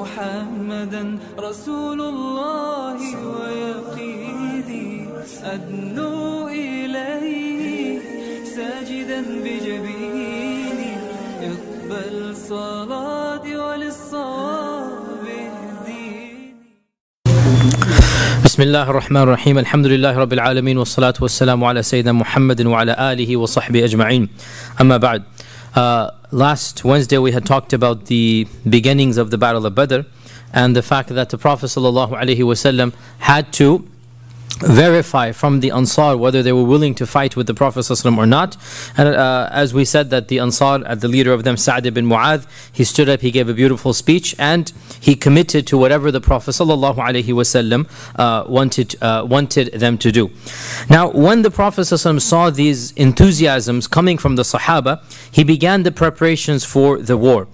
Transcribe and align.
محمدا 0.00 1.18
رسول 1.38 2.00
الله 2.00 3.00
ويقيني 3.34 5.08
أدنو 5.44 6.48
إليه 6.48 8.00
ساجدا 8.56 9.20
بجبيني. 9.44 10.92
اقبل 11.50 12.36
صلاتي 12.36 13.56
وللصواب 13.56 14.88
بسم 18.44 18.62
الله 18.62 18.90
الرحمن 18.90 19.22
الرحيم. 19.22 19.58
الحمد 19.58 19.86
لله 19.86 20.18
رب 20.18 20.32
العالمين 20.32 20.78
والصلاة 20.78 21.14
والسلام 21.20 21.64
على 21.64 21.82
سيدنا 21.82 22.12
محمد 22.12 22.66
وعلى 22.66 23.12
آله 23.12 23.36
وصحبه 23.36 23.84
أجمعين. 23.84 24.28
أما 24.80 24.96
بعد 24.96 25.22
uh, 25.78 26.10
Last 26.30 26.84
Wednesday 26.84 27.18
we 27.18 27.32
had 27.32 27.46
talked 27.46 27.72
about 27.72 28.06
the 28.06 28.46
beginnings 28.68 29.16
of 29.16 29.30
the 29.30 29.38
Battle 29.38 29.64
of 29.64 29.74
Badr 29.74 30.00
and 30.52 30.76
the 30.76 30.82
fact 30.82 31.08
that 31.08 31.30
the 31.30 31.38
Prophet 31.38 31.66
ﷺ 31.66 32.94
had 33.18 33.52
to 33.54 33.88
verify 34.59 35.31
from 35.31 35.59
the 35.59 35.71
Ansar 35.71 36.17
whether 36.17 36.41
they 36.43 36.53
were 36.53 36.63
willing 36.63 36.95
to 36.95 37.05
fight 37.05 37.35
with 37.35 37.47
the 37.47 37.53
Prophet 37.53 37.81
ﷺ 37.81 38.17
or 38.17 38.25
not. 38.25 38.55
And 38.97 39.09
uh, 39.09 39.49
as 39.51 39.73
we 39.73 39.85
said, 39.85 40.09
that 40.11 40.27
the 40.27 40.39
Ansar, 40.39 40.85
at 40.85 41.01
the 41.01 41.07
leader 41.07 41.33
of 41.33 41.43
them, 41.43 41.57
Sa'd 41.57 41.85
ibn 41.85 42.05
Mu'adh, 42.05 42.45
he 42.71 42.83
stood 42.83 43.09
up, 43.09 43.21
he 43.21 43.31
gave 43.31 43.49
a 43.49 43.53
beautiful 43.53 43.93
speech, 43.93 44.35
and 44.39 44.71
he 44.99 45.15
committed 45.15 45.67
to 45.67 45.77
whatever 45.77 46.11
the 46.11 46.21
Prophet 46.21 46.51
ﷺ 46.51 47.89
uh, 48.15 48.43
wanted, 48.47 48.95
uh, 49.01 49.25
wanted 49.27 49.73
them 49.73 49.97
to 49.97 50.11
do. 50.11 50.31
Now, 50.89 51.09
when 51.09 51.41
the 51.41 51.51
Prophet 51.51 51.81
ﷺ 51.81 52.21
saw 52.21 52.49
these 52.49 52.91
enthusiasms 52.91 53.87
coming 53.87 54.17
from 54.17 54.35
the 54.35 54.43
Sahaba, 54.43 55.01
he 55.31 55.43
began 55.43 55.83
the 55.83 55.91
preparations 55.91 56.63
for 56.63 56.99
the 56.99 57.17
war. 57.17 57.47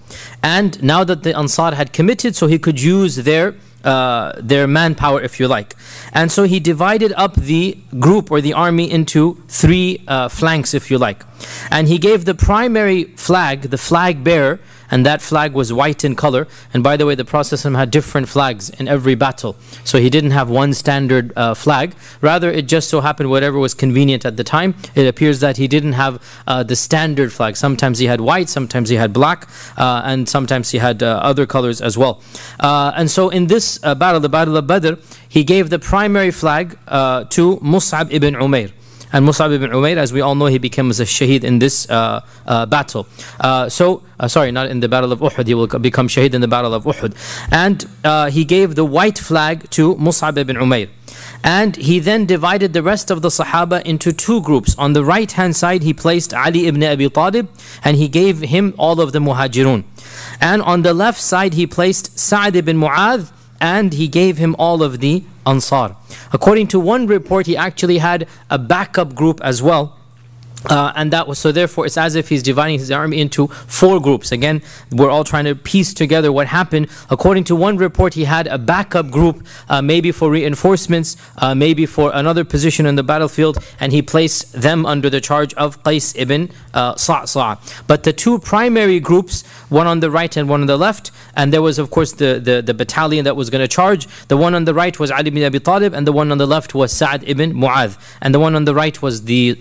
And 0.44 0.82
now 0.84 1.04
that 1.04 1.24
the 1.24 1.36
Ansar 1.36 1.76
had 1.76 1.94
committed, 1.94 2.36
so 2.36 2.48
he 2.48 2.60
could 2.60 2.82
use 2.82 3.16
their 3.18 3.56
uh, 3.85 4.33
their 4.39 4.67
manpower, 4.67 5.21
if 5.21 5.39
you 5.39 5.47
like. 5.47 5.77
And 6.13 6.33
so 6.33 6.45
he 6.45 6.59
divided 6.61 7.13
up 7.17 7.35
the 7.35 7.79
group 7.99 8.31
or 8.31 8.41
the 8.41 8.53
army 8.53 8.91
into 8.91 9.43
three 9.49 10.03
uh, 10.09 10.29
flanks, 10.29 10.75
if 10.75 10.91
you 10.91 10.99
like. 10.99 11.25
And 11.71 11.89
he 11.89 11.99
gave 11.99 12.25
the 12.25 12.35
primary 12.35 13.05
flag, 13.17 13.63
the 13.63 13.79
flag 13.79 14.25
bearer, 14.25 14.61
and 14.95 15.05
that 15.05 15.21
flag 15.21 15.55
was 15.55 15.73
white 15.73 16.05
in 16.05 16.15
color. 16.15 16.47
And 16.73 16.85
by 16.85 16.97
the 16.97 17.05
way, 17.05 17.17
the 17.17 17.25
Prophet 17.25 17.61
had 17.63 17.91
different 17.91 18.29
flags 18.29 18.71
in 18.71 18.87
every 18.87 19.17
battle. 19.17 19.57
So 19.83 19.99
he 19.99 20.09
didn't 20.09 20.31
have 20.31 20.49
one 20.49 20.73
standard 20.73 21.33
uh, 21.35 21.55
flag. 21.55 21.97
Rather, 22.21 22.49
it 22.49 22.69
just 22.69 22.89
so 22.91 23.01
happened 23.01 23.29
whatever 23.29 23.59
was 23.59 23.75
convenient 23.75 24.25
at 24.25 24.37
the 24.37 24.45
time. 24.45 24.77
It 24.95 25.09
appears 25.09 25.41
that 25.41 25.57
he 25.57 25.67
didn't 25.67 25.95
have 25.95 26.23
uh, 26.47 26.63
the 26.63 26.77
standard 26.77 27.33
flag. 27.33 27.57
Sometimes 27.57 27.99
he 27.99 28.07
had 28.07 28.21
white, 28.21 28.49
sometimes 28.49 28.89
he 28.89 28.95
had 28.95 29.13
black, 29.13 29.49
uh, 29.77 30.03
and 30.05 30.29
sometimes 30.29 30.71
he 30.71 30.79
had 30.79 31.03
uh, 31.03 31.19
other 31.31 31.45
colors 31.45 31.81
as 31.81 31.99
well. 31.99 32.23
Uh, 32.61 32.93
and 32.95 33.11
so 33.11 33.31
in 33.31 33.49
this 33.49 33.81
uh, 33.83 33.97
battle, 33.97 34.21
the 34.21 34.29
Battle 34.29 34.57
of 34.57 34.69
Badr, 34.69 34.95
he 35.29 35.43
gave 35.43 35.71
the 35.71 35.81
primary 35.81 36.31
flag 36.31 36.79
to 37.35 37.59
Mus'ab 37.61 38.13
ibn 38.13 38.35
Umair. 38.35 38.71
And 39.15 39.25
Mus'ab 39.25 39.53
ibn 39.53 39.71
Umair, 39.71 39.97
as 39.97 40.13
we 40.13 40.21
all 40.21 40.35
know, 40.35 40.47
he 40.47 40.59
becomes 40.59 40.99
a 40.99 41.05
shaheed 41.05 41.45
in 41.45 41.61
this 41.61 41.89
uh, 41.89 42.21
uh, 42.47 42.67
battle. 42.67 43.07
Uh, 43.39 43.69
so, 43.69 44.03
sorry, 44.27 44.51
not 44.51 44.67
in 44.67 44.81
the 44.81 44.89
battle 44.89 45.13
of 45.13 45.21
Uhud, 45.21 45.47
he 45.47 45.55
will 45.55 45.69
become 45.69 46.09
shaheed 46.09 46.35
in 46.35 46.41
the 46.41 46.49
battle 46.49 46.75
of 46.75 46.83
Uhud. 46.83 47.15
And 47.53 48.33
he 48.33 48.45
gave 48.45 48.75
the 48.75 48.85
white 48.85 49.19
flag 49.19 49.71
to 49.71 49.95
Mus'ab 49.95 50.37
ibn 50.37 50.57
Umair. 50.57 50.89
And 51.45 51.77
he 51.77 52.01
then 52.01 52.27
divided 52.27 52.73
the 52.73 52.83
rest 52.83 53.11
of 53.13 53.23
the 53.23 53.29
Sahaba 53.29 53.83
into 53.83 54.13
two 54.13 54.41
groups. 54.43 54.75
On 54.79 54.95
the 54.95 55.05
right 55.05 55.31
hand 55.31 55.55
side, 55.55 55.85
he 55.85 55.95
placed 55.95 56.35
Ali 56.35 56.67
ibn 56.67 56.83
Abi 56.83 57.09
Talib 57.09 57.49
and 57.85 57.97
he 57.97 58.09
gave 58.09 58.41
him 58.41 58.75
all 58.79 59.01
of 59.01 59.13
the 59.13 59.21
Muhajirun. 59.21 59.85
And 60.41 60.61
on 60.63 60.83
the 60.83 60.93
left 60.93 61.21
side, 61.21 61.55
he 61.55 61.69
placed 61.69 62.19
Sa'd 62.19 62.57
ibn 62.57 62.79
Mu'adh 62.79 63.31
and 63.61 63.93
he 63.93 64.09
gave 64.09 64.39
him 64.39 64.57
all 64.59 64.83
of 64.83 64.99
the 64.99 65.23
Ansar. 65.47 65.97
According 66.35 66.67
to 66.69 66.81
one 66.81 67.07
report, 67.07 67.47
he 67.47 67.57
actually 67.57 67.99
had 67.99 68.27
a 68.51 68.59
backup 68.59 69.15
group 69.15 69.41
as 69.45 69.63
well. 69.63 69.97
Uh, 70.71 70.93
and 70.97 71.13
that 71.13 71.27
was 71.27 71.39
so 71.39 71.53
therefore 71.53 71.87
it's 71.87 71.97
as 71.97 72.15
if 72.15 72.29
he's 72.29 72.43
dividing 72.43 72.79
his 72.79 72.91
army 72.91 73.21
into 73.21 73.49
four 73.49 74.01
groups. 74.01 74.33
Again 74.33 74.63
we're 74.91 75.11
all 75.11 75.25
trying 75.25 75.45
to 75.45 75.55
piece 75.55 75.95
together 75.95 76.33
what 76.33 76.47
happened. 76.47 76.89
According 77.11 77.45
to 77.45 77.57
one 77.57 77.77
report 77.77 78.15
he 78.15 78.25
had 78.25 78.47
a 78.47 78.59
backup 78.59 79.11
group 79.11 79.47
uh, 79.69 79.83
maybe 79.83 80.13
for 80.13 80.31
reinforcements 80.31 81.17
uh, 81.39 81.55
maybe 81.55 81.87
for 81.87 82.11
another 82.15 82.45
position 82.45 82.87
in 82.87 82.95
the 82.95 83.03
battlefield 83.03 83.59
and 83.81 83.93
he 83.93 84.03
placed 84.03 84.53
them 84.53 84.87
under 84.87 85.11
the 85.11 85.21
charge 85.21 85.55
of 85.55 85.83
Qais 85.83 86.15
ibn 86.17 86.51
uh, 86.73 86.95
Sa'sa' 86.97 87.59
but 87.87 88.05
the 88.05 88.13
two 88.13 88.39
primary 88.39 89.01
groups 89.01 89.45
one 89.69 89.87
on 89.87 90.01
the 90.01 90.11
right 90.11 90.37
and 90.37 90.49
one 90.49 90.61
on 90.63 90.67
the 90.67 90.77
left 90.77 91.11
and 91.37 91.53
there 91.53 91.63
was 91.63 91.79
of 91.79 91.91
course 91.91 92.13
the, 92.13 92.41
the, 92.43 92.63
the 92.63 92.75
battalion 92.75 93.25
that 93.25 93.37
was 93.37 93.51
going 93.51 93.63
to 93.63 93.69
charge. 93.69 94.07
The 94.29 94.37
one 94.37 94.55
on 94.55 94.65
the 94.65 94.75
right 94.75 94.99
was 94.99 95.11
Ali 95.11 95.29
ibn 95.29 95.43
Abi 95.43 95.61
Talib 95.61 95.93
and 95.95 96.07
the 96.07 96.13
one 96.21 96.29
on 96.35 96.39
the 96.39 96.47
left 96.47 96.75
was 96.75 96.93
Sa'd 96.93 97.23
ibn 97.33 97.53
Mu'adh. 97.63 97.93
And 98.23 98.35
the 98.35 98.41
one 98.47 98.55
on 98.59 98.65
the 98.65 98.75
right 98.75 98.97
was 99.07 99.25
the 99.25 99.59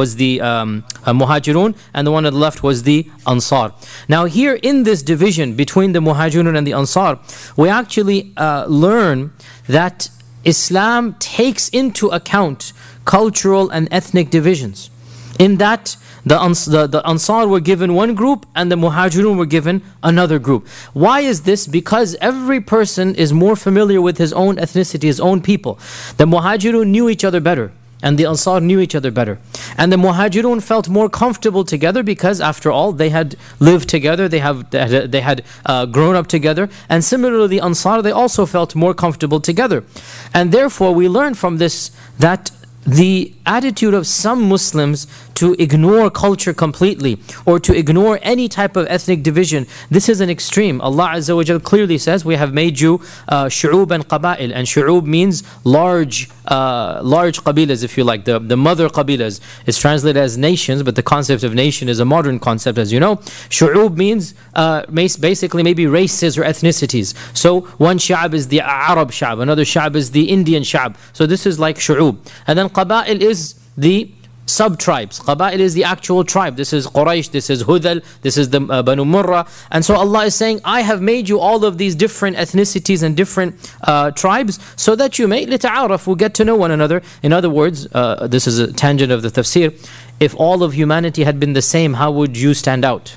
was 0.00 0.10
the 0.16 0.27
um, 0.40 0.84
uh, 1.04 1.12
Muhajirun 1.12 1.70
and 1.94 2.06
the 2.06 2.12
one 2.12 2.24
on 2.26 2.32
the 2.32 2.38
left 2.38 2.62
was 2.62 2.82
the 2.82 2.98
Ansar. 3.26 3.72
Now 4.08 4.22
here 4.38 4.54
in 4.70 4.84
this 4.88 5.00
division 5.02 5.54
between 5.54 5.92
the 5.92 6.02
Muhajirun 6.08 6.56
and 6.58 6.66
the 6.66 6.74
Ansar, 6.74 7.18
we 7.56 7.68
actually 7.68 8.32
uh, 8.36 8.66
learn 8.66 9.32
that 9.68 10.10
Islam 10.44 11.02
takes 11.18 11.68
into 11.80 12.08
account 12.08 12.72
cultural 13.04 13.70
and 13.70 13.88
ethnic 13.90 14.30
divisions. 14.30 14.90
In 15.38 15.58
that 15.58 15.96
the, 16.26 16.38
the, 16.74 16.86
the 16.86 17.06
Ansar 17.06 17.46
were 17.46 17.60
given 17.60 17.94
one 17.94 18.14
group 18.14 18.46
and 18.54 18.70
the 18.70 18.76
Muhajirun 18.76 19.36
were 19.36 19.46
given 19.46 19.82
another 20.02 20.38
group. 20.38 20.66
Why 20.92 21.20
is 21.20 21.42
this? 21.42 21.66
Because 21.66 22.16
every 22.20 22.60
person 22.60 23.14
is 23.14 23.32
more 23.32 23.56
familiar 23.56 24.00
with 24.02 24.18
his 24.18 24.32
own 24.32 24.56
ethnicity, 24.56 25.04
his 25.04 25.20
own 25.20 25.40
people. 25.40 25.78
The 26.16 26.26
Muhajirun 26.26 26.88
knew 26.88 27.08
each 27.08 27.24
other 27.24 27.40
better 27.40 27.72
and 28.02 28.18
the 28.18 28.26
Ansar 28.26 28.60
knew 28.60 28.80
each 28.80 28.94
other 28.94 29.10
better. 29.10 29.38
And 29.76 29.92
the 29.92 29.96
Muhajirun 29.96 30.62
felt 30.62 30.88
more 30.88 31.08
comfortable 31.08 31.64
together 31.64 32.02
because, 32.02 32.40
after 32.40 32.70
all, 32.70 32.92
they 32.92 33.10
had 33.10 33.36
lived 33.58 33.88
together, 33.88 34.28
they, 34.28 34.38
have, 34.38 34.70
they 34.70 35.20
had 35.20 35.44
uh, 35.66 35.86
grown 35.86 36.14
up 36.14 36.26
together. 36.26 36.68
And 36.88 37.04
similarly, 37.04 37.48
the 37.48 37.60
Ansar, 37.60 38.02
they 38.02 38.12
also 38.12 38.46
felt 38.46 38.74
more 38.74 38.94
comfortable 38.94 39.40
together. 39.40 39.84
And 40.32 40.52
therefore, 40.52 40.94
we 40.94 41.08
learn 41.08 41.34
from 41.34 41.58
this 41.58 41.90
that 42.18 42.50
the 42.86 43.34
attitude 43.44 43.92
of 43.92 44.06
some 44.06 44.48
Muslims 44.48 45.06
to 45.38 45.54
ignore 45.58 46.10
culture 46.10 46.52
completely 46.52 47.18
or 47.46 47.60
to 47.60 47.72
ignore 47.76 48.18
any 48.22 48.48
type 48.48 48.76
of 48.76 48.86
ethnic 48.88 49.22
division, 49.22 49.66
this 49.88 50.08
is 50.08 50.20
an 50.20 50.30
extreme. 50.30 50.80
Allah 50.80 51.10
Azza 51.14 51.36
wa 51.36 51.44
Jal 51.44 51.60
clearly 51.60 51.96
says, 51.98 52.24
We 52.24 52.34
have 52.34 52.52
made 52.52 52.80
you 52.80 53.00
uh, 53.28 53.46
shu'ub 53.46 53.90
and 53.92 54.06
qaba'il. 54.08 54.52
And 54.52 54.66
shu'ub 54.66 55.04
means 55.04 55.44
large, 55.64 56.28
uh, 56.46 57.00
large 57.02 57.40
qabilas, 57.44 57.84
if 57.84 57.96
you 57.96 58.02
like. 58.02 58.24
The, 58.24 58.40
the 58.40 58.56
mother 58.56 58.88
qabilas 58.88 59.40
is 59.66 59.78
translated 59.78 60.20
as 60.20 60.36
nations, 60.36 60.82
but 60.82 60.96
the 60.96 61.04
concept 61.04 61.44
of 61.44 61.54
nation 61.54 61.88
is 61.88 62.00
a 62.00 62.04
modern 62.04 62.40
concept, 62.40 62.76
as 62.76 62.92
you 62.92 62.98
know. 62.98 63.16
Shu'ub 63.56 63.96
means 63.96 64.34
uh, 64.54 64.86
basically 64.86 65.62
maybe 65.62 65.86
races 65.86 66.36
or 66.36 66.42
ethnicities. 66.42 67.14
So 67.36 67.60
one 67.78 67.98
sha'ab 67.98 68.34
is 68.34 68.48
the 68.48 68.60
Arab 68.60 69.12
sha'ab, 69.12 69.40
another 69.40 69.62
sha'ab 69.62 69.94
is 69.94 70.10
the 70.10 70.30
Indian 70.30 70.64
sha'ab. 70.64 70.96
So 71.12 71.26
this 71.26 71.46
is 71.46 71.60
like 71.60 71.76
shu'ub. 71.76 72.18
And 72.48 72.58
then 72.58 72.68
qaba'il 72.68 73.20
is 73.20 73.54
the 73.76 74.10
sub-tribes. 74.48 75.20
Qaba'il 75.20 75.58
is 75.58 75.74
the 75.74 75.84
actual 75.84 76.24
tribe. 76.24 76.56
This 76.56 76.72
is 76.72 76.86
Quraysh, 76.86 77.30
this 77.30 77.50
is 77.50 77.64
Hudhayl, 77.64 78.04
this 78.22 78.36
is 78.36 78.50
the 78.50 78.62
uh, 78.62 78.82
Banu 78.82 79.04
Murrah. 79.04 79.48
And 79.70 79.84
so 79.84 79.94
Allah 79.94 80.26
is 80.26 80.34
saying, 80.34 80.60
I 80.64 80.80
have 80.80 81.02
made 81.02 81.28
you 81.28 81.38
all 81.38 81.64
of 81.64 81.78
these 81.78 81.94
different 81.94 82.36
ethnicities 82.36 83.02
and 83.02 83.16
different 83.16 83.74
uh, 83.82 84.10
tribes 84.12 84.58
so 84.76 84.96
that 84.96 85.18
you 85.18 85.28
may, 85.28 85.46
لتعارف, 85.46 86.06
will 86.06 86.16
get 86.16 86.34
to 86.34 86.44
know 86.44 86.56
one 86.56 86.70
another. 86.70 87.02
In 87.22 87.32
other 87.32 87.50
words, 87.50 87.86
uh, 87.92 88.26
this 88.26 88.46
is 88.46 88.58
a 88.58 88.72
tangent 88.72 89.12
of 89.12 89.22
the 89.22 89.28
tafsir, 89.28 89.72
if 90.20 90.34
all 90.36 90.62
of 90.62 90.74
humanity 90.74 91.24
had 91.24 91.38
been 91.38 91.52
the 91.52 91.62
same, 91.62 91.94
how 91.94 92.10
would 92.10 92.36
you 92.36 92.54
stand 92.54 92.84
out? 92.84 93.16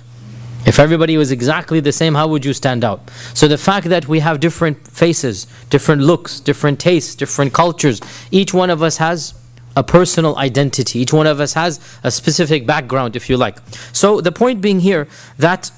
If 0.64 0.78
everybody 0.78 1.18
was 1.18 1.32
exactly 1.32 1.80
the 1.80 1.92
same, 1.92 2.14
how 2.14 2.28
would 2.28 2.46
you 2.46 2.54
stand 2.54 2.84
out? 2.84 3.10
So 3.34 3.48
the 3.48 3.58
fact 3.58 3.90
that 3.90 4.08
we 4.08 4.20
have 4.20 4.40
different 4.40 4.88
faces, 4.88 5.48
different 5.72 6.04
looks, 6.04 6.40
different 6.40 6.80
tastes, 6.80 7.16
different 7.16 7.52
cultures, 7.52 8.00
each 8.30 8.54
one 8.54 8.70
of 8.70 8.84
us 8.84 8.98
has 8.98 9.34
a 9.76 9.84
personal 9.84 10.38
identity. 10.38 11.00
Each 11.00 11.14
one 11.14 11.28
of 11.28 11.40
us 11.40 11.54
has 11.54 11.80
a 12.04 12.12
specific 12.12 12.66
background, 12.66 13.16
if 13.16 13.30
you 13.30 13.38
like. 13.38 13.58
So 13.94 14.22
the 14.22 14.32
point 14.32 14.62
being 14.62 14.82
here 14.82 15.08
that 15.38 15.72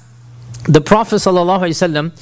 the 0.64 0.80
Prophet 0.80 1.16
ﷺ 1.16 2.12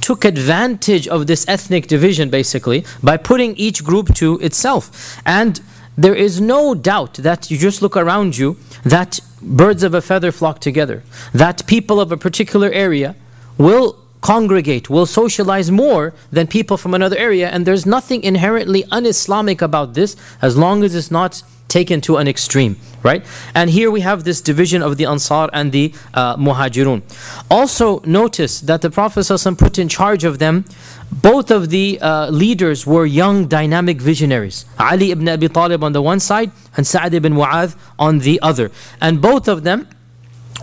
took 0.00 0.24
advantage 0.24 1.08
of 1.08 1.26
this 1.26 1.46
ethnic 1.48 1.86
division 1.86 2.30
basically 2.30 2.84
by 3.02 3.16
putting 3.16 3.56
each 3.56 3.82
group 3.84 4.14
to 4.14 4.38
itself. 4.38 5.20
And 5.26 5.60
there 5.96 6.14
is 6.14 6.40
no 6.40 6.74
doubt 6.74 7.14
that 7.14 7.50
you 7.50 7.58
just 7.58 7.82
look 7.82 7.96
around 7.96 8.38
you 8.38 8.56
that 8.84 9.18
birds 9.42 9.82
of 9.82 9.94
a 9.94 10.00
feather 10.00 10.30
flock 10.30 10.60
together, 10.60 11.02
that 11.32 11.66
people 11.66 12.00
of 12.00 12.12
a 12.12 12.16
particular 12.16 12.70
area 12.70 13.16
will 13.56 13.96
congregate, 14.20 14.90
will 14.90 15.06
socialize 15.06 15.70
more 15.70 16.14
than 16.32 16.46
people 16.46 16.76
from 16.76 16.94
another 16.94 17.16
area. 17.16 17.48
And 17.48 17.66
there's 17.66 17.86
nothing 17.86 18.22
inherently 18.22 18.84
un 18.90 19.06
Islamic 19.06 19.62
about 19.62 19.94
this 19.94 20.16
as 20.42 20.56
long 20.56 20.82
as 20.84 20.94
it's 20.94 21.10
not 21.10 21.42
taken 21.68 22.00
to 22.00 22.16
an 22.16 22.26
extreme, 22.26 22.76
right? 23.02 23.24
And 23.54 23.70
here 23.70 23.90
we 23.90 24.00
have 24.00 24.24
this 24.24 24.40
division 24.40 24.82
of 24.82 24.96
the 24.96 25.04
Ansar 25.04 25.50
and 25.52 25.70
the 25.70 25.92
uh, 26.14 26.36
Muhajirun. 26.36 27.02
Also, 27.50 28.00
notice 28.00 28.60
that 28.62 28.80
the 28.80 28.90
Prophet 28.90 29.20
ﷺ 29.20 29.58
put 29.58 29.78
in 29.78 29.88
charge 29.88 30.24
of 30.24 30.38
them. 30.38 30.64
Both 31.10 31.50
of 31.50 31.70
the 31.70 31.98
uh, 32.00 32.30
leaders 32.30 32.86
were 32.86 33.06
young, 33.06 33.46
dynamic 33.46 34.00
visionaries. 34.00 34.64
Ali 34.78 35.10
ibn 35.10 35.28
Abi 35.28 35.48
Talib 35.48 35.84
on 35.84 35.92
the 35.92 36.02
one 36.02 36.20
side 36.20 36.50
and 36.76 36.86
Sa'd 36.86 37.14
ibn 37.14 37.34
Mu'adh 37.34 37.76
on 37.98 38.20
the 38.20 38.40
other. 38.42 38.70
And 39.00 39.20
both 39.20 39.48
of 39.48 39.62
them 39.64 39.88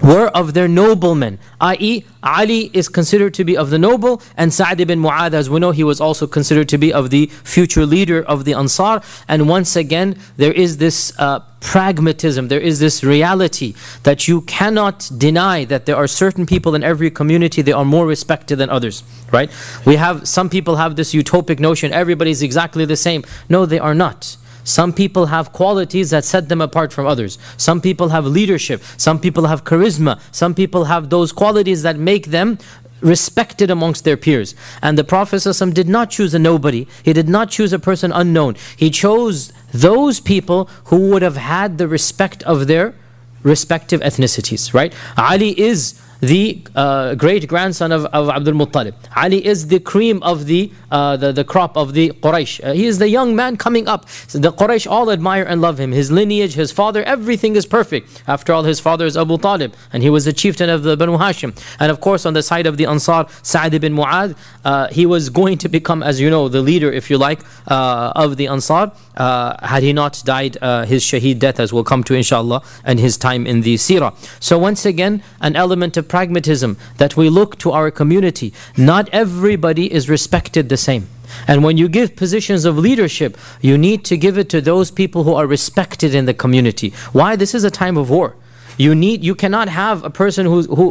were 0.01 0.27
of 0.27 0.53
their 0.53 0.67
noblemen, 0.67 1.39
i.e., 1.61 2.03
Ali 2.23 2.71
is 2.73 2.89
considered 2.89 3.33
to 3.35 3.43
be 3.43 3.55
of 3.55 3.69
the 3.69 3.77
noble, 3.77 4.21
and 4.35 4.53
Sa'd 4.53 4.81
ibn 4.81 4.99
Mu'adh, 4.99 5.33
as 5.33 5.49
we 5.49 5.59
know, 5.59 5.71
he 5.71 5.83
was 5.83 6.01
also 6.01 6.25
considered 6.25 6.67
to 6.69 6.77
be 6.77 6.91
of 6.91 7.11
the 7.11 7.27
future 7.43 7.85
leader 7.85 8.23
of 8.23 8.45
the 8.45 8.53
Ansar. 8.53 9.01
And 9.27 9.47
once 9.47 9.75
again, 9.75 10.17
there 10.37 10.51
is 10.51 10.77
this 10.77 11.13
uh, 11.19 11.41
pragmatism, 11.61 12.47
there 12.47 12.59
is 12.59 12.79
this 12.79 13.03
reality 13.03 13.73
that 14.03 14.27
you 14.27 14.41
cannot 14.41 15.09
deny 15.17 15.65
that 15.65 15.85
there 15.85 15.95
are 15.95 16.07
certain 16.07 16.45
people 16.45 16.75
in 16.75 16.83
every 16.83 17.11
community 17.11 17.61
they 17.61 17.71
are 17.71 17.85
more 17.85 18.05
respected 18.05 18.57
than 18.57 18.69
others, 18.69 19.03
right? 19.31 19.51
We 19.85 19.95
have 19.95 20.27
some 20.27 20.49
people 20.49 20.75
have 20.77 20.95
this 20.95 21.13
utopic 21.13 21.59
notion 21.59 21.93
everybody's 21.93 22.41
exactly 22.41 22.85
the 22.85 22.97
same. 22.97 23.23
No, 23.49 23.65
they 23.65 23.79
are 23.79 23.95
not. 23.95 24.37
Some 24.65 24.91
people 24.91 25.27
have 25.27 25.53
qualities 25.53 26.09
that 26.09 26.25
set 26.25 26.49
them 26.49 26.59
apart 26.59 26.91
from 26.91 27.05
others. 27.05 27.37
Some 27.55 27.79
people 27.79 28.09
have 28.09 28.25
leadership. 28.25 28.81
Some 28.97 29.19
people 29.19 29.45
have 29.45 29.63
charisma. 29.63 30.19
Some 30.31 30.53
people 30.53 30.85
have 30.85 31.09
those 31.09 31.31
qualities 31.31 31.83
that 31.83 31.97
make 31.97 32.25
them 32.27 32.57
respected 33.01 33.69
amongst 33.69 34.03
their 34.03 34.17
peers. 34.17 34.55
And 34.81 34.97
the 34.97 35.03
Prophet 35.03 35.37
ﷺ 35.37 35.73
did 35.73 35.87
not 35.87 36.09
choose 36.09 36.33
a 36.33 36.39
nobody. 36.39 36.87
He 37.03 37.13
did 37.13 37.29
not 37.29 37.51
choose 37.51 37.71
a 37.73 37.79
person 37.79 38.11
unknown. 38.11 38.55
He 38.75 38.89
chose 38.89 39.53
those 39.71 40.19
people 40.19 40.69
who 40.85 41.09
would 41.11 41.21
have 41.21 41.37
had 41.37 41.77
the 41.77 41.87
respect 41.87 42.41
of 42.43 42.65
their 42.65 42.95
respective 43.43 44.01
ethnicities, 44.01 44.73
right? 44.73 44.93
Ali 45.17 45.57
is 45.59 46.01
the 46.27 46.61
uh, 46.75 47.15
great 47.15 47.47
grandson 47.47 47.91
of, 47.91 48.05
of 48.05 48.29
Abdul 48.29 48.53
Muttalib. 48.53 48.93
Ali 49.15 49.45
is 49.45 49.67
the 49.67 49.79
cream 49.79 50.21
of 50.23 50.45
the, 50.45 50.71
uh, 50.91 51.17
the, 51.17 51.31
the 51.31 51.43
crop 51.43 51.77
of 51.77 51.93
the 51.93 52.09
Quraysh. 52.23 52.63
Uh, 52.63 52.73
he 52.73 52.85
is 52.85 52.99
the 52.99 53.09
young 53.09 53.35
man 53.35 53.57
coming 53.57 53.87
up. 53.87 54.07
So 54.27 54.39
the 54.39 54.51
Quraysh 54.51 54.89
all 54.89 55.11
admire 55.11 55.43
and 55.43 55.61
love 55.61 55.79
him. 55.79 55.91
His 55.91 56.11
lineage, 56.11 56.53
his 56.53 56.71
father, 56.71 57.03
everything 57.03 57.55
is 57.55 57.65
perfect. 57.65 58.23
After 58.27 58.53
all, 58.53 58.63
his 58.63 58.79
father 58.79 59.05
is 59.05 59.17
Abu 59.17 59.37
Talib, 59.37 59.73
and 59.91 60.03
he 60.03 60.09
was 60.09 60.25
the 60.25 60.33
chieftain 60.33 60.69
of 60.69 60.83
the 60.83 60.95
Banu 60.97 61.17
Hashim. 61.17 61.57
And 61.79 61.91
of 61.91 61.99
course, 62.01 62.25
on 62.25 62.33
the 62.33 62.43
side 62.43 62.65
of 62.65 62.77
the 62.77 62.85
Ansar, 62.85 63.27
Sa'd 63.41 63.73
ibn 63.73 63.93
Mu'adh, 63.93 64.35
uh, 64.63 64.87
he 64.89 65.05
was 65.05 65.29
going 65.29 65.57
to 65.59 65.69
become, 65.69 66.03
as 66.03 66.19
you 66.19 66.29
know, 66.29 66.47
the 66.49 66.61
leader, 66.61 66.91
if 66.91 67.09
you 67.09 67.17
like, 67.17 67.41
uh, 67.67 68.13
of 68.15 68.37
the 68.37 68.47
Ansar, 68.47 68.91
uh, 69.17 69.65
had 69.65 69.83
he 69.83 69.93
not 69.93 70.21
died 70.25 70.55
his 70.85 71.03
shaheed 71.03 71.39
death, 71.39 71.59
as 71.59 71.71
we'll 71.73 71.83
come 71.83 72.03
to 72.03 72.13
inshallah, 72.13 72.61
and 72.83 72.99
his 72.99 73.17
time 73.17 73.45
in 73.47 73.61
the 73.61 73.75
seerah. 73.75 74.13
So 74.39 74.57
once 74.57 74.85
again, 74.85 75.23
an 75.41 75.55
element 75.55 75.97
of 75.97 76.07
pragmatism 76.15 76.77
that 76.95 77.17
we 77.17 77.27
look 77.29 77.57
to 77.57 77.71
our 77.71 77.91
community. 77.91 78.53
Not 78.77 79.09
everybody 79.11 79.85
is 79.91 80.09
respected 80.09 80.69
the 80.69 80.77
same. 80.77 81.09
And 81.45 81.61
when 81.61 81.75
you 81.75 81.89
give 81.89 82.15
positions 82.15 82.63
of 82.63 82.77
leadership, 82.77 83.37
you 83.59 83.77
need 83.77 84.05
to 84.05 84.15
give 84.15 84.37
it 84.37 84.47
to 84.55 84.61
those 84.61 84.91
people 84.91 85.25
who 85.25 85.33
are 85.33 85.45
respected 85.45 86.15
in 86.15 86.23
the 86.25 86.33
community. 86.33 86.93
Why? 87.11 87.35
This 87.35 87.53
is 87.53 87.65
a 87.65 87.69
time 87.69 87.97
of 87.97 88.09
war. 88.09 88.29
You 88.77 88.95
need 88.95 89.25
you 89.29 89.35
cannot 89.35 89.67
have 89.67 90.05
a 90.05 90.09
person 90.09 90.45
who, 90.45 90.61
who 90.79 90.87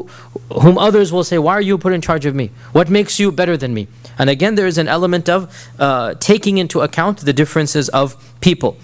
whom 0.63 0.77
others 0.77 1.11
will 1.11 1.25
say, 1.25 1.39
Why 1.39 1.55
are 1.59 1.67
you 1.71 1.79
put 1.79 1.93
in 1.95 2.03
charge 2.03 2.27
of 2.27 2.35
me? 2.35 2.51
What 2.73 2.91
makes 2.91 3.19
you 3.19 3.33
better 3.33 3.57
than 3.57 3.73
me? 3.73 3.89
And 4.19 4.29
again, 4.29 4.55
there 4.57 4.67
is 4.67 4.79
an 4.79 4.89
element 4.89 5.29
of 5.29 5.41
uh, 5.79 6.15
taking 6.21 6.59
into 6.59 6.83
account 6.83 7.25
the 7.31 7.33
differences 7.33 7.89
of 7.89 8.07
people. 8.41 8.77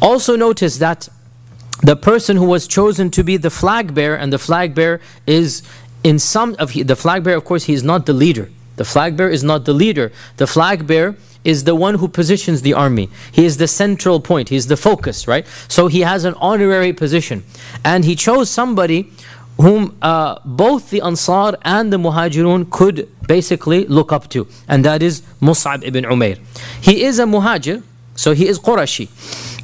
Also 0.00 0.36
notice 0.36 0.78
that 0.78 1.08
the 1.82 1.96
person 1.96 2.36
who 2.36 2.44
was 2.44 2.66
chosen 2.66 3.10
to 3.10 3.24
be 3.24 3.36
the 3.36 3.50
flag 3.50 3.94
bearer, 3.94 4.16
and 4.16 4.32
the 4.32 4.38
flag 4.38 4.74
bearer 4.74 5.00
is 5.26 5.62
in 6.04 6.18
some 6.18 6.56
of 6.58 6.72
the 6.72 6.96
flag 6.96 7.24
bearer, 7.24 7.36
of 7.36 7.44
course, 7.44 7.64
he 7.64 7.72
is 7.72 7.82
not 7.82 8.06
the 8.06 8.12
leader. 8.12 8.50
The 8.76 8.84
flag 8.84 9.16
bearer 9.16 9.30
is 9.30 9.44
not 9.44 9.64
the 9.64 9.74
leader. 9.74 10.12
The 10.38 10.46
flag 10.46 10.86
bearer 10.86 11.16
is 11.44 11.64
the 11.64 11.74
one 11.74 11.96
who 11.96 12.08
positions 12.08 12.62
the 12.62 12.74
army. 12.74 13.08
He 13.32 13.44
is 13.44 13.56
the 13.56 13.68
central 13.68 14.20
point. 14.20 14.50
He 14.50 14.56
is 14.56 14.66
the 14.66 14.76
focus, 14.76 15.26
right? 15.26 15.46
So 15.68 15.86
he 15.88 16.00
has 16.00 16.24
an 16.24 16.34
honorary 16.34 16.92
position, 16.92 17.44
and 17.84 18.04
he 18.04 18.14
chose 18.14 18.50
somebody 18.50 19.10
whom 19.58 19.96
uh, 20.00 20.38
both 20.44 20.90
the 20.90 21.02
Ansar 21.02 21.56
and 21.62 21.92
the 21.92 21.98
Muhajirun 21.98 22.70
could 22.70 23.08
basically 23.26 23.86
look 23.86 24.12
up 24.12 24.28
to, 24.30 24.48
and 24.68 24.84
that 24.84 25.02
is 25.02 25.22
Mus'ab 25.40 25.84
ibn 25.84 26.04
Umair. 26.04 26.38
He 26.80 27.04
is 27.04 27.18
a 27.18 27.24
Muhajir, 27.24 27.82
so 28.14 28.32
he 28.32 28.48
is 28.48 28.58
Qurashi. 28.58 29.08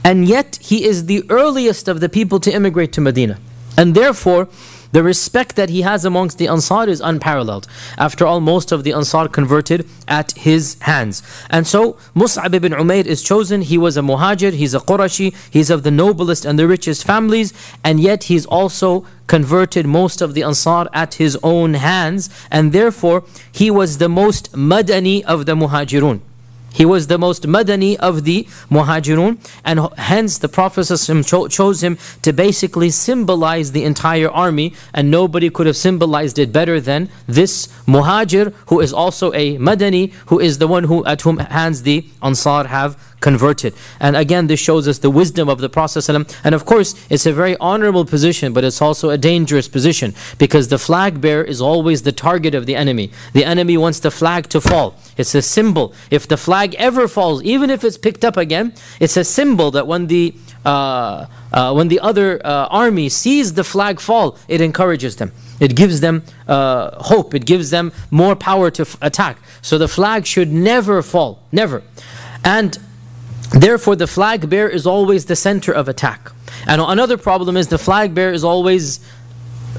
And 0.07 0.29
yet, 0.29 0.61
he 0.63 0.85
is 0.85 1.07
the 1.07 1.25
earliest 1.29 1.89
of 1.89 1.99
the 1.99 2.09
people 2.09 2.39
to 2.39 2.53
immigrate 2.53 2.93
to 2.93 3.01
Medina. 3.01 3.41
And 3.77 3.93
therefore, 3.93 4.47
the 4.93 5.03
respect 5.03 5.57
that 5.57 5.69
he 5.69 5.83
has 5.83 6.05
amongst 6.05 6.39
the 6.39 6.47
Ansar 6.47 6.89
is 6.89 7.01
unparalleled. 7.01 7.67
After 7.99 8.25
all, 8.25 8.39
most 8.39 8.71
of 8.71 8.85
the 8.85 8.93
Ansar 8.93 9.27
converted 9.27 9.85
at 10.07 10.31
his 10.49 10.77
hands. 10.83 11.25
And 11.51 11.67
so, 11.67 11.97
Mus'ab 12.15 12.55
ibn 12.55 12.71
Umair 12.71 13.05
is 13.05 13.21
chosen. 13.21 13.63
He 13.63 13.77
was 13.77 13.97
a 13.97 14.01
Muhajir, 14.01 14.53
he's 14.53 14.75
a 14.75 14.79
Qurashi, 14.79 15.35
he's 15.51 15.71
of 15.71 15.83
the 15.83 15.91
noblest 15.91 16.45
and 16.45 16.57
the 16.57 16.69
richest 16.69 17.03
families, 17.03 17.53
and 17.83 17.99
yet 17.99 18.25
he's 18.31 18.47
also 18.47 19.05
converted 19.27 19.87
most 19.87 20.23
of 20.23 20.35
the 20.35 20.45
Ansar 20.45 20.89
at 20.93 21.15
his 21.15 21.37
own 21.43 21.75
hands, 21.75 22.31
and 22.49 22.73
therefore, 22.73 23.25
he 23.51 23.73
was 23.73 23.99
the 23.99 24.09
most 24.09 24.53
Madani 24.53 25.25
of 25.25 25.47
the 25.47 25.57
Muhajirun. 25.57 26.21
He 26.77 26.85
was 26.85 27.07
the 27.07 27.17
most 27.17 27.45
madani 27.45 27.97
of 27.97 28.25
the 28.25 28.47
muhajirun 28.71 29.39
and 29.65 29.81
hence 29.97 30.37
the 30.37 30.49
Prophet 30.49 30.85
cho 31.27 31.49
chose 31.49 31.83
him 31.83 31.97
to 32.21 32.35
basically 32.35 32.91
symbolize 32.91 33.73
the 33.73 33.83
entire 33.85 34.31
army 34.31 34.75
and 34.93 35.11
nobody 35.11 35.49
could 35.49 35.67
have 35.67 35.77
symbolized 35.77 36.39
it 36.39 36.53
better 36.53 36.79
than 36.79 37.09
this 37.27 37.69
muhajir 37.87 38.53
who 38.67 38.81
is 38.81 38.93
also 38.93 39.33
a 39.33 39.57
madani 39.57 40.13
who 40.27 40.39
is 40.39 40.59
the 40.59 40.69
one 40.69 40.85
who 40.85 41.03
at 41.07 41.23
whom 41.23 41.39
hands 41.39 41.81
the 41.83 42.05
ansar 42.23 42.65
have 42.67 42.99
converted. 43.21 43.75
And 44.01 44.17
again, 44.17 44.47
this 44.47 44.61
shows 44.61 44.87
us 44.87 44.99
the 44.99 45.11
wisdom 45.11 45.49
of 45.49 45.59
the 45.59 45.69
Prophet. 45.69 46.09
And 46.09 46.55
of 46.55 46.65
course, 46.65 46.95
it's 47.11 47.27
a 47.27 47.33
very 47.33 47.57
honorable 47.59 48.05
position, 48.05 48.53
but 48.53 48.65
it's 48.65 48.83
also 48.83 49.11
a 49.11 49.19
dangerous 49.19 49.69
position 49.69 50.15
because 50.39 50.69
the 50.69 50.79
flag 50.79 51.21
bearer 51.21 51.45
is 51.45 51.61
always 51.61 52.03
the 52.03 52.13
target 52.13 52.55
of 52.55 52.67
the 52.67 52.77
enemy. 52.77 53.11
The 53.33 53.45
enemy 53.45 53.77
wants 53.77 54.01
the 54.01 54.11
flag 54.11 54.49
to 54.51 54.61
fall. 54.61 54.97
It's 55.17 55.35
a 55.35 55.43
symbol. 55.43 55.95
If 56.11 56.29
the 56.29 56.37
flag 56.37 56.75
ever 56.75 57.09
falls, 57.09 57.43
even 57.43 57.71
if 57.71 57.85
it's 57.85 57.99
picked 57.99 58.25
up 58.25 58.37
again, 58.37 58.75
it's 59.01 59.17
a 59.17 59.25
symbol 59.25 59.71
that 59.73 59.87
when 59.87 60.09
the 60.09 60.35
uh, 60.65 61.27
uh, 61.53 61.73
when 61.73 61.87
the 61.87 62.01
other 62.01 62.41
uh, 62.45 62.67
army 62.67 63.09
sees 63.09 63.55
the 63.55 63.63
flag 63.63 64.01
fall, 64.01 64.37
it 64.49 64.61
encourages 64.61 65.17
them. 65.17 65.31
It 65.61 65.77
gives 65.77 66.01
them 66.01 66.25
uh, 66.49 67.03
hope. 67.03 67.35
It 67.35 67.47
gives 67.47 67.71
them 67.71 67.93
more 68.11 68.35
power 68.35 68.71
to 68.73 68.87
attack. 69.01 69.39
So 69.63 69.79
the 69.79 69.89
flag 69.89 70.27
should 70.27 70.53
never 70.53 71.03
fall, 71.03 71.41
never. 71.53 71.85
And 72.45 72.79
therefore, 73.51 73.97
the 73.97 74.07
flag 74.07 74.49
bearer 74.49 74.69
is 74.69 74.87
always 74.87 75.27
the 75.27 75.37
center 75.37 75.73
of 75.73 75.89
attack. 75.89 76.33
And 76.67 76.81
another 76.81 77.17
problem 77.17 77.57
is 77.57 77.69
the 77.69 77.79
flag 77.79 78.15
bearer 78.15 78.33
is 78.33 78.45
always 78.45 79.01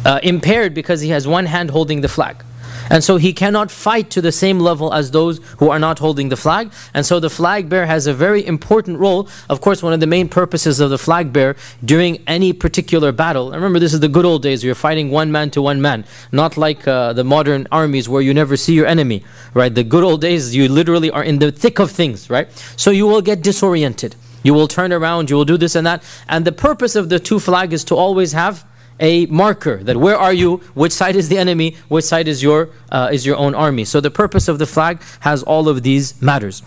uh, 0.06 0.20
impaired 0.24 0.74
because 0.74 1.02
he 1.02 1.10
has 1.10 1.28
one 1.28 1.46
hand 1.46 1.72
holding 1.72 2.02
the 2.02 2.08
flag. 2.08 2.44
And 2.90 3.04
so 3.04 3.18
he 3.18 3.34
cannot 3.34 3.72
fight 3.72 4.10
to 4.12 4.22
the 4.22 4.32
same 4.32 4.60
level 4.60 4.94
as 4.94 5.12
those 5.12 5.40
who 5.60 5.70
are 5.70 5.80
not 5.80 6.00
holding 6.00 6.30
the 6.30 6.38
flag. 6.38 6.72
And 6.94 7.06
so 7.06 7.20
the 7.20 7.30
flag 7.30 7.70
bearer 7.70 7.86
has 7.86 8.08
a 8.08 8.14
very 8.14 8.46
important 8.46 9.00
role. 9.00 9.28
Of 9.50 9.62
course, 9.62 9.84
one 9.84 9.94
of 9.94 10.00
the 10.00 10.08
main 10.08 10.30
purposes 10.30 10.80
of 10.80 10.90
the 10.90 10.98
flag 10.98 11.34
bearer 11.34 11.56
during 11.84 12.24
any 12.28 12.54
particular 12.54 13.12
battle. 13.12 13.52
Remember, 13.52 13.80
this 13.80 13.94
is 13.94 14.00
the 14.00 14.08
good 14.08 14.26
old 14.26 14.44
days. 14.44 14.64
You're 14.64 14.76
fighting 14.76 15.12
one 15.12 15.32
man 15.32 15.50
to 15.52 15.62
one 15.62 15.82
man, 15.82 16.06
not 16.32 16.58
like 16.58 16.88
uh, 16.88 17.14
the 17.14 17.24
modern 17.24 17.68
armies 17.72 18.08
where 18.10 18.22
you 18.22 18.34
never 18.34 18.58
see 18.58 18.74
your 18.74 18.86
enemy. 18.86 19.24
Right? 19.54 19.74
The 19.74 19.84
good 19.84 20.04
old 20.04 20.22
days, 20.22 20.56
you 20.56 20.68
literally 20.70 21.12
are 21.12 21.24
in 21.24 21.40
the 21.40 21.52
thick 21.52 21.80
of 21.80 21.92
things. 21.92 22.30
Right? 22.30 22.48
So 22.78 22.92
you 22.92 23.08
will 23.08 23.22
get 23.22 23.42
disoriented. 23.42 24.16
You 24.44 24.54
will 24.54 24.68
turn 24.68 24.94
around. 24.94 25.30
You 25.30 25.36
will 25.36 25.46
do 25.46 25.58
this 25.58 25.76
and 25.76 25.86
that. 25.86 26.04
And 26.30 26.46
the 26.46 26.52
purpose 26.52 26.96
of 26.96 27.10
the 27.10 27.20
two 27.20 27.40
flag 27.40 27.74
is 27.74 27.84
to 27.86 27.96
always 27.96 28.32
have 28.32 28.66
a 29.00 29.26
marker 29.28 29.84
that 29.84 29.98
where 29.98 30.18
are 30.18 30.34
you, 30.34 30.58
which 30.74 30.92
side 30.92 31.16
is 31.16 31.30
the 31.30 31.38
enemy, 31.38 31.76
which 31.88 32.06
side 32.06 32.28
is 32.28 32.42
your 32.42 32.70
uh, 32.92 33.10
is 33.12 33.26
your 33.26 33.38
own 33.38 33.54
army. 33.54 33.86
So 33.86 34.02
the 34.02 34.12
purpose 34.12 34.48
of 34.48 34.60
the 34.60 34.66
flag 34.66 35.02
has 35.22 35.44
all 35.44 35.70
of 35.70 35.84
these 35.84 36.20
matters. 36.22 36.62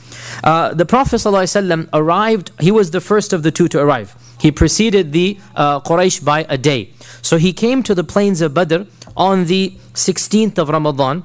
Uh, 0.44 0.75
the 0.75 0.87
Prophet 0.87 1.16
ﷺ 1.16 1.88
arrived. 1.92 2.50
He 2.60 2.70
was 2.70 2.90
the 2.90 3.00
first 3.00 3.32
of 3.32 3.42
the 3.42 3.50
two 3.50 3.68
to 3.68 3.80
arrive. 3.80 4.14
He 4.40 4.50
preceded 4.50 5.12
the 5.12 5.38
uh, 5.54 5.80
Quraysh 5.80 6.25
by 6.25 6.46
a 6.49 6.56
day. 6.56 6.92
So 7.22 7.37
he 7.37 7.52
came 7.52 7.82
to 7.82 7.94
the 7.94 8.04
plains 8.04 8.40
of 8.40 8.54
Badr 8.54 8.82
on 9.16 9.46
the 9.46 9.75
16th 9.94 10.58
of 10.58 10.68
Ramadan. 10.68 11.25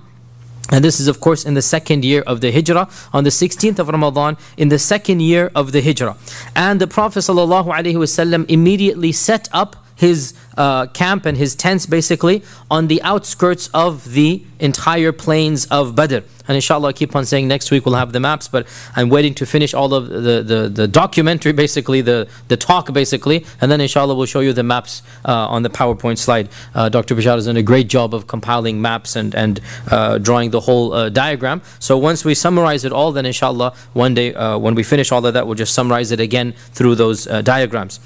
And 0.71 0.83
this 0.83 0.99
is, 0.99 1.07
of 1.07 1.19
course, 1.21 1.45
in 1.45 1.53
the 1.53 1.61
second 1.61 2.03
year 2.03 2.23
of 2.25 2.41
the 2.41 2.51
Hijrah, 2.51 2.89
on 3.13 3.23
the 3.23 3.29
16th 3.29 3.77
of 3.77 3.87
Ramadan, 3.87 4.35
in 4.57 4.69
the 4.69 4.79
second 4.79 5.21
year 5.21 5.51
of 5.53 5.71
the 5.71 5.81
Hijrah. 5.81 6.17
And 6.55 6.81
the 6.81 6.87
Prophet 6.87 7.19
ﷺ 7.19 8.49
immediately 8.49 9.11
set 9.11 9.47
up 9.53 9.75
his 9.95 10.33
uh, 10.57 10.87
camp 10.87 11.25
and 11.25 11.37
his 11.37 11.55
tents 11.55 11.85
basically 11.85 12.43
on 12.69 12.87
the 12.87 13.01
outskirts 13.01 13.69
of 13.73 14.13
the 14.13 14.43
entire 14.59 15.11
plains 15.11 15.65
of 15.67 15.95
Badr. 15.95 16.19
And 16.47 16.55
inshallah, 16.55 16.89
I 16.89 16.93
keep 16.93 17.15
on 17.15 17.25
saying 17.25 17.47
next 17.47 17.71
week 17.71 17.85
we'll 17.85 17.95
have 17.95 18.11
the 18.11 18.19
maps, 18.19 18.47
but 18.47 18.67
I'm 18.95 19.09
waiting 19.09 19.33
to 19.35 19.45
finish 19.45 19.73
all 19.73 19.93
of 19.93 20.07
the, 20.07 20.43
the, 20.43 20.69
the 20.71 20.87
documentary, 20.87 21.53
basically, 21.65 22.01
the, 22.01 22.27
the 22.49 22.57
talk, 22.57 22.93
basically, 22.93 23.45
and 23.61 23.71
then 23.71 23.81
inshallah 23.81 24.13
we'll 24.15 24.27
show 24.27 24.41
you 24.41 24.53
the 24.53 24.63
maps 24.63 25.01
uh, 25.25 25.47
on 25.47 25.63
the 25.63 25.69
PowerPoint 25.69 26.19
slide. 26.19 26.49
Uh, 26.75 26.87
Dr. 26.89 27.15
Bashar 27.15 27.35
has 27.35 27.47
done 27.47 27.57
a 27.57 27.63
great 27.63 27.87
job 27.87 28.13
of 28.13 28.27
compiling 28.27 28.79
maps 28.79 29.15
and, 29.15 29.33
and 29.33 29.59
uh, 29.89 30.19
drawing 30.19 30.51
the 30.51 30.59
whole 30.59 30.93
uh, 30.93 31.09
diagram. 31.09 31.61
So 31.79 31.97
once 31.97 32.23
we 32.23 32.35
summarize 32.35 32.85
it 32.85 32.91
all, 32.91 33.11
then 33.11 33.25
inshallah, 33.25 33.73
one 33.93 34.13
day 34.13 34.33
uh, 34.35 34.57
when 34.59 34.75
we 34.75 34.83
finish 34.83 35.11
all 35.11 35.25
of 35.25 35.33
that, 35.33 35.47
we'll 35.47 35.55
just 35.55 35.73
summarize 35.73 36.11
it 36.11 36.19
again 36.19 36.53
through 36.73 36.95
those 36.95 37.25
diagrams. 37.25 37.99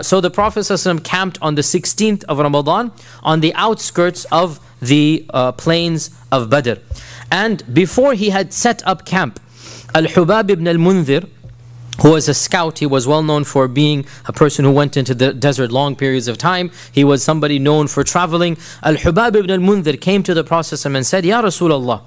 so 0.00 0.20
the 0.20 0.30
Prophet 0.30 0.62
camped 1.04 1.38
on 1.42 1.54
the 1.56 1.62
16th 1.62 1.91
of 2.24 2.38
Ramadan 2.38 2.92
on 3.22 3.40
the 3.40 3.54
outskirts 3.54 4.24
of 4.26 4.60
the 4.80 5.24
plains 5.56 6.10
of 6.30 6.50
Badr. 6.50 6.74
And 7.30 7.62
before 7.72 8.14
he 8.14 8.30
had 8.30 8.52
set 8.52 8.86
up 8.86 9.06
camp, 9.06 9.40
Al 9.94 10.04
Hubab 10.04 10.50
ibn 10.50 10.66
al 10.68 10.76
Munzir, 10.76 11.28
who 12.00 12.12
was 12.12 12.28
a 12.28 12.34
scout, 12.34 12.78
he 12.78 12.86
was 12.86 13.06
well 13.06 13.22
known 13.22 13.44
for 13.44 13.68
being 13.68 14.06
a 14.26 14.32
person 14.32 14.64
who 14.64 14.72
went 14.72 14.96
into 14.96 15.14
the 15.14 15.32
desert 15.32 15.70
long 15.70 15.94
periods 15.94 16.28
of 16.28 16.38
time. 16.38 16.70
He 16.90 17.04
was 17.04 17.22
somebody 17.22 17.58
known 17.58 17.86
for 17.86 18.02
traveling. 18.02 18.56
Al 18.82 18.94
Hubab 18.94 19.36
ibn 19.36 19.50
al 19.50 19.58
Munzir 19.58 20.00
came 20.00 20.22
to 20.22 20.34
the 20.34 20.44
Prophet 20.44 20.84
and 20.84 21.06
said, 21.06 21.24
Ya 21.24 21.42
Rasulullah, 21.42 22.02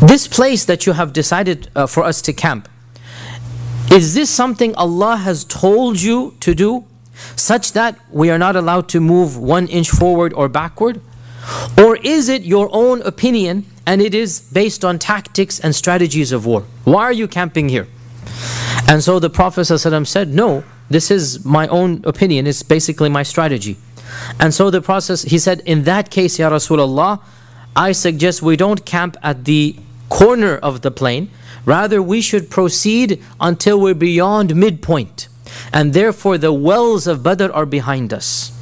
this 0.00 0.26
place 0.26 0.64
that 0.64 0.86
you 0.86 0.92
have 0.92 1.12
decided 1.12 1.70
uh, 1.74 1.86
for 1.86 2.02
us 2.02 2.20
to 2.22 2.32
camp, 2.32 2.68
is 3.92 4.14
this 4.14 4.30
something 4.30 4.74
Allah 4.74 5.16
has 5.16 5.44
told 5.44 6.00
you 6.00 6.34
to 6.40 6.54
do, 6.54 6.84
such 7.36 7.72
that 7.72 7.98
we 8.10 8.30
are 8.30 8.38
not 8.38 8.56
allowed 8.56 8.88
to 8.90 9.00
move 9.00 9.36
one 9.36 9.66
inch 9.68 9.90
forward 9.90 10.32
or 10.32 10.48
backward? 10.48 11.00
Or 11.76 11.96
is 11.96 12.28
it 12.28 12.42
your 12.42 12.68
own 12.72 13.02
opinion 13.02 13.66
and 13.86 14.00
it 14.00 14.14
is 14.14 14.40
based 14.40 14.84
on 14.84 14.98
tactics 14.98 15.60
and 15.60 15.74
strategies 15.74 16.32
of 16.32 16.46
war. 16.46 16.64
Why 16.84 17.02
are 17.02 17.12
you 17.12 17.28
camping 17.28 17.68
here? 17.68 17.86
And 18.88 19.02
so 19.02 19.18
the 19.18 19.30
Prophet 19.30 19.62
ﷺ 19.62 20.06
said, 20.06 20.28
No, 20.28 20.64
this 20.88 21.10
is 21.10 21.44
my 21.44 21.68
own 21.68 22.02
opinion, 22.04 22.46
it's 22.46 22.62
basically 22.62 23.08
my 23.08 23.22
strategy. 23.22 23.76
And 24.38 24.54
so 24.54 24.70
the 24.70 24.80
process, 24.80 25.22
he 25.22 25.38
said, 25.38 25.60
In 25.60 25.84
that 25.84 26.10
case, 26.10 26.38
Ya 26.38 26.50
Rasulullah, 26.50 27.20
I 27.76 27.92
suggest 27.92 28.42
we 28.42 28.56
don't 28.56 28.84
camp 28.84 29.16
at 29.22 29.44
the 29.44 29.76
corner 30.08 30.56
of 30.56 30.82
the 30.82 30.90
plain, 30.90 31.30
rather, 31.64 32.02
we 32.02 32.20
should 32.20 32.50
proceed 32.50 33.22
until 33.40 33.80
we're 33.80 33.94
beyond 33.94 34.54
midpoint. 34.54 35.28
And 35.74 35.92
therefore, 35.92 36.38
the 36.38 36.52
wells 36.52 37.06
of 37.06 37.22
Badr 37.24 37.52
are 37.52 37.66
behind 37.66 38.14
us. 38.14 38.52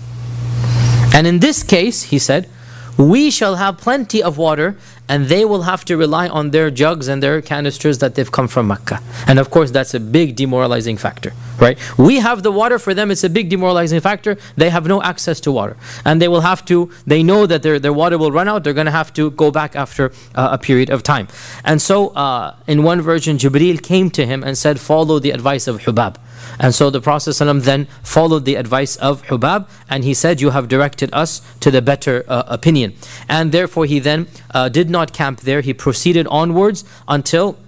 And 1.14 1.26
in 1.26 1.40
this 1.40 1.62
case, 1.62 2.04
he 2.04 2.19
said, 2.19 2.49
we 2.97 3.31
shall 3.31 3.57
have 3.57 3.78
plenty 3.78 4.23
of 4.23 4.38
water 4.38 4.76
and 5.09 5.26
they 5.26 5.45
will 5.45 5.62
have 5.62 5.85
to 5.87 5.97
rely 5.97 6.28
on 6.28 6.50
their 6.50 6.71
jugs 6.71 7.09
and 7.09 7.23
their 7.23 7.42
canisters 7.42 7.99
that 7.99 8.14
they've 8.14 8.31
come 8.31 8.49
from 8.49 8.69
Mecca. 8.69 9.00
And 9.26 9.38
of 9.38 9.50
course, 9.50 9.71
that's 9.71 9.95
a 9.95 10.00
big 10.00 10.37
demoralizing 10.37 10.97
factor, 10.97 11.33
right? 11.59 11.78
We 11.99 12.21
have 12.21 12.42
the 12.42 12.52
water 12.52 12.78
for 12.78 12.95
them, 12.95 13.11
it's 13.11 13.25
a 13.25 13.31
big 13.31 13.49
demoralizing 13.49 14.00
factor. 14.00 14.37
They 14.57 14.71
have 14.71 14.87
no 14.87 15.02
access 15.02 15.40
to 15.40 15.52
water. 15.52 15.76
And 16.04 16.21
they 16.21 16.28
will 16.28 16.42
have 16.42 16.64
to, 16.66 16.90
they 17.07 17.23
know 17.23 17.47
that 17.47 17.62
their, 17.62 17.78
their 17.78 17.92
water 17.92 18.16
will 18.16 18.33
run 18.33 18.49
out, 18.49 18.64
they're 18.64 18.73
going 18.73 18.87
to 18.87 18.92
have 18.92 19.12
to 19.14 19.31
go 19.33 19.50
back 19.50 19.75
after 19.76 20.12
uh, 20.35 20.50
a 20.52 20.59
period 20.59 20.90
of 20.90 21.02
time. 21.02 21.28
And 21.64 21.81
so, 21.81 22.09
uh, 22.11 22.57
in 22.66 22.83
one 22.83 23.00
version, 23.00 23.37
Jibreel 23.37 23.83
came 23.83 24.11
to 24.11 24.25
him 24.25 24.42
and 24.45 24.57
said, 24.57 24.81
Follow 24.81 25.19
the 25.19 25.31
advice 25.31 25.66
of 25.66 25.83
Hubab. 25.83 26.16
And 26.62 26.73
so 26.73 26.90
the 26.90 27.00
Prophet 27.00 27.31
ﷺ 27.31 27.64
then 27.64 27.87
followed 28.04 28.45
the 28.45 28.54
advice 28.54 28.95
of 28.97 29.25
Hubab 29.25 29.69
and 29.90 30.04
he 30.04 30.14
said, 30.14 30.40
You 30.40 30.50
have 30.50 30.69
directed 30.69 31.11
us 31.12 31.42
to 31.59 31.73
the 31.73 31.83
better 31.83 32.25
uh, 32.28 32.45
opinion. 32.47 32.95
And 33.28 33.50
therefore 33.50 33.85
he 33.85 33.99
then 33.99 34.28
uh, 34.54 34.69
did 34.69 34.88
not 34.88 35.12
camp 35.12 35.40
there. 35.40 35.61
He 35.61 35.75
proceeded 35.75 36.28
onwards 36.28 36.85
until 37.09 37.59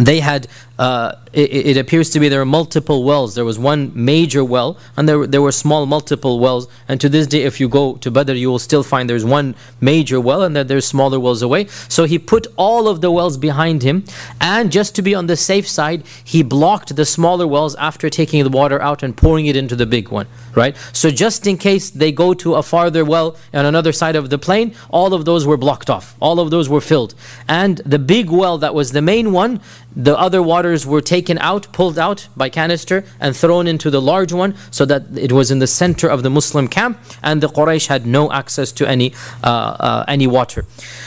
they 0.00 0.20
had 0.20 0.48
uh, 0.78 1.16
it, 1.32 1.66
it, 1.66 1.76
appears 1.76 2.10
to 2.10 2.20
be 2.20 2.28
there 2.28 2.40
are 2.40 2.46
multiple 2.46 3.04
wells. 3.04 3.34
There 3.34 3.44
was 3.44 3.58
one 3.58 3.92
major 3.94 4.44
well, 4.44 4.78
and 4.96 5.08
there, 5.08 5.26
there 5.26 5.42
were 5.42 5.52
small 5.52 5.86
multiple 5.86 6.40
wells. 6.40 6.66
And 6.88 7.00
to 7.00 7.08
this 7.08 7.26
day, 7.26 7.42
if 7.42 7.60
you 7.60 7.68
go 7.68 7.96
to 7.96 8.10
Badr, 8.10 8.32
you 8.32 8.50
will 8.50 8.58
still 8.58 8.82
find 8.82 9.08
there's 9.08 9.24
one 9.24 9.54
major 9.80 10.20
well, 10.20 10.42
and 10.42 10.56
then 10.56 10.66
there's 10.66 10.86
smaller 10.86 11.20
wells 11.20 11.42
away. 11.42 11.66
So 11.88 12.04
he 12.04 12.18
put 12.18 12.46
all 12.56 12.88
of 12.88 13.00
the 13.00 13.10
wells 13.10 13.36
behind 13.36 13.82
him, 13.82 14.04
and 14.40 14.72
just 14.72 14.94
to 14.96 15.02
be 15.02 15.14
on 15.14 15.26
the 15.26 15.36
safe 15.36 15.68
side, 15.68 16.04
he 16.24 16.42
blocked 16.42 16.96
the 16.96 17.04
smaller 17.04 17.46
wells 17.46 17.74
after 17.76 18.08
taking 18.08 18.42
the 18.42 18.50
water 18.50 18.80
out 18.80 19.02
and 19.02 19.16
pouring 19.16 19.46
it 19.46 19.56
into 19.56 19.76
the 19.76 19.86
big 19.86 20.08
one. 20.08 20.26
Right. 20.54 20.76
So 20.92 21.10
just 21.10 21.46
in 21.46 21.56
case 21.56 21.90
they 21.90 22.12
go 22.12 22.34
to 22.34 22.54
a 22.54 22.62
farther 22.62 23.04
well 23.04 23.36
on 23.54 23.64
another 23.64 23.92
side 23.92 24.16
of 24.16 24.30
the 24.30 24.38
plain, 24.38 24.74
all 24.90 25.14
of 25.14 25.24
those 25.24 25.46
were 25.46 25.56
blocked 25.56 25.88
off. 25.88 26.14
All 26.20 26.40
of 26.40 26.50
those 26.50 26.68
were 26.68 26.80
filled, 26.80 27.14
and 27.48 27.78
the 27.78 27.98
big 27.98 28.30
well 28.30 28.58
that 28.58 28.74
was 28.74 28.92
the 28.92 29.02
main 29.02 29.32
one, 29.32 29.60
the 29.96 30.18
other 30.18 30.42
waters 30.42 30.86
were 30.86 31.00
taken 31.00 31.38
out, 31.38 31.72
pulled 31.72 31.98
out 31.98 32.28
by 32.36 32.48
canister 32.48 33.04
and 33.20 33.36
thrown 33.36 33.66
into 33.66 33.90
the 33.90 34.00
large 34.00 34.32
one 34.32 34.54
so 34.70 34.84
that 34.84 35.02
it 35.16 35.32
was 35.32 35.50
in 35.50 35.58
the 35.58 35.66
center 35.66 36.08
of 36.08 36.22
the 36.22 36.30
Muslim 36.30 36.68
camp 36.68 36.98
and 37.22 37.42
the 37.42 37.48
Quraysh 37.48 37.88
had 37.88 38.06
no 38.06 38.30
access 38.32 38.72
to 38.72 38.88
any, 38.88 39.12
uh, 39.44 39.46
uh, 39.46 40.04
any 40.08 40.26
water. 40.26 40.64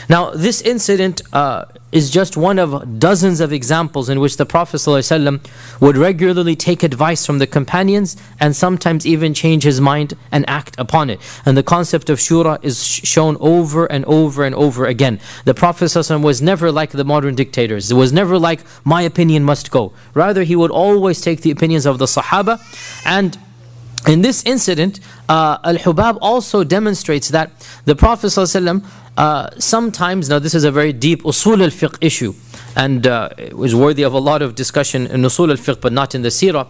Now 0.08 0.30
this 0.30 0.60
incident 0.60 1.22
uh, 1.32 1.64
is 1.91 2.09
just 2.09 2.37
one 2.37 2.57
of 2.57 2.99
dozens 2.99 3.39
of 3.39 3.51
examples 3.51 4.09
in 4.09 4.19
which 4.19 4.37
the 4.37 4.45
Prophet 4.45 4.77
ﷺ 4.77 5.45
would 5.81 5.97
regularly 5.97 6.55
take 6.55 6.83
advice 6.83 7.25
from 7.25 7.39
the 7.39 7.47
companions 7.47 8.15
and 8.39 8.55
sometimes 8.55 9.05
even 9.05 9.33
change 9.33 9.63
his 9.63 9.81
mind 9.81 10.13
and 10.31 10.47
act 10.49 10.75
upon 10.77 11.09
it. 11.09 11.19
And 11.45 11.57
the 11.57 11.63
concept 11.63 12.09
of 12.09 12.19
shura 12.19 12.63
is 12.63 12.83
shown 12.85 13.35
over 13.39 13.85
and 13.85 14.05
over 14.05 14.45
and 14.45 14.55
over 14.55 14.85
again. 14.85 15.19
The 15.45 15.53
Prophet 15.53 15.85
ﷺ 15.85 16.23
was 16.23 16.41
never 16.41 16.71
like 16.71 16.91
the 16.91 17.03
modern 17.03 17.35
dictators. 17.35 17.91
It 17.91 17.95
was 17.95 18.13
never 18.13 18.39
like, 18.39 18.61
my 18.85 19.01
opinion 19.01 19.43
must 19.43 19.71
go. 19.71 19.93
Rather, 20.13 20.43
he 20.43 20.55
would 20.55 20.71
always 20.71 21.19
take 21.19 21.41
the 21.41 21.51
opinions 21.51 21.85
of 21.85 21.97
the 21.97 22.05
Sahaba 22.05 22.59
and 23.05 23.37
in 24.07 24.21
this 24.21 24.43
incident, 24.45 24.99
uh, 25.29 25.57
Al 25.63 25.75
Hubab 25.75 26.17
also 26.21 26.63
demonstrates 26.63 27.29
that 27.29 27.51
the 27.85 27.95
Prophet 27.95 28.27
ﷺ 28.27 28.83
uh, 29.16 29.50
sometimes, 29.58 30.28
now 30.28 30.38
this 30.38 30.54
is 30.54 30.64
a 30.64 30.70
very 30.70 30.92
deep 30.92 31.22
usul 31.22 31.62
al 31.62 31.70
fiqh 31.70 31.96
issue, 32.00 32.34
and 32.76 33.06
uh, 33.06 33.30
was 33.52 33.74
worthy 33.74 34.02
of 34.02 34.12
a 34.12 34.18
lot 34.18 34.42
of 34.42 34.54
discussion 34.54 35.06
in 35.06 35.22
usul 35.22 35.50
al 35.50 35.56
fiqh, 35.56 35.80
but 35.80 35.92
not 35.92 36.14
in 36.14 36.22
the 36.22 36.28
seerah. 36.28 36.66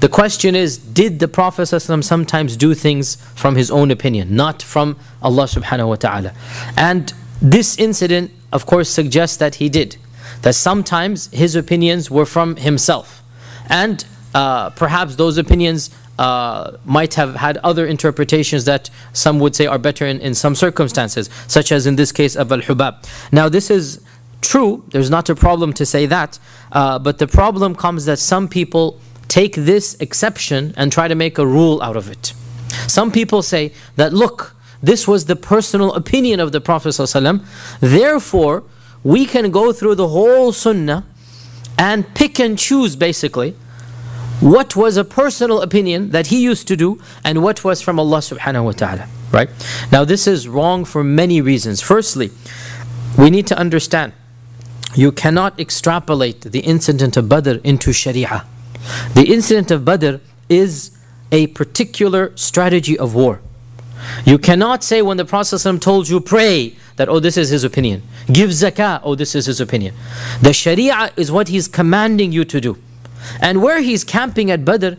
The 0.00 0.08
question 0.08 0.54
is, 0.54 0.76
did 0.76 1.18
the 1.18 1.28
Prophet 1.28 1.62
ﷺ 1.62 2.04
sometimes 2.04 2.56
do 2.56 2.74
things 2.74 3.16
from 3.34 3.54
his 3.54 3.70
own 3.70 3.90
opinion, 3.90 4.36
not 4.36 4.60
from 4.60 4.96
Allah 5.22 5.44
subhanahu 5.44 5.88
wa 5.88 5.94
ta'ala? 5.94 6.34
And 6.76 7.12
this 7.40 7.78
incident, 7.78 8.30
of 8.52 8.66
course, 8.66 8.90
suggests 8.90 9.36
that 9.38 9.54
he 9.56 9.68
did. 9.68 9.96
That 10.42 10.56
sometimes 10.56 11.28
his 11.32 11.56
opinions 11.56 12.10
were 12.10 12.26
from 12.26 12.56
himself. 12.56 13.22
And 13.68 14.04
uh, 14.34 14.70
perhaps 14.70 15.16
those 15.16 15.38
opinions 15.38 15.90
uh, 16.18 16.76
might 16.84 17.14
have 17.14 17.34
had 17.36 17.56
other 17.58 17.86
interpretations 17.86 18.64
that 18.64 18.90
some 19.12 19.38
would 19.40 19.56
say 19.56 19.66
are 19.66 19.78
better 19.78 20.06
in, 20.06 20.20
in 20.20 20.34
some 20.34 20.54
circumstances, 20.54 21.28
such 21.48 21.72
as 21.72 21.86
in 21.86 21.96
this 21.96 22.12
case 22.12 22.36
of 22.36 22.52
Al 22.52 22.60
Hubab. 22.60 23.04
Now, 23.32 23.48
this 23.48 23.70
is 23.70 24.00
true, 24.40 24.84
there's 24.90 25.10
not 25.10 25.28
a 25.28 25.34
problem 25.34 25.72
to 25.74 25.86
say 25.86 26.06
that, 26.06 26.38
uh, 26.72 26.98
but 26.98 27.18
the 27.18 27.26
problem 27.26 27.74
comes 27.74 28.04
that 28.04 28.18
some 28.18 28.48
people 28.48 29.00
take 29.28 29.54
this 29.54 29.94
exception 30.00 30.74
and 30.76 30.92
try 30.92 31.08
to 31.08 31.14
make 31.14 31.38
a 31.38 31.46
rule 31.46 31.82
out 31.82 31.96
of 31.96 32.10
it. 32.10 32.34
Some 32.86 33.10
people 33.10 33.42
say 33.42 33.72
that, 33.96 34.12
look, 34.12 34.54
this 34.82 35.08
was 35.08 35.24
the 35.24 35.36
personal 35.36 35.94
opinion 35.94 36.40
of 36.40 36.52
the 36.52 36.60
Prophet, 36.60 36.90
ﷺ, 36.90 37.42
therefore, 37.80 38.64
we 39.02 39.26
can 39.26 39.50
go 39.50 39.72
through 39.72 39.94
the 39.94 40.08
whole 40.08 40.52
sunnah 40.52 41.06
and 41.78 42.14
pick 42.14 42.38
and 42.38 42.58
choose 42.58 42.94
basically 42.94 43.56
what 44.44 44.76
was 44.76 44.98
a 44.98 45.04
personal 45.04 45.62
opinion 45.62 46.10
that 46.10 46.26
he 46.26 46.42
used 46.42 46.68
to 46.68 46.76
do 46.76 47.00
and 47.24 47.42
what 47.42 47.64
was 47.64 47.80
from 47.80 47.98
Allah 47.98 48.18
subhanahu 48.18 48.64
wa 48.64 48.72
ta'ala. 48.72 49.08
Right? 49.32 49.48
Now 49.90 50.04
this 50.04 50.26
is 50.26 50.46
wrong 50.46 50.84
for 50.84 51.02
many 51.02 51.40
reasons. 51.40 51.80
Firstly, 51.80 52.30
we 53.16 53.30
need 53.30 53.46
to 53.46 53.56
understand 53.56 54.12
you 54.94 55.12
cannot 55.12 55.58
extrapolate 55.58 56.42
the 56.42 56.60
incident 56.60 57.16
of 57.16 57.26
Badr 57.26 57.54
into 57.64 57.94
Sharia. 57.94 58.44
The 59.14 59.24
incident 59.32 59.70
of 59.70 59.86
Badr 59.86 60.16
is 60.50 60.90
a 61.32 61.46
particular 61.48 62.30
strategy 62.36 62.98
of 62.98 63.14
war. 63.14 63.40
You 64.26 64.36
cannot 64.36 64.84
say 64.84 65.00
when 65.00 65.16
the 65.16 65.24
Prophet 65.24 65.80
told 65.80 66.10
you 66.10 66.20
pray 66.20 66.76
that 66.96 67.08
oh 67.08 67.18
this 67.18 67.38
is 67.38 67.48
his 67.48 67.64
opinion. 67.64 68.02
Give 68.30 68.50
zakah, 68.50 69.00
oh 69.04 69.14
this 69.14 69.34
is 69.34 69.46
his 69.46 69.58
opinion. 69.58 69.94
The 70.42 70.52
Sharia 70.52 71.12
is 71.16 71.32
what 71.32 71.48
he's 71.48 71.66
commanding 71.66 72.30
you 72.30 72.44
to 72.44 72.60
do. 72.60 72.76
And 73.40 73.62
where 73.62 73.80
he's 73.80 74.04
camping 74.04 74.50
at 74.50 74.64
Badr, 74.64 74.94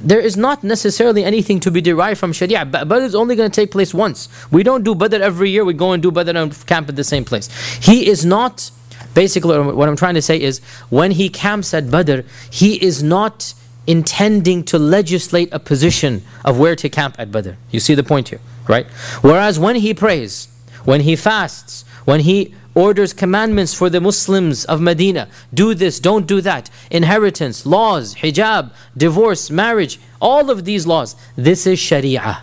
there 0.00 0.20
is 0.20 0.36
not 0.36 0.64
necessarily 0.64 1.24
anything 1.24 1.60
to 1.60 1.70
be 1.70 1.80
derived 1.80 2.18
from 2.18 2.32
Sharia. 2.32 2.64
Badr 2.64 2.94
is 2.96 3.14
only 3.14 3.36
going 3.36 3.50
to 3.50 3.54
take 3.54 3.70
place 3.70 3.94
once. 3.94 4.28
We 4.50 4.62
don't 4.62 4.82
do 4.82 4.94
Badr 4.94 5.16
every 5.22 5.50
year, 5.50 5.64
we 5.64 5.74
go 5.74 5.92
and 5.92 6.02
do 6.02 6.10
Badr 6.10 6.36
and 6.36 6.66
camp 6.66 6.88
at 6.88 6.96
the 6.96 7.04
same 7.04 7.24
place. 7.24 7.48
He 7.78 8.08
is 8.08 8.24
not, 8.24 8.70
basically, 9.14 9.58
what 9.60 9.88
I'm 9.88 9.96
trying 9.96 10.14
to 10.14 10.22
say 10.22 10.40
is, 10.40 10.60
when 10.90 11.12
he 11.12 11.28
camps 11.28 11.72
at 11.72 11.90
Badr, 11.90 12.20
he 12.50 12.82
is 12.82 13.02
not 13.02 13.54
intending 13.86 14.64
to 14.64 14.78
legislate 14.78 15.48
a 15.52 15.58
position 15.58 16.22
of 16.44 16.58
where 16.58 16.76
to 16.76 16.88
camp 16.88 17.16
at 17.18 17.30
Badr. 17.30 17.52
You 17.70 17.80
see 17.80 17.94
the 17.94 18.04
point 18.04 18.28
here, 18.28 18.40
right? 18.68 18.86
Whereas 19.22 19.58
when 19.58 19.76
he 19.76 19.94
prays, 19.94 20.48
when 20.84 21.00
he 21.00 21.16
fasts, 21.16 21.84
when 22.04 22.20
he 22.20 22.54
orders 22.74 23.12
commandments 23.12 23.74
for 23.74 23.90
the 23.90 24.00
Muslims 24.00 24.64
of 24.64 24.80
Medina 24.80 25.28
do 25.52 25.74
this, 25.74 26.00
don't 26.00 26.26
do 26.26 26.40
that, 26.40 26.70
inheritance, 26.90 27.66
laws, 27.66 28.14
hijab, 28.16 28.70
divorce, 28.96 29.50
marriage, 29.50 30.00
all 30.20 30.50
of 30.50 30.64
these 30.64 30.86
laws, 30.86 31.16
this 31.36 31.66
is 31.66 31.78
Sharia, 31.78 32.42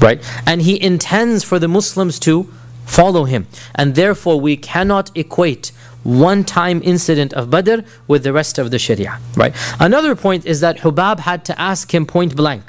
right? 0.00 0.22
And 0.46 0.62
he 0.62 0.80
intends 0.82 1.44
for 1.44 1.58
the 1.58 1.68
Muslims 1.68 2.18
to 2.20 2.52
follow 2.86 3.24
him. 3.24 3.46
And 3.74 3.94
therefore, 3.94 4.40
we 4.40 4.56
cannot 4.56 5.10
equate 5.16 5.72
one 6.02 6.44
time 6.44 6.82
incident 6.84 7.32
of 7.32 7.50
Badr 7.50 7.80
with 8.06 8.22
the 8.24 8.32
rest 8.32 8.58
of 8.58 8.70
the 8.70 8.78
Sharia. 8.78 9.18
Right? 9.36 9.54
Another 9.80 10.14
point 10.14 10.44
is 10.46 10.60
that 10.60 10.78
Hubab 10.78 11.20
had 11.20 11.44
to 11.46 11.58
ask 11.60 11.94
him 11.94 12.06
point 12.06 12.36
blank. 12.36 12.64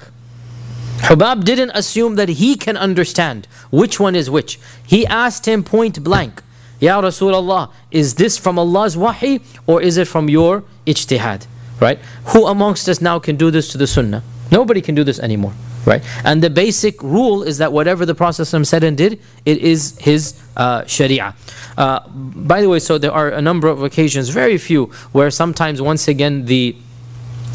Hubab 0.99 1.43
didn't 1.43 1.71
assume 1.71 2.15
that 2.15 2.29
he 2.29 2.55
can 2.55 2.77
understand 2.77 3.47
which 3.69 3.99
one 3.99 4.15
is 4.15 4.29
which. 4.29 4.57
He 4.85 5.05
asked 5.05 5.45
him 5.45 5.63
point 5.63 6.03
blank, 6.03 6.41
Ya 6.79 7.01
Rasulullah, 7.01 7.71
is 7.91 8.15
this 8.15 8.37
from 8.37 8.59
Allah's 8.59 8.97
wahi 8.97 9.41
or 9.67 9.81
is 9.81 9.97
it 9.97 10.07
from 10.07 10.29
your 10.29 10.63
ijtihad? 10.85 11.47
Right? 11.79 11.99
Who 12.27 12.47
amongst 12.47 12.87
us 12.87 13.01
now 13.01 13.19
can 13.19 13.35
do 13.35 13.51
this 13.51 13.69
to 13.69 13.77
the 13.77 13.87
sunnah? 13.87 14.23
Nobody 14.51 14.81
can 14.81 14.95
do 14.95 15.03
this 15.03 15.19
anymore 15.19 15.53
right? 15.85 16.03
And 16.23 16.41
the 16.41 16.49
basic 16.49 17.01
rule 17.01 17.43
is 17.43 17.59
that 17.59 17.71
whatever 17.71 18.05
the 18.05 18.15
Prophet 18.15 18.45
said 18.45 18.83
and 18.83 18.97
did, 18.97 19.21
it 19.45 19.59
is 19.59 19.97
his 19.99 20.41
uh, 20.57 20.85
Sharia. 20.85 21.35
Uh, 21.77 22.07
by 22.09 22.61
the 22.61 22.69
way, 22.69 22.79
so 22.79 22.97
there 22.97 23.11
are 23.11 23.29
a 23.29 23.41
number 23.41 23.67
of 23.67 23.83
occasions, 23.83 24.29
very 24.29 24.57
few, 24.57 24.85
where 25.11 25.29
sometimes 25.31 25.81
once 25.81 26.07
again 26.07 26.45
the 26.45 26.75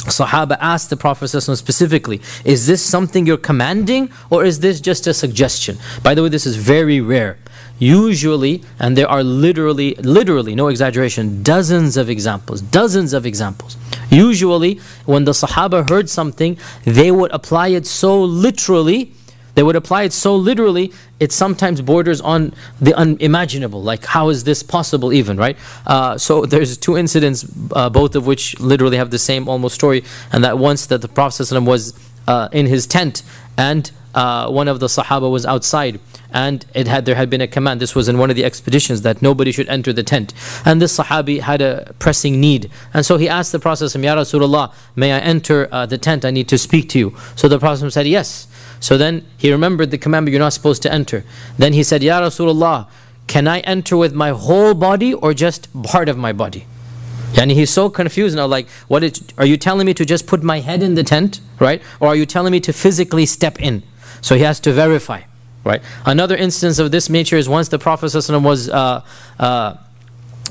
Sahaba 0.07 0.57
asked 0.61 0.91
the 0.91 0.97
Prophet 0.97 1.29
specifically, 1.29 2.21
is 2.45 2.67
this 2.67 2.83
something 2.83 3.27
you're 3.27 3.37
commanding 3.37 4.11
or 4.31 4.45
is 4.45 4.61
this 4.61 4.81
just 4.81 5.07
a 5.07 5.15
suggestion? 5.15 5.79
By 6.03 6.15
the 6.15 6.23
way, 6.23 6.29
this 6.29 6.47
is 6.47 6.57
very 6.57 7.01
rare. 7.01 7.39
Usually, 7.81 8.63
and 8.79 8.97
there 8.97 9.09
are 9.09 9.25
literally, 9.25 9.95
literally, 9.95 10.55
no 10.55 10.69
exaggeration, 10.69 11.43
dozens 11.43 11.97
of 11.97 12.11
examples, 12.11 12.61
dozens 12.61 13.15
of 13.15 13.25
examples. 13.25 13.79
Usually, 14.11 14.81
when 15.07 15.25
the 15.25 15.33
Sahaba 15.33 15.89
heard 15.89 16.11
something, 16.11 16.59
they 16.85 17.11
would 17.11 17.33
apply 17.33 17.69
it 17.69 17.87
so 17.87 18.23
literally, 18.23 19.15
they 19.55 19.63
would 19.63 19.77
apply 19.77 20.03
it 20.03 20.13
so 20.13 20.37
literally, 20.37 20.93
it 21.21 21.33
sometimes 21.33 21.81
borders 21.81 22.21
on 22.21 22.53
the 22.83 22.95
unimaginable. 22.95 23.83
Like, 23.83 24.05
how 24.05 24.29
is 24.29 24.45
this 24.45 24.63
possible, 24.63 25.11
even, 25.11 25.39
right? 25.39 25.57
Uh, 25.87 26.19
so, 26.19 26.45
there's 26.45 26.77
two 26.77 26.99
incidents, 26.99 27.47
uh, 27.73 27.89
both 27.89 28.15
of 28.15 28.27
which 28.27 28.61
literally 28.61 28.99
have 28.99 29.11
the 29.11 29.19
same 29.19 29.49
almost 29.49 29.75
story, 29.75 30.05
and 30.33 30.45
that 30.45 30.59
once 30.59 30.85
that 30.87 31.01
the 31.01 31.09
Prophet 31.09 31.51
was 31.63 31.99
uh, 32.29 32.49
in 32.53 32.67
his 32.67 32.87
tent 32.87 33.23
and 33.57 33.91
uh, 34.15 34.51
one 34.51 34.69
of 34.69 34.81
the 34.81 34.87
Sahaba 34.87 35.31
was 35.31 35.47
outside 35.47 36.01
and 36.33 36.65
it 36.75 36.87
had 36.87 37.05
there 37.05 37.15
had 37.15 37.31
been 37.31 37.41
a 37.41 37.47
command. 37.47 37.81
This 37.81 37.95
was 37.95 38.09
in 38.09 38.19
one 38.19 38.31
of 38.31 38.37
the 38.37 38.45
expeditions 38.45 39.03
that 39.03 39.23
nobody 39.23 39.53
should 39.53 39.69
enter 39.69 39.93
the 39.93 40.03
tent. 40.03 40.33
And 40.65 40.81
this 40.81 40.97
sahabi 40.99 41.41
had 41.41 41.61
a 41.61 41.95
pressing 41.99 42.41
need. 42.41 42.71
And 42.95 43.05
so 43.05 43.17
he 43.17 43.29
asked 43.29 43.53
the 43.53 43.59
prophet 43.59 43.95
ya 43.95 44.15
rasulullah 44.15 44.73
may 44.97 45.13
i 45.13 45.19
enter 45.19 45.69
uh, 45.73 45.87
the 45.87 45.99
tent? 45.99 46.25
I 46.25 46.31
need 46.31 46.49
to 46.49 46.59
speak 46.59 46.89
to 46.91 46.99
you. 46.99 47.17
So 47.37 47.49
the 47.49 47.59
prophet 47.59 47.91
said 47.91 48.07
yes. 48.07 48.47
So 48.81 48.97
then 48.97 49.27
he 49.37 49.53
remembered 49.53 49.91
the 49.91 49.99
commandment 49.99 50.33
you're 50.33 50.41
not 50.41 50.53
supposed 50.53 50.83
to 50.83 50.93
enter. 50.93 51.25
Then 51.59 51.73
he 51.73 51.83
said 51.83 52.03
ya 52.03 52.21
rasulullah 52.21 52.89
can 53.27 53.47
i 53.47 53.61
enter 53.61 53.97
with 53.97 54.13
my 54.13 54.31
whole 54.31 54.75
body 54.75 55.15
or 55.15 55.33
just 55.33 55.69
part 55.85 56.09
of 56.09 56.19
my 56.19 56.33
body? 56.33 56.67
And 57.39 57.53
he's 57.53 57.71
so 57.71 57.89
confused 57.89 58.37
now 58.37 58.47
like 58.47 58.69
what 58.89 59.05
is, 59.05 59.23
are 59.39 59.47
you 59.47 59.57
telling 59.57 59.87
me 59.87 59.95
to 59.95 60.05
just 60.05 60.27
put 60.27 60.43
my 60.43 60.61
head 60.61 60.83
in 60.83 60.95
the 60.95 61.05
tent 61.05 61.41
right? 61.61 61.81
Or 62.01 62.09
are 62.09 62.17
you 62.17 62.27
telling 62.27 62.51
me 62.51 62.61
to 62.61 62.73
physically 62.73 63.27
step 63.27 63.61
in? 63.61 63.83
So 64.21 64.35
he 64.35 64.43
has 64.43 64.59
to 64.61 64.73
verify 64.73 65.23
Right. 65.63 65.83
Another 66.07 66.37
instance 66.37 66.79
of 66.79 66.91
this 66.91 67.11
nature 67.11 67.37
is 67.37 67.49
once 67.49 67.69
the 67.69 67.79
Prophet 67.79 68.15
was 68.15 68.69
uh, 68.71 69.05
uh, 69.39 69.77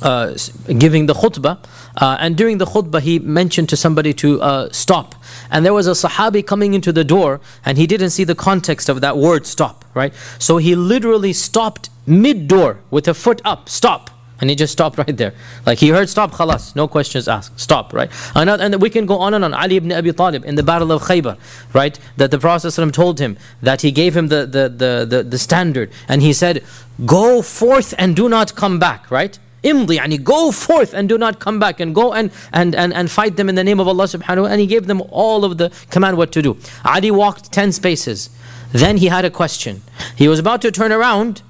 uh, 0.02 0.38
giving 0.78 1.08
the 1.08 1.14
khutbah, 1.14 1.58
uh, 1.98 2.18
and 2.20 2.38
during 2.38 2.60
the 2.60 2.66
khutbah 2.66 3.02
he 3.02 3.18
mentioned 3.20 3.70
to 3.70 3.76
somebody 3.76 4.14
to 4.14 4.42
uh, 4.42 4.70
stop. 4.72 5.16
And 5.52 5.66
there 5.66 5.74
was 5.74 5.88
a 5.88 5.92
Sahabi 5.92 6.46
coming 6.46 6.74
into 6.74 6.92
the 6.92 7.04
door, 7.04 7.42
and 7.66 7.78
he 7.78 7.88
didn't 7.88 8.12
see 8.12 8.24
the 8.24 8.36
context 8.36 8.88
of 8.88 9.02
that 9.02 9.18
word 9.18 9.48
stop. 9.48 9.84
Right. 9.96 10.14
So 10.38 10.58
he 10.58 10.76
literally 10.76 11.34
stopped 11.34 11.90
mid 12.06 12.48
door 12.48 12.80
with 12.92 13.08
a 13.08 13.14
foot 13.14 13.42
up. 13.44 13.68
Stop. 13.68 14.12
And 14.42 14.50
he 14.50 14.56
just 14.56 14.74
stopped 14.74 14.98
right 14.98 15.16
there. 15.16 15.34
Like 15.66 15.80
he 15.80 15.90
heard 15.90 16.10
stop, 16.10 16.32
khalas, 16.32 16.76
no 16.76 16.88
questions 16.88 17.28
asked. 17.28 17.60
Stop, 17.60 17.94
right? 17.94 18.10
Another, 18.36 18.64
and 18.64 18.82
we 18.82 18.90
can 18.90 19.06
go 19.06 19.20
on 19.20 19.34
and 19.34 19.44
on. 19.44 19.54
Ali 19.54 19.76
ibn 19.78 19.92
Abi 19.92 20.14
Talib 20.14 20.46
in 20.46 20.56
the 20.56 20.64
Battle 20.64 20.92
of 20.92 21.02
Khaybar, 21.04 21.38
right? 21.74 22.00
That 22.18 22.32
the 22.32 22.40
Prophet 22.40 22.68
ﷺ 22.68 22.94
told 22.94 23.20
him 23.20 23.38
that 23.62 23.82
he 23.82 23.92
gave 23.92 24.16
him 24.16 24.28
the, 24.28 24.46
the, 24.46 24.70
the, 24.70 25.06
the, 25.10 25.24
the 25.24 25.38
standard. 25.38 25.92
And 26.08 26.22
he 26.22 26.34
said, 26.34 26.64
Go 27.06 27.42
forth 27.42 27.94
and 27.98 28.16
do 28.16 28.30
not 28.30 28.56
come 28.56 28.80
back, 28.80 29.10
right? 29.12 29.38
Imdi, 29.64 29.98
yani 29.98 30.24
go 30.24 30.52
forth 30.52 30.94
and 30.94 31.10
do 31.10 31.18
not 31.18 31.40
come 31.40 31.60
back 31.60 31.80
and 31.80 31.94
go 31.94 32.14
and, 32.14 32.32
and, 32.54 32.76
and, 32.76 32.94
and 32.94 33.12
fight 33.12 33.36
them 33.36 33.50
in 33.50 33.56
the 33.56 33.64
name 33.64 33.80
of 33.80 33.88
Allah 33.88 34.06
subhanahu 34.06 34.50
And 34.50 34.62
he 34.62 34.68
gave 34.68 34.88
them 34.88 35.02
all 35.10 35.44
of 35.44 35.58
the 35.58 35.70
command 35.90 36.18
what 36.18 36.32
to 36.34 36.42
do. 36.42 36.58
Ali 36.86 37.12
walked 37.12 37.52
10 37.52 37.74
spaces. 37.74 38.30
Then 38.72 38.98
he 38.98 39.08
had 39.08 39.26
a 39.26 39.30
question. 39.30 39.82
He 40.16 40.28
was 40.28 40.40
about 40.40 40.62
to 40.62 40.72
turn 40.72 40.92
around 40.92 41.42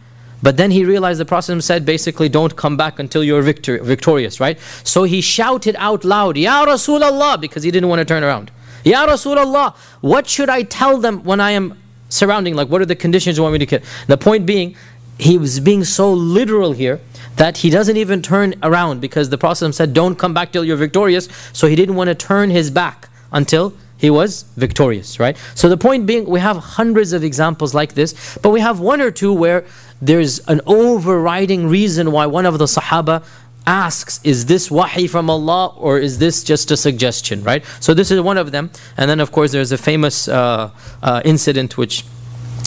but 0.41 0.57
then 0.57 0.71
he 0.71 0.85
realized 0.85 1.19
the 1.19 1.25
Prophet 1.25 1.61
said 1.61 1.85
basically, 1.85 2.29
don't 2.29 2.55
come 2.55 2.77
back 2.77 2.99
until 2.99 3.23
you're 3.23 3.41
victor- 3.41 3.83
victorious, 3.83 4.39
right? 4.39 4.57
So 4.83 5.03
he 5.03 5.21
shouted 5.21 5.75
out 5.77 6.03
loud, 6.03 6.37
Ya 6.37 6.65
Rasulullah, 6.65 7.39
because 7.39 7.63
he 7.63 7.71
didn't 7.71 7.89
want 7.89 7.99
to 7.99 8.05
turn 8.05 8.23
around. 8.23 8.51
Ya 8.83 9.05
Rasulullah, 9.05 9.75
what 10.01 10.27
should 10.27 10.49
I 10.49 10.63
tell 10.63 10.97
them 10.97 11.23
when 11.23 11.41
I 11.41 11.51
am 11.51 11.77
surrounding? 12.07 12.55
Like, 12.55 12.69
what 12.69 12.81
are 12.81 12.85
the 12.85 12.95
conditions 12.95 13.37
you 13.37 13.43
want 13.43 13.53
me 13.53 13.59
to 13.59 13.65
get? 13.65 13.83
The 14.07 14.17
point 14.17 14.45
being, 14.45 14.75
he 15.17 15.37
was 15.37 15.59
being 15.59 15.83
so 15.83 16.13
literal 16.13 16.71
here 16.71 17.01
that 17.35 17.57
he 17.57 17.69
doesn't 17.69 17.97
even 17.97 18.21
turn 18.21 18.55
around 18.63 19.01
because 19.01 19.29
the 19.29 19.37
Prophet 19.37 19.73
said, 19.73 19.93
Don't 19.93 20.15
come 20.15 20.33
back 20.33 20.51
till 20.51 20.63
you're 20.63 20.77
victorious. 20.77 21.27
So 21.51 21.67
he 21.67 21.75
didn't 21.75 21.95
want 21.95 22.07
to 22.07 22.15
turn 22.15 22.49
his 22.49 22.71
back 22.71 23.09
until 23.31 23.73
he 23.97 24.09
was 24.09 24.43
victorious, 24.55 25.19
right? 25.19 25.37
So 25.55 25.67
the 25.67 25.77
point 25.77 26.05
being, 26.05 26.25
we 26.25 26.39
have 26.39 26.55
hundreds 26.57 27.11
of 27.11 27.23
examples 27.23 27.73
like 27.73 27.93
this, 27.93 28.37
but 28.41 28.49
we 28.51 28.61
have 28.61 28.79
one 28.79 29.01
or 29.01 29.11
two 29.11 29.33
where 29.33 29.65
there's 30.01 30.39
an 30.47 30.61
overriding 30.65 31.67
reason 31.67 32.11
why 32.11 32.25
one 32.25 32.45
of 32.45 32.57
the 32.57 32.65
Sahaba 32.65 33.23
asks, 33.67 34.19
is 34.23 34.45
this 34.47 34.71
wahi 34.71 35.07
from 35.07 35.29
Allah 35.29 35.73
or 35.77 35.99
is 35.99 36.17
this 36.17 36.43
just 36.43 36.71
a 36.71 36.77
suggestion, 36.77 37.43
right? 37.43 37.63
So 37.79 37.93
this 37.93 38.09
is 38.09 38.19
one 38.21 38.37
of 38.37 38.51
them. 38.51 38.71
And 38.97 39.09
then, 39.09 39.19
of 39.19 39.31
course, 39.31 39.51
there's 39.51 39.71
a 39.71 39.77
famous 39.77 40.27
uh, 40.27 40.71
uh, 41.03 41.21
incident 41.25 41.77
which 41.77 42.03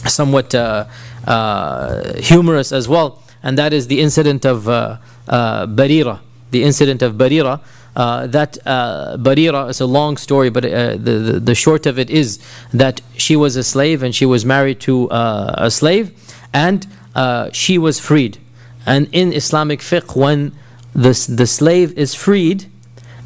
somewhat 0.06 0.54
uh, 0.54 0.86
uh 1.26 2.14
humorous 2.14 2.72
as 2.72 2.88
well, 2.88 3.22
and 3.42 3.56
that 3.56 3.72
is 3.72 3.86
the 3.86 4.00
incident 4.00 4.44
of 4.44 4.68
uh, 4.68 4.98
uh, 5.28 5.66
Barira. 5.66 6.20
The 6.50 6.64
incident 6.64 7.02
of 7.02 7.14
Barira. 7.14 7.60
Uh, 7.94 8.26
that 8.26 8.58
uh, 8.66 9.16
Barira 9.18 9.68
is 9.68 9.80
a 9.80 9.86
long 9.86 10.16
story, 10.16 10.50
but 10.50 10.64
uh, 10.64 10.92
the, 10.92 10.96
the, 10.96 11.40
the 11.40 11.54
short 11.54 11.84
of 11.86 11.98
it 11.98 12.08
is 12.08 12.38
that 12.72 13.00
she 13.16 13.36
was 13.36 13.54
a 13.56 13.62
slave 13.62 14.02
and 14.02 14.14
she 14.14 14.24
was 14.24 14.44
married 14.46 14.80
to 14.80 15.08
a 15.10 15.70
slave, 15.70 16.10
and 16.52 16.86
uh, 17.14 17.50
she 17.52 17.78
was 17.78 18.00
freed. 18.00 18.38
And 18.86 19.08
in 19.12 19.32
Islamic 19.32 19.80
fiqh, 19.80 20.16
when 20.16 20.52
the, 20.92 21.12
the 21.28 21.46
slave 21.46 21.96
is 21.96 22.14
freed 22.14 22.66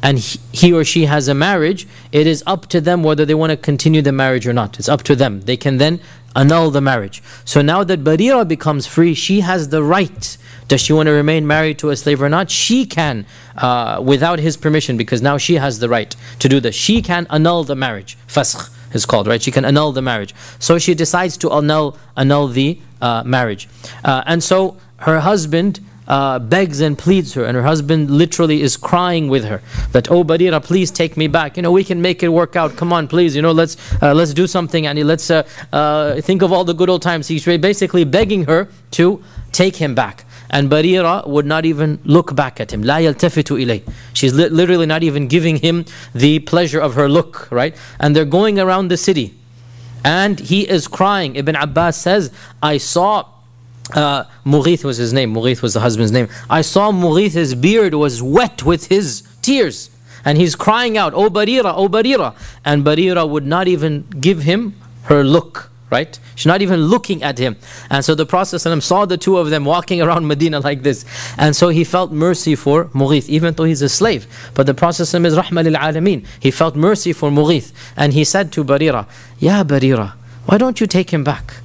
and 0.03 0.19
he, 0.19 0.39
he 0.51 0.73
or 0.73 0.83
she 0.83 1.05
has 1.05 1.27
a 1.27 1.33
marriage, 1.33 1.87
it 2.11 2.27
is 2.27 2.43
up 2.45 2.67
to 2.67 2.79
them 2.79 3.03
whether 3.03 3.25
they 3.25 3.33
want 3.33 3.51
to 3.51 3.57
continue 3.57 4.01
the 4.01 4.11
marriage 4.11 4.45
or 4.47 4.53
not. 4.53 4.77
It's 4.79 4.89
up 4.89 5.03
to 5.03 5.15
them. 5.15 5.41
They 5.41 5.57
can 5.57 5.77
then 5.77 5.99
annul 6.35 6.69
the 6.69 6.81
marriage. 6.81 7.23
So 7.45 7.61
now 7.61 7.83
that 7.83 8.03
Barira 8.03 8.47
becomes 8.47 8.85
free, 8.85 9.13
she 9.15 9.41
has 9.41 9.69
the 9.69 9.83
right. 9.83 10.37
Does 10.67 10.81
she 10.81 10.93
want 10.93 11.07
to 11.07 11.13
remain 11.13 11.47
married 11.47 11.79
to 11.79 11.89
a 11.89 11.95
slave 11.95 12.21
or 12.21 12.29
not? 12.29 12.51
She 12.51 12.85
can, 12.85 13.25
uh, 13.57 14.01
without 14.05 14.39
his 14.39 14.55
permission, 14.57 14.97
because 14.97 15.21
now 15.21 15.37
she 15.37 15.55
has 15.55 15.79
the 15.79 15.89
right 15.89 16.15
to 16.39 16.49
do 16.49 16.59
this. 16.59 16.75
She 16.75 17.01
can 17.01 17.25
annul 17.29 17.63
the 17.63 17.75
marriage. 17.75 18.17
Fasakh 18.27 18.69
is 18.93 19.05
called, 19.05 19.27
right? 19.27 19.41
She 19.41 19.51
can 19.51 19.65
annul 19.65 19.93
the 19.93 20.01
marriage. 20.01 20.35
So 20.59 20.77
she 20.77 20.93
decides 20.93 21.37
to 21.37 21.51
annul 21.51 21.97
annul 22.15 22.49
the 22.49 22.79
uh, 23.01 23.23
marriage. 23.23 23.67
Uh, 24.03 24.23
and 24.25 24.43
so 24.43 24.77
her 24.97 25.19
husband 25.19 25.79
uh, 26.07 26.39
begs 26.39 26.79
and 26.79 26.97
pleads 26.97 27.33
her, 27.33 27.43
and 27.43 27.55
her 27.55 27.63
husband 27.63 28.09
literally 28.09 28.61
is 28.61 28.77
crying 28.77 29.27
with 29.27 29.43
her 29.45 29.61
that, 29.91 30.09
"Oh, 30.09 30.23
Barira, 30.23 30.63
please 30.63 30.89
take 30.89 31.17
me 31.17 31.27
back. 31.27 31.57
You 31.57 31.63
know, 31.63 31.71
we 31.71 31.83
can 31.83 32.01
make 32.01 32.23
it 32.23 32.29
work 32.29 32.55
out. 32.55 32.75
Come 32.77 32.93
on, 32.93 33.07
please. 33.07 33.35
You 33.35 33.41
know, 33.41 33.51
let's 33.51 33.75
uh, 34.01 34.13
let's 34.13 34.33
do 34.33 34.47
something, 34.47 34.87
and 34.87 34.97
let's 35.05 35.29
uh, 35.29 35.47
uh, 35.73 36.21
think 36.21 36.41
of 36.41 36.53
all 36.53 36.63
the 36.63 36.73
good 36.73 36.89
old 36.89 37.01
times." 37.01 37.27
He's 37.27 37.45
basically 37.45 38.05
begging 38.05 38.45
her 38.45 38.69
to 38.91 39.21
take 39.51 39.75
him 39.75 39.95
back. 39.95 40.23
And 40.49 40.69
Barira 40.69 41.27
would 41.27 41.45
not 41.45 41.65
even 41.65 41.99
look 42.05 42.33
back 42.33 42.61
at 42.61 42.71
him. 42.71 42.81
La 42.81 42.97
yaltafitu 42.97 43.61
ilay. 43.61 43.83
She's 44.13 44.33
li- 44.33 44.47
literally 44.47 44.85
not 44.85 45.03
even 45.03 45.27
giving 45.27 45.57
him 45.57 45.83
the 46.15 46.39
pleasure 46.39 46.79
of 46.79 46.95
her 46.95 47.09
look, 47.09 47.51
right? 47.51 47.75
And 47.99 48.15
they're 48.15 48.23
going 48.23 48.57
around 48.57 48.87
the 48.87 48.95
city 48.95 49.36
and 50.07 50.39
he 50.39 50.61
is 50.67 50.87
crying. 50.87 51.35
Ibn 51.35 51.57
Abbas 51.57 51.97
says, 51.97 52.31
I 52.63 52.77
saw 52.77 53.25
uh, 53.93 54.23
Mughith 54.45 54.85
was 54.85 54.95
his 54.95 55.11
name. 55.11 55.33
Mughith 55.33 55.61
was 55.61 55.73
the 55.73 55.81
husband's 55.81 56.13
name. 56.13 56.29
I 56.49 56.61
saw 56.61 56.93
Mughith, 56.93 57.33
his 57.33 57.55
beard 57.55 57.93
was 57.93 58.23
wet 58.23 58.63
with 58.63 58.87
his 58.87 59.23
tears. 59.41 59.89
And 60.23 60.37
he's 60.37 60.55
crying 60.55 60.97
out, 60.97 61.13
Oh 61.13 61.29
Barira, 61.29 61.73
O 61.75 61.89
Barira. 61.89 62.35
And 62.63 62.85
Barira 62.85 63.29
would 63.29 63.45
not 63.45 63.67
even 63.67 64.07
give 64.21 64.43
him 64.43 64.75
her 65.03 65.25
look 65.25 65.71
right? 65.89 66.19
She's 66.35 66.45
not 66.45 66.61
even 66.61 66.81
looking 66.81 67.23
at 67.23 67.37
him. 67.37 67.55
And 67.89 68.03
so 68.03 68.13
the 68.15 68.25
Prophet 68.25 68.59
saw 68.59 69.05
the 69.05 69.17
two 69.17 69.37
of 69.37 69.49
them 69.49 69.65
walking 69.65 70.01
around 70.01 70.27
Medina 70.31 70.59
like 70.59 70.83
this. 70.83 71.05
And 71.37 71.55
so 71.55 71.69
he 71.69 71.83
felt 71.83 72.11
mercy 72.11 72.55
for 72.55 72.85
Mughith, 72.85 73.29
even 73.29 73.53
though 73.53 73.63
he's 73.63 73.81
a 73.81 73.89
slave. 73.89 74.27
But 74.53 74.65
the 74.65 74.73
Prophet 74.73 75.01
is 75.01 75.13
Rahma 75.13 75.63
lil 75.63 75.73
Alameen. 75.73 76.25
He 76.39 76.51
felt 76.51 76.75
mercy 76.75 77.13
for 77.13 77.29
Mughith. 77.29 77.71
And 77.95 78.13
he 78.13 78.23
said 78.23 78.51
to 78.53 78.63
Barira, 78.63 79.07
Ya 79.39 79.63
Barira, 79.63 80.13
why 80.45 80.57
don't 80.57 80.79
you 80.81 80.87
take 80.87 81.11
him 81.11 81.23
back? 81.23 81.55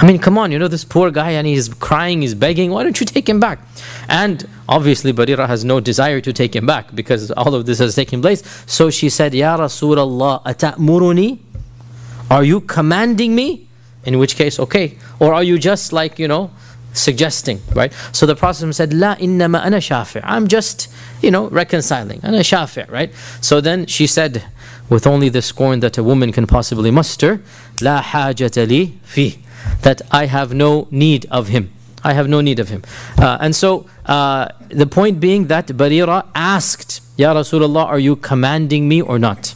I 0.00 0.06
mean, 0.06 0.20
come 0.20 0.38
on, 0.38 0.52
you 0.52 0.60
know 0.60 0.68
this 0.68 0.84
poor 0.84 1.10
guy 1.10 1.32
and 1.32 1.44
he's 1.44 1.68
crying, 1.68 2.22
he's 2.22 2.34
begging, 2.34 2.70
why 2.70 2.84
don't 2.84 3.00
you 3.00 3.04
take 3.06 3.28
him 3.28 3.40
back? 3.40 3.58
And 4.08 4.48
obviously 4.68 5.12
Barira 5.12 5.48
has 5.48 5.64
no 5.64 5.80
desire 5.80 6.20
to 6.20 6.32
take 6.32 6.54
him 6.54 6.66
back 6.66 6.94
because 6.94 7.32
all 7.32 7.52
of 7.52 7.66
this 7.66 7.80
has 7.80 7.96
taken 7.96 8.22
place. 8.22 8.44
So 8.66 8.90
she 8.90 9.08
said, 9.08 9.34
Ya 9.34 9.56
Rasulullah, 9.56 10.44
atamuruni? 10.44 11.40
Are 12.30 12.44
you 12.44 12.60
commanding 12.60 13.34
me? 13.34 13.67
In 14.04 14.18
which 14.18 14.36
case, 14.36 14.58
okay. 14.58 14.96
Or 15.18 15.34
are 15.34 15.42
you 15.42 15.58
just 15.58 15.92
like, 15.92 16.18
you 16.18 16.28
know, 16.28 16.50
suggesting, 16.92 17.60
right? 17.74 17.92
So 18.12 18.26
the 18.26 18.36
Prophet 18.36 18.72
said, 18.74 18.92
La 18.92 19.16
innama 19.16 19.64
ana 19.64 19.78
shafi'. 19.78 20.20
I'm 20.24 20.48
just, 20.48 20.88
you 21.22 21.30
know, 21.30 21.48
reconciling. 21.48 22.20
Ana 22.22 22.40
shafi', 22.40 22.90
right? 22.90 23.12
So 23.40 23.60
then 23.60 23.86
she 23.86 24.06
said, 24.06 24.44
with 24.88 25.06
only 25.06 25.28
the 25.28 25.42
scorn 25.42 25.80
that 25.80 25.98
a 25.98 26.02
woman 26.02 26.32
can 26.32 26.46
possibly 26.46 26.90
muster, 26.90 27.42
La 27.80 28.02
hajata 28.02 28.66
li 28.66 28.98
fi. 29.02 29.38
That 29.82 30.02
I 30.10 30.26
have 30.26 30.54
no 30.54 30.88
need 30.90 31.26
of 31.30 31.48
him. 31.48 31.72
I 32.04 32.12
have 32.12 32.28
no 32.28 32.40
need 32.40 32.58
of 32.58 32.68
him. 32.68 32.82
Uh, 33.18 33.38
and 33.40 33.54
so 33.54 33.86
uh, 34.06 34.48
the 34.68 34.86
point 34.86 35.20
being 35.20 35.48
that 35.48 35.66
Barira 35.68 36.26
asked, 36.34 37.02
Ya 37.16 37.34
Rasulullah, 37.34 37.84
are 37.86 37.98
you 37.98 38.16
commanding 38.16 38.88
me 38.88 39.02
or 39.02 39.18
not? 39.18 39.54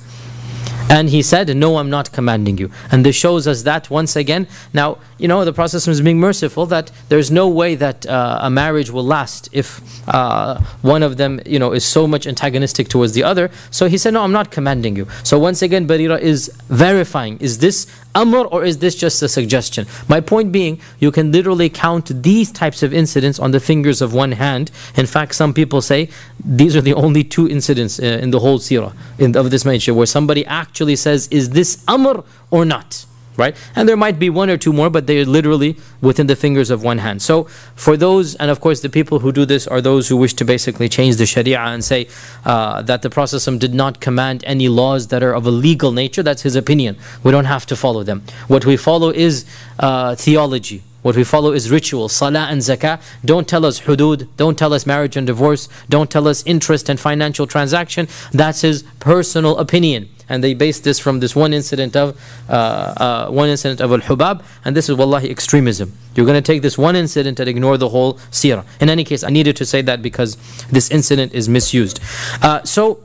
And 0.93 1.09
he 1.09 1.23
said, 1.23 1.57
No, 1.57 1.79
I'm 1.79 1.89
not 1.89 2.13
commanding 2.13 2.59
you. 2.59 2.71
And 2.91 3.03
this 3.07 3.17
shows 3.17 3.47
us 3.47 3.63
that 3.63 3.89
once 3.89 4.15
again. 4.15 4.47
Now, 4.75 4.99
you 5.17 5.27
know, 5.27 5.43
the 5.43 5.53
Prophet 5.53 5.89
is 5.89 6.03
being 6.03 6.21
merciful 6.21 6.67
that 6.67 6.93
there's 7.09 7.31
no 7.31 7.49
way 7.49 7.75
that 7.77 8.05
uh, 8.05 8.41
a 8.43 8.51
marriage 8.51 8.91
will 8.91 9.03
last 9.03 9.49
if 9.53 9.81
uh, 10.07 10.61
one 10.83 11.03
of 11.03 11.17
them, 11.17 11.41
you 11.47 11.59
know, 11.59 11.73
is 11.73 11.83
so 11.83 12.07
much 12.07 12.27
antagonistic 12.27 12.89
towards 12.89 13.15
the 13.15 13.25
other. 13.25 13.51
So 13.71 13.89
he 13.89 13.97
said, 13.97 14.13
No, 14.13 14.23
I'm 14.23 14.33
not 14.33 14.51
commanding 14.51 14.95
you. 14.95 15.09
So 15.25 15.39
once 15.39 15.63
again, 15.63 15.89
Barira 15.89 16.21
is 16.21 16.53
verifying 16.69 17.39
is 17.39 17.57
this 17.61 17.87
amr 18.15 18.45
or 18.47 18.65
is 18.65 18.79
this 18.79 18.95
just 18.95 19.23
a 19.23 19.29
suggestion? 19.29 19.87
My 20.09 20.21
point 20.21 20.53
being, 20.53 20.81
you 20.99 21.11
can 21.11 21.33
literally 21.33 21.69
count 21.69 22.23
these 22.23 22.51
types 22.51 22.83
of 22.83 22.93
incidents 22.93 23.39
on 23.39 23.51
the 23.51 23.61
fingers 23.61 24.03
of 24.03 24.13
one 24.15 24.33
hand. 24.33 24.71
In 24.97 25.07
fact, 25.07 25.35
some 25.35 25.55
people 25.55 25.81
say 25.81 26.09
these 26.45 26.77
are 26.77 26.81
the 26.81 26.95
only 26.95 27.25
two 27.25 27.49
incidents 27.49 27.99
uh, 27.99 28.05
in 28.23 28.31
the 28.31 28.41
whole 28.41 28.59
seerah 28.59 28.93
of 29.37 29.51
this 29.51 29.65
mention 29.65 29.95
where 29.95 30.07
somebody 30.07 30.45
actually 30.47 30.97
says, 30.97 31.29
Is 31.29 31.51
this 31.51 31.85
amr 31.89 32.25
or 32.51 32.65
not? 32.65 33.07
Right? 33.37 33.57
And 33.75 33.89
there 33.89 33.97
might 33.97 34.19
be 34.19 34.31
one 34.31 34.51
or 34.51 34.57
two 34.57 34.73
more, 34.73 34.91
but 34.91 35.07
they're 35.07 35.25
literally 35.25 35.77
within 36.01 36.27
the 36.27 36.37
fingers 36.37 36.71
of 36.71 36.83
one 36.83 36.99
hand. 36.99 37.23
So 37.23 37.45
for 37.75 37.97
those, 37.97 38.35
and 38.37 38.51
of 38.51 38.61
course 38.61 38.81
the 38.81 38.89
people 38.89 39.21
who 39.21 39.33
do 39.33 39.45
this 39.45 39.67
are 39.67 39.81
those 39.81 40.09
who 40.09 40.17
wish 40.17 40.35
to 40.35 40.45
basically 40.45 40.89
change 40.89 41.17
the 41.17 41.27
Sharia 41.27 41.61
and 41.61 41.85
say 41.85 42.09
uh, 42.45 42.83
that 42.83 43.03
the 43.03 43.11
Prophet 43.11 43.43
did 43.59 43.75
not 43.75 44.01
command 44.01 44.43
any 44.47 44.69
laws 44.69 45.09
that 45.09 45.23
are 45.23 45.33
of 45.33 45.47
a 45.47 45.51
legal 45.51 45.93
nature. 45.93 46.23
That's 46.23 46.43
his 46.43 46.57
opinion. 46.57 46.97
We 47.23 47.31
don't 47.31 47.47
have 47.47 47.67
to 47.67 47.77
follow 47.77 48.03
them. 48.03 48.23
What 48.49 48.67
we 48.67 48.77
follow 48.77 49.11
is 49.11 49.45
uh, 49.79 50.15
theology. 50.15 50.83
What 51.03 51.17
we 51.17 51.25
follow 51.25 51.53
is 51.53 51.69
ritual, 51.69 52.09
salah 52.09 52.47
and 52.49 52.61
zakah. 52.61 53.03
Don't 53.25 53.49
tell 53.49 53.67
us 53.67 53.81
hudud, 53.81 54.29
don't 54.37 54.57
tell 54.57 54.73
us 54.73 54.87
marriage 54.87 55.17
and 55.17 55.27
divorce, 55.27 55.69
don't 55.89 56.09
tell 56.09 56.29
us 56.29 56.45
interest 56.47 56.89
and 56.89 56.99
financial 56.99 57.47
transaction. 57.49 58.07
That's 58.33 58.61
his 58.61 58.85
personal 59.01 59.59
opinion 59.59 60.09
and 60.33 60.43
they 60.43 60.55
base 60.55 60.81
this 60.81 60.99
from 60.99 61.21
this 61.21 61.37
one 61.37 61.53
incident 61.53 61.95
of 61.95 62.19
uh, 62.49 62.53
uh, 62.53 63.31
one 63.31 63.51
incident 63.51 63.83
of 63.83 63.93
al-hubab. 63.93 64.43
And 64.65 64.75
this 64.75 64.89
is 64.89 64.97
wallahi 64.97 65.31
extremism. 65.31 65.93
You're 66.15 66.25
going 66.25 66.43
to 66.43 66.53
take 66.53 66.63
this 66.63 66.79
one 66.79 66.97
incident 66.97 67.39
and 67.39 67.49
ignore 67.51 67.77
the 67.77 67.91
whole 67.91 68.15
seerah. 68.31 68.65
In 68.81 68.89
any 68.89 69.05
case 69.05 69.23
i 69.23 69.29
needed 69.29 69.57
to 69.57 69.67
say 69.67 69.83
that 69.83 70.01
because 70.01 70.39
this 70.71 70.91
incident 70.91 71.35
is 71.35 71.51
misused. 71.51 72.01
Uh, 72.41 72.63
so 72.65 73.05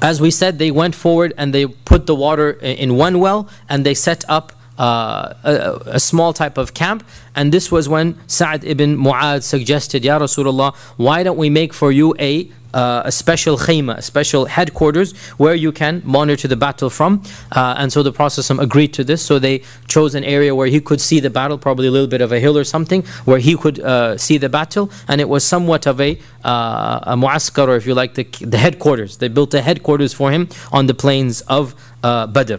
as 0.00 0.18
we 0.20 0.30
said 0.30 0.58
they 0.58 0.70
went 0.70 0.94
forward 0.94 1.34
and 1.36 1.52
they 1.52 1.66
put 1.66 2.06
the 2.06 2.14
water 2.14 2.52
in 2.52 2.96
one 2.96 3.20
well 3.20 3.48
and 3.68 3.84
they 3.84 3.92
set 3.92 4.24
up 4.26 4.52
uh, 4.78 5.34
a, 5.42 5.80
a, 5.86 6.00
small 6.00 6.32
type 6.32 6.58
of 6.58 6.74
camp. 6.74 7.02
And 7.34 7.52
this 7.52 7.72
was 7.72 7.88
when 7.88 8.18
Sa'd 8.26 8.64
ibn 8.64 8.96
Mu'adh 8.96 9.42
suggested, 9.42 10.04
Ya 10.04 10.18
Rasulullah, 10.18 10.74
why 10.96 11.22
don't 11.22 11.38
we 11.38 11.50
make 11.50 11.72
for 11.72 11.90
you 11.90 12.14
a 12.18 12.50
uh, 12.76 13.02
a 13.06 13.12
special 13.12 13.56
khayma, 13.56 13.96
a 13.96 14.02
special 14.02 14.44
headquarters 14.44 15.16
where 15.38 15.54
you 15.54 15.72
can 15.72 16.02
monitor 16.04 16.46
the 16.46 16.56
battle 16.56 16.90
from. 16.90 17.22
Uh, 17.52 17.74
and 17.78 17.90
so 17.90 18.02
the 18.02 18.12
Prophet 18.12 18.48
agreed 18.50 18.92
to 18.92 19.02
this. 19.02 19.22
So 19.22 19.38
they 19.38 19.62
chose 19.88 20.14
an 20.14 20.24
area 20.24 20.54
where 20.54 20.66
he 20.66 20.80
could 20.80 21.00
see 21.00 21.18
the 21.18 21.30
battle, 21.30 21.56
probably 21.56 21.86
a 21.86 21.90
little 21.90 22.06
bit 22.06 22.20
of 22.20 22.32
a 22.32 22.38
hill 22.38 22.58
or 22.58 22.64
something, 22.64 23.02
where 23.24 23.38
he 23.38 23.56
could 23.56 23.80
uh, 23.80 24.18
see 24.18 24.36
the 24.36 24.50
battle. 24.50 24.90
And 25.08 25.20
it 25.22 25.28
was 25.28 25.42
somewhat 25.42 25.86
of 25.86 26.00
a, 26.00 26.18
uh, 26.44 27.00
a 27.02 27.16
muaskar, 27.16 27.66
or 27.68 27.76
if 27.76 27.86
you 27.86 27.94
like, 27.94 28.14
the, 28.14 28.24
the 28.42 28.58
headquarters. 28.58 29.16
They 29.16 29.28
built 29.28 29.54
a 29.54 29.62
headquarters 29.62 30.12
for 30.12 30.30
him 30.30 30.48
on 30.70 30.86
the 30.86 30.94
plains 30.94 31.40
of 31.42 31.74
uh, 32.02 32.26
Badr. 32.26 32.56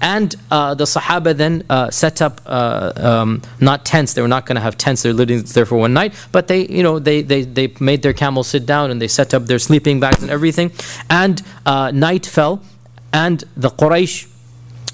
And 0.00 0.34
uh, 0.50 0.74
the 0.74 0.84
Sahaba 0.84 1.36
then 1.36 1.64
uh, 1.68 1.90
set 1.90 2.22
up 2.22 2.40
uh, 2.46 2.92
um, 2.96 3.42
not 3.60 3.84
tents. 3.84 4.14
They 4.14 4.22
were 4.22 4.28
not 4.28 4.46
going 4.46 4.56
to 4.56 4.60
have 4.62 4.78
tents. 4.78 5.02
They're 5.02 5.12
living 5.12 5.42
there 5.42 5.66
for 5.66 5.76
one 5.76 5.92
night. 5.92 6.14
But 6.32 6.48
they, 6.48 6.66
you 6.66 6.82
know, 6.82 6.98
they, 6.98 7.22
they, 7.22 7.42
they 7.42 7.74
made 7.80 8.02
their 8.02 8.12
camels 8.12 8.48
sit 8.48 8.66
down 8.66 8.90
and 8.90 9.00
they 9.02 9.08
set 9.08 9.34
up 9.34 9.46
their 9.46 9.58
sleeping 9.58 10.00
bags 10.00 10.22
and 10.22 10.30
everything. 10.30 10.72
And 11.10 11.42
uh, 11.66 11.90
night 11.92 12.26
fell, 12.26 12.62
and 13.12 13.42
the 13.56 13.70
Quraysh 13.70 14.28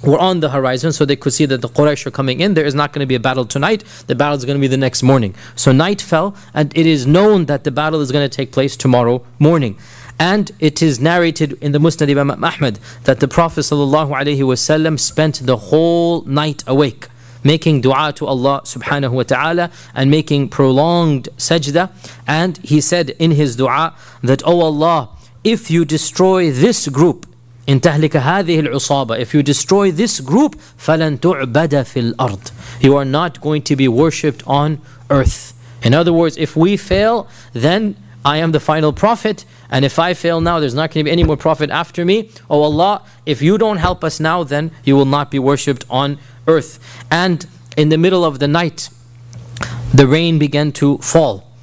were 0.06 0.18
on 0.18 0.40
the 0.40 0.50
horizon 0.50 0.92
so 0.92 1.04
they 1.04 1.16
could 1.16 1.32
see 1.32 1.46
that 1.46 1.62
the 1.62 1.68
Quraysh 1.68 2.06
are 2.06 2.10
coming 2.10 2.40
in. 2.40 2.54
There 2.54 2.64
is 2.64 2.74
not 2.74 2.92
going 2.92 3.00
to 3.00 3.06
be 3.06 3.14
a 3.14 3.20
battle 3.20 3.44
tonight. 3.44 3.84
The 4.06 4.14
battle 4.14 4.36
is 4.36 4.44
going 4.44 4.56
to 4.56 4.60
be 4.60 4.66
the 4.68 4.76
next 4.76 5.02
morning. 5.02 5.34
So 5.56 5.72
night 5.72 6.00
fell, 6.00 6.36
and 6.52 6.76
it 6.76 6.86
is 6.86 7.06
known 7.06 7.46
that 7.46 7.64
the 7.64 7.70
battle 7.70 8.00
is 8.00 8.12
going 8.12 8.28
to 8.28 8.34
take 8.34 8.52
place 8.52 8.76
tomorrow 8.76 9.24
morning. 9.38 9.78
And 10.19 10.51
it 10.59 10.81
is 10.81 10.99
narrated 10.99 11.57
in 11.61 11.71
the 11.71 11.79
Musnad 11.79 12.09
Imam 12.09 12.43
Ahmad 12.43 12.79
that 13.05 13.19
the 13.19 13.27
Prophet 13.27 13.61
ﷺ 13.61 14.99
spent 14.99 15.45
the 15.45 15.57
whole 15.57 16.21
night 16.23 16.63
awake 16.67 17.07
making 17.43 17.79
dua 17.81 18.11
to 18.13 18.25
Allah 18.25 18.61
subhanahu 18.65 19.11
wa 19.11 19.23
ta'ala 19.23 19.71
and 19.95 20.11
making 20.11 20.49
prolonged 20.49 21.29
sajda. 21.37 21.89
And 22.27 22.57
he 22.57 22.81
said 22.81 23.11
in 23.11 23.31
his 23.31 23.55
dua 23.55 23.95
that, 24.23 24.41
Oh 24.45 24.59
Allah, 24.61 25.09
if 25.43 25.71
you 25.71 25.85
destroy 25.85 26.51
this 26.51 26.87
group, 26.87 27.25
in 27.67 27.79
تهلك 27.79 28.17
هذه 28.17 28.59
العصابة 28.61 29.19
if 29.19 29.35
you 29.35 29.43
destroy 29.43 29.91
this 29.91 30.21
group 30.21 30.55
فلن 30.79 31.19
تعبد 31.19 31.85
في 31.85 32.13
الأرض 32.13 32.51
you 32.81 32.95
are 32.95 33.05
not 33.05 33.39
going 33.41 33.61
to 33.61 33.75
be 33.75 33.87
worshipped 33.87 34.41
on 34.47 34.81
earth 35.11 35.53
in 35.83 35.93
other 35.93 36.11
words 36.11 36.35
if 36.37 36.55
we 36.55 36.75
fail 36.75 37.27
then 37.53 37.95
I 38.25 38.37
am 38.37 38.53
the 38.53 38.59
final 38.59 38.91
prophet 38.91 39.45
and 39.70 39.84
if 39.84 39.98
I 39.98 40.14
fail 40.14 40.40
now, 40.40 40.60
there's 40.60 40.74
not 40.74 40.90
going 40.90 41.04
to 41.04 41.08
be 41.08 41.10
any 41.10 41.24
more 41.24 41.36
prophet 41.36 41.70
after 41.70 42.04
me. 42.04 42.30
Oh 42.50 42.62
Allah, 42.62 43.02
if 43.26 43.42
you 43.42 43.58
don't 43.58 43.78
help 43.78 44.04
us 44.04 44.20
now, 44.20 44.44
then 44.44 44.70
you 44.84 44.96
will 44.96 45.06
not 45.06 45.30
be 45.30 45.38
worshipped 45.38 45.84
on 45.88 46.18
earth. 46.46 46.78
And 47.10 47.46
in 47.76 47.88
the 47.88 47.98
middle 47.98 48.24
of 48.24 48.38
the 48.38 48.48
night, 48.48 48.90
the 49.92 50.06
rain 50.06 50.38
began 50.38 50.72
to 50.72 50.98
fall. 50.98 51.53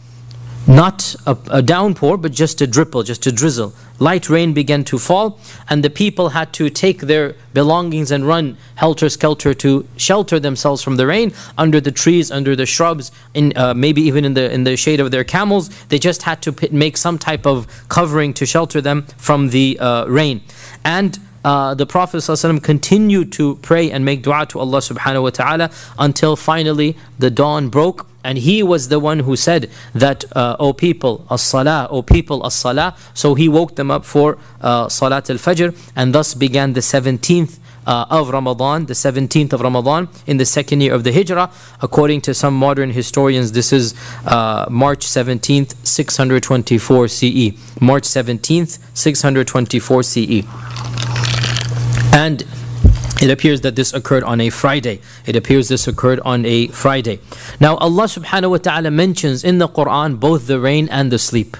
Not 0.72 1.16
a, 1.26 1.38
a 1.50 1.62
downpour, 1.62 2.18
but 2.18 2.32
just 2.32 2.62
a 2.62 2.68
dripple, 2.68 3.06
just 3.06 3.28
a 3.28 3.32
drizzle 3.32 3.74
light 4.02 4.30
rain 4.30 4.52
began 4.52 4.84
to 4.84 4.98
fall, 4.98 5.40
and 5.70 5.84
the 5.84 5.90
people 5.90 6.30
had 6.30 6.52
to 6.54 6.70
take 6.70 7.02
their 7.02 7.36
belongings 7.54 8.10
and 8.12 8.28
run 8.28 8.58
helter 8.76 9.08
skelter 9.10 9.54
to 9.54 9.88
shelter 9.96 10.40
themselves 10.40 10.82
from 10.82 10.96
the 10.98 11.06
rain 11.06 11.32
under 11.58 11.80
the 11.80 11.92
trees, 11.92 12.32
under 12.32 12.56
the 12.56 12.66
shrubs, 12.66 13.12
in 13.36 13.54
uh, 13.56 13.74
maybe 13.74 14.02
even 14.02 14.26
in 14.26 14.34
the 14.34 14.52
in 14.52 14.64
the 14.64 14.76
shade 14.76 15.00
of 15.00 15.12
their 15.12 15.24
camels. 15.24 15.70
They 15.86 16.00
just 16.00 16.24
had 16.24 16.42
to 16.42 16.52
make 16.72 16.98
some 16.98 17.18
type 17.20 17.46
of 17.46 17.68
covering 17.88 18.34
to 18.34 18.46
shelter 18.46 18.82
them 18.82 19.04
from 19.18 19.50
the 19.50 19.80
uh, 19.80 20.06
rain, 20.08 20.42
and. 20.84 21.18
Uh, 21.44 21.74
the 21.74 21.88
Prophet 21.88 22.18
ﷺ 22.18 22.62
continued 22.62 23.32
to 23.32 23.56
pray 23.64 23.90
and 23.90 24.06
make 24.06 24.22
dua 24.22 24.46
to 24.46 24.60
Allah 24.60 24.78
subhanahu 24.78 25.24
wa 25.24 25.32
ta'ala 25.32 25.72
until 25.98 26.36
finally 26.36 26.96
the 27.18 27.32
dawn 27.32 27.68
broke 27.68 28.06
and 28.24 28.38
he 28.38 28.64
was 28.64 28.90
the 28.90 29.00
one 29.00 29.20
who 29.20 29.36
said 29.36 29.70
that, 29.94 30.26
uh, 30.36 30.56
O 30.60 30.74
people, 30.74 31.26
as-salah, 31.30 31.88
O 31.90 32.02
people, 32.02 32.46
as-salah. 32.46 32.96
So 33.14 33.36
he 33.36 33.50
woke 33.50 33.76
them 33.76 33.92
up 33.92 34.06
for 34.06 34.38
uh, 34.62 34.90
Salat 34.90 35.30
al-Fajr, 35.30 35.76
and 35.96 36.14
thus 36.14 36.34
began 36.34 36.74
the 36.74 36.82
17th 36.82 37.60
uh, 37.86 38.06
of 38.10 38.30
Ramadan, 38.30 38.86
the 38.86 38.94
17th 38.94 39.54
of 39.54 39.62
Ramadan, 39.62 40.08
in 40.28 40.38
the 40.38 40.46
second 40.46 40.82
year 40.82 40.94
of 40.94 41.04
the 41.04 41.12
Hijrah. 41.12 41.52
According 41.82 42.22
to 42.22 42.34
some 42.34 42.56
modern 42.56 42.92
historians, 42.92 43.52
this 43.52 43.74
is 43.74 43.96
uh, 44.26 44.66
March 44.70 45.06
17th, 45.06 45.76
624 45.86 47.08
CE. 47.08 47.82
March 47.82 48.04
17th, 48.04 48.80
624 48.94 50.04
CE. 50.04 50.44
And 52.14 52.46
it 53.21 53.31
appears 53.31 53.63
that 53.63 53.77
this 53.77 53.95
occurred 53.95 54.25
on 54.25 54.41
a 54.41 54.51
Friday. 54.51 55.01
It 55.25 55.37
appears 55.37 55.69
this 55.69 55.89
occurred 55.89 56.21
on 56.21 56.45
a 56.45 56.69
Friday. 56.69 57.21
Now 57.61 57.77
Allah 57.77 58.05
subhanahu 58.05 58.51
wa 58.51 58.59
ta'ala 58.59 58.91
mentions 58.91 59.43
in 59.43 59.59
the 59.59 59.69
Quran 59.69 60.21
both 60.21 60.47
the 60.47 60.61
rain 60.61 60.89
and 60.91 61.11
the 61.11 61.19
sleep. 61.19 61.57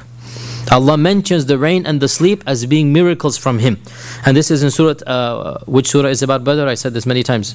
Allah 0.71 0.97
mentions 0.97 1.47
the 1.47 1.59
rain 1.59 1.87
and 1.87 2.01
the 2.01 2.09
sleep 2.09 2.43
as 2.47 2.67
being 2.67 2.93
miracles 2.93 3.39
from 3.39 3.61
Him. 3.61 3.79
And 4.25 4.37
this 4.37 4.51
is 4.51 4.63
in 4.63 4.71
Surah, 4.71 4.95
uh, 5.07 5.65
which 5.67 5.89
Surah 5.89 6.09
is 6.09 6.23
about 6.23 6.45
Badr? 6.45 6.67
I 6.67 6.75
said 6.75 6.93
this 6.93 7.07
many 7.07 7.23
times. 7.23 7.55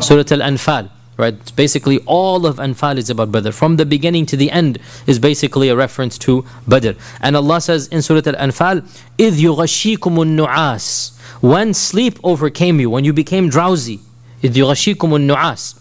Surah 0.00 0.24
Al 0.30 0.44
Anfal. 0.44 0.90
Right? 1.16 1.36
Basically, 1.54 1.98
all 2.06 2.46
of 2.46 2.56
Anfal 2.56 2.96
is 2.96 3.10
about 3.10 3.32
Badr. 3.32 3.50
From 3.50 3.76
the 3.76 3.84
beginning 3.84 4.24
to 4.26 4.36
the 4.36 4.50
end 4.50 4.78
is 5.06 5.18
basically 5.18 5.68
a 5.68 5.76
reference 5.76 6.16
to 6.18 6.44
Badr. 6.68 6.92
And 7.20 7.36
Allah 7.36 7.60
says 7.60 7.88
in 7.88 8.02
Surah 8.02 8.22
Al 8.26 8.48
Anfal, 8.48 8.82
إِذْ 9.18 9.32
يُغَشِّيكُمُ 9.32 9.98
النُّعَاسِ 9.98 11.13
When 11.40 11.74
sleep 11.74 12.18
overcame 12.22 12.80
you, 12.80 12.90
when 12.90 13.04
you 13.04 13.12
became 13.12 13.48
drowsy, 13.48 14.00
إِذْ 14.42 14.52
يُغَشِّيكُمُ 14.52 14.96
النُّعَاسِ 14.96 15.74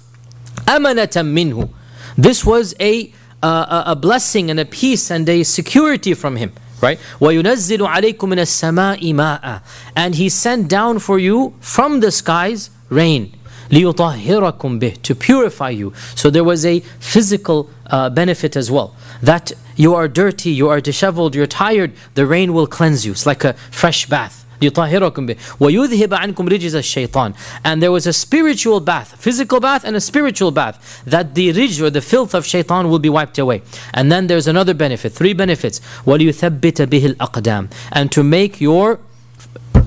أَمَنَةً 0.66 1.26
مِّنْهُ 1.26 1.70
This 2.18 2.46
was 2.46 2.76
a, 2.80 3.12
uh, 3.42 3.84
a 3.88 3.96
blessing 3.96 4.50
and 4.50 4.60
a 4.60 4.66
peace 4.66 5.10
and 5.10 5.28
a 5.30 5.44
security 5.44 6.14
from 6.14 6.36
Him 6.36 6.52
right? 6.82 7.00
وَيُنَزِّلُ 7.20 7.80
عَلَيْكُم 7.80 8.18
مِّنَ 8.18 8.40
السَّمَاءِ 8.40 9.14
مَاءً 9.14 9.62
And 9.96 10.16
He 10.16 10.30
sent 10.30 10.68
down 10.70 11.00
for 11.00 11.20
you 11.20 11.54
from 11.60 12.00
the 12.00 12.12
skies 12.12 12.70
rain. 12.90 13.34
لِيُطَهِّرَكُم 13.70 14.80
بِهِ 14.80 15.02
To 15.04 15.16
purify 15.16 15.70
you. 15.70 15.94
So 16.16 16.30
there 16.30 16.44
was 16.44 16.66
a 16.66 16.80
physical 17.00 17.70
uh, 17.88 18.10
benefit 18.10 18.56
as 18.56 18.72
well. 18.72 18.96
That 19.22 19.52
you 19.76 19.94
are 19.96 20.08
dirty, 20.08 20.52
you 20.52 20.70
are 20.70 20.82
disheveled, 20.82 21.36
you're 21.36 21.48
tired, 21.48 21.94
the 22.16 22.26
rain 22.26 22.54
will 22.54 22.68
cleanse 22.68 23.06
you. 23.06 23.12
It's 23.12 23.26
like 23.26 23.44
a 23.44 23.54
fresh 23.72 24.08
bath. 24.08 24.43
لِيُطَهِّرَكُم 24.62 25.26
بِهِ 25.26 25.38
وَيُذْهِبَ 25.60 26.14
عَنْكُمْ 26.14 26.50
رِجِزَ 26.50 26.76
الشَّيْطَانِ 26.76 27.34
And 27.64 27.82
there 27.82 27.92
was 27.92 28.06
a 28.08 28.14
spiritual 28.14 28.80
bath, 28.80 29.16
physical 29.20 29.60
bath 29.60 29.84
and 29.86 29.96
a 29.96 30.02
spiritual 30.02 30.52
bath, 30.52 31.02
that 31.06 31.36
the 31.36 31.54
rijj 31.54 31.82
or 31.82 31.90
the 31.90 32.02
filth 32.02 32.34
of 32.34 32.46
shaitan 32.46 32.90
will 32.90 33.00
be 33.00 33.10
wiped 33.10 33.38
away. 33.38 33.62
And 33.94 34.12
then 34.12 34.28
there's 34.28 34.48
another 34.48 34.74
benefit, 34.74 35.14
three 35.14 35.34
benefits. 35.34 35.80
وَلِيُثَبِّتَ 36.06 36.88
بِهِ 36.88 37.16
الْأَقْدَامِ 37.16 37.72
And 37.92 38.12
to 38.12 38.24
make 38.24 38.60
your 38.60 39.00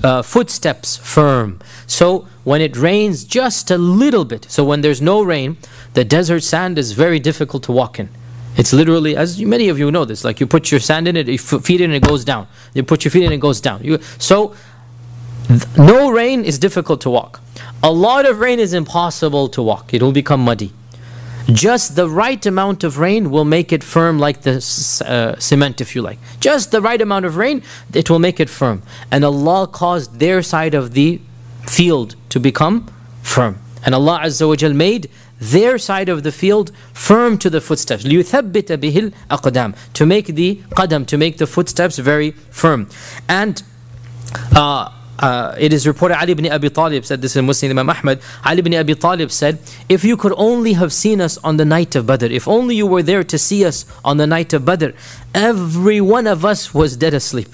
uh, 0.02 0.22
footsteps 0.22 0.96
firm. 0.96 1.61
So 1.87 2.26
when 2.44 2.61
it 2.61 2.76
rains 2.76 3.24
just 3.24 3.70
a 3.70 3.78
little 3.78 4.24
bit, 4.24 4.50
so 4.50 4.64
when 4.64 4.81
there's 4.81 5.00
no 5.00 5.22
rain, 5.22 5.59
the 5.94 6.05
desert 6.05 6.42
sand 6.42 6.78
is 6.78 6.92
very 6.92 7.18
difficult 7.18 7.62
to 7.64 7.72
walk 7.72 8.00
in. 8.00 8.09
It's 8.58 8.74
literally, 8.74 9.15
as 9.15 9.39
many 9.39 9.70
of 9.70 9.78
you 9.78 9.91
know 9.91 10.04
this, 10.04 10.24
like 10.24 10.39
you 10.39 10.48
put 10.48 10.72
your 10.72 10.80
sand 10.80 11.08
in 11.08 11.15
it, 11.15 11.28
you 11.28 11.38
feet 11.38 11.80
in 11.80 11.91
it, 11.91 11.96
and 11.96 12.04
it 12.04 12.08
goes 12.08 12.26
down. 12.26 12.48
You 12.74 12.84
put 12.84 13.06
your 13.06 13.12
feet 13.12 13.24
in 13.24 13.32
it, 13.32 13.36
it 13.36 13.39
goes 13.39 13.62
down. 13.62 13.84
You, 13.84 14.00
so, 14.17 14.56
no 15.78 16.10
rain 16.10 16.43
is 16.43 16.58
difficult 16.58 17.00
to 17.02 17.10
walk. 17.10 17.39
A 17.84 17.91
lot 17.91 18.26
of 18.26 18.39
rain 18.39 18.60
is 18.60 18.74
impossible 18.74 19.48
to 19.50 19.62
walk. 19.62 19.93
It 19.93 20.02
will 20.02 20.12
become 20.12 20.41
muddy. 20.41 20.74
Just 21.54 21.96
the 21.96 22.10
right 22.10 22.43
amount 22.46 22.84
of 22.84 22.98
rain 22.98 23.30
will 23.32 23.46
make 23.46 23.72
it 23.72 23.84
firm 23.84 24.20
like 24.20 24.41
the 24.41 24.56
uh, 25.06 25.39
cement, 25.39 25.80
if 25.80 25.96
you 25.96 26.02
like. 26.02 26.20
Just 26.41 26.72
the 26.72 26.82
right 26.82 27.02
amount 27.02 27.26
of 27.26 27.38
rain, 27.38 27.63
it 27.93 28.10
will 28.10 28.20
make 28.20 28.39
it 28.39 28.50
firm. 28.50 28.82
And 29.12 29.24
Allah 29.24 29.67
caused 29.67 30.20
their 30.20 30.41
side 30.41 30.74
of 30.74 30.93
the 30.93 31.22
field 31.65 32.15
to 32.30 32.39
become 32.39 32.88
firm. 33.22 33.60
And 33.86 33.96
Allah 33.96 34.22
Azza 34.24 34.48
wa 34.48 34.56
Jal 34.56 34.74
made 34.74 35.10
their 35.39 35.78
side 35.78 36.10
of 36.10 36.23
the 36.23 36.32
field 36.32 36.71
firm 36.93 37.38
to 37.39 37.50
the 37.50 37.62
footsteps. 37.62 38.04
لِيُثَبِّتَ 38.04 38.78
بِهِ 38.78 39.13
akadam 39.30 39.76
To 39.93 40.06
make 40.06 40.28
the 40.28 40.56
qadam, 40.71 41.06
to 41.08 41.17
make 41.17 41.38
the 41.38 41.47
footsteps 41.47 41.97
very 41.97 42.32
firm. 42.32 42.89
And 43.28 43.62
uh, 44.56 44.91
uh, 45.19 45.56
it 45.58 45.73
is 45.73 45.88
reported 45.88 46.17
Ali 46.19 46.32
ibn 46.32 46.47
Abi 46.52 46.69
Talib 46.69 47.06
said 47.06 47.21
this 47.21 47.36
in 47.36 47.45
Musnad 47.45 47.69
Imam 47.71 47.89
Ahmad. 47.89 48.19
Ali 48.45 48.60
ibn 48.60 48.76
Abi 48.76 48.95
Talib 48.95 49.32
said, 49.32 49.60
If 49.89 50.04
you 50.04 50.17
could 50.17 50.34
only 50.38 50.73
have 50.73 50.93
seen 50.93 51.21
us 51.21 51.38
on 51.39 51.58
the 51.58 51.65
night 51.65 51.95
of 51.95 52.06
Badr, 52.06 52.26
if 52.26 52.47
only 52.47 52.76
you 52.76 52.88
were 52.88 53.04
there 53.04 53.23
to 53.23 53.38
see 53.38 53.65
us 53.65 53.86
on 54.04 54.17
the 54.17 54.28
night 54.28 54.54
of 54.54 54.65
Badr, 54.65 54.89
every 55.34 56.02
one 56.02 56.28
of 56.28 56.45
us 56.45 56.73
was 56.73 56.97
dead 56.97 57.13
asleep 57.13 57.50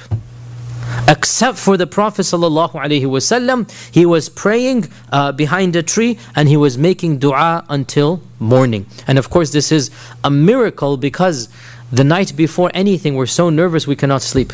except 1.07 1.57
for 1.57 1.77
the 1.77 1.87
Prophet 1.87 2.23
ﷺ, 2.23 3.91
he 3.93 4.05
was 4.05 4.29
praying 4.29 4.89
uh, 5.11 5.31
behind 5.31 5.75
a 5.75 5.83
tree 5.83 6.17
and 6.35 6.49
he 6.49 6.57
was 6.57 6.77
making 6.77 7.19
dua 7.19 7.65
until 7.69 8.21
morning. 8.39 8.85
And 9.07 9.17
of 9.17 9.29
course, 9.29 9.51
this 9.51 9.71
is 9.71 9.91
a 10.23 10.29
miracle 10.29 10.97
because 10.97 11.49
the 11.91 12.03
night 12.03 12.35
before 12.35 12.71
anything, 12.73 13.15
we're 13.15 13.25
so 13.25 13.49
nervous 13.49 13.85
we 13.87 13.95
cannot 13.95 14.21
sleep. 14.21 14.51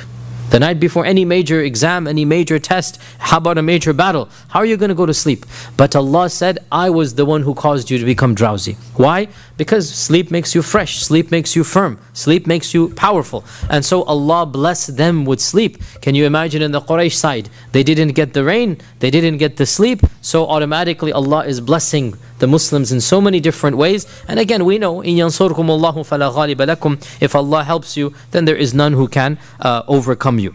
The 0.49 0.59
night 0.59 0.79
before 0.79 1.05
any 1.05 1.25
major 1.25 1.61
exam, 1.61 2.07
any 2.07 2.25
major 2.25 2.57
test, 2.57 2.99
how 3.19 3.37
about 3.37 3.59
a 3.59 3.61
major 3.61 3.93
battle? 3.93 4.29
How 4.47 4.61
are 4.61 4.65
you 4.65 4.77
going 4.77 4.89
to 4.89 4.95
go 4.95 5.05
to 5.05 5.13
sleep? 5.13 5.45
But 5.77 5.95
Allah 5.95 6.27
said, 6.27 6.57
I 6.71 6.89
was 6.89 7.13
the 7.13 7.23
one 7.23 7.43
who 7.43 7.53
caused 7.53 7.91
you 7.91 7.99
to 7.99 8.05
become 8.05 8.33
drowsy. 8.33 8.73
Why? 8.95 9.27
Because 9.57 9.87
sleep 9.87 10.31
makes 10.31 10.55
you 10.55 10.63
fresh, 10.63 11.03
sleep 11.03 11.29
makes 11.29 11.55
you 11.55 11.63
firm, 11.63 11.99
sleep 12.13 12.47
makes 12.47 12.73
you 12.73 12.89
powerful. 12.95 13.45
And 13.69 13.85
so 13.85 14.01
Allah 14.03 14.47
blessed 14.47 14.97
them 14.97 15.23
with 15.23 15.39
sleep. 15.39 15.77
Can 16.01 16.15
you 16.15 16.25
imagine 16.25 16.63
in 16.63 16.71
the 16.71 16.81
Quraysh 16.81 17.13
side? 17.13 17.49
They 17.71 17.83
didn't 17.83 18.13
get 18.13 18.33
the 18.33 18.43
rain, 18.43 18.79
they 19.01 19.11
didn't 19.11 19.37
get 19.37 19.57
the 19.57 19.67
sleep, 19.67 20.01
so 20.21 20.47
automatically 20.47 21.11
Allah 21.11 21.45
is 21.45 21.61
blessing 21.61 22.17
the 22.38 22.46
Muslims 22.46 22.92
in 22.92 23.00
so 23.00 23.20
many 23.20 23.40
different 23.40 23.76
ways. 23.76 24.06
And 24.28 24.38
again, 24.38 24.64
we 24.64 24.78
know, 24.78 24.96
إِن 24.98 25.16
يَنصُرْكُمُ 25.16 25.54
اللَّهُ 25.54 25.94
فَلَا 25.94 26.32
غَالِبَ 26.32 26.76
لَكُمْ 26.76 27.22
If 27.22 27.34
Allah 27.34 27.64
helps 27.64 27.96
you, 27.96 28.14
then 28.30 28.44
there 28.44 28.56
is 28.56 28.74
none 28.74 28.92
who 28.92 29.08
can 29.08 29.38
uh, 29.60 29.82
overcome 29.86 30.38
you. 30.38 30.54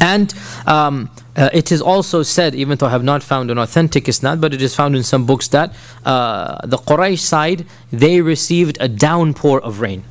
And 0.00 0.34
um, 0.66 1.10
uh, 1.36 1.50
it 1.52 1.72
is 1.72 1.80
also 1.80 2.22
said, 2.22 2.54
even 2.54 2.78
though 2.78 2.86
I 2.86 2.90
have 2.90 3.04
not 3.04 3.22
found 3.22 3.50
an 3.50 3.58
authentic 3.58 4.04
isnad, 4.04 4.40
but 4.40 4.54
it 4.54 4.62
is 4.62 4.74
found 4.74 4.96
in 4.96 5.02
some 5.02 5.26
books 5.26 5.48
that 5.48 5.74
uh, 6.04 6.66
the 6.66 6.76
Quraysh 6.76 7.20
side, 7.20 7.66
they 7.92 8.20
received 8.20 8.76
a 8.80 8.88
downpour 8.88 9.60
of 9.60 9.80
rain. 9.80 10.04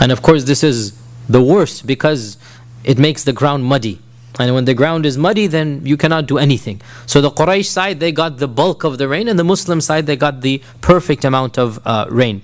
And 0.00 0.10
of 0.12 0.22
course, 0.22 0.44
this 0.44 0.64
is 0.64 0.98
the 1.28 1.42
worst 1.42 1.86
because 1.86 2.38
it 2.84 2.98
makes 2.98 3.24
the 3.24 3.32
ground 3.32 3.64
muddy. 3.64 4.00
And 4.37 4.53
when 4.53 4.65
the 4.65 4.73
ground 4.73 5.05
is 5.05 5.17
muddy, 5.17 5.47
then 5.47 5.85
you 5.85 5.97
cannot 5.97 6.27
do 6.27 6.37
anything. 6.37 6.81
So 7.05 7.21
the 7.21 7.31
Quraysh 7.31 7.65
side, 7.65 7.99
they 7.99 8.11
got 8.11 8.37
the 8.37 8.47
bulk 8.47 8.83
of 8.83 8.97
the 8.97 9.07
rain, 9.07 9.27
and 9.27 9.39
the 9.39 9.43
Muslim 9.43 9.79
side, 9.81 10.05
they 10.05 10.15
got 10.15 10.41
the 10.41 10.61
perfect 10.81 11.23
amount 11.23 11.57
of 11.57 11.79
uh, 11.85 12.05
rain. 12.09 12.41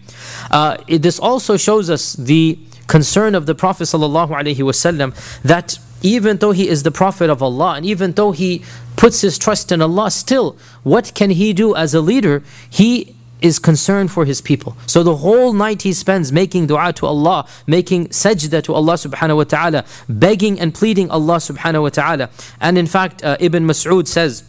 Uh, 0.50 0.78
it, 0.88 1.02
this 1.02 1.20
also 1.20 1.58
shows 1.58 1.90
us 1.90 2.14
the 2.14 2.58
concern 2.88 3.36
of 3.36 3.46
the 3.46 3.56
Prophet 3.56 3.84
ﷺ 3.84 5.42
that 5.44 5.80
even 6.02 6.38
though 6.38 6.52
he 6.52 6.68
is 6.68 6.84
the 6.84 6.92
Prophet 6.92 7.30
of 7.30 7.44
Allah, 7.44 7.76
and 7.76 7.86
even 7.86 8.14
though 8.14 8.32
he 8.32 8.64
puts 8.96 9.22
his 9.22 9.38
trust 9.38 9.72
in 9.72 9.82
Allah, 9.82 10.12
still, 10.12 10.58
what 10.84 11.14
can 11.14 11.30
he 11.30 11.54
do 11.54 11.76
as 11.76 11.94
a 11.94 12.02
leader? 12.02 12.44
He 12.70 13.16
is 13.42 13.60
concerned 13.60 14.12
for 14.12 14.26
his 14.26 14.42
people. 14.42 14.78
So 14.86 15.04
the 15.04 15.18
whole 15.18 15.54
night 15.54 15.82
he 15.82 15.94
spends 15.94 16.32
making 16.32 16.68
dua 16.68 16.94
to 16.94 17.06
Allah, 17.06 17.48
making 17.68 18.10
sajda 18.10 18.64
to 18.64 18.74
Allah 18.74 18.94
subhanahu 18.94 19.38
wa 19.38 19.44
ta'ala, 19.44 19.86
begging 20.08 20.60
and 20.60 20.74
pleading 20.74 21.10
Allah 21.10 21.38
subhanahu 21.38 21.84
wa 21.84 21.90
ta'ala. 21.90 22.30
And 22.60 22.78
in 22.78 22.88
fact, 22.88 23.24
uh, 23.24 23.38
Ibn 23.40 23.66
Mas'ud 23.66 24.08
says, 24.08 24.44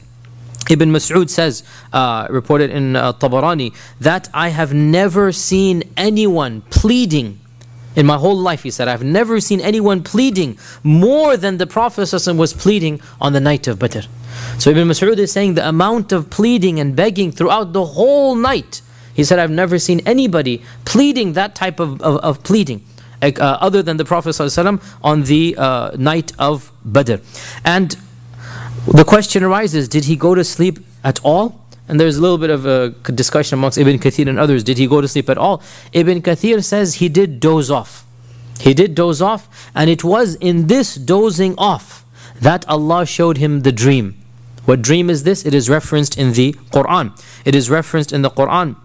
Ibn 0.70 0.92
Mas'ud 0.92 1.28
says, 1.28 1.64
uh, 1.92 2.26
reported 2.30 2.70
in 2.70 2.96
uh, 2.96 3.12
Tabarani, 3.14 3.74
that 4.00 4.28
I 4.32 4.48
have 4.48 4.72
never 4.72 5.32
seen 5.32 5.82
anyone 5.96 6.62
pleading 6.70 7.40
in 7.94 8.06
my 8.06 8.16
whole 8.16 8.36
life, 8.36 8.62
he 8.62 8.70
said, 8.70 8.88
I've 8.88 9.04
never 9.04 9.40
seen 9.40 9.60
anyone 9.60 10.02
pleading 10.02 10.58
more 10.82 11.36
than 11.36 11.58
the 11.58 11.66
Prophet 11.66 12.10
was 12.36 12.52
pleading 12.52 13.00
on 13.20 13.32
the 13.32 13.40
night 13.40 13.66
of 13.68 13.78
Badr. 13.78 14.00
So 14.58 14.70
Ibn 14.70 14.88
Mas'ud 14.88 15.18
is 15.18 15.30
saying 15.30 15.54
the 15.54 15.68
amount 15.68 16.12
of 16.12 16.30
pleading 16.30 16.80
and 16.80 16.96
begging 16.96 17.32
throughout 17.32 17.72
the 17.72 17.84
whole 17.84 18.34
night. 18.34 18.80
He 19.14 19.24
said, 19.24 19.38
I've 19.38 19.50
never 19.50 19.78
seen 19.78 20.00
anybody 20.06 20.62
pleading 20.84 21.34
that 21.34 21.54
type 21.54 21.80
of, 21.80 22.00
of, 22.00 22.16
of 22.18 22.42
pleading. 22.42 22.84
Uh, 23.22 23.58
other 23.60 23.84
than 23.84 23.98
the 23.98 24.04
Prophet 24.04 24.30
ﷺ 24.30 24.82
on 25.04 25.22
the 25.24 25.54
uh, 25.56 25.92
night 25.96 26.32
of 26.40 26.72
Badr. 26.84 27.16
And 27.64 27.96
the 28.92 29.04
question 29.04 29.44
arises 29.44 29.86
did 29.86 30.06
he 30.06 30.16
go 30.16 30.34
to 30.34 30.42
sleep 30.42 30.80
at 31.04 31.20
all? 31.22 31.61
And 31.87 31.99
there's 31.99 32.17
a 32.17 32.21
little 32.21 32.37
bit 32.37 32.49
of 32.49 32.65
a 32.65 32.89
discussion 33.11 33.57
amongst 33.57 33.77
Ibn 33.77 33.97
Kathir 33.99 34.27
and 34.27 34.37
others. 34.37 34.63
Did 34.63 34.77
he 34.77 34.87
go 34.87 34.99
to 34.99 35.07
sleep 35.07 35.29
at 35.29 35.37
all? 35.37 35.63
Ibn 35.93 36.21
Kathir 36.21 36.63
says 36.63 36.95
he 36.95 37.07
did 37.07 37.39
doze 37.39 37.71
off. 37.71 38.05
He 38.59 38.73
did 38.73 38.95
doze 38.95 39.21
off, 39.21 39.69
and 39.75 39.89
it 39.89 40.03
was 40.03 40.35
in 40.35 40.67
this 40.67 40.95
dozing 40.95 41.55
off 41.57 42.03
that 42.41 42.67
Allah 42.67 43.05
showed 43.05 43.37
him 43.37 43.61
the 43.61 43.71
dream. 43.71 44.17
What 44.65 44.81
dream 44.81 45.09
is 45.09 45.23
this? 45.23 45.45
It 45.45 45.53
is 45.53 45.69
referenced 45.69 46.17
in 46.17 46.33
the 46.33 46.53
Quran. 46.73 47.17
It 47.45 47.55
is 47.55 47.69
referenced 47.69 48.11
in 48.11 48.21
the 48.21 48.29
Quran 48.29 48.75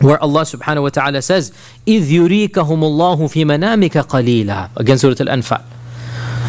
where 0.00 0.20
Allah 0.20 0.42
subhanahu 0.42 0.82
wa 0.82 0.88
ta'ala 0.88 1.22
says, 1.22 1.52
إِذْ 1.86 2.06
يُرِيكَهُمُ 2.06 2.50
اللَّهُ 2.50 3.18
فِي 3.30 3.44
مَنَامِكَ 3.44 4.06
قَلِيلًا 4.06 4.76
Again 4.76 4.98
Surah 4.98 5.14
Al-Anfal. 5.20 5.62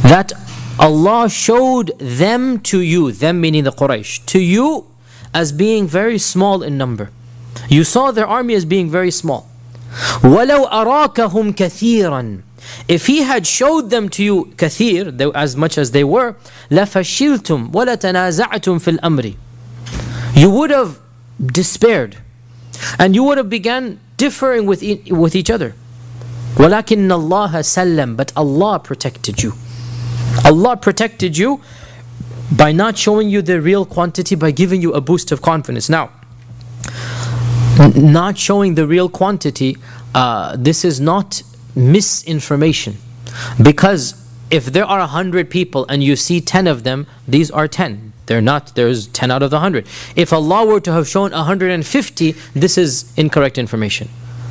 That 0.04 0.34
Allah 0.80 1.30
showed 1.30 1.92
them 2.00 2.62
to 2.62 2.80
you, 2.80 3.12
them 3.12 3.42
meaning 3.42 3.64
the 3.64 3.72
Quraysh, 3.72 4.26
to 4.26 4.40
you 4.40 4.88
as 5.34 5.52
being 5.52 5.88
very 5.88 6.18
small 6.18 6.64
in 6.64 6.78
number. 6.78 7.10
You 7.70 7.84
saw 7.84 8.12
their 8.12 8.28
army 8.28 8.54
as 8.56 8.66
being 8.66 8.90
very 8.90 9.12
small. 9.12 9.50
وَلَوْ 10.22 10.70
أَرَاكَهُمْ 10.70 11.54
كَثِيرًا 11.54 12.42
If 12.88 13.08
he 13.08 13.24
had 13.24 13.46
showed 13.46 13.90
them 13.90 14.10
to 14.10 14.24
you 14.24 14.46
kathir, 14.58 15.32
as 15.36 15.56
much 15.56 15.78
as 15.78 15.92
they 15.92 16.04
were, 16.04 16.36
لَفَشِلْتُمْ 16.72 17.72
وَلَتَنَازَعْتُمْ 17.72 18.80
فِي 18.82 18.98
الْأَمْرِ 18.98 19.36
You 20.36 20.50
would 20.50 20.72
have 20.72 21.00
despaired. 21.44 22.18
And 22.98 23.16
you 23.16 23.24
would 23.24 23.38
have 23.38 23.50
began 23.50 24.00
differing 24.18 24.66
with, 24.66 24.82
e 24.84 25.12
with 25.12 25.36
each 25.36 25.50
other. 25.50 25.76
وَلَكِنَّ 26.56 27.08
اللَّهَ 27.08 27.52
سَلَّمْ 27.52 28.18
But 28.18 28.32
Allah 28.36 28.80
protected 28.80 29.44
you. 29.44 29.54
Allah 30.46 30.76
protected 30.78 31.38
you 31.38 31.62
by 32.57 32.73
not 32.73 32.97
showing 32.97 33.29
you 33.29 33.43
the 33.43 33.61
real 33.61 33.85
quantity, 33.85 34.35
by 34.35 34.51
giving 34.51 34.81
you 34.81 34.93
a 34.93 35.01
boost 35.01 35.33
of 35.33 35.43
confidence. 35.43 35.89
Now, 35.89 36.11
not 37.95 38.39
showing 38.39 38.75
the 38.75 38.87
real 38.87 39.09
quantity, 39.09 39.77
uh, 40.15 40.57
this 40.59 40.85
is 40.85 41.01
not 41.01 41.43
misinformation. 41.75 42.97
Because 43.63 44.15
if 44.51 44.67
there 44.67 44.85
are 44.85 44.99
100 45.01 45.51
people 45.51 45.87
and 45.89 46.03
you 46.03 46.17
see 46.17 46.41
10 46.41 46.67
of 46.67 46.85
them, 46.85 47.07
these 47.27 47.51
are 47.51 47.69
10. 47.69 48.13
They're 48.27 48.43
not, 48.43 48.75
there's 48.75 49.07
10 49.09 49.31
out 49.31 49.43
of 49.43 49.51
the 49.51 49.57
100. 49.57 49.87
If 50.17 50.33
Allah 50.33 50.67
were 50.67 50.81
to 50.81 50.93
have 50.93 51.09
shown 51.09 51.31
150, 51.31 52.33
this 52.55 52.77
is 52.77 53.13
incorrect 53.17 53.59
information. 53.59 54.09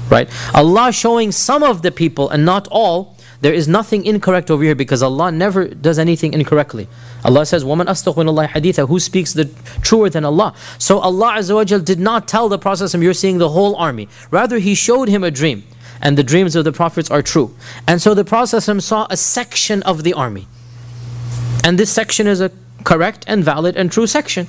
Right? 0.10 0.29
Allah 0.55 0.91
showing 0.91 1.31
some 1.31 1.63
of 1.63 1.81
the 1.81 1.91
people 1.91 2.29
and 2.29 2.45
not 2.45 2.67
all, 2.71 3.17
there 3.41 3.53
is 3.53 3.67
nothing 3.67 4.05
incorrect 4.05 4.49
over 4.49 4.63
here 4.63 4.73
because 4.73 5.03
Allah 5.03 5.31
never 5.31 5.67
does 5.67 5.99
anything 5.99 6.33
incorrectly. 6.33 6.88
Allah 7.27 7.45
says, 7.45 7.65
Woman 7.65 7.87
astaghfirullah 7.87 8.47
haditha, 8.49 8.87
who 8.87 8.99
speaks 8.99 9.33
the 9.33 9.45
truer 9.81 10.09
than 10.09 10.23
Allah? 10.23 10.55
So 10.79 10.99
Allah 10.99 11.33
Azza 11.33 11.55
wa 11.55 11.65
Jal 11.65 11.81
did 11.81 11.99
not 11.99 12.25
tell 12.25 12.47
the 12.47 12.57
Prophet, 12.57 12.93
You're 12.93 13.13
seeing 13.13 13.37
the 13.37 13.49
whole 13.49 13.75
army. 13.75 14.07
Rather, 14.31 14.59
he 14.59 14.73
showed 14.73 15.09
him 15.09 15.23
a 15.25 15.29
dream. 15.29 15.63
And 16.01 16.17
the 16.17 16.23
dreams 16.23 16.55
of 16.55 16.63
the 16.63 16.71
prophets 16.71 17.09
are 17.11 17.23
true. 17.23 17.55
And 17.87 18.01
so 18.01 18.13
the 18.13 18.23
Prophet 18.23 18.61
saw 18.61 19.07
a 19.09 19.17
section 19.17 19.83
of 19.83 20.03
the 20.03 20.13
army. 20.13 20.47
And 21.63 21.77
this 21.77 21.91
section 21.91 22.27
is 22.27 22.39
a 22.39 22.51
correct 22.83 23.25
and 23.27 23.43
valid 23.43 23.75
and 23.75 23.91
true 23.91 24.07
section. 24.07 24.47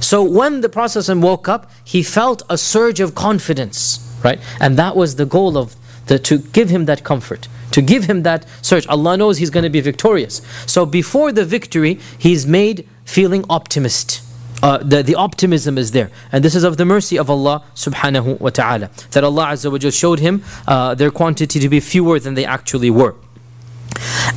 So 0.00 0.22
when 0.24 0.62
the 0.62 0.68
Prophet 0.68 1.06
woke 1.14 1.48
up, 1.48 1.70
he 1.84 2.02
felt 2.02 2.42
a 2.48 2.58
surge 2.58 2.98
of 2.98 3.14
confidence, 3.14 4.00
right? 4.24 4.40
And 4.58 4.76
that 4.78 4.96
was 4.96 5.16
the 5.16 5.26
goal 5.26 5.56
of 5.58 5.76
the, 6.06 6.18
to 6.20 6.38
give 6.38 6.70
him 6.70 6.86
that 6.86 7.04
comfort 7.04 7.46
to 7.76 7.82
give 7.82 8.04
him 8.04 8.22
that 8.22 8.46
surge. 8.62 8.86
Allah 8.86 9.18
knows 9.18 9.36
he's 9.36 9.50
going 9.50 9.64
to 9.64 9.74
be 9.78 9.82
victorious. 9.82 10.40
So 10.64 10.86
before 10.86 11.30
the 11.30 11.44
victory, 11.44 12.00
he's 12.18 12.46
made 12.46 12.88
feeling 13.04 13.44
optimist. 13.50 14.22
Uh, 14.62 14.78
the, 14.78 15.02
the 15.02 15.14
optimism 15.14 15.76
is 15.76 15.90
there. 15.90 16.10
And 16.32 16.42
this 16.42 16.54
is 16.54 16.64
of 16.64 16.78
the 16.78 16.86
mercy 16.86 17.18
of 17.18 17.28
Allah 17.28 17.62
subhanahu 17.74 18.40
wa 18.40 18.48
ta'ala. 18.48 18.90
That 19.10 19.24
Allah 19.24 19.48
Azza 19.48 19.70
wa 19.70 19.90
showed 19.90 20.20
him 20.20 20.42
uh, 20.66 20.94
their 20.94 21.10
quantity 21.10 21.60
to 21.60 21.68
be 21.68 21.80
fewer 21.80 22.18
than 22.18 22.32
they 22.32 22.46
actually 22.46 22.88
were. 22.88 23.14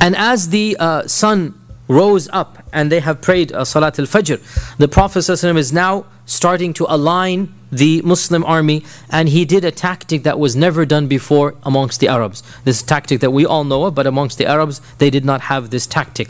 And 0.02 0.14
as 0.16 0.50
the 0.50 0.76
uh, 0.78 1.06
sun 1.06 1.58
rose 1.88 2.28
up 2.34 2.59
and 2.72 2.90
they 2.90 3.00
have 3.00 3.20
prayed 3.20 3.52
uh, 3.52 3.64
Salat 3.64 3.98
al 3.98 4.06
Fajr. 4.06 4.40
The 4.78 4.88
Prophet 4.88 5.20
ﷺ 5.20 5.56
is 5.56 5.72
now 5.72 6.06
starting 6.26 6.72
to 6.74 6.86
align 6.88 7.52
the 7.72 8.02
Muslim 8.02 8.44
army 8.44 8.84
and 9.10 9.28
he 9.28 9.44
did 9.44 9.64
a 9.64 9.70
tactic 9.70 10.22
that 10.22 10.38
was 10.38 10.56
never 10.56 10.84
done 10.84 11.06
before 11.06 11.54
amongst 11.62 12.00
the 12.00 12.08
Arabs. 12.08 12.42
This 12.64 12.82
tactic 12.82 13.20
that 13.20 13.32
we 13.32 13.44
all 13.46 13.64
know 13.64 13.84
of, 13.84 13.94
but 13.94 14.06
amongst 14.06 14.38
the 14.38 14.46
Arabs, 14.46 14.80
they 14.98 15.10
did 15.10 15.24
not 15.24 15.42
have 15.42 15.70
this 15.70 15.86
tactic. 15.86 16.28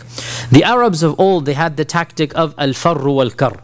The 0.50 0.64
Arabs 0.64 1.02
of 1.02 1.18
old, 1.18 1.46
they 1.46 1.54
had 1.54 1.76
the 1.76 1.84
tactic 1.84 2.34
of 2.36 2.54
al-farru 2.58 3.12
wal-kar. 3.12 3.60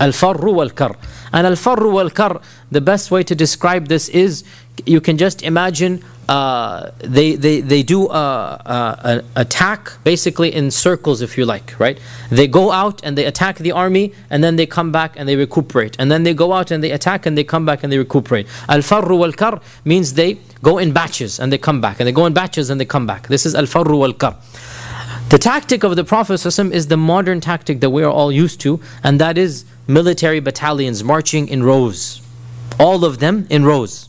Al-farru 0.00 0.52
wal-kar. 0.52 0.96
And 1.32 1.46
al-farru 1.46 1.90
wal-kar, 1.92 2.40
the 2.70 2.80
best 2.80 3.10
way 3.10 3.22
to 3.24 3.34
describe 3.34 3.88
this 3.88 4.08
is, 4.08 4.44
you 4.86 5.00
can 5.00 5.18
just 5.18 5.42
imagine 5.42 6.02
uh, 6.28 6.90
they, 6.98 7.36
they, 7.36 7.62
they 7.62 7.82
do 7.82 8.08
a, 8.10 8.12
a, 8.12 9.22
a, 9.36 9.40
attack 9.40 9.92
basically 10.04 10.54
in 10.54 10.70
circles, 10.70 11.22
if 11.22 11.38
you 11.38 11.46
like, 11.46 11.78
right? 11.80 11.98
They 12.30 12.46
go 12.46 12.70
out 12.70 13.02
and 13.02 13.16
they 13.16 13.24
attack 13.24 13.56
the 13.58 13.72
army, 13.72 14.12
and 14.28 14.44
then 14.44 14.56
they 14.56 14.66
come 14.66 14.92
back 14.92 15.14
and 15.16 15.26
they 15.26 15.36
recuperate. 15.36 15.96
And 15.98 16.12
then 16.12 16.24
they 16.24 16.34
go 16.34 16.52
out 16.52 16.70
and 16.70 16.84
they 16.84 16.90
attack 16.90 17.24
and 17.24 17.36
they 17.36 17.44
come 17.44 17.64
back 17.64 17.82
and 17.82 17.90
they 17.90 17.98
recuperate. 17.98 18.46
Al 18.68 18.80
farru 18.80 19.18
wal 19.18 19.32
kar 19.32 19.60
means 19.86 20.14
they 20.14 20.34
go 20.62 20.76
in 20.76 20.92
batches 20.92 21.40
and 21.40 21.50
they 21.50 21.58
come 21.58 21.80
back, 21.80 21.98
and 21.98 22.06
they 22.06 22.12
go 22.12 22.26
in 22.26 22.34
batches 22.34 22.68
and 22.68 22.78
they 22.78 22.84
come 22.84 23.06
back. 23.06 23.28
This 23.28 23.46
is 23.46 23.54
al 23.54 23.64
farru 23.64 23.98
wal 23.98 24.12
kar. 24.12 24.36
The 25.30 25.38
tactic 25.38 25.82
of 25.82 25.96
the 25.96 26.04
Prophet 26.04 26.44
is 26.44 26.86
the 26.88 26.96
modern 26.96 27.40
tactic 27.40 27.80
that 27.80 27.90
we 27.90 28.02
are 28.02 28.10
all 28.10 28.30
used 28.30 28.60
to, 28.62 28.80
and 29.02 29.18
that 29.20 29.38
is 29.38 29.64
military 29.86 30.40
battalions 30.40 31.02
marching 31.02 31.48
in 31.48 31.62
rows. 31.62 32.20
All 32.78 33.04
of 33.04 33.18
them 33.18 33.46
in 33.48 33.64
rows. 33.64 34.08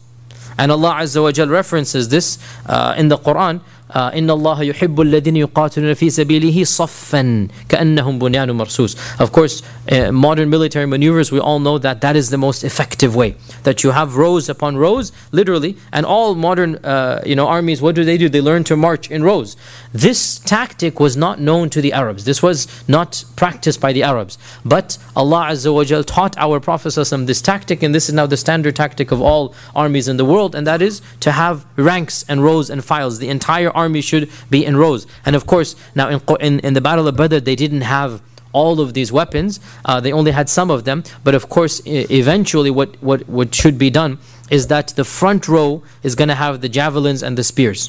And 0.59 0.73
Allah 0.73 0.95
Azza 0.99 1.23
wa 1.23 1.31
Jal 1.31 1.47
references 1.47 2.09
this 2.09 2.37
uh, 2.65 2.93
in 2.97 3.07
the 3.07 3.17
Quran 3.17 3.61
إن 3.94 4.30
الله 4.30 4.62
يحب 4.62 5.00
الذين 5.00 5.36
يقاتلون 5.36 5.94
في 5.94 6.10
سبيله 6.10 6.64
صفا 6.64 7.48
كأنهم 7.68 8.18
بنيان 8.18 8.50
مرصوص 8.50 8.96
Of 9.20 9.32
course, 9.32 9.62
uh, 9.90 10.10
modern 10.10 10.50
military 10.50 10.86
maneuvers, 10.86 11.30
we 11.30 11.38
all 11.38 11.60
know 11.60 11.78
that 11.78 12.00
that 12.00 12.16
is 12.16 12.30
the 12.30 12.38
most 12.38 12.64
effective 12.64 13.14
way. 13.14 13.36
That 13.62 13.84
you 13.84 13.90
have 13.90 14.16
rows 14.16 14.48
upon 14.48 14.76
rows, 14.76 15.12
literally, 15.32 15.76
and 15.92 16.06
all 16.06 16.34
modern 16.34 16.76
uh, 16.76 17.22
you 17.26 17.36
know, 17.36 17.46
armies, 17.46 17.82
what 17.82 17.94
do 17.94 18.04
they 18.04 18.16
do? 18.16 18.28
They 18.28 18.40
learn 18.40 18.64
to 18.64 18.76
march 18.76 19.10
in 19.10 19.22
rows. 19.22 19.56
This 19.92 20.38
tactic 20.38 20.98
was 20.98 21.16
not 21.16 21.40
known 21.40 21.70
to 21.70 21.80
the 21.80 21.92
Arabs. 21.92 22.24
This 22.24 22.42
was 22.42 22.66
not 22.88 23.24
practiced 23.36 23.80
by 23.80 23.92
the 23.92 24.02
Arabs. 24.02 24.38
But 24.64 24.98
Allah 25.14 25.48
Azza 25.50 25.72
wa 25.72 25.84
Jal 25.84 26.04
taught 26.04 26.36
our 26.38 26.58
Prophet 26.60 26.94
this 27.26 27.42
tactic, 27.42 27.82
and 27.82 27.94
this 27.94 28.08
is 28.08 28.14
now 28.14 28.26
the 28.26 28.36
standard 28.36 28.76
tactic 28.76 29.12
of 29.12 29.20
all 29.20 29.54
armies 29.74 30.08
in 30.08 30.16
the 30.16 30.24
world, 30.24 30.54
and 30.54 30.66
that 30.66 30.82
is 30.82 31.02
to 31.20 31.32
have 31.32 31.66
ranks 31.76 32.24
and 32.28 32.42
rows 32.42 32.70
and 32.70 32.84
files. 32.84 33.18
The 33.18 33.28
entire 33.28 33.70
army 33.83 34.01
should 34.01 34.25
be 34.49 34.59
in 34.69 34.73
rows. 34.83 35.01
And 35.25 35.35
of 35.35 35.43
course, 35.53 35.69
now 35.95 36.07
in, 36.09 36.19
in, 36.47 36.53
in 36.67 36.73
the 36.77 36.81
Battle 36.89 37.07
of 37.07 37.15
Badr, 37.15 37.39
they 37.49 37.55
didn't 37.55 37.85
have 37.97 38.11
all 38.51 38.75
of 38.81 38.93
these 38.93 39.11
weapons. 39.11 39.59
Uh, 39.85 39.99
they 39.99 40.11
only 40.11 40.31
had 40.31 40.47
some 40.49 40.69
of 40.71 40.83
them. 40.83 41.03
But 41.23 41.33
of 41.35 41.49
course, 41.49 41.81
eventually, 41.85 42.71
what, 42.71 42.89
what, 43.01 43.27
what 43.29 43.53
should 43.53 43.77
be 43.77 43.89
done 43.89 44.17
is 44.49 44.67
that 44.67 44.87
the 44.99 45.03
front 45.03 45.47
row 45.47 45.83
is 46.03 46.15
going 46.15 46.29
to 46.29 46.35
have 46.35 46.61
the 46.61 46.69
javelins 46.69 47.21
and 47.23 47.37
the 47.37 47.43
spears. 47.43 47.81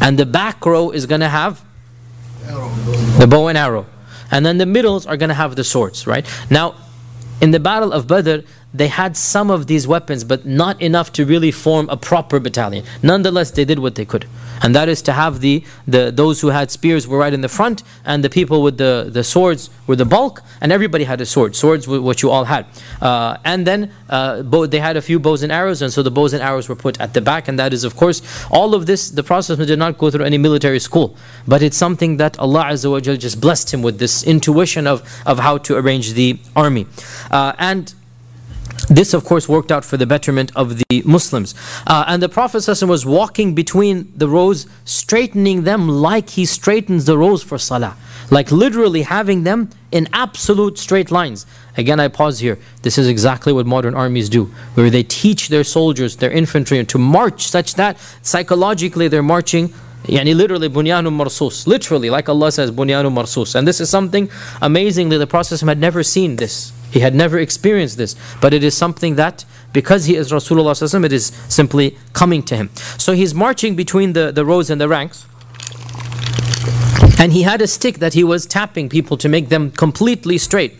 And 0.00 0.18
the 0.18 0.26
back 0.26 0.64
row 0.66 0.90
is 0.90 1.06
going 1.06 1.20
to 1.20 1.28
have 1.28 1.64
the 3.20 3.26
bow 3.28 3.48
and 3.48 3.58
arrow. 3.58 3.86
And 4.30 4.44
then 4.44 4.58
the 4.58 4.66
middles 4.66 5.06
are 5.06 5.16
going 5.16 5.28
to 5.28 5.34
have 5.42 5.54
the 5.54 5.64
swords, 5.64 6.06
right? 6.06 6.26
Now, 6.50 6.74
in 7.40 7.50
the 7.50 7.60
Battle 7.60 7.92
of 7.92 8.06
Badr, 8.06 8.38
they 8.72 8.88
had 8.88 9.16
some 9.16 9.50
of 9.50 9.66
these 9.66 9.86
weapons, 9.86 10.24
but 10.24 10.44
not 10.44 10.80
enough 10.80 11.12
to 11.12 11.24
really 11.24 11.52
form 11.52 11.88
a 11.88 11.96
proper 11.96 12.40
battalion. 12.40 12.84
Nonetheless, 13.02 13.50
they 13.52 13.64
did 13.64 13.78
what 13.78 13.94
they 13.94 14.04
could. 14.04 14.26
And 14.62 14.74
that 14.74 14.88
is 14.88 15.02
to 15.02 15.12
have 15.12 15.40
the, 15.40 15.64
the 15.86 16.10
those 16.10 16.40
who 16.40 16.48
had 16.48 16.70
spears 16.70 17.06
were 17.06 17.18
right 17.18 17.32
in 17.32 17.40
the 17.40 17.48
front, 17.48 17.82
and 18.04 18.22
the 18.22 18.30
people 18.30 18.62
with 18.62 18.78
the, 18.78 19.08
the 19.10 19.24
swords 19.24 19.70
were 19.86 19.96
the 19.96 20.04
bulk, 20.04 20.42
and 20.60 20.72
everybody 20.72 21.04
had 21.04 21.20
a 21.20 21.26
sword. 21.26 21.54
Swords 21.56 21.86
were 21.86 22.00
what 22.00 22.22
you 22.22 22.30
all 22.30 22.44
had. 22.44 22.66
Uh, 23.00 23.36
and 23.44 23.66
then 23.66 23.92
uh, 24.08 24.42
they 24.66 24.78
had 24.78 24.96
a 24.96 25.02
few 25.02 25.18
bows 25.18 25.42
and 25.42 25.52
arrows, 25.52 25.82
and 25.82 25.92
so 25.92 26.02
the 26.02 26.10
bows 26.10 26.32
and 26.32 26.42
arrows 26.42 26.68
were 26.68 26.76
put 26.76 27.00
at 27.00 27.14
the 27.14 27.20
back, 27.20 27.48
and 27.48 27.58
that 27.58 27.72
is, 27.72 27.84
of 27.84 27.96
course, 27.96 28.22
all 28.50 28.74
of 28.74 28.86
this, 28.86 29.10
the 29.10 29.22
Prophet 29.22 29.56
did 29.66 29.78
not 29.78 29.98
go 29.98 30.10
through 30.10 30.24
any 30.24 30.38
military 30.38 30.80
school, 30.80 31.16
but 31.46 31.62
it's 31.62 31.76
something 31.76 32.16
that 32.16 32.38
Allah 32.38 32.64
Azza 32.64 32.90
wa 32.90 33.00
just 33.00 33.40
blessed 33.40 33.72
him 33.72 33.82
with 33.82 33.98
this 33.98 34.24
intuition 34.24 34.86
of, 34.86 35.02
of 35.26 35.38
how 35.38 35.58
to 35.58 35.76
arrange 35.76 36.14
the 36.14 36.38
army. 36.54 36.86
Uh, 37.30 37.52
and 37.58 37.94
this, 38.88 39.14
of 39.14 39.24
course, 39.24 39.48
worked 39.48 39.72
out 39.72 39.84
for 39.84 39.96
the 39.96 40.06
betterment 40.06 40.52
of 40.54 40.78
the 40.78 41.02
Muslims. 41.04 41.54
Uh, 41.86 42.04
and 42.06 42.22
the 42.22 42.28
Prophet 42.28 42.58
ﷺ 42.58 42.88
was 42.88 43.04
walking 43.04 43.54
between 43.54 44.12
the 44.16 44.28
rows, 44.28 44.66
straightening 44.84 45.64
them 45.64 45.88
like 45.88 46.30
he 46.30 46.44
straightens 46.44 47.04
the 47.04 47.18
rows 47.18 47.42
for 47.42 47.58
salah. 47.58 47.96
Like 48.30 48.50
literally 48.50 49.02
having 49.02 49.44
them 49.44 49.70
in 49.92 50.08
absolute 50.12 50.78
straight 50.78 51.10
lines. 51.10 51.46
Again, 51.76 52.00
I 52.00 52.08
pause 52.08 52.40
here. 52.40 52.58
This 52.82 52.98
is 52.98 53.08
exactly 53.08 53.52
what 53.52 53.66
modern 53.66 53.94
armies 53.94 54.28
do, 54.28 54.46
where 54.74 54.90
they 54.90 55.02
teach 55.02 55.48
their 55.48 55.64
soldiers, 55.64 56.16
their 56.16 56.30
infantry, 56.30 56.84
to 56.84 56.98
march 56.98 57.46
such 57.46 57.74
that 57.74 57.98
psychologically 58.22 59.08
they're 59.08 59.22
marching 59.22 59.72
Yani 60.08 60.36
literally 60.36 60.68
bunyanu 60.68 61.10
marsus. 61.10 61.66
Literally, 61.66 62.10
like 62.10 62.28
Allah 62.28 62.52
says, 62.52 62.70
bunyanu 62.70 63.12
marsus. 63.12 63.54
And 63.54 63.66
this 63.66 63.80
is 63.80 63.90
something 63.90 64.30
amazingly 64.62 65.18
the 65.18 65.26
Prophet 65.26 65.60
had 65.60 65.78
never 65.78 66.02
seen 66.02 66.36
this. 66.36 66.72
He 66.90 67.00
had 67.00 67.14
never 67.14 67.38
experienced 67.38 67.98
this, 67.98 68.16
but 68.40 68.54
it 68.54 68.64
is 68.64 68.76
something 68.76 69.16
that, 69.16 69.44
because 69.72 70.06
he 70.06 70.16
is 70.16 70.32
Rasulullah, 70.32 71.04
it 71.04 71.12
is 71.12 71.26
simply 71.48 71.96
coming 72.12 72.42
to 72.44 72.56
him. 72.56 72.70
So 72.96 73.12
he's 73.12 73.34
marching 73.34 73.76
between 73.76 74.12
the, 74.12 74.32
the 74.32 74.44
rows 74.44 74.70
and 74.70 74.80
the 74.80 74.88
ranks, 74.88 75.26
and 77.18 77.32
he 77.32 77.42
had 77.42 77.60
a 77.62 77.66
stick 77.66 77.98
that 77.98 78.14
he 78.14 78.24
was 78.24 78.46
tapping 78.46 78.88
people 78.88 79.16
to 79.18 79.28
make 79.28 79.48
them 79.48 79.70
completely 79.70 80.38
straight. 80.38 80.74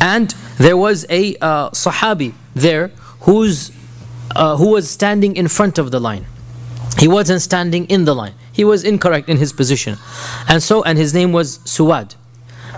And 0.00 0.34
there 0.58 0.76
was 0.76 1.04
a 1.10 1.36
uh, 1.40 1.70
Sahabi 1.70 2.34
there 2.54 2.88
who's, 3.20 3.72
uh, 4.34 4.56
who 4.56 4.70
was 4.70 4.90
standing 4.90 5.36
in 5.36 5.48
front 5.48 5.78
of 5.78 5.90
the 5.90 6.00
line. 6.00 6.26
He 6.98 7.08
wasn't 7.08 7.42
standing 7.42 7.86
in 7.86 8.04
the 8.04 8.14
line. 8.14 8.34
He 8.52 8.64
was 8.64 8.84
incorrect 8.84 9.28
in 9.28 9.38
his 9.38 9.52
position. 9.52 9.98
And 10.48 10.62
so, 10.62 10.82
and 10.82 10.98
his 10.98 11.14
name 11.14 11.32
was 11.32 11.58
Suwad. 11.58 12.14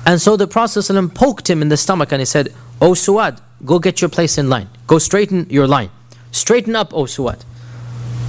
And 0.06 0.20
so 0.20 0.36
the 0.36 0.46
Prophet 0.46 0.80
ﷺ 0.80 1.14
poked 1.14 1.48
him 1.48 1.62
in 1.62 1.68
the 1.68 1.76
stomach 1.76 2.12
and 2.12 2.20
he 2.20 2.26
said, 2.26 2.52
O 2.80 2.90
Suwad, 2.90 3.40
go 3.64 3.78
get 3.78 4.00
your 4.00 4.10
place 4.10 4.36
in 4.36 4.48
line. 4.50 4.68
Go 4.86 4.98
straighten 4.98 5.46
your 5.48 5.66
line. 5.66 5.90
Straighten 6.30 6.76
up, 6.76 6.92
O 6.92 7.04
Suwad. 7.04 7.42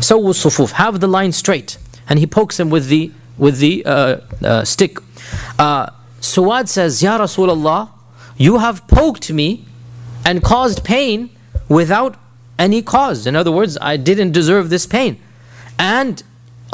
So 0.01 0.21
Sufuf, 0.21 0.71
have 0.71 0.99
the 0.99 1.07
line 1.07 1.31
straight. 1.31 1.77
And 2.07 2.19
he 2.19 2.27
pokes 2.27 2.59
him 2.59 2.69
with 2.69 2.87
the, 2.87 3.11
with 3.37 3.59
the 3.59 3.85
uh, 3.85 4.17
uh, 4.43 4.63
stick. 4.63 4.99
Uh, 5.59 5.89
Suwad 6.21 6.67
says, 6.67 7.01
Ya 7.03 7.17
Rasulullah, 7.17 7.89
you 8.37 8.59
have 8.59 8.87
poked 8.87 9.31
me 9.31 9.65
and 10.23 10.43
caused 10.43 10.83
pain 10.83 11.29
without 11.67 12.17
any 12.57 12.81
cause. 12.81 13.27
In 13.27 13.35
other 13.35 13.51
words, 13.51 13.77
I 13.81 13.97
didn't 13.97 14.31
deserve 14.31 14.69
this 14.69 14.85
pain. 14.85 15.19
And 15.77 16.23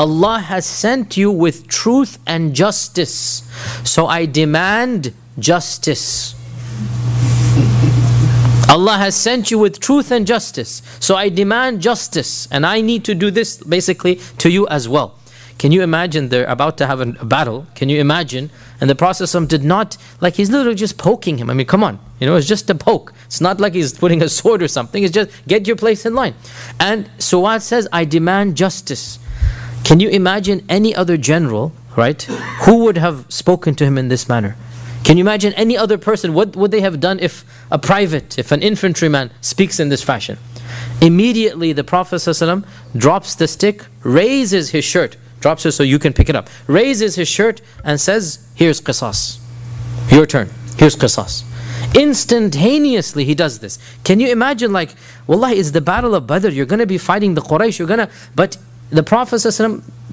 Allah 0.02 0.40
has 0.40 0.66
sent 0.66 1.16
you 1.16 1.30
with 1.30 1.68
truth 1.68 2.18
and 2.26 2.56
justice. 2.56 3.48
So 3.84 4.08
I 4.08 4.26
demand 4.26 5.14
justice. 5.38 6.34
Allah 8.68 8.98
has 8.98 9.16
sent 9.16 9.52
you 9.52 9.60
with 9.60 9.80
truth 9.80 10.12
and 10.12 10.26
justice. 10.26 10.82
So 11.00 11.16
I 11.16 11.30
demand 11.30 11.84
justice. 11.84 12.48
And 12.50 12.66
I 12.66 12.82
need 12.82 13.06
to 13.06 13.14
do 13.14 13.30
this 13.30 13.58
basically 13.58 14.16
to 14.40 14.50
you 14.50 14.68
as 14.70 14.90
well. 14.90 15.20
Can 15.60 15.72
you 15.72 15.84
imagine 15.84 16.30
they're 16.30 16.46
about 16.46 16.80
to 16.80 16.88
have 16.88 17.00
a 17.00 17.06
battle? 17.24 17.68
Can 17.76 17.88
you 17.88 18.00
imagine? 18.00 18.50
And 18.80 18.90
the 18.90 18.96
Prophet 18.96 19.30
did 19.48 19.64
not, 19.64 19.98
like 20.20 20.34
he's 20.34 20.50
literally 20.50 20.74
just 20.74 20.98
poking 20.98 21.38
him. 21.38 21.52
I 21.52 21.54
mean, 21.54 21.68
come 21.68 21.84
on. 21.84 22.00
You 22.20 22.26
know, 22.26 22.36
it's 22.38 22.48
just 22.48 22.68
a 22.72 22.74
poke. 22.74 23.14
It's 23.28 23.40
not 23.40 23.60
like 23.60 23.76
he's 23.76 23.94
putting 23.94 24.24
a 24.24 24.30
sword 24.30 24.64
or 24.64 24.68
something. 24.68 25.04
It's 25.04 25.14
just 25.14 25.30
get 25.48 25.68
your 25.68 25.76
place 25.76 26.08
in 26.08 26.16
line. 26.16 26.34
And 26.80 27.06
Suwad 27.20 27.62
says, 27.62 27.88
I 27.94 28.06
demand 28.06 28.58
justice. 28.58 29.20
Can 29.84 30.00
you 30.00 30.10
imagine 30.10 30.64
any 30.70 30.96
other 30.96 31.18
general, 31.18 31.74
right, 31.96 32.22
who 32.64 32.84
would 32.84 32.98
have 32.98 33.26
spoken 33.30 33.76
to 33.76 33.86
him 33.86 33.98
in 33.98 34.08
this 34.08 34.30
manner? 34.30 34.56
Can 35.04 35.18
you 35.18 35.24
imagine 35.24 35.54
any 35.54 35.78
other 35.78 35.98
person? 35.98 36.34
What 36.34 36.56
would 36.56 36.72
they 36.72 36.82
have 36.82 37.00
done 37.00 37.20
if 37.20 37.44
a 37.72 37.80
private, 37.80 38.38
if 38.38 38.52
an 38.52 38.62
infantryman 38.62 39.32
speaks 39.42 39.80
in 39.80 39.90
this 39.90 40.04
fashion? 40.04 40.38
Immediately, 41.02 41.74
the 41.74 41.84
Prophet 41.84 42.18
ﷺ 42.18 42.66
drops 42.96 43.36
the 43.36 43.48
stick, 43.48 43.86
raises 44.04 44.70
his 44.70 44.86
shirt, 44.86 45.18
drops 45.40 45.66
it 45.66 45.72
so 45.72 45.84
you 45.84 45.98
can 45.98 46.14
pick 46.14 46.30
it 46.30 46.36
up, 46.36 46.50
raises 46.68 47.16
his 47.16 47.28
shirt 47.28 47.62
and 47.84 48.00
says, 48.00 48.48
Here's 48.56 48.80
qisas. 48.80 49.40
Your 50.12 50.28
turn. 50.28 50.50
Here's 50.78 50.96
qisas. 50.96 51.44
Instantaneously, 51.96 53.26
he 53.26 53.36
does 53.36 53.60
this. 53.60 53.80
Can 54.04 54.20
you 54.20 54.32
imagine, 54.32 54.72
like, 54.72 54.94
Wallahi, 55.28 55.56
it's 55.56 55.72
the 55.72 55.82
battle 55.82 56.14
of 56.14 56.28
Badr. 56.28 56.50
You're 56.50 56.68
going 56.68 56.80
to 56.80 56.86
be 56.86 57.00
fighting 57.00 57.34
the 57.34 57.42
Quraysh. 57.42 57.80
You're 57.80 57.88
going 57.88 58.00
to, 58.00 58.10
but 58.36 58.58
the 58.92 59.04
Prophet 59.04 59.42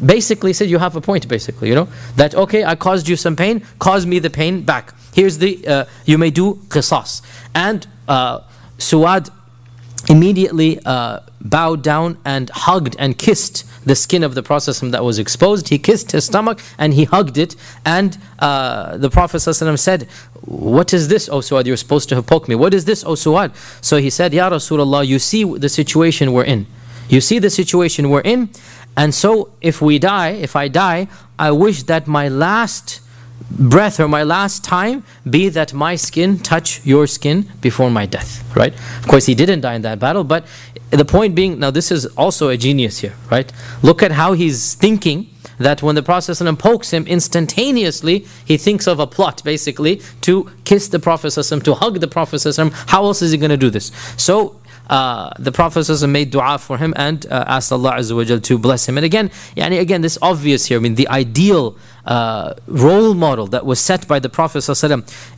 basically 0.04 0.52
said, 0.52 0.70
You 0.70 0.78
have 0.78 0.96
a 0.96 1.00
point, 1.00 1.28
basically, 1.28 1.68
you 1.68 1.74
know, 1.74 1.88
that 2.16 2.34
okay, 2.34 2.64
I 2.64 2.74
caused 2.76 3.08
you 3.08 3.16
some 3.16 3.36
pain, 3.36 3.64
cause 3.78 4.06
me 4.06 4.18
the 4.18 4.30
pain 4.30 4.62
back. 4.62 4.94
Here's 5.12 5.38
the, 5.38 5.66
uh, 5.66 5.84
you 6.04 6.16
may 6.16 6.30
do 6.30 6.54
qisas. 6.68 7.22
And 7.54 7.86
uh, 8.06 8.40
Suwad 8.78 9.30
immediately 10.08 10.78
uh, 10.86 11.20
bowed 11.40 11.82
down 11.82 12.18
and 12.24 12.50
hugged 12.50 12.96
and 12.98 13.18
kissed 13.18 13.64
the 13.84 13.94
skin 13.94 14.22
of 14.22 14.34
the 14.34 14.42
Prophet 14.42 14.78
that 14.92 15.04
was 15.04 15.18
exposed. 15.18 15.68
He 15.68 15.78
kissed 15.78 16.12
his 16.12 16.24
stomach 16.24 16.60
and 16.78 16.94
he 16.94 17.04
hugged 17.04 17.38
it. 17.38 17.56
And 17.84 18.16
uh, 18.38 18.96
the 18.96 19.10
Prophet 19.10 19.40
said, 19.40 20.08
What 20.42 20.94
is 20.94 21.08
this, 21.08 21.28
O 21.28 21.38
Suwad? 21.38 21.66
You're 21.66 21.76
supposed 21.76 22.08
to 22.10 22.14
have 22.14 22.26
poked 22.26 22.48
me. 22.48 22.54
What 22.54 22.74
is 22.74 22.84
this, 22.84 23.04
O 23.04 23.12
Suwad? 23.12 23.54
So 23.84 23.96
he 23.96 24.10
said, 24.10 24.32
Ya 24.32 24.50
Rasulullah, 24.50 25.06
you 25.06 25.18
see 25.18 25.44
the 25.44 25.68
situation 25.68 26.32
we're 26.32 26.44
in. 26.44 26.66
You 27.08 27.20
see 27.20 27.38
the 27.38 27.50
situation 27.50 28.10
we're 28.10 28.20
in, 28.20 28.50
and 28.96 29.14
so 29.14 29.52
if 29.60 29.80
we 29.80 29.98
die, 29.98 30.30
if 30.30 30.56
I 30.56 30.68
die, 30.68 31.08
I 31.38 31.52
wish 31.52 31.84
that 31.84 32.06
my 32.06 32.28
last 32.28 33.00
breath 33.50 33.98
or 33.98 34.08
my 34.08 34.22
last 34.22 34.64
time 34.64 35.04
be 35.28 35.48
that 35.48 35.72
my 35.72 35.96
skin 35.96 36.38
touch 36.38 36.84
your 36.84 37.06
skin 37.06 37.48
before 37.62 37.88
my 37.88 38.04
death 38.04 38.44
right 38.54 38.74
of 38.74 39.08
course 39.08 39.24
he 39.24 39.34
didn't 39.34 39.62
die 39.62 39.74
in 39.74 39.80
that 39.80 39.98
battle 39.98 40.22
but 40.22 40.44
the 40.90 41.04
point 41.04 41.34
being 41.34 41.58
now 41.58 41.70
this 41.70 41.90
is 41.90 42.04
also 42.16 42.48
a 42.48 42.58
genius 42.58 42.98
here 42.98 43.14
right 43.30 43.50
look 43.80 44.02
at 44.02 44.12
how 44.12 44.34
he's 44.34 44.74
thinking 44.74 45.30
that 45.58 45.82
when 45.82 45.94
the 45.94 46.02
Prophet 46.02 46.58
pokes 46.58 46.92
him 46.92 47.06
instantaneously, 47.06 48.26
he 48.44 48.56
thinks 48.56 48.86
of 48.86 49.00
a 49.00 49.06
plot 49.06 49.42
basically 49.44 50.00
to 50.22 50.50
kiss 50.64 50.88
the 50.88 50.98
Prophet, 50.98 51.32
to 51.32 51.74
hug 51.74 52.00
the 52.00 52.08
Prophet. 52.08 52.44
How 52.86 53.04
else 53.04 53.22
is 53.22 53.32
he 53.32 53.38
going 53.38 53.50
to 53.50 53.56
do 53.56 53.70
this? 53.70 53.90
So 54.16 54.60
uh, 54.88 55.30
the 55.38 55.52
Prophet 55.52 55.88
made 56.08 56.30
dua 56.30 56.58
for 56.58 56.78
him 56.78 56.94
and 56.96 57.26
uh, 57.26 57.44
asked 57.46 57.72
Allah 57.72 58.02
to 58.02 58.58
bless 58.58 58.88
him. 58.88 58.96
And 58.96 59.04
again, 59.04 59.30
yani 59.56 59.80
again, 59.80 60.00
this 60.00 60.18
obvious 60.22 60.66
here. 60.66 60.78
I 60.78 60.80
mean, 60.80 60.94
the 60.94 61.08
ideal 61.08 61.76
uh, 62.08 62.54
role 62.66 63.12
model 63.12 63.46
that 63.48 63.66
was 63.66 63.78
set 63.78 64.08
by 64.08 64.18
the 64.18 64.30
Prophet 64.30 64.66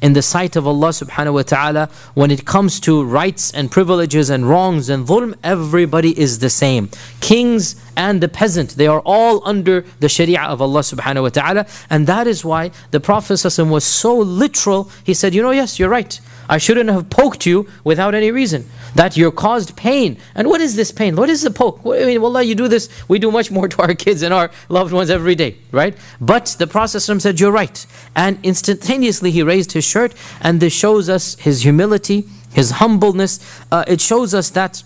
in 0.01 0.13
the 0.13 0.23
sight 0.23 0.55
of 0.55 0.67
Allah 0.67 0.91
Subhanahu 0.91 1.35
wa 1.35 1.43
Taala 1.43 1.91
when 2.15 2.31
it 2.31 2.45
comes 2.45 2.79
to 2.81 3.03
rights 3.05 3.53
and 3.53 3.71
privileges 3.71 4.31
and 4.31 4.49
wrongs 4.49 4.89
and 4.89 5.07
dhulm, 5.07 5.35
everybody 5.43 6.19
is 6.19 6.39
the 6.39 6.51
same. 6.51 6.89
Kings 7.21 7.75
and 7.97 8.21
the 8.21 8.29
peasant, 8.29 8.71
they 8.77 8.87
are 8.87 9.01
all 9.05 9.43
under 9.47 9.85
the 9.99 10.09
Sharia 10.09 10.43
of 10.43 10.63
Allah 10.63 10.81
Subhanahu 10.81 11.23
wa 11.23 11.29
Taala, 11.31 11.87
and 11.91 12.07
that 12.07 12.29
is 12.29 12.45
why 12.45 12.71
the 12.93 13.01
Prophet 13.01 13.43
was 13.59 13.85
so 13.85 14.17
literal. 14.17 14.91
He 15.03 15.15
said, 15.15 15.35
"You 15.35 15.43
know, 15.43 15.51
yes, 15.51 15.79
you're 15.79 15.89
right." 15.89 16.21
I 16.51 16.59
shouldn't 16.59 16.91
have 16.91 17.09
poked 17.09 17.47
you 17.47 17.69
without 17.85 18.13
any 18.13 18.33
reason. 18.33 18.69
That 18.97 19.17
you're 19.17 19.31
caused 19.31 19.77
pain. 19.77 20.19
And 20.35 20.49
what 20.49 20.61
is 20.61 20.75
this 20.75 20.91
pain? 20.91 21.15
What 21.15 21.31
is 21.31 21.43
the 21.43 21.51
poke? 21.53 21.81
I 21.87 22.05
mean, 22.05 22.21
wallah, 22.21 22.43
you 22.43 22.57
do 22.57 22.67
this, 22.67 22.89
we 23.09 23.21
do 23.21 23.31
much 23.31 23.53
more 23.53 23.69
to 23.73 23.83
our 23.83 23.95
kids 23.95 24.23
and 24.23 24.35
our 24.35 24.51
loved 24.69 24.93
ones 24.93 25.11
every 25.11 25.37
day, 25.37 25.59
right? 25.71 25.97
But 26.21 26.57
the 26.59 26.67
Prophet 26.67 27.01
said, 27.01 27.39
You're 27.39 27.53
right. 27.53 27.87
And 28.17 28.39
instantaneously 28.43 29.31
he 29.31 29.45
raised 29.45 29.73
his 29.73 29.85
shirt, 29.85 30.13
and 30.41 30.61
this 30.61 30.73
shows 30.73 31.09
us 31.09 31.37
his 31.37 31.63
humility, 31.63 32.27
his 32.53 32.73
humbleness. 32.73 33.39
Uh, 33.71 33.85
it 33.87 34.01
shows 34.01 34.35
us 34.35 34.51
that 34.51 34.83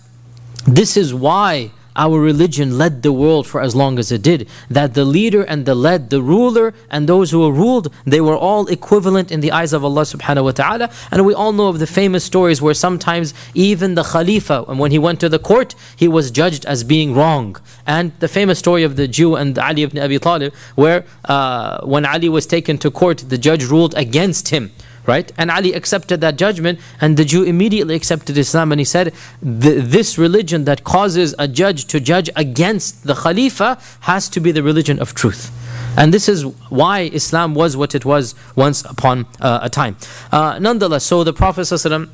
this 0.67 0.95
is 0.95 1.15
why 1.15 1.71
our 1.95 2.19
religion 2.19 2.77
led 2.77 3.03
the 3.03 3.11
world 3.11 3.47
for 3.47 3.61
as 3.61 3.75
long 3.75 3.97
as 3.99 4.11
it 4.11 4.21
did. 4.21 4.47
That 4.69 4.93
the 4.93 5.05
leader 5.05 5.43
and 5.43 5.65
the 5.65 5.75
led, 5.75 6.09
the 6.09 6.21
ruler 6.21 6.73
and 6.89 7.07
those 7.07 7.31
who 7.31 7.39
were 7.39 7.51
ruled, 7.51 7.93
they 8.05 8.21
were 8.21 8.37
all 8.37 8.67
equivalent 8.67 9.31
in 9.31 9.39
the 9.39 9.51
eyes 9.51 9.73
of 9.73 9.83
Allah 9.83 10.01
subhanahu 10.01 10.43
wa 10.43 10.51
ta'ala. 10.51 10.89
And 11.11 11.25
we 11.25 11.33
all 11.33 11.53
know 11.53 11.67
of 11.67 11.79
the 11.79 11.87
famous 11.87 12.23
stories 12.23 12.61
where 12.61 12.73
sometimes 12.73 13.33
even 13.53 13.95
the 13.95 14.03
Khalifa, 14.03 14.65
and 14.67 14.79
when 14.79 14.91
he 14.91 14.99
went 14.99 15.19
to 15.21 15.29
the 15.29 15.39
court, 15.39 15.75
he 15.95 16.07
was 16.07 16.31
judged 16.31 16.65
as 16.65 16.83
being 16.83 17.13
wrong. 17.13 17.55
And 17.87 18.11
the 18.19 18.27
famous 18.27 18.59
story 18.59 18.83
of 18.83 18.95
the 18.95 19.07
Jew 19.07 19.35
and 19.35 19.57
Ali 19.57 19.83
ibn 19.83 19.99
Abi 19.99 20.19
Talib, 20.19 20.53
where 20.75 21.05
uh, 21.25 21.85
when 21.85 22.05
Ali 22.05 22.29
was 22.29 22.45
taken 22.45 22.77
to 22.79 22.91
court, 22.91 23.23
the 23.29 23.37
judge 23.37 23.63
ruled 23.65 23.93
against 23.95 24.49
him 24.49 24.71
right? 25.07 25.31
And 25.37 25.51
Ali 25.51 25.73
accepted 25.73 26.21
that 26.21 26.37
judgment, 26.37 26.79
and 27.01 27.17
the 27.17 27.25
Jew 27.25 27.43
immediately 27.43 27.95
accepted 27.95 28.37
Islam, 28.37 28.71
and 28.71 28.79
he 28.79 28.85
said, 28.85 29.13
This 29.41 30.17
religion 30.17 30.65
that 30.65 30.83
causes 30.83 31.35
a 31.37 31.47
judge 31.47 31.85
to 31.85 31.99
judge 31.99 32.29
against 32.35 33.03
the 33.05 33.15
Khalifa 33.15 33.79
has 34.01 34.29
to 34.29 34.39
be 34.39 34.51
the 34.51 34.63
religion 34.63 34.99
of 34.99 35.13
truth. 35.13 35.51
And 35.97 36.13
this 36.13 36.27
is 36.27 36.45
why 36.69 37.01
Islam 37.13 37.55
was 37.55 37.77
what 37.77 37.95
it 37.95 38.03
was 38.03 38.35
once 38.55 38.83
upon 38.83 39.27
uh, 39.39 39.59
a 39.61 39.69
time. 39.69 39.95
Uh, 40.31 40.59
nonetheless, 40.59 41.05
so 41.05 41.23
the 41.23 41.33
Prophet 41.33 41.61
ﷺ 41.61 42.09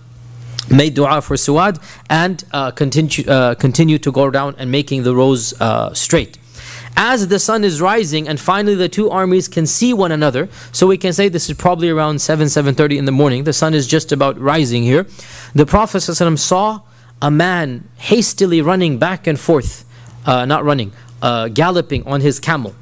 made 0.70 0.94
dua 0.94 1.22
for 1.22 1.36
Suwad 1.36 1.82
and 2.10 2.44
uh, 2.52 2.72
continue, 2.72 3.28
uh, 3.28 3.56
continue 3.56 3.98
to 3.98 4.12
go 4.12 4.30
down 4.30 4.56
and 4.58 4.72
making 4.72 5.04
the 5.04 5.16
rows 5.16 5.60
uh, 5.60 5.94
straight 5.94 6.38
as 6.96 7.28
the 7.28 7.40
sun 7.40 7.64
is 7.64 7.82
rising 7.82 8.28
and 8.28 8.40
finally 8.40 8.76
the 8.76 8.90
two 8.90 9.10
armies 9.10 9.48
can 9.48 9.66
see 9.66 9.94
one 9.94 10.12
another 10.12 10.50
so 10.72 10.88
we 10.88 10.98
can 10.98 11.14
say 11.14 11.30
this 11.30 11.50
is 11.50 11.58
probably 11.58 11.90
around 11.90 12.22
7 12.22 12.48
7.30 12.48 12.98
in 12.98 13.06
the 13.06 13.12
morning. 13.12 13.44
The 13.44 13.54
sun 13.54 13.74
is 13.74 13.88
just 13.88 14.12
about 14.12 14.40
rising 14.40 14.84
here. 14.84 15.08
The 15.54 15.66
prophet 15.66 16.00
ﷺ 16.00 16.38
saw 16.38 16.82
a 17.22 17.32
man 17.32 17.88
hastily 17.98 18.62
running 18.62 18.98
back 18.98 19.28
and 19.28 19.40
forth 19.40 19.86
uh, 20.26 20.46
not 20.46 20.64
running 20.64 20.92
uh, 21.22 21.48
galloping 21.50 22.06
on 22.08 22.22
his 22.22 22.40
camel 22.40 22.76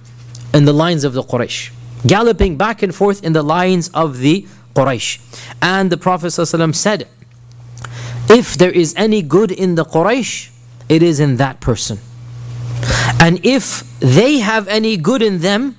in 0.53 0.66
the 0.66 0.74
lines 0.74 1.03
of 1.03 1.14
the 1.14 1.24
quraysh. 1.24 1.72
Galloping 2.07 2.57
back 2.57 2.82
and 2.82 2.95
forth 2.95 3.24
in 3.24 3.34
the 3.34 3.43
lines 3.43 3.89
of 3.89 4.20
the 4.20 4.47
quraysh. 4.74 5.20
And 5.62 5.91
the 5.91 5.97
prophet 5.97 6.28
ﷺ 6.28 6.76
said 6.76 7.07
if 8.30 8.55
there 8.55 8.72
is 8.72 8.93
any 8.95 9.22
good 9.22 9.51
in 9.51 9.76
the 9.76 9.86
quraysh 9.86 10.51
it 10.88 11.03
is 11.03 11.20
in 11.20 11.38
that 11.38 11.60
person 11.60 11.99
and 13.20 13.44
if 13.46 13.84
they 14.00 14.40
have 14.40 14.68
any 14.68 14.98
good 14.98 15.22
in 15.22 15.40
them, 15.40 15.76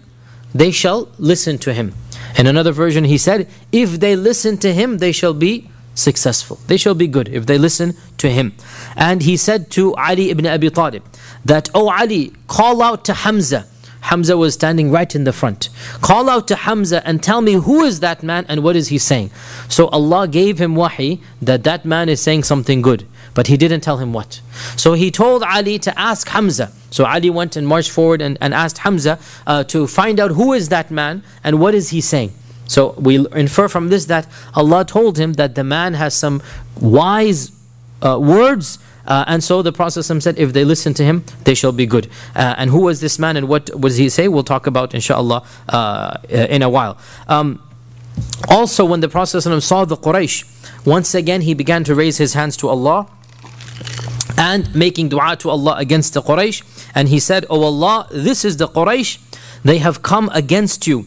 they 0.55 0.71
shall 0.71 1.09
listen 1.19 1.59
to 1.59 1.73
him. 1.73 1.95
In 2.37 2.47
another 2.47 2.73
version, 2.73 3.05
he 3.05 3.19
said, 3.19 3.49
If 3.73 4.01
they 4.01 4.17
listen 4.17 4.59
to 4.59 4.73
him, 4.73 4.99
they 4.99 5.13
shall 5.13 5.35
be 5.35 5.71
successful. 5.95 6.59
They 6.67 6.77
shall 6.77 6.95
be 6.95 7.07
good 7.07 7.29
if 7.29 7.47
they 7.47 7.59
listen 7.59 7.95
to 8.19 8.31
him. 8.31 8.55
And 8.97 9.23
he 9.23 9.37
said 9.37 9.71
to 9.73 9.95
Ali 9.97 10.31
ibn 10.31 10.47
Abi 10.47 10.71
Talib 10.71 11.05
that, 11.45 11.69
Oh 11.75 11.91
Ali, 11.91 12.33
call 12.47 12.83
out 12.83 13.05
to 13.07 13.15
Hamza. 13.15 13.67
Hamza 14.03 14.37
was 14.37 14.55
standing 14.55 14.91
right 14.91 15.15
in 15.15 15.25
the 15.25 15.33
front. 15.33 15.69
Call 16.01 16.31
out 16.31 16.49
to 16.49 16.57
Hamza 16.57 17.07
and 17.07 17.23
tell 17.23 17.43
me 17.43 17.55
who 17.55 17.83
is 17.83 18.01
that 18.01 18.23
man 18.23 18.47
and 18.49 18.63
what 18.63 18.75
is 18.75 18.89
he 18.89 18.99
saying. 18.99 19.31
So 19.69 19.89
Allah 19.89 20.27
gave 20.27 20.59
him 20.59 20.75
wahi 20.75 21.21
that 21.43 21.65
that 21.65 21.85
man 21.85 22.09
is 22.09 22.21
saying 22.21 22.45
something 22.45 22.81
good. 22.81 23.07
But 23.35 23.47
he 23.47 23.57
didn't 23.57 23.81
tell 23.81 23.99
him 23.99 24.13
what. 24.13 24.41
So 24.77 24.95
he 24.95 25.11
told 25.11 25.43
Ali 25.43 25.79
to 25.81 25.99
ask 25.99 26.29
Hamza. 26.29 26.73
So 26.91 27.05
Ali 27.05 27.31
went 27.31 27.57
and 27.57 27.67
marched 27.67 27.91
forward 27.91 28.21
and, 28.21 28.37
and 28.41 28.53
asked 28.53 28.79
Hamza 28.79 29.19
uh, 29.47 29.65
to 29.65 29.87
find 29.87 30.19
out 30.19 30.33
who 30.33 30.53
is 30.53 30.69
that 30.71 30.91
man 30.91 31.23
and 31.45 31.61
what 31.61 31.75
is 31.75 31.91
he 31.91 32.01
saying. 32.01 32.33
So 32.67 32.93
we 32.99 33.27
infer 33.33 33.69
from 33.69 33.89
this 33.89 34.05
that 34.07 34.27
Allah 34.55 34.85
told 34.85 35.19
him 35.19 35.35
that 35.35 35.55
the 35.55 35.65
man 35.65 35.95
has 35.95 36.15
some 36.15 36.43
wise 36.81 37.53
uh, 38.03 38.19
words. 38.21 38.79
Uh, 39.07 39.25
and 39.27 39.43
so 39.43 39.63
the 39.63 39.73
Prophet 39.73 40.03
said, 40.05 40.39
if 40.39 40.53
they 40.53 40.65
listen 40.65 40.95
to 40.95 41.05
him, 41.05 41.25
they 41.45 41.55
shall 41.55 41.73
be 41.73 41.87
good. 41.87 42.07
Uh, 42.35 42.55
and 42.59 42.71
who 42.71 42.83
was 42.83 43.01
this 43.01 43.19
man 43.19 43.37
and 43.37 43.49
what 43.49 43.67
does 43.67 43.97
he 43.97 44.09
say? 44.09 44.29
We'll 44.29 44.45
talk 44.45 44.67
about, 44.67 44.95
inshallah, 44.95 45.45
uh, 45.69 46.19
in 46.29 46.63
a 46.63 46.69
while. 46.69 46.97
Um, 47.27 47.61
also, 48.49 48.85
when 48.85 49.01
the 49.01 49.09
Prophet 49.09 49.41
saw 49.41 49.85
the 49.85 49.97
Quraysh, 49.97 50.45
once 50.87 51.15
again 51.15 51.41
he 51.43 51.55
began 51.55 51.83
to 51.85 51.95
raise 51.95 52.19
his 52.19 52.35
hands 52.35 52.57
to 52.59 52.69
Allah 52.69 53.09
and 54.37 54.75
making 54.75 55.09
dua 55.11 55.37
to 55.37 55.51
Allah 55.51 55.77
against 55.77 56.15
the 56.15 56.23
Quraysh. 56.23 56.63
And 56.95 57.09
he 57.09 57.21
said, 57.21 57.45
Oh 57.51 57.63
Allah, 57.63 58.09
this 58.11 58.45
is 58.45 58.57
the 58.57 58.69
Quraysh. 58.69 59.19
They 59.63 59.79
have 59.79 60.03
come 60.03 60.31
against 60.33 60.87
you 60.87 61.07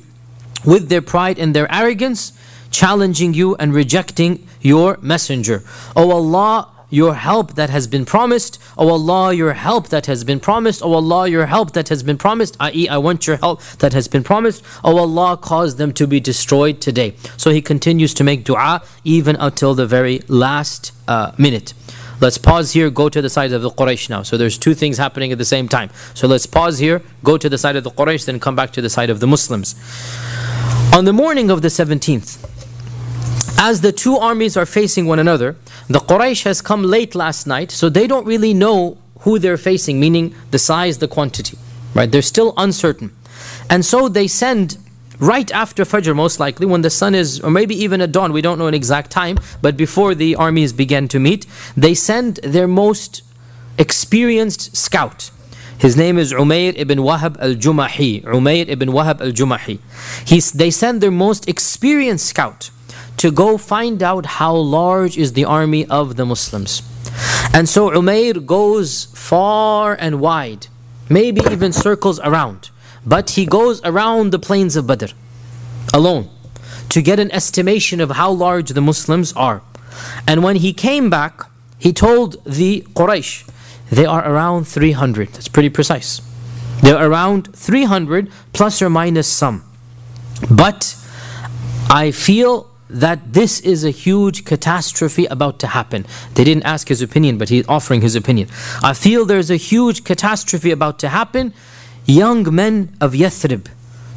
with 0.63 0.89
their 0.89 1.01
pride 1.01 1.39
and 1.39 1.55
their 1.55 1.69
arrogance, 1.73 2.31
challenging 2.71 3.33
you 3.33 3.55
and 3.55 3.73
rejecting 3.73 4.47
your 4.61 4.97
messenger. 5.01 5.63
Oh 5.95 6.11
Allah, 6.11 6.69
your 6.89 7.15
help 7.15 7.55
that 7.55 7.71
has 7.71 7.87
been 7.87 8.05
promised. 8.05 8.59
Oh 8.77 8.89
Allah, 8.89 9.33
your 9.33 9.53
help 9.53 9.87
that 9.87 10.05
has 10.05 10.23
been 10.23 10.39
promised. 10.39 10.83
Oh 10.83 10.93
Allah, 10.93 11.27
your 11.27 11.47
help 11.47 11.71
that 11.73 11.89
has 11.89 12.03
been 12.03 12.17
promised. 12.17 12.55
I.e., 12.59 12.87
I 12.87 12.97
want 12.97 13.25
your 13.25 13.37
help 13.37 13.63
that 13.79 13.93
has 13.93 14.07
been 14.07 14.23
promised. 14.23 14.63
Oh 14.83 14.97
Allah, 14.97 15.35
cause 15.37 15.77
them 15.77 15.91
to 15.93 16.05
be 16.05 16.19
destroyed 16.19 16.81
today. 16.81 17.15
So 17.35 17.49
he 17.49 17.63
continues 17.63 18.13
to 18.13 18.23
make 18.23 18.43
dua 18.43 18.83
even 19.03 19.35
until 19.37 19.73
the 19.73 19.87
very 19.87 20.19
last 20.27 20.91
uh, 21.07 21.31
minute. 21.39 21.73
Let's 22.23 22.37
pause 22.37 22.71
here, 22.71 22.89
go 22.89 23.09
to 23.09 23.21
the 23.21 23.29
side 23.29 23.51
of 23.51 23.63
the 23.63 23.69
Quraysh 23.69 24.09
now. 24.09 24.23
So 24.23 24.37
there's 24.37 24.57
two 24.57 24.73
things 24.73 24.97
happening 24.97 25.33
at 25.33 25.37
the 25.37 25.43
same 25.43 25.67
time. 25.67 25.89
So 26.13 26.25
let's 26.25 26.45
pause 26.45 26.79
here, 26.79 27.01
go 27.21 27.37
to 27.37 27.49
the 27.49 27.57
side 27.57 27.75
of 27.75 27.83
the 27.83 27.91
Quraysh, 27.91 28.23
then 28.23 28.39
come 28.39 28.55
back 28.55 28.71
to 28.71 28.81
the 28.81 28.89
side 28.89 29.09
of 29.09 29.19
the 29.19 29.27
Muslims. 29.27 29.75
On 30.93 31.03
the 31.03 31.11
morning 31.11 31.51
of 31.51 31.61
the 31.61 31.67
17th, 31.67 32.39
as 33.59 33.81
the 33.81 33.91
two 33.91 34.15
armies 34.15 34.55
are 34.55 34.65
facing 34.65 35.05
one 35.05 35.19
another, 35.19 35.57
the 35.89 35.99
Quraysh 35.99 36.43
has 36.45 36.61
come 36.61 36.83
late 36.83 37.13
last 37.13 37.45
night, 37.45 37.71
so 37.71 37.89
they 37.89 38.07
don't 38.07 38.25
really 38.25 38.53
know 38.53 38.97
who 39.19 39.37
they're 39.37 39.57
facing, 39.57 39.99
meaning 39.99 40.33
the 40.51 40.59
size, 40.59 40.99
the 40.99 41.09
quantity. 41.09 41.57
Right? 41.93 42.09
They're 42.09 42.21
still 42.21 42.53
uncertain. 42.55 43.13
And 43.69 43.83
so 43.83 44.07
they 44.07 44.29
send 44.29 44.77
right 45.19 45.51
after 45.51 45.83
Fajr, 45.83 46.15
most 46.15 46.39
likely, 46.39 46.65
when 46.65 46.81
the 46.81 46.89
sun 46.89 47.15
is, 47.15 47.39
or 47.39 47.51
maybe 47.51 47.75
even 47.75 48.01
at 48.01 48.11
dawn, 48.11 48.33
we 48.33 48.41
don't 48.41 48.57
know 48.57 48.67
an 48.67 48.73
exact 48.73 49.11
time, 49.11 49.37
but 49.61 49.77
before 49.77 50.15
the 50.15 50.35
armies 50.35 50.73
begin 50.73 51.07
to 51.09 51.19
meet, 51.19 51.45
they 51.75 51.93
send 51.93 52.37
their 52.37 52.67
most 52.67 53.21
experienced 53.77 54.75
scout. 54.75 55.31
His 55.77 55.97
name 55.97 56.17
is 56.17 56.31
Umayr 56.31 56.73
ibn 56.77 56.99
Wahab 56.99 57.37
al 57.39 57.55
Jumahi. 57.55 58.23
Umayr 58.23 58.69
ibn 58.69 58.89
Wahab 58.89 59.19
al 59.21 59.31
Jumahi. 59.31 59.79
They 60.53 60.71
send 60.71 61.01
their 61.01 61.11
most 61.11 61.49
experienced 61.49 62.27
scout 62.27 62.69
to 63.17 63.31
go 63.31 63.57
find 63.57 64.01
out 64.01 64.25
how 64.25 64.55
large 64.55 65.17
is 65.17 65.33
the 65.33 65.45
army 65.45 65.85
of 65.87 66.15
the 66.15 66.25
Muslims. 66.25 66.83
And 67.53 67.67
so 67.67 67.89
Umayr 67.89 68.45
goes 68.45 69.05
far 69.13 69.95
and 69.99 70.19
wide, 70.19 70.67
maybe 71.09 71.41
even 71.51 71.73
circles 71.73 72.19
around, 72.21 72.69
but 73.05 73.31
he 73.31 73.45
goes 73.45 73.81
around 73.83 74.31
the 74.31 74.39
plains 74.39 74.75
of 74.75 74.87
Badr 74.87 75.13
alone 75.93 76.29
to 76.89 77.01
get 77.01 77.19
an 77.19 77.31
estimation 77.31 77.99
of 78.01 78.11
how 78.11 78.31
large 78.31 78.69
the 78.69 78.81
Muslims 78.81 79.33
are. 79.33 79.61
And 80.27 80.43
when 80.43 80.57
he 80.57 80.73
came 80.73 81.09
back, 81.09 81.41
he 81.77 81.93
told 81.93 82.43
the 82.45 82.81
Quraysh, 82.93 83.49
they 83.91 84.05
are 84.05 84.27
around 84.27 84.67
300. 84.67 85.29
That's 85.29 85.47
pretty 85.47 85.69
precise. 85.69 86.21
They're 86.81 87.09
around 87.09 87.55
300 87.55 88.31
plus 88.53 88.81
or 88.81 88.89
minus 88.89 89.27
some. 89.27 89.63
But 90.49 90.95
I 91.89 92.11
feel 92.11 92.69
that 92.89 93.33
this 93.33 93.59
is 93.61 93.83
a 93.83 93.89
huge 93.89 94.45
catastrophe 94.45 95.25
about 95.25 95.59
to 95.59 95.67
happen. 95.67 96.05
They 96.35 96.43
didn't 96.43 96.63
ask 96.63 96.87
his 96.87 97.01
opinion, 97.01 97.37
but 97.37 97.49
he's 97.49 97.67
offering 97.67 98.01
his 98.01 98.15
opinion. 98.15 98.49
I 98.83 98.93
feel 98.93 99.25
there's 99.25 99.49
a 99.49 99.55
huge 99.55 100.03
catastrophe 100.03 100.71
about 100.71 100.99
to 100.99 101.09
happen. 101.09 101.53
Young 102.05 102.53
men 102.53 102.95
of 102.99 103.13
Yathrib, 103.13 103.67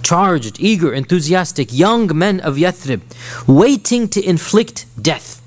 charged, 0.03 0.59
eager, 0.59 0.93
enthusiastic, 0.93 1.73
young 1.73 2.17
men 2.17 2.41
of 2.41 2.57
Yathrib, 2.57 3.01
waiting 3.47 4.09
to 4.09 4.23
inflict 4.23 4.87
death. 5.01 5.41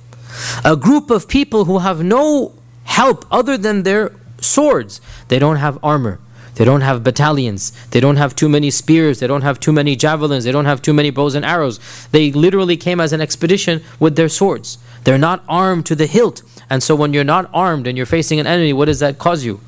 A 0.64 0.76
group 0.76 1.10
of 1.10 1.28
people 1.28 1.66
who 1.66 1.80
have 1.80 2.04
no 2.04 2.54
help 2.86 3.26
other 3.32 3.58
than 3.58 3.84
their 3.84 4.14
swords. 4.40 5.02
They 5.28 5.40
don't 5.40 5.58
have 5.58 5.78
armor. 5.84 6.20
They 6.56 6.66
don't 6.66 6.82
have 6.82 7.04
battalions. 7.04 7.72
They 7.92 8.00
don't 8.00 8.18
have 8.18 8.36
too 8.36 8.50
many 8.50 8.70
spears. 8.70 9.20
They 9.20 9.28
don't 9.28 9.44
have 9.44 9.60
too 9.60 9.72
many 9.72 9.96
javelins. 9.96 10.44
They 10.44 10.52
don't 10.52 10.66
have 10.66 10.82
too 10.82 10.94
many 10.94 11.10
bows 11.10 11.36
and 11.36 11.46
arrows. 11.46 11.80
They 12.12 12.32
literally 12.32 12.76
came 12.76 13.00
as 13.00 13.14
an 13.14 13.22
expedition 13.22 13.82
with 14.00 14.16
their 14.16 14.30
swords. 14.30 14.78
They're 15.04 15.18
not 15.18 15.44
armed 15.48 15.86
to 15.86 15.96
the 15.96 16.06
hilt. 16.06 16.42
And 16.70 16.84
so 16.84 16.96
when 16.96 17.14
you're 17.14 17.24
not 17.24 17.50
armed 17.54 17.88
and 17.88 17.96
you're 17.98 18.06
facing 18.06 18.40
an 18.40 18.48
enemy, 18.48 18.74
what 18.74 18.86
does 18.86 19.00
that 19.00 19.18
cause 19.18 19.46
you? 19.46 19.62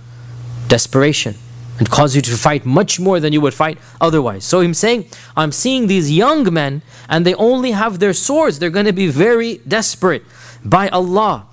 Desperation. 0.67 1.35
And 1.81 1.89
cause 1.89 2.15
you 2.15 2.21
to 2.21 2.37
fight 2.37 2.63
much 2.63 2.99
more 2.99 3.19
than 3.19 3.33
you 3.33 3.41
would 3.41 3.55
fight 3.55 3.79
otherwise. 3.99 4.45
So 4.45 4.61
I'm 4.61 4.75
saying, 4.75 5.09
I'm 5.35 5.51
seeing 5.51 5.87
these 5.87 6.11
young 6.11 6.53
men 6.53 6.83
and 7.09 7.25
they 7.25 7.33
only 7.33 7.71
have 7.71 7.97
their 7.97 8.13
swords. 8.13 8.59
They're 8.59 8.69
going 8.69 8.85
to 8.85 8.93
be 8.93 9.07
very 9.07 9.57
desperate. 9.67 10.23
By 10.63 10.89
Allah, 10.89 11.47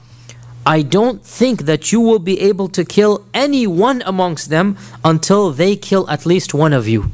I 0.67 0.83
don't 0.83 1.25
think 1.25 1.63
that 1.63 1.93
you 1.93 2.03
will 2.03 2.19
be 2.19 2.43
able 2.43 2.69
to 2.69 2.85
kill 2.85 3.25
any 3.33 3.67
one 3.67 4.03
amongst 4.05 4.51
them 4.51 4.77
until 5.03 5.51
they 5.51 5.77
kill 5.77 6.07
at 6.11 6.27
least 6.27 6.53
one 6.53 6.75
of 6.75 6.87
you. 6.87 7.11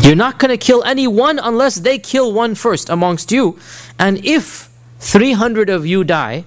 You're 0.00 0.16
not 0.16 0.38
going 0.38 0.48
to 0.48 0.56
kill 0.56 0.82
anyone 0.84 1.38
unless 1.38 1.74
they 1.74 1.98
kill 1.98 2.32
one 2.32 2.54
first 2.54 2.88
amongst 2.88 3.30
you. 3.30 3.58
And 3.98 4.24
if 4.24 4.70
300 5.00 5.68
of 5.68 5.84
you 5.84 6.02
die, 6.02 6.46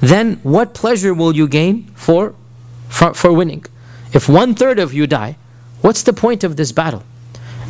then 0.00 0.40
what 0.42 0.74
pleasure 0.74 1.14
will 1.14 1.36
you 1.36 1.46
gain 1.46 1.92
for, 1.94 2.34
for, 2.88 3.14
for 3.14 3.32
winning? 3.32 3.64
If 4.12 4.28
one 4.28 4.54
third 4.54 4.78
of 4.78 4.92
you 4.92 5.06
die, 5.06 5.36
what's 5.80 6.02
the 6.02 6.12
point 6.12 6.44
of 6.44 6.56
this 6.56 6.72
battle? 6.72 7.02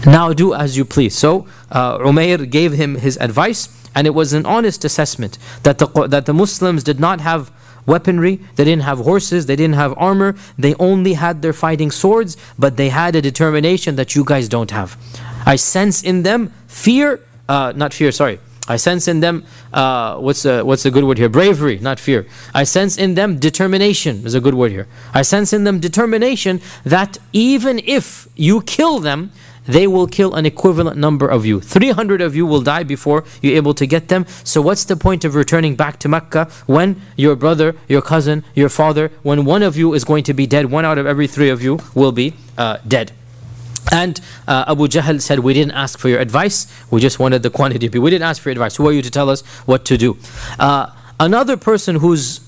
Now 0.06 0.32
do 0.32 0.54
as 0.54 0.76
you 0.76 0.84
please. 0.84 1.16
So 1.16 1.46
uh, 1.70 1.98
Umayr 1.98 2.48
gave 2.48 2.72
him 2.72 2.96
his 2.96 3.16
advice. 3.18 3.68
And 3.94 4.06
it 4.06 4.10
was 4.10 4.32
an 4.32 4.46
honest 4.46 4.84
assessment 4.84 5.38
that 5.64 5.78
the, 5.78 5.86
that 6.06 6.26
the 6.26 6.32
Muslims 6.32 6.84
did 6.84 7.00
not 7.00 7.20
have 7.20 7.50
weaponry, 7.84 8.36
they 8.54 8.64
didn't 8.64 8.82
have 8.82 8.98
horses, 8.98 9.46
they 9.46 9.56
didn't 9.56 9.74
have 9.74 9.92
armor, 9.96 10.36
they 10.56 10.74
only 10.74 11.14
had 11.14 11.42
their 11.42 11.54
fighting 11.54 11.90
swords, 11.90 12.36
but 12.58 12.76
they 12.76 12.90
had 12.90 13.16
a 13.16 13.22
determination 13.22 13.96
that 13.96 14.14
you 14.14 14.24
guys 14.24 14.48
don't 14.48 14.70
have. 14.70 14.96
I 15.46 15.56
sense 15.56 16.02
in 16.04 16.22
them 16.22 16.52
fear, 16.68 17.20
uh, 17.48 17.72
not 17.74 17.94
fear, 17.94 18.12
sorry. 18.12 18.38
I 18.68 18.76
sense 18.76 19.08
in 19.08 19.20
them, 19.20 19.44
uh, 19.72 20.18
what's, 20.18 20.44
a, 20.44 20.62
what's 20.62 20.84
a 20.84 20.90
good 20.90 21.04
word 21.04 21.18
here? 21.18 21.28
Bravery, 21.28 21.78
not 21.78 21.98
fear. 21.98 22.26
I 22.54 22.64
sense 22.64 22.98
in 22.98 23.14
them 23.14 23.38
determination, 23.38 24.26
is 24.26 24.34
a 24.34 24.40
good 24.40 24.54
word 24.54 24.70
here. 24.70 24.86
I 25.14 25.22
sense 25.22 25.52
in 25.52 25.64
them 25.64 25.80
determination 25.80 26.60
that 26.84 27.18
even 27.32 27.80
if 27.80 28.28
you 28.36 28.60
kill 28.62 28.98
them, 28.98 29.32
they 29.68 29.86
will 29.86 30.06
kill 30.06 30.34
an 30.34 30.46
equivalent 30.46 30.96
number 30.96 31.28
of 31.28 31.44
you. 31.44 31.60
300 31.60 32.20
of 32.22 32.34
you 32.34 32.46
will 32.46 32.62
die 32.62 32.82
before 32.82 33.24
you're 33.42 33.54
able 33.54 33.74
to 33.74 33.86
get 33.86 34.08
them. 34.08 34.26
So, 34.42 34.62
what's 34.62 34.84
the 34.84 34.96
point 34.96 35.24
of 35.24 35.34
returning 35.34 35.76
back 35.76 35.98
to 36.00 36.08
Mecca 36.08 36.48
when 36.66 37.00
your 37.16 37.36
brother, 37.36 37.76
your 37.86 38.00
cousin, 38.00 38.44
your 38.54 38.70
father, 38.70 39.12
when 39.22 39.44
one 39.44 39.62
of 39.62 39.76
you 39.76 39.92
is 39.92 40.04
going 40.04 40.24
to 40.24 40.34
be 40.34 40.46
dead, 40.46 40.66
one 40.66 40.86
out 40.86 40.96
of 40.96 41.06
every 41.06 41.26
three 41.26 41.50
of 41.50 41.62
you 41.62 41.78
will 41.94 42.12
be 42.12 42.32
uh, 42.56 42.78
dead? 42.88 43.12
And 43.92 44.20
uh, 44.46 44.64
Abu 44.68 44.88
Jahl 44.88 45.20
said, 45.20 45.40
We 45.40 45.54
didn't 45.54 45.72
ask 45.72 45.98
for 45.98 46.08
your 46.08 46.20
advice, 46.20 46.66
we 46.90 47.00
just 47.00 47.18
wanted 47.18 47.42
the 47.42 47.50
quantity. 47.50 47.88
We 47.88 48.10
didn't 48.10 48.28
ask 48.28 48.42
for 48.42 48.50
your 48.50 48.52
advice. 48.52 48.76
Who 48.76 48.86
are 48.88 48.92
you 48.92 49.02
to 49.02 49.10
tell 49.10 49.30
us 49.30 49.42
what 49.66 49.84
to 49.86 49.96
do? 49.96 50.18
Uh, 50.58 50.90
another 51.18 51.56
person 51.56 51.96
who's 51.96 52.40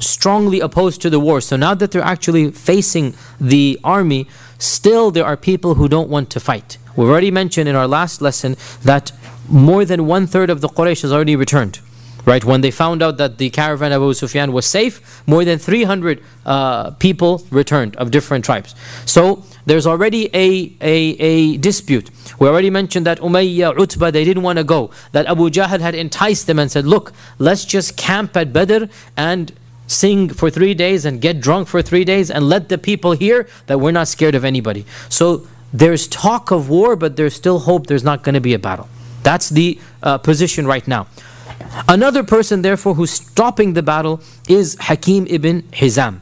strongly 0.00 0.60
opposed 0.60 1.02
to 1.02 1.10
the 1.10 1.20
war, 1.20 1.40
so 1.40 1.56
now 1.56 1.74
that 1.74 1.90
they're 1.90 2.02
actually 2.02 2.50
facing 2.52 3.14
the 3.40 3.78
army, 3.82 4.28
still 4.58 5.10
there 5.10 5.24
are 5.24 5.36
people 5.36 5.74
who 5.74 5.88
don't 5.88 6.08
want 6.08 6.30
to 6.30 6.40
fight. 6.40 6.78
We 6.96 7.06
already 7.06 7.30
mentioned 7.30 7.68
in 7.68 7.76
our 7.76 7.86
last 7.86 8.20
lesson 8.20 8.56
that 8.82 9.12
more 9.48 9.84
than 9.84 10.06
one 10.06 10.26
third 10.26 10.50
of 10.50 10.60
the 10.60 10.68
Quraysh 10.68 11.02
has 11.02 11.12
already 11.12 11.36
returned. 11.36 11.80
Right, 12.28 12.44
when 12.44 12.60
they 12.60 12.70
found 12.70 13.00
out 13.00 13.16
that 13.16 13.38
the 13.38 13.48
caravan 13.48 13.90
of 13.90 14.02
Abu 14.02 14.12
Sufyan 14.12 14.52
was 14.52 14.66
safe, 14.66 15.26
more 15.26 15.46
than 15.46 15.58
300 15.58 16.22
uh, 16.44 16.90
people 16.90 17.42
returned 17.50 17.96
of 17.96 18.10
different 18.10 18.44
tribes. 18.44 18.74
So 19.06 19.44
there's 19.64 19.86
already 19.86 20.28
a, 20.34 20.70
a, 20.82 21.16
a 21.32 21.56
dispute. 21.56 22.10
We 22.38 22.46
already 22.46 22.68
mentioned 22.68 23.06
that 23.06 23.18
Umayyah, 23.20 23.78
Utbah, 23.80 24.10
they 24.10 24.26
didn't 24.26 24.42
want 24.42 24.58
to 24.58 24.64
go. 24.64 24.90
That 25.12 25.24
Abu 25.24 25.48
Jahl 25.48 25.80
had 25.80 25.94
enticed 25.94 26.46
them 26.46 26.58
and 26.58 26.70
said, 26.70 26.84
Look, 26.84 27.14
let's 27.38 27.64
just 27.64 27.96
camp 27.96 28.36
at 28.36 28.52
Badr 28.52 28.90
and 29.16 29.50
sing 29.86 30.28
for 30.28 30.50
three 30.50 30.74
days 30.74 31.06
and 31.06 31.22
get 31.22 31.40
drunk 31.40 31.66
for 31.66 31.80
three 31.80 32.04
days 32.04 32.30
and 32.30 32.46
let 32.46 32.68
the 32.68 32.76
people 32.76 33.12
hear 33.12 33.48
that 33.68 33.80
we're 33.80 33.90
not 34.00 34.06
scared 34.06 34.34
of 34.34 34.44
anybody. 34.44 34.84
So 35.08 35.46
there's 35.72 36.06
talk 36.06 36.50
of 36.50 36.68
war, 36.68 36.94
but 36.94 37.16
there's 37.16 37.34
still 37.34 37.60
hope 37.60 37.86
there's 37.86 38.04
not 38.04 38.22
going 38.22 38.34
to 38.34 38.42
be 38.42 38.52
a 38.52 38.58
battle. 38.58 38.86
That's 39.22 39.48
the 39.48 39.78
uh, 40.02 40.18
position 40.18 40.66
right 40.66 40.86
now. 40.86 41.06
Another 41.88 42.22
person, 42.22 42.62
therefore, 42.62 42.94
who's 42.94 43.10
stopping 43.10 43.74
the 43.74 43.82
battle 43.82 44.20
is 44.48 44.76
Hakim 44.80 45.26
ibn 45.28 45.62
Hizam. 45.62 46.20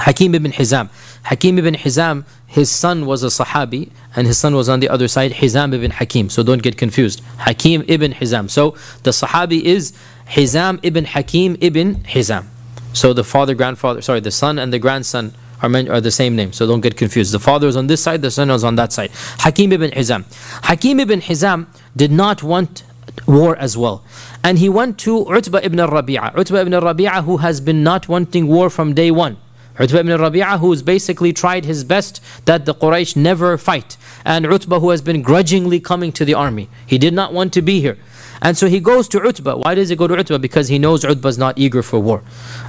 Hakim 0.00 0.34
ibn 0.34 0.52
Hizam. 0.52 0.90
Hakim 1.24 1.58
ibn 1.58 1.74
Hizam, 1.74 2.24
his 2.46 2.70
son 2.70 3.06
was 3.06 3.22
a 3.22 3.28
Sahabi, 3.28 3.90
and 4.16 4.26
his 4.26 4.38
son 4.38 4.54
was 4.54 4.68
on 4.68 4.80
the 4.80 4.88
other 4.88 5.08
side, 5.08 5.32
Hizam 5.32 5.72
ibn 5.72 5.90
Hakim. 5.90 6.28
So 6.28 6.42
don't 6.42 6.62
get 6.62 6.76
confused. 6.76 7.22
Hakim 7.38 7.84
ibn 7.88 8.12
Hizam. 8.12 8.50
So 8.50 8.72
the 9.04 9.10
Sahabi 9.10 9.62
is 9.62 9.96
Hizam 10.28 10.80
ibn 10.82 11.04
Hakim 11.04 11.56
ibn 11.60 11.96
Hizam. 12.04 12.46
So 12.92 13.12
the 13.12 13.24
father, 13.24 13.54
grandfather, 13.54 14.02
sorry, 14.02 14.20
the 14.20 14.30
son 14.30 14.58
and 14.58 14.72
the 14.72 14.78
grandson 14.78 15.34
are, 15.62 15.68
men, 15.68 15.88
are 15.88 16.00
the 16.00 16.10
same 16.10 16.36
name. 16.36 16.52
So 16.52 16.66
don't 16.66 16.80
get 16.80 16.96
confused. 16.96 17.32
The 17.32 17.40
father 17.40 17.68
is 17.68 17.76
on 17.76 17.86
this 17.86 18.02
side, 18.02 18.20
the 18.20 18.30
son 18.30 18.50
is 18.50 18.64
on 18.64 18.76
that 18.76 18.92
side. 18.92 19.10
Hakim 19.38 19.72
ibn 19.72 19.90
Hizam. 19.92 20.24
Hakim 20.64 21.00
ibn 21.00 21.20
Hizam 21.20 21.66
did 21.96 22.10
not 22.10 22.42
want 22.42 22.82
war 23.26 23.56
as 23.56 23.76
well. 23.76 24.04
And 24.44 24.58
he 24.58 24.68
went 24.68 24.98
to 25.00 25.26
Utbah 25.26 25.60
ibn 25.62 25.78
Rabi'ah. 25.78 26.36
Utbah 26.36 26.58
ibn 26.58 26.72
Rabi'ah 26.72 27.24
who 27.24 27.38
has 27.38 27.60
been 27.60 27.82
not 27.82 28.08
wanting 28.08 28.48
war 28.48 28.70
from 28.70 28.94
day 28.94 29.10
one. 29.10 29.36
Utbah 29.78 29.98
ibn 29.98 30.18
Rabi'ah 30.18 30.58
who's 30.58 30.82
basically 30.82 31.32
tried 31.32 31.64
his 31.64 31.84
best 31.84 32.20
that 32.44 32.66
the 32.66 32.74
Quraysh 32.74 33.16
never 33.16 33.56
fight. 33.56 33.96
And 34.24 34.44
Utbah 34.46 34.80
who 34.80 34.90
has 34.90 35.00
been 35.00 35.22
grudgingly 35.22 35.80
coming 35.80 36.12
to 36.12 36.24
the 36.24 36.34
army. 36.34 36.68
He 36.86 36.98
did 36.98 37.14
not 37.14 37.32
want 37.32 37.52
to 37.54 37.62
be 37.62 37.80
here. 37.80 37.98
And 38.42 38.58
so 38.58 38.66
he 38.66 38.80
goes 38.80 39.08
to 39.10 39.22
Utbah. 39.22 39.56
Why 39.56 39.76
does 39.76 39.88
he 39.88 39.96
go 39.96 40.08
to 40.08 40.16
Utbah? 40.18 40.38
Because 40.38 40.66
he 40.66 40.78
knows 40.78 41.04
Utbah 41.04 41.28
is 41.28 41.38
not 41.38 41.56
eager 41.56 41.82
for 41.82 42.00
war. 42.00 42.22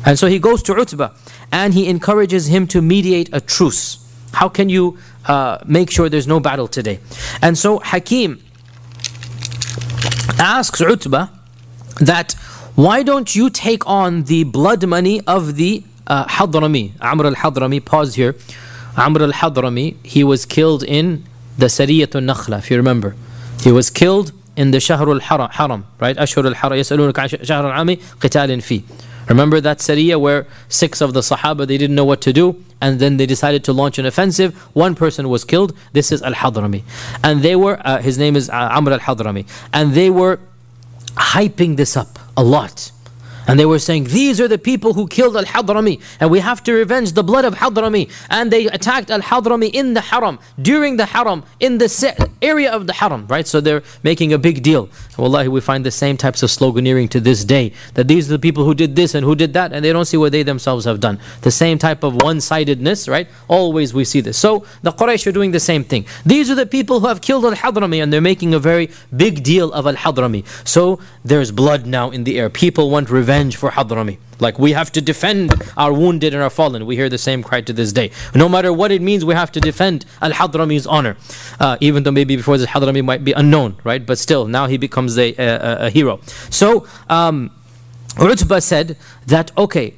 And 0.05 0.19
so 0.19 0.28
he 0.28 0.38
goes 0.38 0.61
to 0.63 0.76
Utbah 0.76 1.11
and 1.51 1.74
he 1.74 1.89
encourages 1.89 2.47
him 2.47 2.67
to 2.67 2.82
mediate 2.82 3.30
a 3.34 3.41
truce. 3.41 3.97
How 4.34 4.49
can 4.49 4.69
you 4.69 4.97
uh, 5.26 5.59
make 5.65 5.89
sure 5.89 6.09
there's 6.09 6.28
no 6.28 6.39
battle 6.39 6.67
today? 6.67 6.99
And 7.41 7.57
so 7.57 7.80
Hakim 7.80 8.43
asks 10.39 10.80
Utbah 10.80 11.30
that 11.99 12.33
why 12.75 13.03
don't 13.03 13.35
you 13.35 13.49
take 13.49 13.85
on 13.87 14.23
the 14.23 14.43
blood 14.45 14.85
money 14.85 15.21
of 15.27 15.55
the 15.55 15.83
uh, 16.07 16.25
Hadrami, 16.25 16.91
Amr 17.01 17.27
al-Hadrami, 17.27 17.83
pause 17.83 18.15
here. 18.15 18.35
Amr 18.97 19.23
al-Hadrami, 19.23 19.95
he 20.05 20.23
was 20.23 20.45
killed 20.45 20.83
in 20.83 21.23
the 21.57 21.67
Sariyatul 21.67 22.23
Nakhla, 22.31 22.59
if 22.59 22.71
you 22.71 22.77
remember. 22.77 23.15
He 23.61 23.71
was 23.71 23.89
killed 23.89 24.31
in 24.55 24.71
the 24.71 24.79
Shahr 24.79 25.07
al-Haram, 25.07 25.85
right? 25.99 26.17
Ashur 26.17 26.45
al-Haram, 26.45 26.77
yasalunaka 26.77 27.45
Shahr 27.45 27.65
al-Ami, 27.65 27.97
qitalin 27.97 28.61
fi. 28.61 28.83
Remember 29.29 29.61
that 29.61 29.77
Sariya 29.77 30.19
where 30.19 30.47
six 30.67 30.99
of 30.99 31.13
the 31.13 31.21
Sahaba, 31.21 31.65
they 31.65 31.77
didn't 31.77 31.95
know 31.95 32.05
what 32.05 32.21
to 32.21 32.33
do 32.33 32.63
and 32.81 32.99
then 32.99 33.17
they 33.17 33.25
decided 33.25 33.63
to 33.63 33.73
launch 33.73 33.97
an 33.97 34.05
offensive. 34.05 34.53
One 34.75 34.95
person 34.95 35.29
was 35.29 35.45
killed. 35.45 35.75
This 35.93 36.11
is 36.11 36.21
al-Hadrami. 36.21 36.83
And 37.23 37.41
they 37.41 37.55
were, 37.55 37.79
uh, 37.85 38.01
his 38.01 38.17
name 38.17 38.35
is 38.35 38.49
uh, 38.49 38.69
Amr 38.71 38.91
al-Hadrami. 38.91 39.47
And 39.71 39.93
they 39.93 40.09
were 40.09 40.39
hyping 41.16 41.76
this 41.78 41.97
up 41.97 42.20
a 42.38 42.43
lot. 42.43 42.91
And 43.47 43.59
they 43.59 43.65
were 43.65 43.79
saying, 43.79 44.05
These 44.05 44.39
are 44.39 44.47
the 44.47 44.57
people 44.57 44.93
who 44.93 45.07
killed 45.07 45.35
Al 45.35 45.45
Hadrami, 45.45 46.01
and 46.19 46.31
we 46.31 46.39
have 46.39 46.63
to 46.63 46.73
revenge 46.73 47.13
the 47.13 47.23
blood 47.23 47.45
of 47.45 47.55
Hadrami. 47.55 48.11
And 48.29 48.51
they 48.51 48.67
attacked 48.67 49.11
Al 49.11 49.21
Hadrami 49.21 49.69
in 49.73 49.93
the 49.93 50.01
Haram, 50.01 50.39
during 50.61 50.97
the 50.97 51.05
Haram, 51.05 51.43
in 51.59 51.77
the 51.77 52.31
area 52.41 52.71
of 52.71 52.87
the 52.87 52.93
Haram, 52.93 53.27
right? 53.27 53.47
So 53.47 53.59
they're 53.61 53.83
making 54.03 54.33
a 54.33 54.37
big 54.37 54.63
deal. 54.63 54.89
Wallahi, 55.17 55.47
we 55.47 55.61
find 55.61 55.85
the 55.85 55.91
same 55.91 56.17
types 56.17 56.43
of 56.43 56.49
sloganeering 56.49 57.09
to 57.09 57.19
this 57.19 57.43
day 57.43 57.73
that 57.93 58.07
these 58.07 58.29
are 58.29 58.33
the 58.33 58.39
people 58.39 58.63
who 58.63 58.73
did 58.73 58.95
this 58.95 59.13
and 59.15 59.25
who 59.25 59.35
did 59.35 59.53
that, 59.53 59.73
and 59.73 59.83
they 59.83 59.91
don't 59.91 60.05
see 60.05 60.17
what 60.17 60.31
they 60.31 60.43
themselves 60.43 60.85
have 60.85 60.99
done. 60.99 61.19
The 61.41 61.51
same 61.51 61.77
type 61.77 62.03
of 62.03 62.21
one 62.21 62.39
sidedness, 62.41 63.07
right? 63.07 63.27
Always 63.47 63.93
we 63.93 64.05
see 64.05 64.21
this. 64.21 64.37
So 64.37 64.65
the 64.81 64.91
Quraysh 64.91 65.27
are 65.27 65.31
doing 65.31 65.51
the 65.51 65.59
same 65.59 65.83
thing. 65.83 66.05
These 66.25 66.49
are 66.49 66.55
the 66.55 66.65
people 66.65 67.01
who 67.01 67.07
have 67.07 67.21
killed 67.21 67.45
Al 67.45 67.55
Hadrami, 67.55 68.01
and 68.01 68.11
they're 68.11 68.21
making 68.21 68.53
a 68.53 68.59
very 68.59 68.89
big 69.15 69.43
deal 69.43 69.71
of 69.73 69.85
Al 69.85 69.95
Hadrami. 69.95 70.45
So 70.67 70.99
there's 71.25 71.51
blood 71.51 71.85
now 71.85 72.09
in 72.09 72.23
the 72.23 72.39
air. 72.39 72.49
People 72.49 72.89
want 72.89 73.09
revenge 73.09 73.32
revenge 73.34 73.55
for 73.55 73.71
Hadrami. 73.71 74.17
Like 74.39 74.59
we 74.59 74.73
have 74.73 74.91
to 74.91 75.01
defend 75.01 75.53
our 75.75 75.93
wounded 75.93 76.34
and 76.34 76.43
our 76.43 76.49
fallen. 76.49 76.86
We 76.86 76.95
hear 76.95 77.09
the 77.09 77.17
same 77.17 77.41
cry 77.43 77.61
to 77.61 77.73
this 77.73 77.91
day. 77.91 78.11
No 78.36 78.47
matter 78.47 78.71
what 78.71 78.91
it 78.91 79.01
means, 79.01 79.25
we 79.25 79.34
have 79.34 79.51
to 79.53 79.59
defend 79.59 80.05
Al 80.21 80.31
Hadrami's 80.31 80.86
honor. 80.86 81.15
Uh, 81.59 81.77
even 81.81 82.03
though 82.03 82.11
maybe 82.11 82.36
before 82.36 82.57
this 82.57 82.69
Hadrami 82.69 83.03
might 83.03 83.23
be 83.23 83.34
unknown, 83.34 83.77
right? 83.84 84.05
But 84.05 84.17
still, 84.19 84.47
now 84.47 84.67
he 84.67 84.77
becomes 84.77 85.17
a, 85.17 85.34
a, 85.36 85.88
a 85.88 85.89
hero. 85.89 86.19
So, 86.49 86.86
um, 87.09 87.51
said 88.59 88.97
that, 89.27 89.51
okay, 89.57 89.95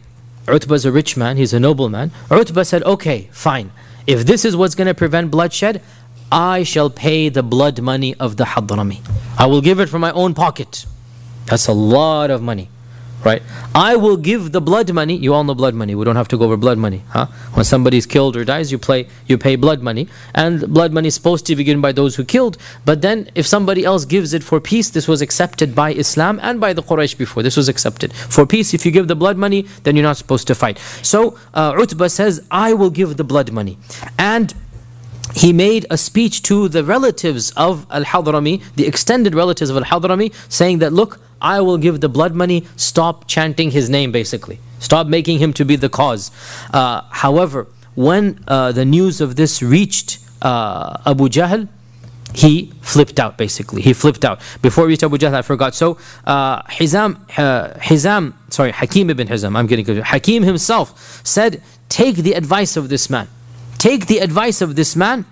Utbah 0.47 0.75
is 0.75 0.85
a 0.85 0.91
rich 0.91 1.17
man, 1.17 1.37
he's 1.37 1.53
a 1.53 1.59
noble 1.59 1.89
man. 1.89 2.11
Utbah 2.31 2.63
said, 2.63 2.83
okay, 2.83 3.29
fine. 3.31 3.71
If 4.07 4.25
this 4.25 4.45
is 4.45 4.55
what's 4.55 4.75
going 4.75 4.87
to 4.87 4.93
prevent 4.93 5.31
bloodshed, 5.31 5.81
I 6.31 6.63
shall 6.63 6.89
pay 6.89 7.29
the 7.29 7.43
blood 7.43 7.81
money 7.81 8.15
of 8.15 8.37
the 8.37 8.45
Hadrami. 8.45 8.99
I 9.37 9.45
will 9.47 9.61
give 9.61 9.79
it 9.79 9.89
from 9.89 10.01
my 10.01 10.11
own 10.11 10.33
pocket. 10.33 10.85
That's 11.47 11.67
a 11.67 11.73
lot 11.73 12.29
of 12.31 12.41
money 12.41 12.69
right? 13.25 13.41
I 13.73 13.95
will 13.95 14.17
give 14.17 14.51
the 14.51 14.61
blood 14.61 14.93
money. 14.93 15.15
You 15.17 15.33
all 15.33 15.43
know 15.43 15.55
blood 15.55 15.73
money. 15.73 15.95
We 15.95 16.05
don't 16.05 16.15
have 16.15 16.27
to 16.29 16.37
go 16.37 16.45
over 16.45 16.57
blood 16.57 16.77
money, 16.77 17.03
huh? 17.09 17.25
When 17.53 17.65
somebody 17.65 17.97
is 17.97 18.05
killed 18.05 18.37
or 18.37 18.45
dies, 18.45 18.71
you 18.71 18.77
play, 18.77 19.07
you 19.27 19.37
pay 19.37 19.55
blood 19.55 19.81
money, 19.81 20.07
and 20.33 20.71
blood 20.73 20.93
money 20.93 21.07
is 21.07 21.15
supposed 21.15 21.45
to 21.47 21.55
be 21.55 21.63
given 21.63 21.81
by 21.81 21.91
those 21.91 22.15
who 22.15 22.23
killed. 22.23 22.57
But 22.85 23.01
then, 23.01 23.29
if 23.35 23.47
somebody 23.47 23.83
else 23.83 24.05
gives 24.05 24.33
it 24.33 24.43
for 24.43 24.59
peace, 24.61 24.91
this 24.91 25.07
was 25.07 25.21
accepted 25.21 25.75
by 25.75 25.93
Islam 25.93 26.39
and 26.41 26.61
by 26.61 26.73
the 26.73 26.83
Quraysh 26.83 27.17
before. 27.17 27.43
This 27.43 27.57
was 27.57 27.67
accepted 27.67 28.13
for 28.13 28.45
peace. 28.45 28.73
If 28.73 28.85
you 28.85 28.91
give 28.91 29.07
the 29.07 29.15
blood 29.15 29.37
money, 29.37 29.63
then 29.83 29.95
you're 29.95 30.03
not 30.03 30.17
supposed 30.17 30.47
to 30.47 30.55
fight. 30.55 30.77
So 31.01 31.37
uh, 31.53 31.73
Utbah 31.77 32.07
says, 32.07 32.45
"I 32.51 32.73
will 32.73 32.91
give 32.91 33.17
the 33.17 33.23
blood 33.23 33.51
money," 33.51 33.77
and 34.19 34.53
he 35.33 35.51
made 35.53 35.85
a 35.89 35.97
speech 35.97 36.43
to 36.43 36.69
the 36.69 36.83
relatives 36.83 37.51
of 37.51 37.87
Al 37.89 38.03
Hadrami, 38.03 38.61
the 38.75 38.85
extended 38.85 39.33
relatives 39.33 39.69
of 39.69 39.77
Al 39.77 39.83
Hadrami, 39.83 40.33
saying 40.49 40.79
that, 40.79 40.93
look, 40.93 41.19
I 41.41 41.61
will 41.61 41.77
give 41.77 42.01
the 42.01 42.09
blood 42.09 42.33
money, 42.33 42.65
stop 42.75 43.27
chanting 43.27 43.71
his 43.71 43.89
name 43.89 44.11
basically. 44.11 44.59
Stop 44.79 45.07
making 45.07 45.39
him 45.39 45.53
to 45.53 45.65
be 45.65 45.75
the 45.75 45.89
cause. 45.89 46.31
Uh, 46.73 47.01
however, 47.09 47.67
when 47.95 48.43
uh, 48.47 48.71
the 48.71 48.85
news 48.85 49.21
of 49.21 49.35
this 49.35 49.61
reached 49.63 50.19
uh, 50.41 50.97
Abu 51.05 51.27
Jahl, 51.29 51.67
he 52.33 52.71
flipped 52.81 53.19
out 53.19 53.37
basically. 53.37 53.81
He 53.81 53.93
flipped 53.93 54.25
out. 54.25 54.41
Before 54.61 54.85
we 54.85 54.91
reached 54.91 55.03
Abu 55.03 55.17
Jahl, 55.17 55.33
I 55.33 55.41
forgot. 55.41 55.73
So, 55.73 55.97
uh, 56.25 56.61
Hizam, 56.63 57.17
uh, 57.37 57.73
Hizam, 57.79 58.33
sorry, 58.49 58.71
Hakim 58.71 59.09
ibn 59.09 59.27
Hizam, 59.27 59.55
I'm 59.57 59.67
getting 59.67 59.85
good. 59.85 60.03
Hakim 60.03 60.43
himself 60.43 61.21
said, 61.25 61.61
Take 61.87 62.17
the 62.17 62.33
advice 62.33 62.75
of 62.75 62.89
this 62.89 63.09
man. 63.09 63.27
Take 63.77 64.07
the 64.07 64.19
advice 64.19 64.61
of 64.61 64.75
this 64.75 64.95
man. 64.95 65.25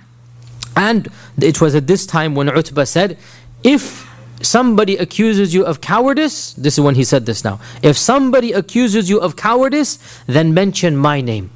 And 0.75 1.07
it 1.39 1.61
was 1.61 1.75
at 1.75 1.87
this 1.87 2.05
time 2.05 2.35
when 2.35 2.49
Utbah 2.49 2.85
said, 2.85 3.17
If 3.63 4.09
somebody 4.41 4.97
accuses 4.97 5.53
you 5.53 5.65
of 5.65 5.81
cowardice, 5.81 6.53
this 6.53 6.77
is 6.77 6.83
when 6.83 6.95
he 6.95 7.03
said 7.03 7.25
this 7.25 7.43
now. 7.43 7.59
If 7.81 7.97
somebody 7.97 8.51
accuses 8.51 9.09
you 9.09 9.19
of 9.19 9.35
cowardice, 9.35 9.99
then 10.27 10.53
mention 10.53 10.97
my 10.97 11.21
name 11.21 11.51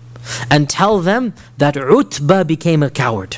and 0.49 0.69
tell 0.69 0.99
them 0.99 1.33
that 1.57 1.75
Utbah 1.77 2.43
became 2.43 2.83
a 2.83 2.89
coward. 2.89 3.37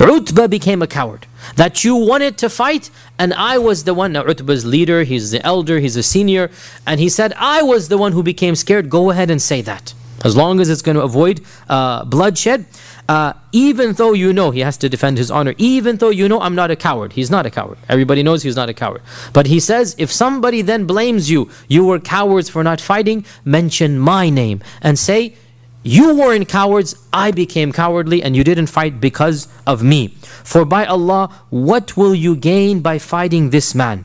Utbah 0.00 0.48
became 0.48 0.82
a 0.82 0.86
coward. 0.86 1.26
That 1.56 1.84
you 1.84 1.94
wanted 1.94 2.38
to 2.38 2.50
fight 2.50 2.90
and 3.18 3.32
I 3.34 3.58
was 3.58 3.84
the 3.84 3.94
one. 3.94 4.12
Now 4.12 4.24
Utbah's 4.24 4.64
leader, 4.64 5.04
he's 5.04 5.30
the 5.30 5.44
elder, 5.44 5.78
he's 5.78 5.96
a 5.96 6.02
senior, 6.02 6.50
and 6.86 7.00
he 7.00 7.08
said, 7.08 7.32
I 7.36 7.62
was 7.62 7.88
the 7.88 7.98
one 7.98 8.12
who 8.12 8.22
became 8.22 8.54
scared. 8.54 8.90
Go 8.90 9.10
ahead 9.10 9.30
and 9.30 9.40
say 9.40 9.62
that. 9.62 9.94
As 10.26 10.36
long 10.36 10.60
as 10.60 10.68
it's 10.68 10.82
going 10.82 10.96
to 10.96 11.02
avoid 11.02 11.40
uh, 11.68 12.04
bloodshed 12.04 12.66
uh, 13.08 13.34
even 13.52 13.92
though 13.92 14.12
you 14.12 14.32
know 14.32 14.50
he 14.50 14.60
has 14.60 14.76
to 14.78 14.88
defend 14.88 15.18
his 15.18 15.30
honor, 15.30 15.54
even 15.58 15.96
though 15.98 16.10
you 16.10 16.28
know 16.28 16.40
I'm 16.40 16.54
not 16.54 16.70
a 16.70 16.76
coward, 16.76 17.12
he's 17.12 17.30
not 17.30 17.46
a 17.46 17.50
coward. 17.50 17.78
Everybody 17.88 18.22
knows 18.22 18.42
he's 18.42 18.56
not 18.56 18.68
a 18.68 18.74
coward. 18.74 19.02
But 19.32 19.46
he 19.46 19.60
says, 19.60 19.94
if 19.98 20.10
somebody 20.10 20.60
then 20.62 20.86
blames 20.86 21.30
you, 21.30 21.48
you 21.68 21.84
were 21.84 22.00
cowards 22.00 22.48
for 22.48 22.64
not 22.64 22.80
fighting, 22.80 23.24
mention 23.44 23.98
my 23.98 24.28
name 24.28 24.62
and 24.82 24.98
say, 24.98 25.34
you 25.84 26.16
weren't 26.16 26.48
cowards, 26.48 26.96
I 27.12 27.30
became 27.30 27.70
cowardly, 27.72 28.20
and 28.20 28.34
you 28.34 28.42
didn't 28.42 28.66
fight 28.66 29.00
because 29.00 29.46
of 29.68 29.84
me. 29.84 30.08
For 30.42 30.64
by 30.64 30.84
Allah, 30.84 31.30
what 31.50 31.96
will 31.96 32.14
you 32.14 32.34
gain 32.34 32.80
by 32.80 32.98
fighting 32.98 33.50
this 33.50 33.72
man? 33.72 34.04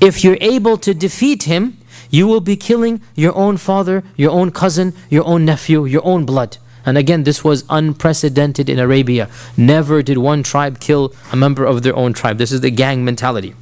If 0.00 0.24
you're 0.24 0.38
able 0.40 0.78
to 0.78 0.94
defeat 0.94 1.42
him, 1.42 1.76
you 2.10 2.26
will 2.26 2.40
be 2.40 2.56
killing 2.56 3.00
your 3.14 3.34
own 3.34 3.56
father, 3.56 4.02
your 4.16 4.32
own 4.32 4.50
cousin, 4.50 4.92
your 5.08 5.24
own 5.24 5.44
nephew, 5.44 5.84
your 5.84 6.04
own 6.04 6.26
blood. 6.26 6.58
And 6.84 6.96
again, 6.96 7.24
this 7.24 7.44
was 7.44 7.64
unprecedented 7.68 8.68
in 8.68 8.78
Arabia. 8.78 9.28
Never 9.56 10.02
did 10.02 10.18
one 10.18 10.42
tribe 10.42 10.80
kill 10.80 11.14
a 11.32 11.36
member 11.36 11.64
of 11.64 11.82
their 11.82 11.94
own 11.94 12.12
tribe. 12.12 12.38
This 12.38 12.52
is 12.52 12.62
the 12.62 12.70
gang 12.70 13.04
mentality. 13.04 13.54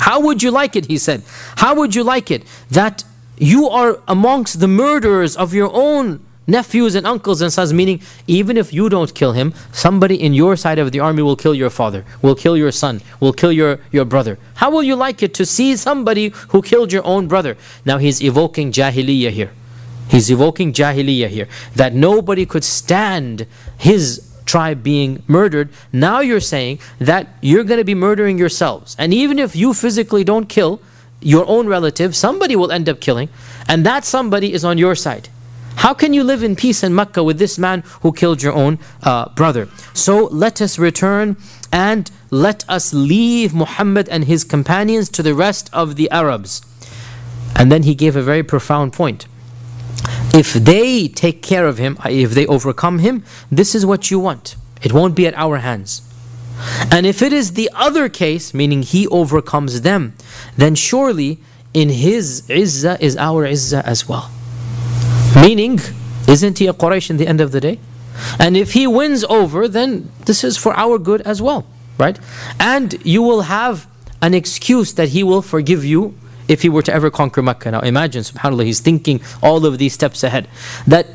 How 0.00 0.20
would 0.20 0.42
you 0.42 0.50
like 0.50 0.74
it, 0.74 0.86
he 0.86 0.98
said? 0.98 1.22
How 1.56 1.74
would 1.76 1.94
you 1.94 2.02
like 2.02 2.30
it 2.30 2.42
that 2.70 3.04
you 3.38 3.68
are 3.68 4.00
amongst 4.08 4.60
the 4.60 4.68
murderers 4.68 5.36
of 5.36 5.54
your 5.54 5.70
own 5.72 6.20
nephews 6.46 6.94
and 6.94 7.06
uncles 7.06 7.40
and 7.40 7.52
sons, 7.52 7.72
meaning 7.72 8.00
even 8.26 8.56
if 8.56 8.72
you 8.72 8.88
don't 8.88 9.14
kill 9.14 9.32
him, 9.32 9.54
somebody 9.72 10.20
in 10.20 10.34
your 10.34 10.56
side 10.56 10.78
of 10.78 10.92
the 10.92 11.00
army 11.00 11.22
will 11.22 11.36
kill 11.36 11.54
your 11.54 11.70
father, 11.70 12.04
will 12.20 12.34
kill 12.34 12.56
your 12.56 12.72
son, 12.72 13.00
will 13.20 13.32
kill 13.32 13.52
your, 13.52 13.80
your 13.90 14.04
brother. 14.04 14.38
How 14.54 14.70
will 14.70 14.82
you 14.82 14.96
like 14.96 15.22
it 15.22 15.34
to 15.34 15.46
see 15.46 15.76
somebody 15.76 16.28
who 16.48 16.62
killed 16.62 16.92
your 16.92 17.04
own 17.06 17.28
brother? 17.28 17.56
Now 17.84 17.98
he's 17.98 18.22
evoking 18.22 18.72
jahiliyyah 18.72 19.30
here. 19.30 19.52
He's 20.12 20.30
evoking 20.30 20.74
Jahiliyyah 20.74 21.28
here. 21.28 21.48
That 21.74 21.94
nobody 21.94 22.44
could 22.44 22.64
stand 22.64 23.46
his 23.78 24.28
tribe 24.44 24.82
being 24.82 25.22
murdered. 25.26 25.70
Now 25.90 26.20
you're 26.20 26.40
saying 26.40 26.80
that 26.98 27.28
you're 27.40 27.64
going 27.64 27.78
to 27.78 27.84
be 27.84 27.94
murdering 27.94 28.36
yourselves. 28.36 28.94
And 28.98 29.14
even 29.14 29.38
if 29.38 29.56
you 29.56 29.72
physically 29.72 30.22
don't 30.22 30.50
kill 30.50 30.82
your 31.20 31.46
own 31.48 31.66
relative, 31.66 32.14
somebody 32.14 32.56
will 32.56 32.70
end 32.70 32.90
up 32.90 33.00
killing. 33.00 33.30
And 33.66 33.86
that 33.86 34.04
somebody 34.04 34.52
is 34.52 34.66
on 34.66 34.76
your 34.76 34.94
side. 34.94 35.30
How 35.76 35.94
can 35.94 36.12
you 36.12 36.22
live 36.22 36.42
in 36.42 36.56
peace 36.56 36.82
in 36.82 36.94
Mecca 36.94 37.22
with 37.22 37.38
this 37.38 37.58
man 37.58 37.82
who 38.02 38.12
killed 38.12 38.42
your 38.42 38.52
own 38.52 38.78
uh, 39.02 39.28
brother? 39.30 39.68
So 39.94 40.26
let 40.26 40.60
us 40.60 40.78
return 40.78 41.36
and 41.72 42.10
let 42.30 42.64
us 42.68 42.94
leave 42.94 43.54
Muhammad 43.54 44.08
and 44.08 44.24
his 44.24 44.44
companions 44.44 45.08
to 45.10 45.22
the 45.22 45.34
rest 45.34 45.70
of 45.72 45.96
the 45.96 46.10
Arabs. 46.10 46.62
And 47.56 47.70
then 47.70 47.82
he 47.82 47.94
gave 47.94 48.16
a 48.16 48.22
very 48.22 48.42
profound 48.42 48.92
point. 48.92 49.26
If 50.34 50.54
they 50.54 51.08
take 51.08 51.42
care 51.42 51.66
of 51.66 51.78
him, 51.78 51.98
if 52.06 52.32
they 52.32 52.46
overcome 52.46 53.00
him, 53.00 53.24
this 53.50 53.74
is 53.74 53.84
what 53.84 54.10
you 54.10 54.18
want. 54.18 54.56
It 54.82 54.92
won't 54.92 55.14
be 55.14 55.26
at 55.26 55.34
our 55.34 55.58
hands. 55.58 56.02
And 56.90 57.06
if 57.06 57.22
it 57.22 57.32
is 57.32 57.52
the 57.52 57.70
other 57.74 58.08
case, 58.08 58.54
meaning 58.54 58.82
he 58.82 59.06
overcomes 59.08 59.82
them, 59.82 60.14
then 60.56 60.74
surely 60.74 61.38
in 61.74 61.88
his 61.88 62.42
izzah 62.48 63.00
is 63.00 63.16
our 63.16 63.46
izzah 63.46 63.82
as 63.84 64.08
well. 64.08 64.30
Meaning, 65.36 65.80
isn't 66.28 66.58
he 66.58 66.66
a 66.66 66.72
Quraysh 66.72 67.10
in 67.10 67.16
the 67.16 67.26
end 67.26 67.40
of 67.40 67.52
the 67.52 67.60
day? 67.60 67.78
And 68.38 68.56
if 68.56 68.72
he 68.72 68.86
wins 68.86 69.24
over, 69.24 69.68
then 69.68 70.10
this 70.26 70.44
is 70.44 70.56
for 70.56 70.74
our 70.74 70.98
good 70.98 71.22
as 71.22 71.40
well, 71.40 71.66
right? 71.98 72.18
And 72.60 73.04
you 73.04 73.22
will 73.22 73.42
have 73.42 73.86
an 74.20 74.34
excuse 74.34 74.92
that 74.94 75.08
he 75.10 75.22
will 75.22 75.42
forgive 75.42 75.84
you 75.84 76.14
if 76.48 76.62
he 76.62 76.68
were 76.68 76.82
to 76.82 76.92
ever 76.92 77.10
conquer 77.10 77.42
Mecca. 77.42 77.70
Now 77.70 77.80
imagine, 77.80 78.22
subhanAllah, 78.22 78.64
he's 78.64 78.80
thinking 78.80 79.20
all 79.42 79.64
of 79.66 79.78
these 79.78 79.94
steps 79.94 80.22
ahead. 80.22 80.48
That 80.86 81.06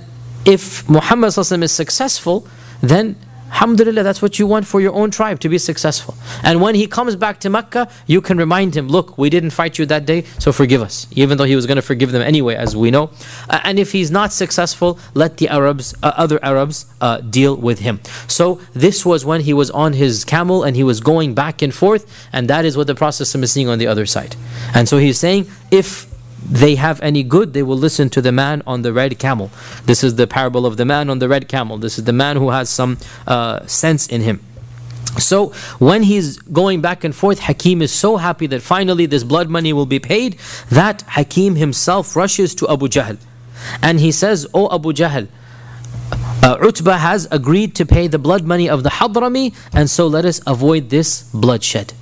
if 0.45 0.89
Muhammad 0.89 1.37
is 1.37 1.71
successful, 1.71 2.47
then 2.81 3.15
Alhamdulillah, 3.49 4.03
that's 4.03 4.21
what 4.21 4.37
you 4.39 4.45
want 4.45 4.67
for 4.67 4.79
your 4.81 4.93
own 4.93 5.09
tribe 5.09 5.39
to 5.39 5.49
be 5.49 5.57
successful. 5.57 6.15
And 6.43 6.61
when 6.61 6.75
he 6.75 6.85
comes 6.85 7.15
back 7.15 7.39
to 7.39 7.49
Mecca, 7.49 7.89
you 8.05 8.21
can 8.21 8.37
remind 8.37 8.75
him, 8.75 8.87
look, 8.87 9.17
we 9.17 9.29
didn't 9.29 9.49
fight 9.51 9.79
you 9.79 9.85
that 9.87 10.05
day, 10.05 10.23
so 10.37 10.51
forgive 10.51 10.81
us. 10.81 11.07
Even 11.11 11.37
though 11.37 11.43
he 11.45 11.55
was 11.55 11.65
going 11.65 11.77
to 11.77 11.81
forgive 11.81 12.11
them 12.11 12.21
anyway, 12.21 12.55
as 12.55 12.75
we 12.75 12.91
know. 12.91 13.09
Uh, 13.49 13.59
and 13.63 13.79
if 13.79 13.91
he's 13.91 14.11
not 14.11 14.31
successful, 14.31 14.99
let 15.13 15.37
the 15.37 15.47
Arabs, 15.49 15.95
uh, 16.03 16.11
other 16.15 16.43
Arabs, 16.43 16.85
uh, 17.01 17.19
deal 17.21 17.55
with 17.55 17.79
him. 17.79 17.99
So 18.27 18.61
this 18.73 19.05
was 19.05 19.25
when 19.25 19.41
he 19.41 19.53
was 19.53 19.71
on 19.71 19.93
his 19.93 20.23
camel 20.23 20.63
and 20.63 20.75
he 20.75 20.83
was 20.83 20.99
going 20.99 21.33
back 21.33 21.61
and 21.61 21.73
forth, 21.73 22.05
and 22.31 22.47
that 22.49 22.65
is 22.65 22.77
what 22.77 22.87
the 22.87 22.95
Prophet 22.95 23.21
is 23.21 23.51
seeing 23.51 23.69
on 23.69 23.79
the 23.79 23.87
other 23.87 24.05
side. 24.05 24.35
And 24.75 24.87
so 24.87 24.97
he's 24.97 25.17
saying, 25.17 25.47
if 25.71 26.06
they 26.49 26.75
have 26.75 27.01
any 27.01 27.23
good, 27.23 27.53
they 27.53 27.63
will 27.63 27.77
listen 27.77 28.09
to 28.11 28.21
the 28.21 28.31
man 28.31 28.63
on 28.65 28.81
the 28.81 28.93
red 28.93 29.19
camel. 29.19 29.51
This 29.85 30.03
is 30.03 30.15
the 30.15 30.27
parable 30.27 30.65
of 30.65 30.77
the 30.77 30.85
man 30.85 31.09
on 31.09 31.19
the 31.19 31.27
red 31.27 31.47
camel. 31.47 31.77
This 31.77 31.97
is 31.97 32.05
the 32.05 32.13
man 32.13 32.37
who 32.37 32.49
has 32.49 32.69
some 32.69 32.97
uh, 33.25 33.65
sense 33.65 34.07
in 34.07 34.21
him. 34.21 34.41
So 35.19 35.47
when 35.79 36.03
he's 36.03 36.37
going 36.37 36.81
back 36.81 37.03
and 37.03 37.15
forth, 37.15 37.39
Hakim 37.39 37.81
is 37.81 37.91
so 37.91 38.17
happy 38.17 38.47
that 38.47 38.61
finally 38.61 39.05
this 39.07 39.23
blood 39.23 39.49
money 39.49 39.73
will 39.73 39.85
be 39.85 39.99
paid 39.99 40.37
that 40.69 41.01
Hakim 41.03 41.55
himself 41.55 42.15
rushes 42.15 42.53
to 42.55 42.69
Abu 42.69 42.87
Jahl. 42.87 43.17
And 43.81 43.99
he 43.99 44.11
says, 44.11 44.47
O 44.53 44.73
Abu 44.73 44.93
Jahl, 44.93 45.27
uh, 46.43 46.57
Utbah 46.61 46.97
has 46.97 47.27
agreed 47.31 47.75
to 47.75 47.85
pay 47.85 48.07
the 48.07 48.19
blood 48.19 48.43
money 48.43 48.69
of 48.69 48.83
the 48.83 48.89
Hadrami, 48.89 49.55
and 49.73 49.89
so 49.89 50.07
let 50.07 50.23
us 50.23 50.39
avoid 50.45 50.89
this 50.89 51.23
bloodshed. 51.33 51.93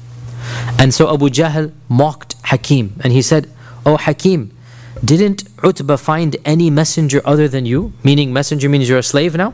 And 0.78 0.93
so 0.93 1.12
Abu 1.12 1.30
Jahl 1.30 1.72
mocked 1.89 2.36
Hakim, 2.43 3.00
and 3.04 3.14
he 3.14 3.22
said, 3.22 3.50
Oh 3.86 3.98
Hakim, 3.98 4.52
didn't 5.04 5.44
Utbah 5.64 5.98
find 5.98 6.38
any 6.46 6.70
messenger 6.70 7.22
other 7.26 7.48
than 7.48 7.66
you? 7.66 7.94
Meaning, 8.04 8.34
messenger 8.34 8.70
means 8.70 8.90
you're 8.90 9.00
a 9.00 9.04
slave 9.04 9.36
now? 9.36 9.54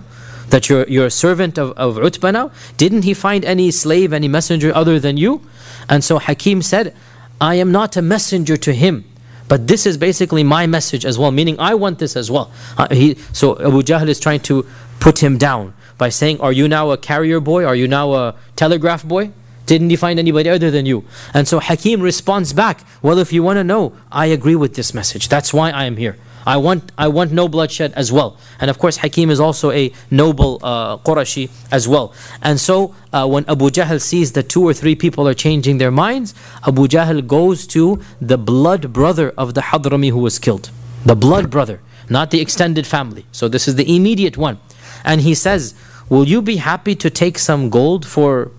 That 0.50 0.70
you're, 0.70 0.88
you're 0.88 1.08
a 1.08 1.12
servant 1.12 1.58
of, 1.58 1.72
of 1.78 1.98
Utbah 1.98 2.32
now? 2.32 2.52
Didn't 2.78 3.04
he 3.04 3.14
find 3.14 3.44
any 3.44 3.72
slave, 3.72 4.14
any 4.14 4.28
messenger 4.28 4.74
other 4.76 5.00
than 5.00 5.18
you? 5.18 5.42
And 5.90 6.04
so 6.04 6.20
Hakim 6.20 6.62
said, 6.62 6.96
I 7.40 7.56
am 7.56 7.72
not 7.72 7.98
a 7.98 8.02
messenger 8.02 8.56
to 8.58 8.74
him. 8.74 9.06
But 9.48 9.68
this 9.68 9.86
is 9.86 9.98
basically 9.98 10.44
my 10.44 10.66
message 10.68 11.06
as 11.06 11.20
well, 11.20 11.32
meaning 11.32 11.60
I 11.60 11.74
want 11.74 12.00
this 12.00 12.16
as 12.16 12.32
well. 12.32 12.52
Uh, 12.78 12.88
he, 12.94 13.16
so 13.34 13.60
Abu 13.60 13.82
Jahl 13.82 14.08
is 14.08 14.20
trying 14.20 14.40
to 14.42 14.66
put 15.02 15.22
him 15.22 15.38
down 15.38 15.74
by 15.98 16.08
saying, 16.08 16.40
Are 16.40 16.54
you 16.54 16.70
now 16.70 16.92
a 16.92 16.98
carrier 16.98 17.42
boy? 17.42 17.66
Are 17.66 17.76
you 17.76 17.88
now 17.88 18.14
a 18.14 18.36
telegraph 18.56 19.04
boy? 19.04 19.32
Didn't 19.72 19.90
he 19.90 19.96
find 19.96 20.20
anybody 20.20 20.50
other 20.50 20.70
than 20.70 20.86
you? 20.86 21.06
And 21.34 21.48
so 21.48 21.62
Hakim 21.62 22.02
responds 22.02 22.52
back, 22.52 22.84
Well, 23.02 23.20
if 23.20 23.32
you 23.32 23.42
want 23.42 23.56
to 23.56 23.64
know, 23.64 23.94
I 24.12 24.26
agree 24.26 24.58
with 24.58 24.76
this 24.76 24.94
message. 24.94 25.30
That's 25.30 25.54
why 25.54 25.70
I 25.70 25.86
am 25.86 25.96
here. 25.96 26.18
I 26.46 26.58
want, 26.58 26.92
I 26.98 27.08
want 27.08 27.32
no 27.32 27.48
bloodshed 27.48 27.94
as 27.94 28.12
well. 28.12 28.36
And 28.60 28.70
of 28.70 28.80
course, 28.80 28.98
Hakim 28.98 29.30
is 29.30 29.40
also 29.40 29.72
a 29.72 29.94
noble 30.10 30.60
uh, 30.62 30.98
Qurashi 30.98 31.50
as 31.72 31.88
well. 31.88 32.14
And 32.42 32.60
so, 32.60 32.94
uh, 33.14 33.26
when 33.30 33.46
Abu 33.48 33.70
Jahl 33.70 34.02
sees 34.02 34.34
that 34.34 34.50
two 34.50 34.62
or 34.62 34.74
three 34.74 34.94
people 34.94 35.26
are 35.26 35.34
changing 35.34 35.78
their 35.78 35.90
minds, 36.06 36.36
Abu 36.68 36.90
Jahl 36.90 37.26
goes 37.26 37.66
to 37.68 38.02
the 38.20 38.38
blood 38.38 38.92
brother 38.92 39.34
of 39.38 39.54
the 39.54 39.62
Hadrami 39.62 40.10
who 40.10 40.20
was 40.20 40.38
killed. 40.38 40.70
The 41.06 41.16
blood 41.16 41.50
brother, 41.50 41.80
not 42.10 42.32
the 42.32 42.42
extended 42.42 42.86
family. 42.86 43.26
So, 43.32 43.48
this 43.48 43.70
is 43.70 43.76
the 43.76 43.96
immediate 43.96 44.36
one. 44.36 44.60
And 45.06 45.22
he 45.22 45.34
says, 45.34 45.76
Will 46.10 46.28
you 46.28 46.42
be 46.42 46.58
happy 46.58 46.94
to 46.96 47.10
take 47.10 47.38
some 47.40 47.70
gold 47.70 48.06
for 48.06 48.52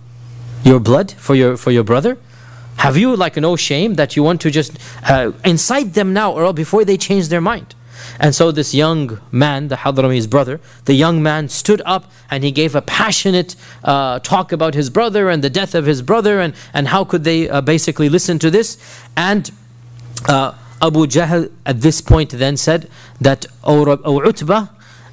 your 0.64 0.80
blood 0.80 1.12
for 1.12 1.34
your 1.34 1.56
for 1.56 1.70
your 1.70 1.84
brother? 1.84 2.18
Have 2.76 2.96
you 2.96 3.14
like 3.14 3.36
no 3.36 3.56
shame 3.56 3.94
that 3.94 4.16
you 4.16 4.22
want 4.22 4.40
to 4.40 4.50
just 4.50 4.78
uh, 5.08 5.32
incite 5.44 5.94
them 5.94 6.12
now 6.12 6.32
or 6.32 6.52
before 6.52 6.84
they 6.84 6.96
change 6.96 7.28
their 7.28 7.40
mind? 7.40 7.74
And 8.18 8.34
so 8.34 8.50
this 8.50 8.74
young 8.74 9.20
man, 9.30 9.68
the 9.68 9.76
Hadrami's 9.76 10.26
brother, 10.26 10.60
the 10.84 10.94
young 10.94 11.22
man 11.22 11.48
stood 11.48 11.82
up 11.84 12.10
and 12.30 12.42
he 12.44 12.50
gave 12.50 12.74
a 12.74 12.82
passionate 12.82 13.54
uh, 13.84 14.18
talk 14.20 14.52
about 14.52 14.74
his 14.74 14.90
brother 14.90 15.28
and 15.28 15.42
the 15.44 15.50
death 15.50 15.74
of 15.74 15.86
his 15.86 16.02
brother 16.02 16.40
and, 16.40 16.54
and 16.74 16.88
how 16.88 17.04
could 17.04 17.24
they 17.24 17.48
uh, 17.48 17.60
basically 17.60 18.08
listen 18.08 18.38
to 18.40 18.50
this. 18.50 18.78
And 19.16 19.50
uh, 20.28 20.54
Abu 20.80 21.06
Jahl 21.06 21.50
at 21.64 21.80
this 21.80 22.00
point 22.00 22.30
then 22.30 22.56
said 22.56 22.88
that, 23.20 23.46
O, 23.62 23.86
Utbah, 24.26 24.68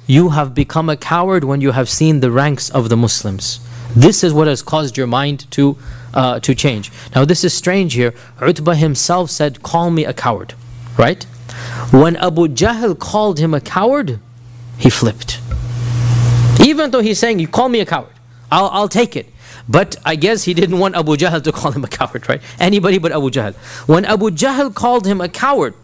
you 0.06 0.30
have 0.30 0.54
become 0.54 0.88
a 0.88 0.96
coward 0.96 1.44
when 1.44 1.60
you 1.60 1.70
have 1.70 1.88
seen 1.88 2.20
the 2.20 2.30
ranks 2.30 2.70
of 2.70 2.88
the 2.88 2.96
Muslims. 2.96 3.60
This 3.94 4.22
is 4.22 4.32
what 4.32 4.46
has 4.46 4.62
caused 4.62 4.96
your 4.96 5.06
mind 5.06 5.50
to, 5.52 5.76
uh, 6.14 6.40
to 6.40 6.54
change. 6.54 6.92
Now, 7.14 7.24
this 7.24 7.44
is 7.44 7.52
strange 7.52 7.94
here. 7.94 8.14
Utbah 8.40 8.74
himself 8.74 9.30
said, 9.30 9.62
Call 9.62 9.90
me 9.90 10.04
a 10.04 10.12
coward. 10.12 10.54
Right? 10.96 11.24
When 11.90 12.16
Abu 12.16 12.48
Jahl 12.48 12.98
called 12.98 13.38
him 13.38 13.54
a 13.54 13.60
coward, 13.60 14.20
he 14.78 14.90
flipped. 14.90 15.40
Even 16.64 16.90
though 16.90 17.00
he's 17.00 17.18
saying, 17.18 17.40
You 17.40 17.48
call 17.48 17.68
me 17.68 17.80
a 17.80 17.86
coward, 17.86 18.14
I'll, 18.50 18.68
I'll 18.68 18.88
take 18.88 19.16
it. 19.16 19.26
But 19.68 19.96
I 20.04 20.16
guess 20.16 20.44
he 20.44 20.54
didn't 20.54 20.78
want 20.78 20.96
Abu 20.96 21.16
Jahl 21.16 21.42
to 21.42 21.52
call 21.60 21.72
him 21.72 21.84
a 21.84 21.88
coward, 21.88 22.28
right? 22.28 22.42
Anybody 22.58 22.98
but 22.98 23.12
Abu 23.12 23.30
Jahl. 23.30 23.54
When 23.88 24.04
Abu 24.04 24.30
Jahl 24.30 24.74
called 24.74 25.06
him 25.06 25.20
a 25.20 25.28
coward, 25.28 25.74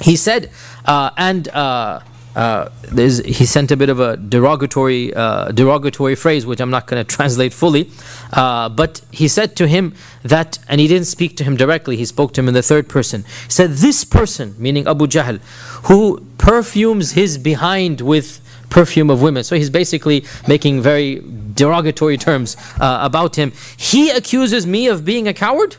he 0.00 0.16
said, 0.16 0.50
uh, 0.84 1.10
and 1.16 1.48
uh, 1.48 2.00
uh, 2.36 2.68
he 2.94 3.46
sent 3.46 3.70
a 3.70 3.76
bit 3.78 3.88
of 3.88 3.98
a 3.98 4.18
derogatory, 4.18 5.12
uh, 5.14 5.50
derogatory 5.52 6.14
phrase, 6.14 6.44
which 6.44 6.60
I'm 6.60 6.68
not 6.68 6.86
going 6.86 7.04
to 7.04 7.16
translate 7.16 7.54
fully. 7.54 7.90
Uh, 8.30 8.68
but 8.68 9.00
he 9.10 9.26
said 9.26 9.56
to 9.56 9.66
him 9.66 9.94
that, 10.22 10.58
and 10.68 10.78
he 10.78 10.86
didn't 10.86 11.06
speak 11.06 11.38
to 11.38 11.44
him 11.44 11.56
directly, 11.56 11.96
he 11.96 12.04
spoke 12.04 12.34
to 12.34 12.42
him 12.42 12.48
in 12.48 12.54
the 12.54 12.62
third 12.62 12.90
person. 12.90 13.24
He 13.44 13.50
said, 13.50 13.70
This 13.70 14.04
person, 14.04 14.54
meaning 14.58 14.86
Abu 14.86 15.06
Jahl, 15.06 15.40
who 15.88 16.26
perfumes 16.36 17.12
his 17.12 17.38
behind 17.38 18.02
with 18.02 18.42
perfume 18.68 19.08
of 19.08 19.22
women. 19.22 19.42
So 19.42 19.56
he's 19.56 19.70
basically 19.70 20.26
making 20.46 20.82
very 20.82 21.22
derogatory 21.54 22.18
terms 22.18 22.58
uh, 22.78 22.98
about 23.00 23.36
him. 23.36 23.52
He 23.78 24.10
accuses 24.10 24.66
me 24.66 24.88
of 24.88 25.06
being 25.06 25.26
a 25.26 25.32
coward. 25.32 25.76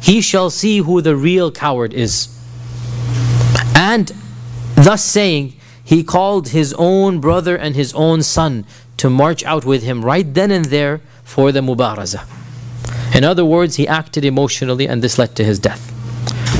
He 0.00 0.22
shall 0.22 0.48
see 0.48 0.78
who 0.78 1.02
the 1.02 1.14
real 1.14 1.52
coward 1.52 1.92
is. 1.92 2.28
And 3.76 4.10
thus 4.74 5.04
saying, 5.04 5.54
he 5.84 6.02
called 6.02 6.48
his 6.48 6.74
own 6.78 7.20
brother 7.20 7.56
and 7.56 7.74
his 7.74 7.92
own 7.94 8.22
son 8.22 8.64
to 8.96 9.10
march 9.10 9.44
out 9.44 9.64
with 9.64 9.82
him 9.82 10.04
right 10.04 10.32
then 10.34 10.50
and 10.50 10.66
there 10.66 11.00
for 11.24 11.52
the 11.52 11.60
mubaraza. 11.60 12.24
In 13.14 13.24
other 13.24 13.44
words, 13.44 13.76
he 13.76 13.86
acted 13.86 14.24
emotionally 14.24 14.86
and 14.86 15.02
this 15.02 15.18
led 15.18 15.34
to 15.36 15.44
his 15.44 15.58
death. 15.58 15.90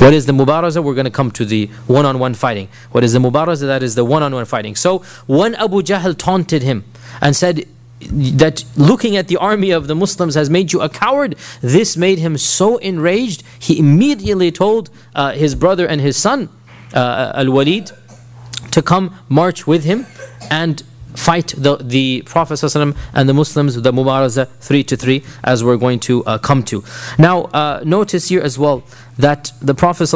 What 0.01 0.13
is 0.13 0.27
the 0.27 0.33
mubaraza? 0.33 0.83
We're 0.83 0.95
going 0.95 1.05
to 1.05 1.11
come 1.11 1.31
to 1.33 1.45
the 1.45 1.67
one 1.87 2.05
on 2.05 2.19
one 2.19 2.35
fighting. 2.35 2.69
What 2.91 3.05
is 3.05 3.13
the 3.13 3.21
mubaraza? 3.21 3.67
That 3.67 3.83
is 3.83 3.95
the 3.95 4.05
one 4.05 4.23
on 4.23 4.35
one 4.35 4.45
fighting. 4.45 4.75
So, 4.75 4.99
when 5.27 5.55
Abu 5.55 5.83
Jahl 5.83 6.19
taunted 6.19 6.63
him 6.63 6.85
and 7.21 7.37
said, 7.37 7.67
that 8.11 8.65
looking 8.77 9.17
at 9.17 9.29
the 9.29 9.37
army 9.37 9.71
of 9.71 9.87
the 9.87 9.95
Muslims 9.95 10.35
has 10.35 10.51
made 10.51 10.73
you 10.73 10.81
a 10.81 10.89
coward. 10.89 11.37
This 11.61 11.97
made 11.97 12.19
him 12.19 12.37
so 12.37 12.79
enraged, 12.79 13.43
he 13.59 13.79
immediately 13.79 14.51
told 14.51 14.91
uh, 15.15 15.33
his 15.33 15.55
brother 15.55 15.87
and 15.87 16.01
his 16.01 16.17
son, 16.17 16.49
uh, 16.95 17.33
Al 17.35 17.47
Walid, 17.47 17.93
to 18.73 18.83
come 18.83 19.15
march 19.29 19.67
with 19.67 19.85
him 19.85 20.07
and 20.51 20.83
fight 21.15 21.55
the, 21.57 21.77
the 21.77 22.23
Prophet 22.23 22.63
and 22.75 23.29
the 23.29 23.35
Muslims, 23.35 23.81
the 23.81 23.93
Mubaraza 23.93 24.49
3 24.61 24.85
to 24.85 24.97
3, 24.97 25.23
as 25.45 25.63
we're 25.63 25.77
going 25.77 26.01
to 26.01 26.25
uh, 26.25 26.39
come 26.39 26.63
to. 26.65 26.83
Now, 27.19 27.45
uh, 27.45 27.83
notice 27.85 28.29
here 28.29 28.41
as 28.41 28.59
well 28.59 28.83
that 29.19 29.53
the 29.61 29.75
Prophet 29.75 30.11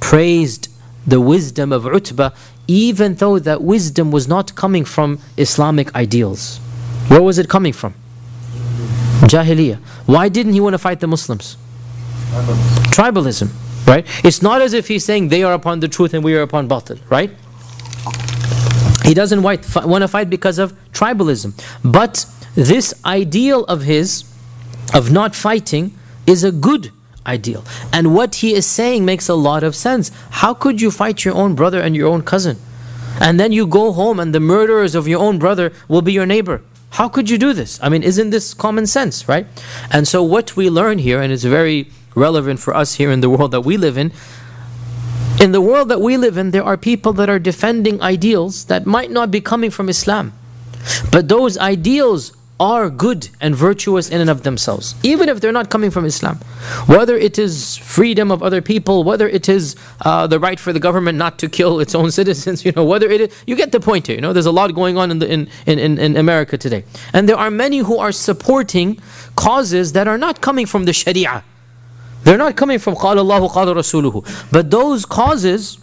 praised 0.00 0.68
the 1.06 1.20
wisdom 1.20 1.72
of 1.72 1.86
Utbah, 1.86 2.30
even 2.68 3.14
though 3.16 3.38
that 3.38 3.62
wisdom 3.62 4.10
was 4.10 4.28
not 4.28 4.54
coming 4.54 4.84
from 4.84 5.18
Islamic 5.36 5.94
ideals. 5.94 6.58
Where 7.08 7.22
was 7.22 7.38
it 7.38 7.48
coming 7.48 7.72
from? 7.72 7.94
Jahiliyyah. 9.22 9.78
Why 10.06 10.28
didn't 10.28 10.52
he 10.52 10.60
want 10.60 10.74
to 10.74 10.78
fight 10.78 11.00
the 11.00 11.06
Muslims? 11.06 11.56
Tribalism. 12.92 13.50
Right? 13.86 14.06
It's 14.24 14.42
not 14.42 14.62
as 14.62 14.72
if 14.72 14.88
he's 14.88 15.04
saying 15.04 15.28
they 15.28 15.42
are 15.42 15.52
upon 15.52 15.80
the 15.80 15.88
truth 15.88 16.14
and 16.14 16.22
we 16.22 16.34
are 16.34 16.42
upon 16.42 16.68
batil, 16.68 17.00
right? 17.10 17.30
He 19.04 19.14
doesn't 19.14 19.42
want 19.42 19.62
to 19.62 20.08
fight 20.08 20.30
because 20.30 20.58
of 20.58 20.72
tribalism. 20.92 21.52
But 21.84 22.26
this 22.54 22.94
ideal 23.04 23.64
of 23.64 23.82
his, 23.82 24.24
of 24.94 25.10
not 25.10 25.34
fighting, 25.34 25.98
is 26.26 26.44
a 26.44 26.52
good 26.52 26.92
ideal. 27.26 27.64
And 27.92 28.14
what 28.14 28.36
he 28.36 28.54
is 28.54 28.66
saying 28.66 29.04
makes 29.04 29.28
a 29.28 29.34
lot 29.34 29.62
of 29.62 29.74
sense. 29.74 30.10
How 30.30 30.54
could 30.54 30.80
you 30.80 30.90
fight 30.90 31.24
your 31.24 31.34
own 31.34 31.54
brother 31.54 31.80
and 31.80 31.96
your 31.96 32.08
own 32.08 32.22
cousin? 32.22 32.58
And 33.20 33.38
then 33.38 33.52
you 33.52 33.66
go 33.66 33.92
home 33.92 34.18
and 34.20 34.34
the 34.34 34.40
murderers 34.40 34.94
of 34.94 35.06
your 35.06 35.20
own 35.20 35.38
brother 35.38 35.72
will 35.88 36.02
be 36.02 36.12
your 36.12 36.26
neighbor. 36.26 36.62
How 36.90 37.08
could 37.08 37.30
you 37.30 37.38
do 37.38 37.52
this? 37.52 37.78
I 37.82 37.88
mean, 37.88 38.02
isn't 38.02 38.30
this 38.30 38.54
common 38.54 38.86
sense, 38.86 39.28
right? 39.28 39.46
And 39.90 40.06
so, 40.06 40.22
what 40.22 40.56
we 40.56 40.68
learn 40.68 40.98
here, 40.98 41.22
and 41.22 41.32
it's 41.32 41.44
very 41.44 41.90
relevant 42.14 42.60
for 42.60 42.74
us 42.74 42.94
here 42.94 43.10
in 43.10 43.20
the 43.20 43.30
world 43.30 43.50
that 43.50 43.62
we 43.62 43.76
live 43.76 43.96
in, 43.96 44.12
in 45.40 45.50
the 45.50 45.60
world 45.60 45.88
that 45.88 46.00
we 46.00 46.16
live 46.16 46.36
in, 46.36 46.52
there 46.52 46.62
are 46.62 46.76
people 46.76 47.12
that 47.14 47.28
are 47.28 47.38
defending 47.38 48.00
ideals 48.00 48.66
that 48.66 48.86
might 48.86 49.10
not 49.10 49.30
be 49.30 49.40
coming 49.40 49.70
from 49.70 49.88
Islam. 49.88 50.32
But 51.10 51.28
those 51.28 51.58
ideals 51.58 52.32
are 52.60 52.88
good 52.88 53.28
and 53.40 53.56
virtuous 53.56 54.08
in 54.08 54.20
and 54.20 54.30
of 54.30 54.44
themselves, 54.44 54.94
even 55.02 55.28
if 55.28 55.40
they're 55.40 55.50
not 55.50 55.68
coming 55.68 55.90
from 55.90 56.04
Islam. 56.04 56.36
Whether 56.86 57.16
it 57.16 57.40
is 57.40 57.76
freedom 57.76 58.30
of 58.30 58.40
other 58.40 58.62
people, 58.62 59.02
whether 59.02 59.28
it 59.28 59.48
is 59.48 59.74
uh, 60.02 60.28
the 60.28 60.38
right 60.38 60.60
for 60.60 60.72
the 60.72 60.78
government 60.78 61.18
not 61.18 61.40
to 61.40 61.48
kill 61.48 61.80
its 61.80 61.94
own 61.94 62.10
citizens, 62.20 62.64
you 62.64 62.70
know, 62.70 62.84
whether 62.84 63.10
it 63.10 63.20
is, 63.22 63.44
you 63.48 63.56
get 63.56 63.72
the 63.72 63.80
point 63.80 64.06
here. 64.06 64.14
You 64.14 64.22
know, 64.22 64.32
there's 64.32 64.46
a 64.46 64.52
lot 64.52 64.72
going 64.76 64.96
on 64.96 65.10
in, 65.10 65.18
the, 65.18 65.28
in, 65.28 65.48
in, 65.66 65.98
in 65.98 66.16
America 66.16 66.56
today. 66.56 66.84
And 67.12 67.28
there 67.28 67.36
are 67.36 67.50
many 67.50 67.78
who 67.78 67.98
are 67.98 68.12
supporting 68.12 69.00
causes 69.34 69.92
that 69.94 70.06
are 70.06 70.18
not 70.18 70.40
coming 70.40 70.66
from 70.66 70.84
the 70.84 70.92
Sharia. 70.92 71.42
They're 72.23 72.37
not 72.37 72.55
coming 72.55 72.79
from 72.79 72.95
قال 72.95 73.17
الله 73.17 73.51
قال 73.51 73.75
رسوله. 73.75 74.51
But 74.51 74.69
those 74.71 75.05
causes 75.05 75.77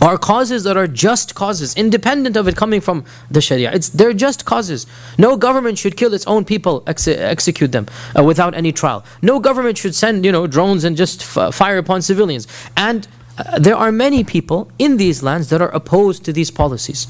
are 0.00 0.18
causes 0.18 0.64
that 0.64 0.76
are 0.76 0.86
just 0.86 1.34
causes, 1.34 1.74
independent 1.76 2.36
of 2.36 2.48
it 2.48 2.56
coming 2.56 2.80
from 2.80 3.04
the 3.30 3.40
Sharia. 3.40 3.70
It's 3.72 3.88
they're 3.88 4.12
just 4.12 4.44
causes. 4.44 4.86
No 5.18 5.36
government 5.36 5.78
should 5.78 5.96
kill 5.96 6.14
its 6.14 6.26
own 6.26 6.44
people, 6.44 6.82
ex- 6.86 7.08
execute 7.08 7.72
them 7.72 7.86
uh, 8.18 8.24
without 8.24 8.54
any 8.54 8.72
trial. 8.72 9.04
No 9.22 9.38
government 9.40 9.78
should 9.78 9.94
send 9.94 10.24
you 10.24 10.32
know 10.32 10.46
drones 10.46 10.84
and 10.84 10.96
just 10.96 11.22
f- 11.22 11.54
fire 11.54 11.78
upon 11.78 12.02
civilians. 12.02 12.48
And 12.76 13.06
uh, 13.38 13.58
there 13.58 13.76
are 13.76 13.92
many 13.92 14.24
people 14.24 14.70
in 14.78 14.96
these 14.96 15.22
lands 15.22 15.48
that 15.50 15.60
are 15.62 15.70
opposed 15.70 16.24
to 16.24 16.32
these 16.32 16.50
policies. 16.50 17.06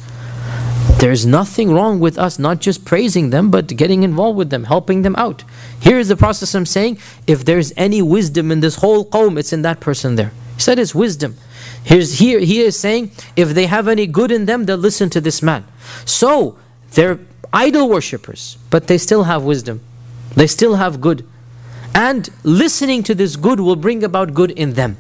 There's 0.99 1.27
nothing 1.27 1.73
wrong 1.73 1.99
with 1.99 2.17
us 2.17 2.39
not 2.39 2.61
just 2.61 2.85
praising 2.85 3.31
them, 3.31 3.51
but 3.51 3.67
getting 3.67 4.03
involved 4.05 4.39
with 4.39 4.51
them, 4.51 4.65
helping 4.65 5.03
them 5.03 5.17
out. 5.17 5.43
Here 5.80 6.00
is 6.00 6.08
the 6.08 6.16
process 6.16 6.56
I'm 6.56 6.66
saying 6.66 7.00
if 7.28 7.46
there's 7.46 7.72
any 7.78 8.02
wisdom 8.02 8.52
in 8.52 8.60
this 8.60 8.76
whole 8.76 9.06
qawm, 9.06 9.38
it's 9.38 9.54
in 9.54 9.62
that 9.62 9.80
person 9.80 10.16
there. 10.16 10.32
He 10.56 10.62
said 10.62 10.80
it's 10.80 10.96
wisdom. 10.96 11.38
Here's, 11.84 12.20
here 12.20 12.40
he 12.40 12.62
is 12.62 12.78
saying, 12.78 13.12
if 13.36 13.50
they 13.50 13.68
have 13.68 13.88
any 13.88 14.08
good 14.08 14.32
in 14.32 14.46
them, 14.46 14.66
they'll 14.66 14.78
listen 14.78 15.10
to 15.12 15.22
this 15.22 15.42
man. 15.42 15.66
So, 16.04 16.58
they're 16.92 17.20
idol 17.54 17.88
worshippers, 17.90 18.58
but 18.70 18.88
they 18.88 18.98
still 18.98 19.24
have 19.24 19.44
wisdom. 19.44 19.82
They 20.36 20.48
still 20.48 20.76
have 20.76 21.00
good. 21.00 21.26
And 21.94 22.30
listening 22.44 23.04
to 23.04 23.16
this 23.16 23.36
good 23.36 23.60
will 23.60 23.76
bring 23.76 24.04
about 24.04 24.34
good 24.34 24.52
in 24.52 24.74
them. 24.74 24.98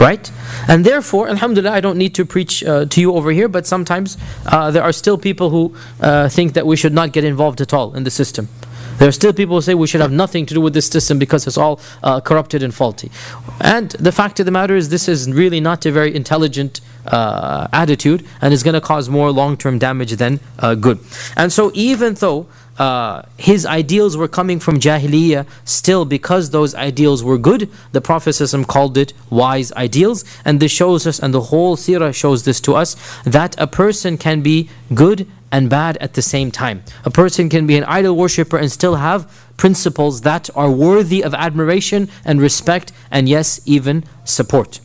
Right? 0.00 0.30
And 0.68 0.86
therefore, 0.86 1.28
Alhamdulillah, 1.28 1.72
I 1.72 1.80
don't 1.80 1.98
need 1.98 2.14
to 2.14 2.24
preach 2.24 2.64
uh, 2.64 2.86
to 2.86 3.00
you 3.00 3.12
over 3.14 3.30
here, 3.32 3.48
but 3.48 3.66
sometimes 3.66 4.16
uh, 4.46 4.70
there 4.70 4.82
are 4.82 4.92
still 4.92 5.18
people 5.18 5.50
who 5.50 5.76
uh, 6.00 6.28
think 6.28 6.54
that 6.54 6.66
we 6.66 6.76
should 6.76 6.94
not 6.94 7.12
get 7.12 7.24
involved 7.24 7.60
at 7.60 7.74
all 7.74 7.94
in 7.94 8.04
the 8.04 8.10
system. 8.10 8.48
There 9.00 9.08
are 9.08 9.12
still 9.12 9.32
people 9.32 9.56
who 9.56 9.62
say 9.62 9.72
we 9.72 9.86
should 9.86 10.02
have 10.02 10.12
nothing 10.12 10.44
to 10.44 10.52
do 10.52 10.60
with 10.60 10.74
this 10.74 10.86
system 10.86 11.18
because 11.18 11.46
it's 11.46 11.56
all 11.56 11.80
uh, 12.02 12.20
corrupted 12.20 12.62
and 12.62 12.74
faulty. 12.74 13.10
And 13.58 13.92
the 13.92 14.12
fact 14.12 14.38
of 14.40 14.44
the 14.44 14.52
matter 14.52 14.76
is, 14.76 14.90
this 14.90 15.08
is 15.08 15.32
really 15.32 15.58
not 15.58 15.86
a 15.86 15.90
very 15.90 16.14
intelligent 16.14 16.82
uh, 17.06 17.66
attitude 17.72 18.26
and 18.42 18.52
is 18.52 18.62
going 18.62 18.74
to 18.74 18.80
cause 18.82 19.08
more 19.08 19.30
long 19.30 19.56
term 19.56 19.78
damage 19.78 20.12
than 20.12 20.38
uh, 20.58 20.74
good. 20.74 20.98
And 21.34 21.50
so, 21.50 21.70
even 21.72 22.12
though 22.12 22.46
uh, 22.80 23.20
his 23.36 23.66
ideals 23.66 24.16
were 24.16 24.26
coming 24.26 24.58
from 24.58 24.80
Jahiliyyah, 24.80 25.46
still 25.66 26.06
because 26.06 26.48
those 26.48 26.74
ideals 26.74 27.22
were 27.22 27.36
good, 27.36 27.68
the 27.92 28.00
Prophet 28.00 28.40
called 28.66 28.96
it 28.96 29.12
wise 29.28 29.70
ideals. 29.72 30.24
And 30.46 30.60
this 30.60 30.72
shows 30.72 31.06
us, 31.06 31.18
and 31.18 31.34
the 31.34 31.42
whole 31.42 31.76
seerah 31.76 32.14
shows 32.14 32.44
this 32.44 32.58
to 32.62 32.74
us, 32.74 32.96
that 33.24 33.54
a 33.60 33.66
person 33.66 34.16
can 34.16 34.40
be 34.40 34.70
good 34.94 35.26
and 35.52 35.68
bad 35.68 35.98
at 35.98 36.14
the 36.14 36.22
same 36.22 36.50
time. 36.50 36.82
A 37.04 37.10
person 37.10 37.50
can 37.50 37.66
be 37.66 37.76
an 37.76 37.84
idol 37.84 38.16
worshipper 38.16 38.56
and 38.56 38.72
still 38.72 38.94
have 38.94 39.30
principles 39.58 40.22
that 40.22 40.48
are 40.56 40.70
worthy 40.70 41.22
of 41.22 41.34
admiration 41.34 42.08
and 42.24 42.40
respect, 42.40 42.92
and 43.10 43.28
yes, 43.28 43.60
even 43.66 44.04
support. 44.24 44.80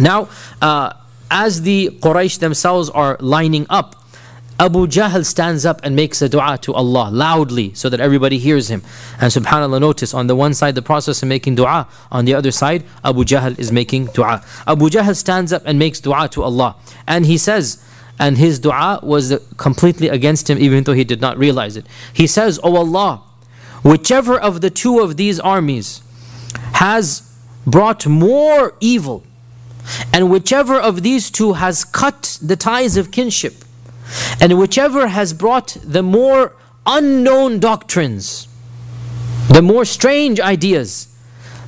Now, 0.00 0.28
uh, 0.60 0.94
as 1.30 1.62
the 1.62 1.90
Quraysh 2.00 2.40
themselves 2.40 2.90
are 2.90 3.16
lining 3.20 3.66
up, 3.70 3.94
Abu 4.60 4.86
Jahl 4.86 5.24
stands 5.24 5.64
up 5.64 5.80
and 5.82 5.96
makes 5.96 6.20
a 6.20 6.28
dua 6.28 6.58
to 6.58 6.74
Allah 6.74 7.08
loudly 7.10 7.72
so 7.72 7.88
that 7.88 7.98
everybody 7.98 8.38
hears 8.38 8.70
him. 8.70 8.82
And 9.18 9.32
subhanAllah, 9.32 9.80
notice 9.80 10.12
on 10.12 10.26
the 10.26 10.36
one 10.36 10.52
side 10.52 10.74
the 10.74 10.82
process 10.82 11.22
of 11.22 11.30
making 11.30 11.54
dua, 11.54 11.88
on 12.12 12.26
the 12.26 12.34
other 12.34 12.50
side, 12.50 12.84
Abu 13.02 13.24
Jahl 13.24 13.58
is 13.58 13.72
making 13.72 14.06
dua. 14.12 14.44
Abu 14.66 14.90
Jahl 14.90 15.16
stands 15.16 15.50
up 15.50 15.62
and 15.64 15.78
makes 15.78 15.98
dua 15.98 16.28
to 16.32 16.42
Allah. 16.42 16.76
And 17.06 17.24
he 17.24 17.38
says, 17.38 17.82
and 18.18 18.36
his 18.36 18.58
dua 18.58 19.00
was 19.02 19.32
completely 19.56 20.08
against 20.08 20.50
him 20.50 20.58
even 20.58 20.84
though 20.84 20.92
he 20.92 21.04
did 21.04 21.22
not 21.22 21.38
realize 21.38 21.78
it. 21.78 21.86
He 22.12 22.26
says, 22.26 22.60
Oh 22.62 22.76
Allah, 22.76 23.22
whichever 23.82 24.38
of 24.38 24.60
the 24.60 24.68
two 24.68 25.00
of 25.00 25.16
these 25.16 25.40
armies 25.40 26.02
has 26.74 27.34
brought 27.66 28.06
more 28.06 28.74
evil, 28.78 29.24
and 30.12 30.30
whichever 30.30 30.78
of 30.78 31.02
these 31.02 31.30
two 31.30 31.54
has 31.54 31.82
cut 31.82 32.38
the 32.42 32.56
ties 32.56 32.98
of 32.98 33.10
kinship, 33.10 33.64
and 34.39 34.57
whichever 34.57 35.07
has 35.07 35.33
brought 35.33 35.77
the 35.83 36.03
more 36.03 36.55
unknown 36.85 37.59
doctrines, 37.59 38.47
the 39.49 39.61
more 39.61 39.85
strange 39.85 40.39
ideas, 40.39 41.07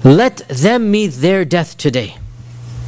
let 0.04 0.38
them 0.50 0.92
meet 0.92 1.14
their 1.14 1.46
death 1.46 1.78
today. 1.78 2.18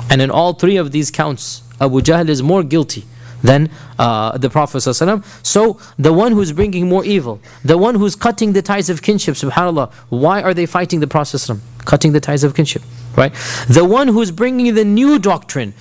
And 0.09 0.21
in 0.21 0.31
all 0.31 0.53
three 0.53 0.77
of 0.77 0.91
these 0.91 1.11
counts, 1.11 1.63
Abu 1.79 2.01
Jahl 2.01 2.29
is 2.29 2.41
more 2.41 2.63
guilty 2.63 3.05
than 3.41 3.69
uh, 3.97 4.37
the 4.37 4.49
Prophet 4.49 4.79
ﷺ. 4.79 5.23
So 5.45 5.79
the 5.97 6.11
one 6.11 6.33
who's 6.33 6.51
bringing 6.51 6.89
more 6.89 7.05
evil, 7.05 7.39
the 7.63 7.77
one 7.77 7.95
who's 7.95 8.15
cutting 8.15 8.53
the 8.53 8.61
ties 8.61 8.89
of 8.89 9.01
kinship, 9.01 9.35
subhanAllah, 9.35 9.91
why 10.09 10.41
are 10.41 10.53
they 10.53 10.65
fighting 10.65 10.99
the 10.99 11.07
Prophet 11.07 11.37
ﷺ? 11.37 11.59
Cutting 11.85 12.11
the 12.11 12.19
ties 12.19 12.43
of 12.43 12.53
kinship, 12.53 12.81
right? 13.15 13.33
The 13.67 13.85
one 13.85 14.09
who's 14.09 14.31
bringing 14.31 14.75
the 14.75 14.85
new 14.85 15.19
doctrine, 15.19 15.73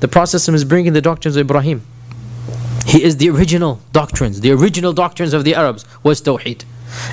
the 0.00 0.08
Prophet 0.08 0.36
ﷺ 0.36 0.54
is 0.54 0.64
bringing 0.64 0.92
the 0.92 1.00
doctrines 1.00 1.36
of 1.36 1.40
Ibrahim. 1.40 1.82
He 2.86 3.02
is 3.02 3.16
the 3.16 3.30
original 3.30 3.80
doctrines. 3.92 4.40
The 4.40 4.52
original 4.52 4.92
doctrines 4.92 5.32
of 5.32 5.44
the 5.44 5.54
Arabs 5.54 5.84
was 6.02 6.20
Tawheed. 6.22 6.64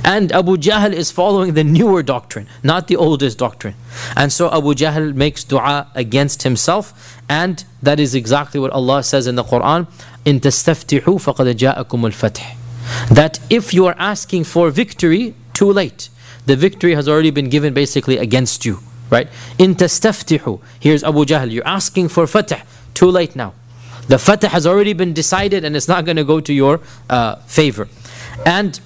And 0.03 0.31
Abu 0.31 0.57
Jahl 0.57 0.93
is 0.93 1.11
following 1.11 1.55
the 1.55 1.63
newer 1.63 2.03
doctrine, 2.03 2.47
not 2.61 2.87
the 2.87 2.95
oldest 2.95 3.37
doctrine. 3.37 3.75
And 4.15 4.31
so 4.31 4.51
Abu 4.51 4.75
Jahl 4.75 5.13
makes 5.13 5.43
dua 5.43 5.87
against 5.95 6.43
himself, 6.43 7.19
and 7.27 7.65
that 7.81 7.99
is 7.99 8.15
exactly 8.15 8.59
what 8.59 8.71
Allah 8.71 9.03
says 9.03 9.27
in 9.27 9.35
the 9.35 9.43
Quran 9.43 9.87
in 10.25 10.39
تستفتحوا 10.39 11.19
فقد 11.19 11.57
جاءكم 11.57 12.05
الفتح 12.05 12.55
that 13.09 13.39
if 13.49 13.73
you 13.73 13.85
are 13.85 13.95
asking 13.97 14.43
for 14.43 14.69
victory 14.69 15.33
too 15.53 15.71
late 15.71 16.09
the 16.45 16.55
victory 16.55 16.95
has 16.95 17.07
already 17.07 17.31
been 17.31 17.49
given 17.49 17.73
basically 17.73 18.17
against 18.17 18.65
you 18.65 18.79
right 19.09 19.27
in 19.57 19.75
تستفتحوا 19.75 20.59
here's 20.79 21.03
Abu 21.03 21.25
Jahl 21.25 21.51
you're 21.51 21.67
asking 21.67 22.07
for 22.07 22.27
fatah 22.27 22.61
too 22.93 23.09
late 23.09 23.35
now 23.35 23.53
the 24.08 24.18
fatah 24.18 24.48
has 24.48 24.66
already 24.66 24.92
been 24.92 25.12
decided 25.12 25.64
and 25.64 25.76
it's 25.76 25.88
not 25.88 26.04
going 26.04 26.16
to 26.16 26.24
go 26.24 26.40
to 26.40 26.52
your 26.52 26.80
uh, 27.08 27.36
favor 27.46 27.88
and 28.44 28.80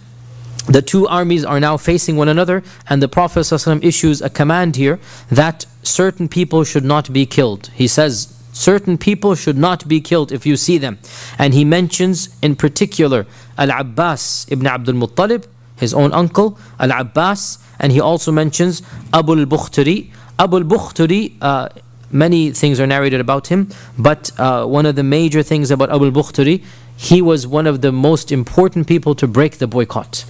the 0.69 0.83
two 0.83 1.09
armies 1.09 1.45
are 1.45 1.59
now 1.59 1.77
facing 1.77 2.17
one 2.17 2.29
another, 2.29 2.63
and 2.89 3.03
the 3.03 3.09
Prophet 3.09 3.41
ﷺ 3.41 3.83
issues 3.83 4.23
a 4.23 4.31
command 4.31 4.77
here 4.77 5.01
that 5.29 5.67
certain 5.83 6.29
people 6.29 6.63
should 6.63 6.85
not 6.85 7.13
be 7.13 7.27
killed. 7.27 7.69
He 7.75 7.89
says, 7.89 8.39
Certain 8.53 8.99
people 8.99 9.35
should 9.35 9.57
not 9.57 9.89
be 9.89 10.01
killed 10.01 10.31
if 10.31 10.45
you 10.45 10.57
see 10.57 10.79
them. 10.79 10.99
And 11.39 11.55
he 11.55 11.65
mentions 11.65 12.29
in 12.43 12.55
particular 12.55 13.27
Al 13.57 13.71
Abbas 13.71 14.47
ibn 14.51 14.67
Abdul 14.67 14.95
Muttalib, 14.95 15.47
his 15.77 15.95
own 15.95 16.13
uncle, 16.13 16.59
Al 16.79 16.93
Abbas, 16.93 17.59
and 17.81 17.91
he 17.91 18.01
also 18.01 18.31
mentions 18.31 18.83
Abu 19.13 19.33
al 19.33 19.47
Bukhtari. 19.47 20.13
Abu 20.39 20.59
al 20.59 20.65
Bukhtari, 20.65 21.35
uh, 21.41 21.71
many 22.13 22.53
things 22.53 22.79
are 22.79 22.87
narrated 22.87 23.21
about 23.21 23.49
him, 23.49 23.69
but 23.99 24.31
uh, 24.39 24.65
one 24.67 24.87
of 24.87 24.97
the 24.97 25.03
major 25.03 25.43
things 25.43 25.71
about 25.71 25.91
Abu 25.91 26.07
al 26.07 26.13
Bukhtari, 26.13 26.63
he 26.97 27.23
was 27.23 27.47
one 27.47 27.67
of 27.67 27.81
the 27.81 27.93
most 27.93 28.31
important 28.31 28.87
people 28.87 29.15
to 29.15 29.27
break 29.27 29.59
the 29.59 29.67
boycott. 29.67 30.25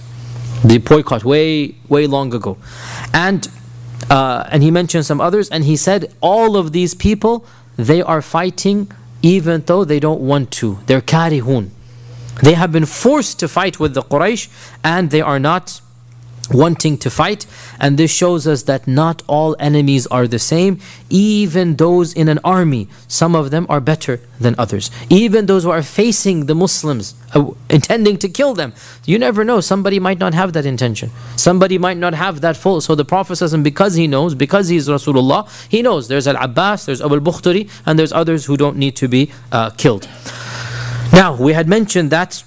The 0.63 0.77
boycott 0.77 1.23
way 1.25 1.75
way 1.89 2.07
long 2.07 2.33
ago. 2.33 2.57
And 3.13 3.47
uh, 4.09 4.47
and 4.49 4.63
he 4.63 4.71
mentioned 4.71 5.05
some 5.05 5.19
others 5.21 5.49
and 5.49 5.63
he 5.63 5.75
said 5.75 6.13
all 6.21 6.57
of 6.57 6.71
these 6.71 6.93
people 6.93 7.45
they 7.77 8.01
are 8.01 8.21
fighting 8.21 8.91
even 9.21 9.61
though 9.61 9.83
they 9.83 9.99
don't 9.99 10.21
want 10.21 10.51
to. 10.51 10.79
They're 10.85 11.01
karihun. 11.01 11.69
They 12.41 12.53
have 12.53 12.71
been 12.71 12.85
forced 12.85 13.39
to 13.39 13.47
fight 13.47 13.79
with 13.79 13.93
the 13.93 14.01
quraysh 14.01 14.49
and 14.83 15.11
they 15.11 15.21
are 15.21 15.39
not 15.39 15.81
wanting 16.51 16.97
to 16.97 17.09
fight. 17.09 17.45
And 17.79 17.97
this 17.97 18.11
shows 18.11 18.47
us 18.47 18.63
that 18.63 18.87
not 18.87 19.23
all 19.27 19.55
enemies 19.59 20.07
are 20.07 20.27
the 20.27 20.39
same. 20.39 20.79
Even 21.09 21.75
those 21.77 22.13
in 22.13 22.27
an 22.27 22.39
army 22.43 22.87
some 23.07 23.35
of 23.35 23.51
them 23.51 23.65
are 23.69 23.79
better 23.79 24.19
than 24.39 24.55
others. 24.57 24.91
Even 25.09 25.45
those 25.45 25.63
who 25.63 25.71
are 25.71 25.83
facing 25.83 26.47
the 26.47 26.55
muslims 26.55 27.15
uh, 27.33 27.51
intending 27.69 28.17
to 28.17 28.29
kill 28.29 28.53
them 28.53 28.73
you 29.05 29.17
never 29.17 29.43
know. 29.43 29.61
Somebody 29.61 29.99
might 29.99 30.19
not 30.19 30.33
have 30.33 30.53
that 30.53 30.65
intention. 30.65 31.11
Somebody 31.35 31.77
might 31.77 31.97
not 31.97 32.13
have 32.13 32.41
that 32.41 32.57
full 32.57 32.81
so 32.81 32.95
the 32.95 33.05
prophet 33.05 33.33
because 33.63 33.95
he 33.95 34.07
knows 34.07 34.35
because 34.35 34.67
he's 34.67 34.87
rasulullah 34.87 35.49
he 35.69 35.81
knows. 35.81 36.07
There's 36.07 36.27
al-abbas 36.27 36.85
there's 36.85 37.01
abu 37.01 37.15
al-bukhtari 37.15 37.69
and 37.85 37.97
there's 37.97 38.11
others 38.11 38.45
who 38.45 38.57
don't 38.57 38.77
need 38.77 38.95
to 38.97 39.07
be 39.07 39.31
uh, 39.51 39.69
killed. 39.71 40.07
Now 41.13 41.35
we 41.35 41.53
had 41.53 41.67
mentioned 41.67 42.09
that 42.11 42.43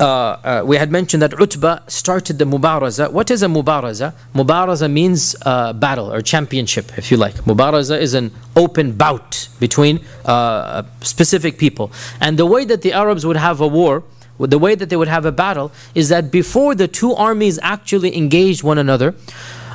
uh, 0.00 0.04
uh, 0.04 0.62
we 0.64 0.76
had 0.76 0.90
mentioned 0.90 1.22
that 1.22 1.38
Utbah 1.38 1.80
started 1.86 2.38
the 2.38 2.46
Mubaraza. 2.46 3.12
What 3.12 3.30
is 3.30 3.42
a 3.42 3.46
Mubaraza? 3.46 4.14
Mubaraza 4.34 4.90
means 4.90 5.36
uh, 5.44 5.74
battle 5.74 6.10
or 6.10 6.22
championship, 6.22 6.96
if 6.96 7.10
you 7.10 7.18
like. 7.18 7.34
Mubaraza 7.44 8.00
is 8.00 8.14
an 8.14 8.32
open 8.56 8.92
bout 8.92 9.48
between 9.60 10.00
uh, 10.24 10.82
specific 11.02 11.58
people. 11.58 11.92
And 12.20 12.38
the 12.38 12.46
way 12.46 12.64
that 12.64 12.80
the 12.80 12.94
Arabs 12.94 13.26
would 13.26 13.36
have 13.36 13.60
a 13.60 13.68
war, 13.68 14.02
the 14.38 14.58
way 14.58 14.74
that 14.74 14.88
they 14.88 14.96
would 14.96 15.08
have 15.08 15.26
a 15.26 15.32
battle, 15.32 15.70
is 15.94 16.08
that 16.08 16.30
before 16.30 16.74
the 16.74 16.88
two 16.88 17.12
armies 17.12 17.58
actually 17.62 18.16
engaged 18.16 18.62
one 18.62 18.78
another, 18.78 19.14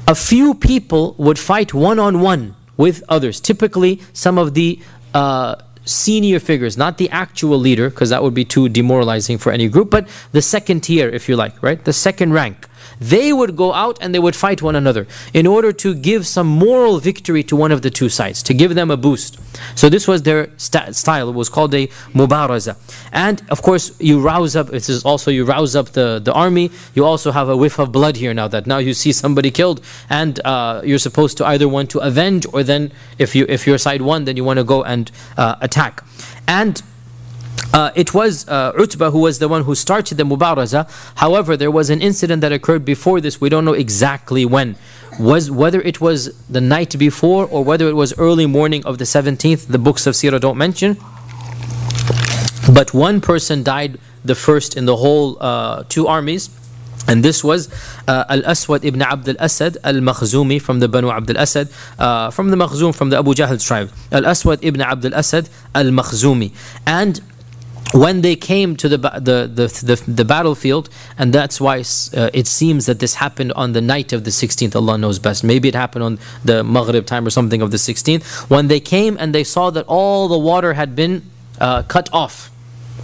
a 0.07 0.15
few 0.15 0.55
people 0.55 1.13
would 1.19 1.37
fight 1.37 1.73
one 1.73 1.99
on 1.99 2.19
one 2.19 2.55
with 2.77 3.03
others. 3.09 3.39
Typically, 3.39 4.01
some 4.13 4.39
of 4.39 4.55
the 4.55 4.79
uh, 5.13 5.55
senior 5.85 6.39
figures, 6.39 6.77
not 6.77 6.97
the 6.97 7.09
actual 7.09 7.57
leader, 7.57 7.89
because 7.89 8.09
that 8.09 8.23
would 8.23 8.33
be 8.33 8.43
too 8.43 8.67
demoralizing 8.69 9.37
for 9.37 9.51
any 9.51 9.69
group, 9.69 9.89
but 9.89 10.07
the 10.31 10.41
second 10.41 10.81
tier, 10.81 11.07
if 11.07 11.29
you 11.29 11.35
like, 11.35 11.61
right? 11.63 11.83
The 11.83 11.93
second 11.93 12.33
rank. 12.33 12.67
They 12.99 13.33
would 13.33 13.55
go 13.55 13.73
out 13.73 13.97
and 14.01 14.13
they 14.13 14.19
would 14.19 14.35
fight 14.35 14.61
one 14.61 14.75
another 14.75 15.07
in 15.33 15.47
order 15.47 15.71
to 15.73 15.93
give 15.95 16.25
some 16.27 16.47
moral 16.47 16.99
victory 16.99 17.43
to 17.43 17.55
one 17.55 17.71
of 17.71 17.81
the 17.81 17.89
two 17.89 18.09
sides, 18.09 18.43
to 18.43 18.53
give 18.53 18.75
them 18.75 18.91
a 18.91 18.97
boost. 18.97 19.39
So 19.75 19.89
this 19.89 20.07
was 20.07 20.23
their 20.23 20.49
st- 20.57 20.95
style. 20.95 21.29
It 21.29 21.35
was 21.35 21.49
called 21.49 21.73
a 21.73 21.87
mubaraza. 22.13 22.77
And 23.11 23.43
of 23.49 23.61
course, 23.61 23.91
you 23.99 24.19
rouse 24.19 24.55
up, 24.55 24.67
this 24.67 24.89
is 24.89 25.03
also 25.03 25.31
you 25.31 25.45
rouse 25.45 25.75
up 25.75 25.89
the, 25.89 26.19
the 26.19 26.33
army. 26.33 26.71
You 26.93 27.05
also 27.05 27.31
have 27.31 27.49
a 27.49 27.57
whiff 27.57 27.79
of 27.79 27.91
blood 27.91 28.17
here 28.17 28.33
now 28.33 28.47
that 28.47 28.67
now 28.67 28.77
you 28.77 28.93
see 28.93 29.11
somebody 29.11 29.51
killed 29.51 29.81
and 30.09 30.39
uh, 30.45 30.81
you're 30.83 30.99
supposed 30.99 31.37
to 31.37 31.45
either 31.45 31.67
want 31.67 31.89
to 31.91 31.99
avenge 31.99 32.45
or 32.53 32.63
then 32.63 32.91
if, 33.17 33.35
you, 33.35 33.45
if 33.47 33.65
your 33.67 33.77
side 33.77 34.01
won, 34.01 34.25
then 34.25 34.37
you 34.37 34.43
want 34.43 34.57
to 34.57 34.63
go 34.63 34.83
and 34.83 35.11
uh, 35.37 35.55
attack. 35.61 36.03
And 36.47 36.81
uh, 37.75 37.91
it 37.93 38.13
was 38.13 38.47
uh, 38.47 38.71
Utbah 38.79 39.11
who 39.11 39.19
was 39.19 39.39
the 39.39 39.49
one 39.49 39.63
who 39.65 39.75
started 39.75 40.15
the 40.17 40.23
Mubaraza. 40.23 40.81
However, 41.15 41.57
there 41.57 41.69
was 41.69 41.89
an 41.89 42.01
incident 42.01 42.39
that 42.39 42.53
occurred 42.53 42.85
before 42.85 43.19
this. 43.19 43.41
We 43.41 43.49
don't 43.49 43.65
know 43.65 43.73
exactly 43.73 44.45
when. 44.45 44.77
Was 45.19 45.51
whether 45.51 45.81
it 45.81 45.99
was 45.99 46.33
the 46.47 46.61
night 46.61 46.97
before 46.97 47.45
or 47.45 47.65
whether 47.65 47.89
it 47.89 47.97
was 48.03 48.17
early 48.17 48.45
morning 48.45 48.85
of 48.85 48.97
the 48.97 49.03
17th. 49.03 49.67
The 49.67 49.77
books 49.77 50.07
of 50.07 50.13
Sirah 50.13 50.39
don't 50.39 50.57
mention. 50.57 50.95
But 52.73 52.93
one 52.93 53.19
person 53.19 53.61
died 53.61 53.99
the 54.23 54.35
first 54.35 54.77
in 54.77 54.85
the 54.85 54.95
whole 54.95 55.37
uh, 55.41 55.83
two 55.89 56.07
armies. 56.07 56.49
And 57.09 57.23
this 57.23 57.43
was 57.43 57.69
uh, 58.07 58.23
Al 58.29 58.41
Aswad 58.43 58.85
ibn 58.85 59.01
Abd 59.01 59.29
al 59.29 59.35
Asad 59.39 59.77
al 59.83 59.95
Makhzumi 59.95 60.59
from 60.61 60.79
the 60.79 60.87
Banu 60.87 61.11
Abd 61.11 61.31
al 61.31 61.37
Asad, 61.39 61.69
uh, 61.99 62.31
from 62.31 62.49
the 62.49 62.55
Makhzum, 62.57 62.95
from 62.95 63.09
the 63.11 63.19
Abu 63.19 63.33
Jahl 63.35 63.63
tribe. 63.63 63.91
Al 64.11 64.25
Aswad 64.25 64.59
ibn 64.63 64.81
Abd 64.81 65.05
al 65.07 65.15
Asad 65.15 65.49
al 65.75 65.85
Makhzumi. 65.91 66.51
And 66.87 67.21
when 67.95 68.21
they 68.21 68.35
came 68.35 68.75
to 68.75 68.89
the, 68.89 68.97
the, 68.97 69.47
the, 69.47 69.67
the, 69.85 70.11
the 70.11 70.25
battlefield, 70.25 70.89
and 71.17 71.31
that's 71.31 71.61
why 71.61 71.79
uh, 71.79 72.29
it 72.33 72.45
seems 72.45 72.87
that 72.87 72.99
this 72.99 73.15
happened 73.15 73.53
on 73.53 73.71
the 73.71 73.79
night 73.79 74.11
of 74.11 74.25
the 74.25 74.31
16th, 74.31 74.75
Allah 74.75 74.97
knows 74.97 75.17
best. 75.17 75.45
Maybe 75.45 75.69
it 75.69 75.75
happened 75.75 76.03
on 76.03 76.19
the 76.43 76.61
Maghrib 76.61 77.05
time 77.05 77.25
or 77.25 77.29
something 77.29 77.61
of 77.61 77.71
the 77.71 77.77
16th. 77.77 78.49
When 78.49 78.67
they 78.67 78.81
came 78.81 79.15
and 79.17 79.33
they 79.33 79.45
saw 79.45 79.69
that 79.69 79.85
all 79.87 80.27
the 80.27 80.37
water 80.37 80.73
had 80.73 80.93
been 80.93 81.23
uh, 81.61 81.83
cut 81.83 82.09
off, 82.11 82.51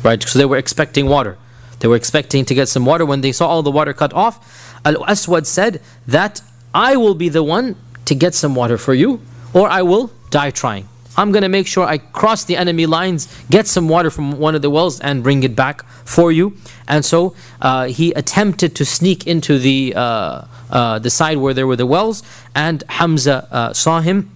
right? 0.04 0.22
So 0.22 0.38
they 0.38 0.46
were 0.46 0.58
expecting 0.58 1.08
water. 1.08 1.38
They 1.80 1.88
were 1.88 1.96
expecting 1.96 2.44
to 2.46 2.54
get 2.54 2.68
some 2.68 2.86
water. 2.86 3.06
When 3.06 3.22
they 3.22 3.32
saw 3.32 3.48
all 3.48 3.64
the 3.64 3.72
water 3.72 3.94
cut 3.94 4.14
off, 4.14 4.36
Al 4.84 5.06
Aswad 5.06 5.48
said 5.48 5.82
that 6.06 6.42
I 6.74 6.98
will 6.98 7.16
be 7.16 7.30
the 7.30 7.44
one 7.44 7.78
to 8.06 8.14
get 8.14 8.36
some 8.36 8.56
water 8.56 8.78
for 8.78 8.94
you, 8.94 9.22
or 9.54 9.70
I 9.70 9.84
will 9.84 10.12
die 10.32 10.52
trying. 10.52 10.90
I'm 11.18 11.32
going 11.32 11.44
to 11.44 11.50
make 11.50 11.68
sure 11.68 11.86
I 11.86 11.98
cross 11.98 12.46
the 12.46 12.56
enemy 12.56 12.86
lines, 12.86 13.28
get 13.50 13.68
some 13.68 13.90
water 13.90 14.10
from 14.10 14.40
one 14.40 14.56
of 14.56 14.62
the 14.62 14.70
wells, 14.70 15.00
and 15.00 15.24
bring 15.24 15.44
it 15.44 15.56
back 15.56 15.86
for 16.06 16.32
you. 16.32 16.56
And 16.88 17.04
so 17.04 17.36
uh, 17.62 17.88
he 17.88 18.12
attempted 18.14 18.76
to 18.76 18.86
sneak 18.86 19.28
into 19.28 19.60
the 19.60 19.94
uh, 19.96 20.46
uh, 20.70 21.00
the 21.00 21.10
side 21.10 21.38
where 21.38 21.54
there 21.54 21.68
were 21.68 21.76
the 21.76 21.86
wells, 21.86 22.24
and 22.56 22.84
Hamza 22.88 23.48
uh, 23.52 23.74
saw 23.74 24.00
him 24.00 24.32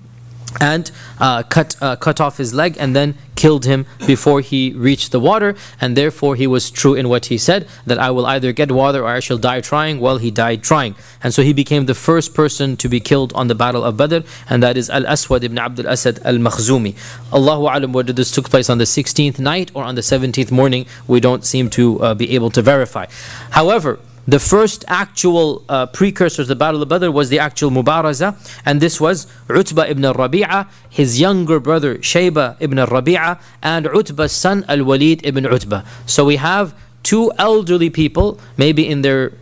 and 0.59 0.91
uh, 1.19 1.43
cut 1.43 1.75
uh, 1.81 1.95
cut 1.95 2.21
off 2.21 2.37
his 2.37 2.53
leg 2.53 2.75
and 2.79 2.95
then 2.95 3.15
killed 3.35 3.65
him 3.65 3.85
before 4.07 4.41
he 4.41 4.71
reached 4.73 5.11
the 5.11 5.19
water. 5.19 5.55
And 5.81 5.97
therefore 5.97 6.35
he 6.35 6.47
was 6.47 6.71
true 6.71 6.93
in 6.93 7.09
what 7.09 7.25
he 7.25 7.37
said 7.37 7.67
that 7.85 7.99
I 7.99 8.11
will 8.11 8.25
either 8.25 8.51
get 8.53 8.71
water 8.71 9.03
or 9.03 9.07
I 9.07 9.19
shall 9.19 9.37
die 9.37 9.61
trying. 9.61 9.99
Well 9.99 10.17
he 10.17 10.31
died 10.31 10.63
trying. 10.63 10.95
And 11.21 11.33
so 11.33 11.41
he 11.43 11.53
became 11.53 11.85
the 11.85 11.95
first 11.95 12.33
person 12.33 12.77
to 12.77 12.89
be 12.89 12.99
killed 12.99 13.33
on 13.33 13.47
the 13.47 13.55
battle 13.55 13.83
of 13.83 13.97
Badr 13.97 14.19
and 14.49 14.63
that 14.63 14.77
is 14.77 14.89
Al-Aswad 14.89 15.43
ibn 15.43 15.59
Abdul 15.59 15.87
Asad 15.87 16.19
Al-Makhzumi. 16.23 16.95
Allahu 17.33 17.63
alam 17.63 17.91
whether 17.91 18.13
this 18.13 18.31
took 18.31 18.49
place 18.49 18.69
on 18.69 18.77
the 18.77 18.85
16th 18.85 19.39
night 19.39 19.71
or 19.73 19.83
on 19.83 19.95
the 19.95 20.01
17th 20.01 20.51
morning 20.51 20.85
we 21.07 21.19
don't 21.19 21.45
seem 21.45 21.69
to 21.71 22.01
uh, 22.01 22.13
be 22.13 22.33
able 22.35 22.49
to 22.51 22.61
verify. 22.61 23.05
However 23.51 23.99
the 24.27 24.39
first 24.39 24.83
actual 24.87 25.63
uh, 25.69 25.85
precursor 25.85 26.43
to 26.43 26.47
the 26.47 26.55
Battle 26.55 26.81
of 26.81 26.89
Badr 26.89 27.11
was 27.11 27.29
the 27.29 27.39
actual 27.39 27.69
Mubaraza, 27.69 28.35
and 28.65 28.81
this 28.81 28.99
was 28.99 29.27
Utbah 29.49 29.83
ibn 29.83 30.03
Rabi'a, 30.03 30.67
his 30.89 31.19
younger 31.19 31.59
brother 31.59 31.97
Shayba 31.99 32.57
ibn 32.59 32.77
Rabi'a, 32.79 33.39
and 33.61 33.85
Utbah's 33.85 34.31
son 34.31 34.65
Al 34.67 34.83
Walid 34.83 35.23
ibn 35.23 35.45
Utbah. 35.45 35.83
So 36.07 36.25
we 36.25 36.37
have 36.37 36.73
two 37.03 37.31
elderly 37.37 37.91
people, 37.91 38.39
maybe 38.57 38.87
in 38.87 39.03
their 39.03 39.33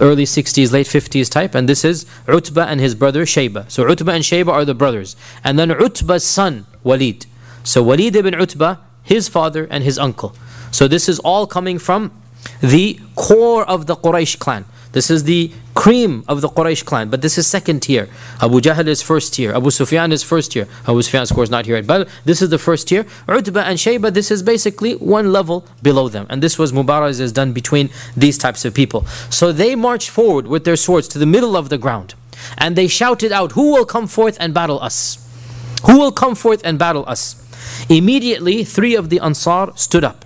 early 0.00 0.24
60s, 0.24 0.72
late 0.72 0.86
50s 0.86 1.30
type, 1.30 1.54
and 1.54 1.68
this 1.68 1.84
is 1.84 2.06
Utbah 2.26 2.66
and 2.66 2.80
his 2.80 2.94
brother 2.94 3.24
Shayba. 3.24 3.70
So 3.70 3.86
Utbah 3.86 4.12
and 4.12 4.24
Shayba 4.24 4.48
are 4.48 4.64
the 4.64 4.74
brothers. 4.74 5.14
And 5.44 5.58
then 5.58 5.70
Utbah's 5.70 6.24
son, 6.24 6.66
Walid. 6.82 7.26
So 7.64 7.82
Walid 7.82 8.16
ibn 8.16 8.34
Utbah, 8.34 8.76
his 9.02 9.28
father 9.28 9.66
and 9.70 9.84
his 9.84 9.98
uncle. 9.98 10.34
So 10.70 10.88
this 10.88 11.08
is 11.08 11.18
all 11.18 11.46
coming 11.46 11.78
from 11.78 12.12
the 12.60 13.00
core 13.14 13.64
of 13.64 13.86
the 13.86 13.96
Quraysh 13.96 14.38
clan. 14.38 14.64
This 14.92 15.10
is 15.10 15.24
the 15.24 15.50
cream 15.74 16.22
of 16.28 16.42
the 16.42 16.48
Quraysh 16.48 16.84
clan, 16.84 17.08
but 17.08 17.22
this 17.22 17.38
is 17.38 17.46
second 17.46 17.80
tier. 17.80 18.08
Abu 18.42 18.60
Jahl 18.60 18.86
is 18.86 19.00
first 19.00 19.34
tier. 19.34 19.54
Abu 19.54 19.70
Sufyan 19.70 20.12
is 20.12 20.22
first 20.22 20.52
tier. 20.52 20.68
Abu 20.86 21.00
Sufyan, 21.00 21.22
of 21.22 21.30
course, 21.30 21.48
not 21.48 21.64
here 21.64 21.76
at 21.76 21.86
Badr. 21.86 22.08
This 22.26 22.42
is 22.42 22.50
the 22.50 22.58
first 22.58 22.88
tier. 22.88 23.06
Utbah 23.26 23.60
and 23.60 23.78
Shayba, 23.78 24.12
this 24.12 24.30
is 24.30 24.42
basically 24.42 24.94
one 24.96 25.32
level 25.32 25.64
below 25.82 26.08
them. 26.08 26.26
And 26.28 26.42
this 26.42 26.58
was 26.58 26.72
Mubaraz 26.72 27.20
is 27.20 27.32
done 27.32 27.52
between 27.52 27.88
these 28.16 28.36
types 28.36 28.66
of 28.66 28.74
people. 28.74 29.06
So 29.30 29.50
they 29.50 29.74
marched 29.74 30.10
forward 30.10 30.46
with 30.46 30.64
their 30.64 30.76
swords 30.76 31.08
to 31.08 31.18
the 31.18 31.26
middle 31.26 31.56
of 31.56 31.70
the 31.70 31.78
ground. 31.78 32.14
And 32.58 32.76
they 32.76 32.86
shouted 32.86 33.32
out, 33.32 33.52
Who 33.52 33.72
will 33.72 33.86
come 33.86 34.06
forth 34.06 34.36
and 34.40 34.52
battle 34.52 34.80
us? 34.80 35.18
Who 35.86 35.98
will 35.98 36.12
come 36.12 36.34
forth 36.34 36.60
and 36.64 36.78
battle 36.78 37.04
us? 37.08 37.38
Immediately, 37.88 38.64
three 38.64 38.94
of 38.94 39.08
the 39.08 39.20
Ansar 39.20 39.72
stood 39.74 40.04
up. 40.04 40.24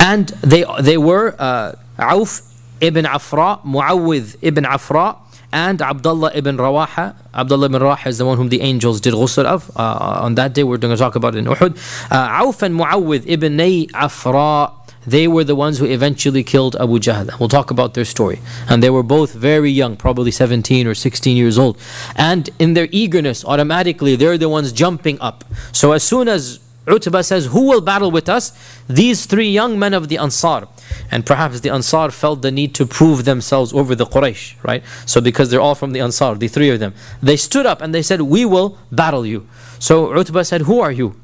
And 0.00 0.28
they, 0.42 0.64
they 0.80 0.98
were 0.98 1.34
uh, 1.38 1.74
Auf 1.98 2.42
ibn 2.80 3.06
Afra, 3.06 3.60
Muawwidh 3.64 4.36
ibn 4.42 4.64
Afra, 4.64 5.16
and 5.52 5.80
Abdullah 5.82 6.32
ibn 6.34 6.56
Rawaha. 6.56 7.14
Abdullah 7.34 7.66
ibn 7.66 7.80
Rawaha 7.80 8.06
is 8.06 8.18
the 8.18 8.26
one 8.26 8.36
whom 8.36 8.48
the 8.48 8.60
angels 8.60 9.00
did 9.00 9.14
ghusl 9.14 9.44
of. 9.44 9.70
Uh, 9.76 10.20
on 10.22 10.34
that 10.36 10.54
day, 10.54 10.64
we're 10.64 10.78
going 10.78 10.94
to 10.94 10.98
talk 10.98 11.14
about 11.14 11.34
it 11.34 11.38
in 11.38 11.44
Uhud. 11.44 11.76
Uh, 12.10 12.44
Auf 12.44 12.62
and 12.62 12.74
Muawwidh 12.74 13.24
ibn 13.26 13.60
Afra, 13.94 14.72
they 15.06 15.28
were 15.28 15.44
the 15.44 15.54
ones 15.54 15.78
who 15.78 15.84
eventually 15.84 16.42
killed 16.42 16.76
Abu 16.76 16.98
Jahl. 16.98 17.38
We'll 17.38 17.48
talk 17.48 17.70
about 17.70 17.94
their 17.94 18.04
story. 18.04 18.40
And 18.68 18.82
they 18.82 18.90
were 18.90 19.02
both 19.02 19.34
very 19.34 19.70
young, 19.70 19.96
probably 19.96 20.30
17 20.30 20.86
or 20.86 20.94
16 20.94 21.36
years 21.36 21.58
old. 21.58 21.78
And 22.16 22.48
in 22.58 22.74
their 22.74 22.88
eagerness, 22.90 23.44
automatically, 23.44 24.16
they're 24.16 24.38
the 24.38 24.48
ones 24.48 24.72
jumping 24.72 25.20
up. 25.20 25.44
So 25.72 25.92
as 25.92 26.02
soon 26.02 26.28
as 26.28 26.60
Utbah 26.86 27.22
says, 27.22 27.46
Who 27.46 27.68
will 27.68 27.80
battle 27.80 28.10
with 28.10 28.28
us? 28.28 28.52
These 28.88 29.26
three 29.26 29.48
young 29.48 29.78
men 29.78 29.94
of 29.94 30.08
the 30.08 30.18
Ansar. 30.18 30.66
And 31.10 31.24
perhaps 31.24 31.60
the 31.60 31.70
Ansar 31.70 32.10
felt 32.10 32.42
the 32.42 32.50
need 32.50 32.74
to 32.74 32.86
prove 32.86 33.24
themselves 33.24 33.72
over 33.72 33.94
the 33.94 34.04
Quraysh, 34.04 34.54
right? 34.64 34.82
So 35.06 35.20
because 35.20 35.50
they're 35.50 35.60
all 35.60 35.74
from 35.74 35.92
the 35.92 36.00
Ansar, 36.00 36.34
the 36.34 36.48
three 36.48 36.70
of 36.70 36.80
them, 36.80 36.94
they 37.22 37.36
stood 37.36 37.66
up 37.66 37.80
and 37.80 37.94
they 37.94 38.02
said, 38.02 38.22
We 38.22 38.44
will 38.44 38.78
battle 38.90 39.24
you. 39.24 39.46
So 39.78 40.12
Utbah 40.12 40.42
said, 40.42 40.62
Who 40.62 40.80
are 40.80 40.92
you? 40.92 41.14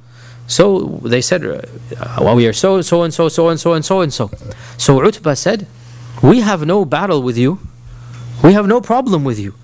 So 0.47 1.01
they 1.05 1.21
said, 1.21 1.45
uh, 1.45 1.61
Well, 2.21 2.37
we 2.37 2.47
are 2.47 2.53
so, 2.53 2.77
and 2.77 2.85
so 2.85 3.03
and 3.03 3.13
so, 3.13 3.29
so 3.29 3.49
and 3.49 3.59
so, 3.59 3.73
and 3.73 3.85
so 3.85 4.01
and 4.01 4.13
so. 4.13 4.31
So 4.77 5.05
Utbah 5.05 5.35
said, 5.35 5.67
We 6.23 6.41
have 6.41 6.65
no 6.67 6.85
battle 6.85 7.23
with 7.23 7.37
you. 7.37 7.59
We 8.45 8.53
have 8.53 8.69
no 8.69 8.81
problem 8.81 9.25
with 9.25 9.39
you. 9.41 9.55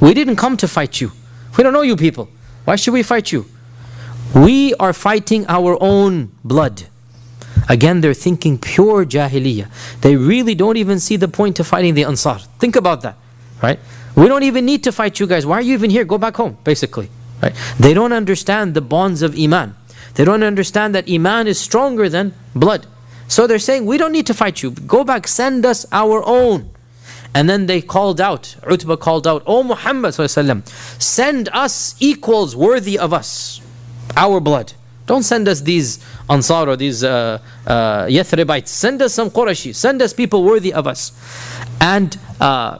We 0.00 0.14
didn't 0.14 0.36
come 0.36 0.56
to 0.56 0.66
fight 0.66 1.00
you. 1.00 1.12
We 1.56 1.62
don't 1.62 1.74
know 1.74 1.82
you 1.82 1.96
people. 1.96 2.28
Why 2.64 2.76
should 2.76 2.94
we 2.94 3.02
fight 3.02 3.30
you? 3.32 3.44
We 4.34 4.74
are 4.74 4.92
fighting 4.92 5.44
our 5.48 5.76
own 5.80 6.32
blood. 6.42 6.84
Again, 7.68 8.00
they're 8.00 8.14
thinking 8.14 8.58
pure 8.58 9.04
jahiliyyah. 9.04 9.68
They 10.00 10.16
really 10.16 10.54
don't 10.54 10.76
even 10.76 10.98
see 11.00 11.16
the 11.16 11.28
point 11.28 11.60
of 11.60 11.66
fighting 11.66 11.94
the 11.94 12.04
Ansar. 12.04 12.38
Think 12.58 12.76
about 12.76 13.02
that, 13.02 13.16
right? 13.62 13.78
We 14.16 14.28
don't 14.28 14.42
even 14.42 14.64
need 14.64 14.84
to 14.84 14.92
fight 14.92 15.20
you 15.20 15.26
guys. 15.26 15.46
Why 15.46 15.58
are 15.58 15.62
you 15.62 15.74
even 15.74 15.90
here? 15.90 16.04
Go 16.04 16.18
back 16.18 16.36
home, 16.36 16.58
basically. 16.64 17.08
Right? 17.42 17.54
They 17.78 17.94
don't 17.94 18.12
understand 18.12 18.74
the 18.74 18.80
bonds 18.80 19.22
of 19.22 19.38
Iman. 19.38 19.74
They 20.14 20.24
don't 20.24 20.42
understand 20.42 20.94
that 20.94 21.08
Iman 21.10 21.46
is 21.46 21.58
stronger 21.58 22.08
than 22.08 22.34
blood. 22.54 22.86
So 23.28 23.46
they're 23.46 23.58
saying, 23.58 23.86
we 23.86 23.96
don't 23.96 24.12
need 24.12 24.26
to 24.26 24.34
fight 24.34 24.62
you. 24.62 24.72
Go 24.72 25.04
back, 25.04 25.26
send 25.26 25.64
us 25.64 25.86
our 25.92 26.22
own. 26.26 26.70
And 27.34 27.48
then 27.48 27.66
they 27.66 27.80
called 27.80 28.20
out, 28.20 28.56
Utbah 28.66 28.96
called 28.96 29.26
out, 29.26 29.42
O 29.46 29.62
Muhammad, 29.62 30.12
send 30.14 31.48
us 31.48 31.94
equals 31.98 32.54
worthy 32.54 32.98
of 32.98 33.14
us 33.14 33.61
our 34.16 34.40
blood. 34.40 34.72
Don't 35.06 35.22
send 35.24 35.48
us 35.48 35.60
these 35.60 35.98
Ansar 36.30 36.68
or 36.68 36.76
these 36.76 37.02
uh, 37.02 37.38
uh, 37.66 38.04
Yathribites. 38.04 38.68
Send 38.68 39.02
us 39.02 39.14
some 39.14 39.30
Qurayshi. 39.30 39.74
Send 39.74 40.00
us 40.00 40.12
people 40.12 40.44
worthy 40.44 40.72
of 40.72 40.86
us. 40.86 41.12
And 41.80 42.16
uh, 42.40 42.78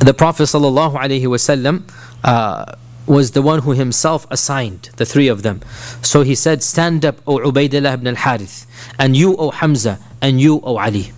the 0.00 0.14
Prophet 0.14 0.44
ﷺ, 0.44 1.82
uh, 2.22 2.64
was 3.06 3.32
the 3.32 3.42
one 3.42 3.60
who 3.60 3.72
himself 3.72 4.26
assigned 4.30 4.90
the 4.96 5.04
three 5.04 5.28
of 5.28 5.42
them. 5.42 5.60
So 6.02 6.22
he 6.22 6.34
said, 6.34 6.62
Stand 6.62 7.04
up, 7.04 7.16
O 7.26 7.38
Ubaidullah 7.38 7.94
ibn 7.94 8.06
al 8.06 8.14
Harith, 8.14 8.66
and 8.98 9.16
you, 9.16 9.36
O 9.36 9.50
Hamza, 9.50 9.98
and 10.22 10.40
you, 10.40 10.60
O 10.62 10.78
Ali. 10.78 11.12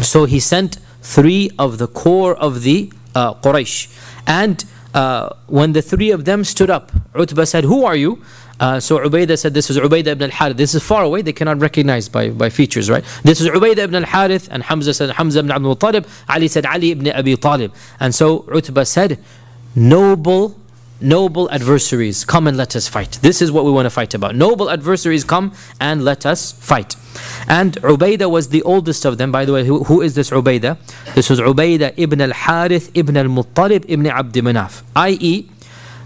So 0.00 0.24
he 0.24 0.40
sent 0.40 0.78
three 1.02 1.50
of 1.58 1.78
the 1.78 1.86
core 1.86 2.34
of 2.36 2.62
the 2.62 2.90
uh, 3.14 3.34
Quraysh. 3.34 3.92
And 4.26 4.64
uh, 4.96 5.36
when 5.46 5.72
the 5.72 5.82
three 5.82 6.10
of 6.10 6.24
them 6.24 6.42
stood 6.42 6.70
up, 6.70 6.90
Utbah 7.14 7.44
said, 7.44 7.64
Who 7.64 7.84
are 7.84 7.94
you? 7.94 8.22
Uh, 8.58 8.80
so 8.80 8.98
Ubaidah 8.98 9.38
said, 9.38 9.52
This 9.52 9.68
is 9.68 9.76
Ubaidah 9.76 10.12
ibn 10.16 10.22
al 10.22 10.30
Harith. 10.30 10.56
This 10.56 10.74
is 10.74 10.82
far 10.82 11.04
away, 11.04 11.20
they 11.20 11.34
cannot 11.34 11.58
recognize 11.60 12.08
by, 12.08 12.30
by 12.30 12.48
features, 12.48 12.88
right? 12.88 13.04
This 13.22 13.42
is 13.42 13.48
Ubaidah 13.48 13.84
ibn 13.88 13.96
al 13.96 14.06
Harith, 14.06 14.48
and 14.50 14.62
Hamza 14.62 14.94
said, 14.94 15.10
Hamza 15.10 15.40
ibn 15.40 15.50
Abdul 15.50 15.76
Talib. 15.76 16.06
Ali 16.30 16.48
said, 16.48 16.64
Ali 16.64 16.92
ibn 16.92 17.08
Abi 17.08 17.36
Talib. 17.36 17.74
And 18.00 18.14
so 18.14 18.46
Utbah 18.50 18.84
said, 18.84 19.22
Noble 19.74 20.58
noble 21.00 21.50
adversaries 21.50 22.24
come 22.24 22.46
and 22.46 22.56
let 22.56 22.74
us 22.74 22.88
fight. 22.88 23.18
This 23.22 23.42
is 23.42 23.52
what 23.52 23.64
we 23.64 23.70
want 23.70 23.86
to 23.86 23.90
fight 23.90 24.14
about. 24.14 24.34
Noble 24.34 24.70
adversaries 24.70 25.24
come 25.24 25.52
and 25.80 26.04
let 26.04 26.24
us 26.24 26.52
fight. 26.52 26.96
And 27.48 27.74
Ubaidah 27.82 28.30
was 28.30 28.48
the 28.48 28.62
oldest 28.62 29.04
of 29.04 29.18
them. 29.18 29.32
By 29.32 29.44
the 29.44 29.52
way 29.52 29.64
who, 29.64 29.84
who 29.84 30.00
is 30.00 30.14
this 30.14 30.30
Ubaidah 30.30 30.78
this 31.14 31.30
was 31.30 31.40
Ubaidah 31.40 31.94
ibn 31.96 32.20
al-Harith 32.20 32.90
ibn 32.94 33.16
al-Muttalib 33.16 33.84
ibn 33.88 34.06
Abd 34.06 34.34
Manaf 34.36 34.82
i.e. 34.96 35.48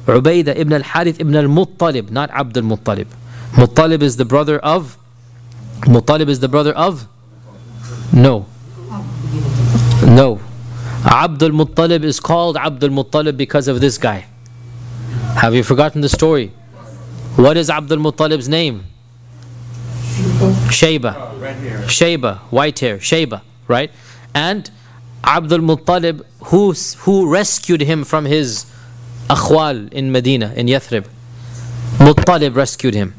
Ubaidah 0.07 0.57
ibn 0.57 0.73
al-Harith 0.73 1.21
ibn 1.21 1.35
al-Muttalib 1.35 2.11
not 2.11 2.31
Abd 2.31 2.59
al-Muttalib. 2.59 3.07
Muttalib 3.53 4.03
is 4.03 4.17
the 4.17 4.25
brother 4.25 4.59
of 4.59 4.97
Muttalib 5.83 6.29
is 6.29 6.41
the 6.41 6.49
brother 6.49 6.73
of 6.73 7.07
no. 8.13 8.47
No. 10.03 10.41
Abd 11.05 11.43
al-Muttalib 11.45 12.03
is 12.05 12.21
called 12.21 12.57
Abd 12.57 12.85
al-Muttalib 12.85 13.37
because 13.37 13.69
of 13.69 13.81
this 13.81 13.97
guy 13.99 14.27
have 15.37 15.55
you 15.55 15.63
forgotten 15.63 16.01
the 16.01 16.09
story? 16.09 16.49
What 17.37 17.57
is 17.57 17.71
Abdul 17.71 17.99
Muttalib's 17.99 18.49
name? 18.49 18.87
Shayba. 20.69 21.15
Shayba, 21.87 22.39
white 22.51 22.79
hair, 22.79 22.99
Shayba, 22.99 23.43
right? 23.69 23.91
And 24.35 24.71
Abdul 25.25 25.61
Muttalib, 25.61 26.25
who, 26.45 26.73
who 26.73 27.31
rescued 27.31 27.83
him 27.83 28.05
from 28.05 28.25
his 28.25 28.67
akhwal 29.29 29.93
in 29.93 30.13
Medina, 30.13 30.53
in 30.57 30.67
Yathrib. 30.67 31.07
Muttalib 31.99 32.57
rescued 32.57 32.95
him. 32.95 33.15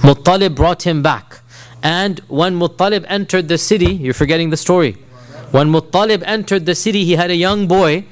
Muttalib 0.00 0.54
brought 0.54 0.82
him 0.86 1.02
back. 1.02 1.40
And 1.82 2.20
when 2.28 2.58
Muttalib 2.58 3.04
entered 3.08 3.48
the 3.48 3.58
city, 3.58 3.92
you're 3.94 4.14
forgetting 4.14 4.50
the 4.50 4.56
story. 4.56 4.92
When 5.50 5.70
Muttalib 5.70 6.22
entered 6.24 6.66
the 6.66 6.74
city, 6.74 7.04
he 7.04 7.12
had 7.12 7.30
a 7.30 7.36
young 7.36 7.66
boy 7.66 8.04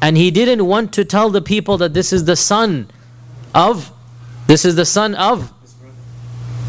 and 0.00 0.16
he 0.16 0.30
didn't 0.30 0.66
want 0.66 0.92
to 0.94 1.04
tell 1.04 1.30
the 1.30 1.42
people 1.42 1.78
that 1.78 1.94
this 1.94 2.12
is 2.12 2.24
the 2.24 2.36
son 2.36 2.88
of, 3.54 3.92
this 4.46 4.64
is 4.64 4.76
the 4.76 4.84
son 4.84 5.14
of, 5.14 5.52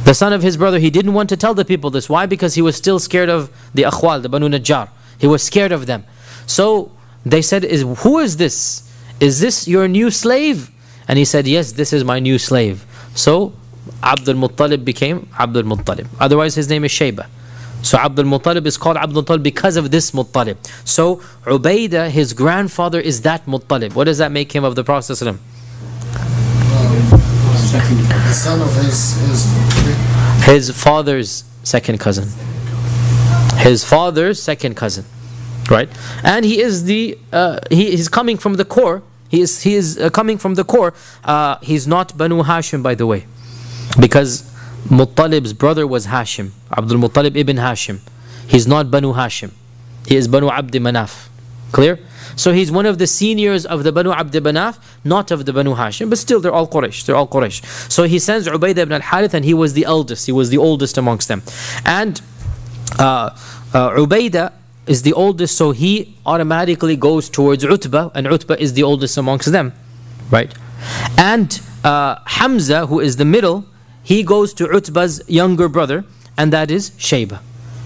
the 0.06 0.14
son 0.14 0.34
of 0.34 0.44
his 0.44 0.56
brother. 0.56 0.80
He 0.80 0.90
didn't 0.90 1.14
want 1.14 1.30
to 1.30 1.38
tell 1.38 1.54
the 1.54 1.66
people 1.66 1.90
this. 1.90 2.08
Why? 2.08 2.26
Because 2.26 2.56
he 2.56 2.62
was 2.62 2.76
still 2.76 3.00
scared 3.00 3.30
of 3.30 3.52
the 3.74 3.84
akhwal, 3.84 4.22
the 4.22 4.30
Banu 4.30 4.48
Najjar. 4.48 4.90
He 5.18 5.28
was 5.28 5.42
scared 5.44 5.72
of 5.72 5.88
them. 5.88 6.06
So 6.46 6.92
they 7.26 7.42
said, 7.42 7.64
is, 7.66 7.82
Who 8.04 8.20
is 8.20 8.38
this? 8.38 8.92
Is 9.20 9.40
this 9.40 9.68
your 9.68 9.88
new 9.88 10.12
slave? 10.12 10.70
And 11.08 11.18
he 11.18 11.26
said, 11.26 11.48
Yes, 11.48 11.72
this 11.72 11.92
is 11.92 12.04
my 12.04 12.20
new 12.20 12.38
slave. 12.38 12.86
So 13.16 13.54
Abdul 14.04 14.36
Muttalib 14.36 14.86
became 14.86 15.28
Abdul 15.40 15.64
Muttalib. 15.64 16.08
Otherwise, 16.20 16.56
his 16.56 16.70
name 16.70 16.84
is 16.84 16.92
Shayba. 16.92 17.28
So 17.86 18.00
Abdul 18.00 18.26
Muttalib 18.26 18.66
is 18.66 18.78
called 18.78 18.98
Abdul 18.98 19.24
Muttalib 19.24 19.44
because 19.44 19.78
of 19.78 19.92
this 19.92 20.10
Muttalib. 20.10 20.58
So 20.86 21.18
Ubaidah, 21.46 22.10
his 22.10 22.34
grandfather, 22.34 23.00
is 23.00 23.22
that 23.22 23.46
Muttalib. 23.46 23.94
What 23.94 24.06
does 24.06 24.18
that 24.18 24.32
make 24.32 24.52
him 24.54 24.64
of 24.64 24.74
the 24.76 24.84
Prophet? 24.84 25.10
The 25.10 25.38
son 28.34 28.62
of 28.62 28.74
his, 28.76 29.14
his 29.22 29.46
his 30.46 30.72
father's 30.72 31.44
second 31.64 32.00
cousin. 32.00 32.28
His 33.58 33.84
father's 33.84 34.42
second 34.42 34.76
cousin, 34.76 35.06
right? 35.70 35.90
And 36.24 36.44
he 36.44 36.62
is 36.62 36.86
the 36.86 37.20
uh, 37.32 37.60
he 37.70 37.94
is 37.94 38.10
coming 38.10 38.38
from 38.38 38.56
the 38.56 38.66
core. 38.66 39.04
He 39.30 39.42
is 39.42 39.62
he 39.62 39.76
is 39.76 40.00
uh, 40.00 40.10
coming 40.10 40.40
from 40.40 40.56
the 40.56 40.64
core. 40.64 40.96
Uh, 41.24 41.58
he's 41.62 41.86
not 41.86 42.18
Banu 42.18 42.42
Hashim, 42.42 42.82
by 42.82 42.96
the 42.96 43.06
way, 43.06 43.26
because 44.00 44.55
Muttalib's 44.86 45.54
brother 45.54 45.88
was 45.88 46.08
Hashim, 46.08 46.52
Abdul 46.72 47.00
Muttalib 47.00 47.36
ibn 47.36 47.58
Hashim. 47.58 48.00
He's 48.48 48.68
not 48.68 48.92
Banu 48.92 49.14
Hashim. 49.14 49.52
He 50.08 50.16
is 50.16 50.28
Banu 50.28 50.50
Abd 50.50 50.74
Manaf. 50.76 51.30
Clear? 51.72 52.00
So 52.36 52.54
he's 52.54 52.72
one 52.72 52.86
of 52.86 53.00
the 53.00 53.08
seniors 53.08 53.66
of 53.66 53.84
the 53.84 53.92
Banu 53.92 54.12
Abd 54.12 54.34
Manaf, 54.36 54.78
not 55.04 55.32
of 55.32 55.46
the 55.46 55.54
Banu 55.54 55.74
Hashim, 55.74 56.10
but 56.10 56.20
still 56.20 56.40
they're 56.40 56.54
all 56.54 56.68
Quraysh. 56.68 57.06
They're 57.06 57.16
all 57.16 57.28
Quraysh. 57.28 57.92
So 57.92 58.04
he 58.04 58.20
sends 58.20 58.48
Ubaidah 58.48 58.78
ibn 58.78 58.94
al-Harith 58.94 59.34
and 59.34 59.44
he 59.44 59.54
was 59.54 59.74
the 59.74 59.86
eldest. 59.86 60.28
He 60.28 60.32
was 60.32 60.50
the 60.50 60.60
oldest 60.60 60.98
amongst 60.98 61.28
them. 61.30 61.42
And 61.86 62.22
uh, 63.00 63.32
uh, 63.74 63.90
Ubaidah 63.92 64.54
is 64.86 65.02
the 65.02 65.14
oldest, 65.14 65.58
so 65.58 65.72
he 65.72 66.16
automatically 66.28 66.96
goes 66.96 67.28
towards 67.28 67.66
Utbah, 67.66 68.12
and 68.14 68.28
Utbah 68.28 68.56
is 68.60 68.74
the 68.74 68.84
oldest 68.84 69.18
amongst 69.18 69.52
them. 69.52 69.74
Right? 70.30 70.54
And 71.18 71.60
uh, 71.84 72.20
Hamza, 72.26 72.86
who 72.86 73.00
is 73.00 73.18
the 73.18 73.26
middle, 73.26 73.66
he 74.06 74.22
goes 74.22 74.54
to 74.54 74.70
Utbah's 74.72 75.22
younger 75.28 75.68
brother, 75.68 76.06
and 76.38 76.54
that 76.54 76.70
is 76.70 76.92
Shayba. 76.92 77.40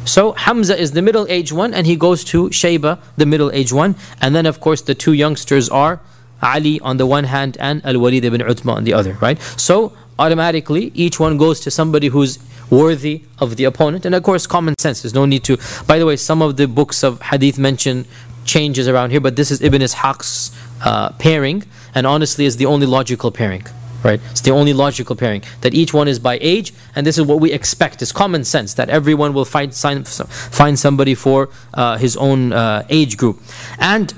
So 0.03 0.33
Hamza 0.33 0.77
is 0.77 0.91
the 0.91 1.01
middle 1.01 1.25
aged 1.29 1.53
one, 1.53 1.73
and 1.73 1.87
he 1.87 1.95
goes 1.95 2.25
to 2.25 2.49
Shayba, 2.49 2.99
the 3.15 3.25
middle 3.25 3.49
aged 3.51 3.71
one. 3.71 3.95
And 4.21 4.35
then, 4.35 4.45
of 4.45 4.59
course, 4.59 4.81
the 4.81 4.93
two 4.93 5.13
youngsters 5.13 5.69
are 5.69 6.01
Ali 6.43 6.79
on 6.81 6.97
the 6.97 7.05
one 7.05 7.23
hand 7.23 7.57
and 7.59 7.85
Al 7.85 7.99
Walid 7.99 8.25
ibn 8.25 8.41
Utbah 8.41 8.73
on 8.73 8.83
the 8.83 8.93
other, 8.93 9.13
right? 9.21 9.39
So 9.55 9.93
automatically, 10.17 10.91
each 10.93 11.21
one 11.21 11.37
goes 11.37 11.61
to 11.61 11.71
somebody 11.71 12.07
who's 12.07 12.37
worthy 12.69 13.23
of 13.39 13.55
the 13.55 13.63
opponent. 13.63 14.05
And 14.05 14.13
of 14.13 14.23
course, 14.23 14.45
common 14.45 14.75
sense. 14.77 15.01
There's 15.01 15.13
no 15.13 15.25
need 15.25 15.45
to. 15.45 15.57
By 15.87 15.99
the 15.99 16.05
way, 16.05 16.17
some 16.17 16.41
of 16.41 16.57
the 16.57 16.67
books 16.67 17.01
of 17.01 17.21
hadith 17.21 17.57
mention 17.57 18.05
changes 18.43 18.89
around 18.89 19.11
here, 19.11 19.21
but 19.21 19.37
this 19.37 19.51
is 19.51 19.61
Ibn 19.61 19.81
Ishaq's 19.81 20.51
uh, 20.83 21.11
pairing, 21.13 21.63
and 21.95 22.05
honestly, 22.05 22.45
is 22.45 22.57
the 22.57 22.65
only 22.65 22.87
logical 22.87 23.31
pairing 23.31 23.65
right? 24.03 24.19
It's 24.31 24.41
the 24.41 24.51
only 24.51 24.73
logical 24.73 25.15
pairing 25.15 25.43
that 25.61 25.73
each 25.73 25.93
one 25.93 26.07
is 26.07 26.19
by 26.19 26.37
age, 26.41 26.73
and 26.95 27.05
this 27.05 27.17
is 27.17 27.25
what 27.25 27.39
we 27.39 27.51
expect. 27.51 28.01
It's 28.01 28.11
common 28.11 28.43
sense 28.43 28.73
that 28.75 28.89
everyone 28.89 29.33
will 29.33 29.45
find 29.45 29.73
find 29.73 30.79
somebody 30.79 31.15
for 31.15 31.49
uh, 31.73 31.97
his 31.97 32.17
own 32.17 32.53
uh, 32.53 32.85
age 32.89 33.17
group, 33.17 33.39
and 33.79 34.13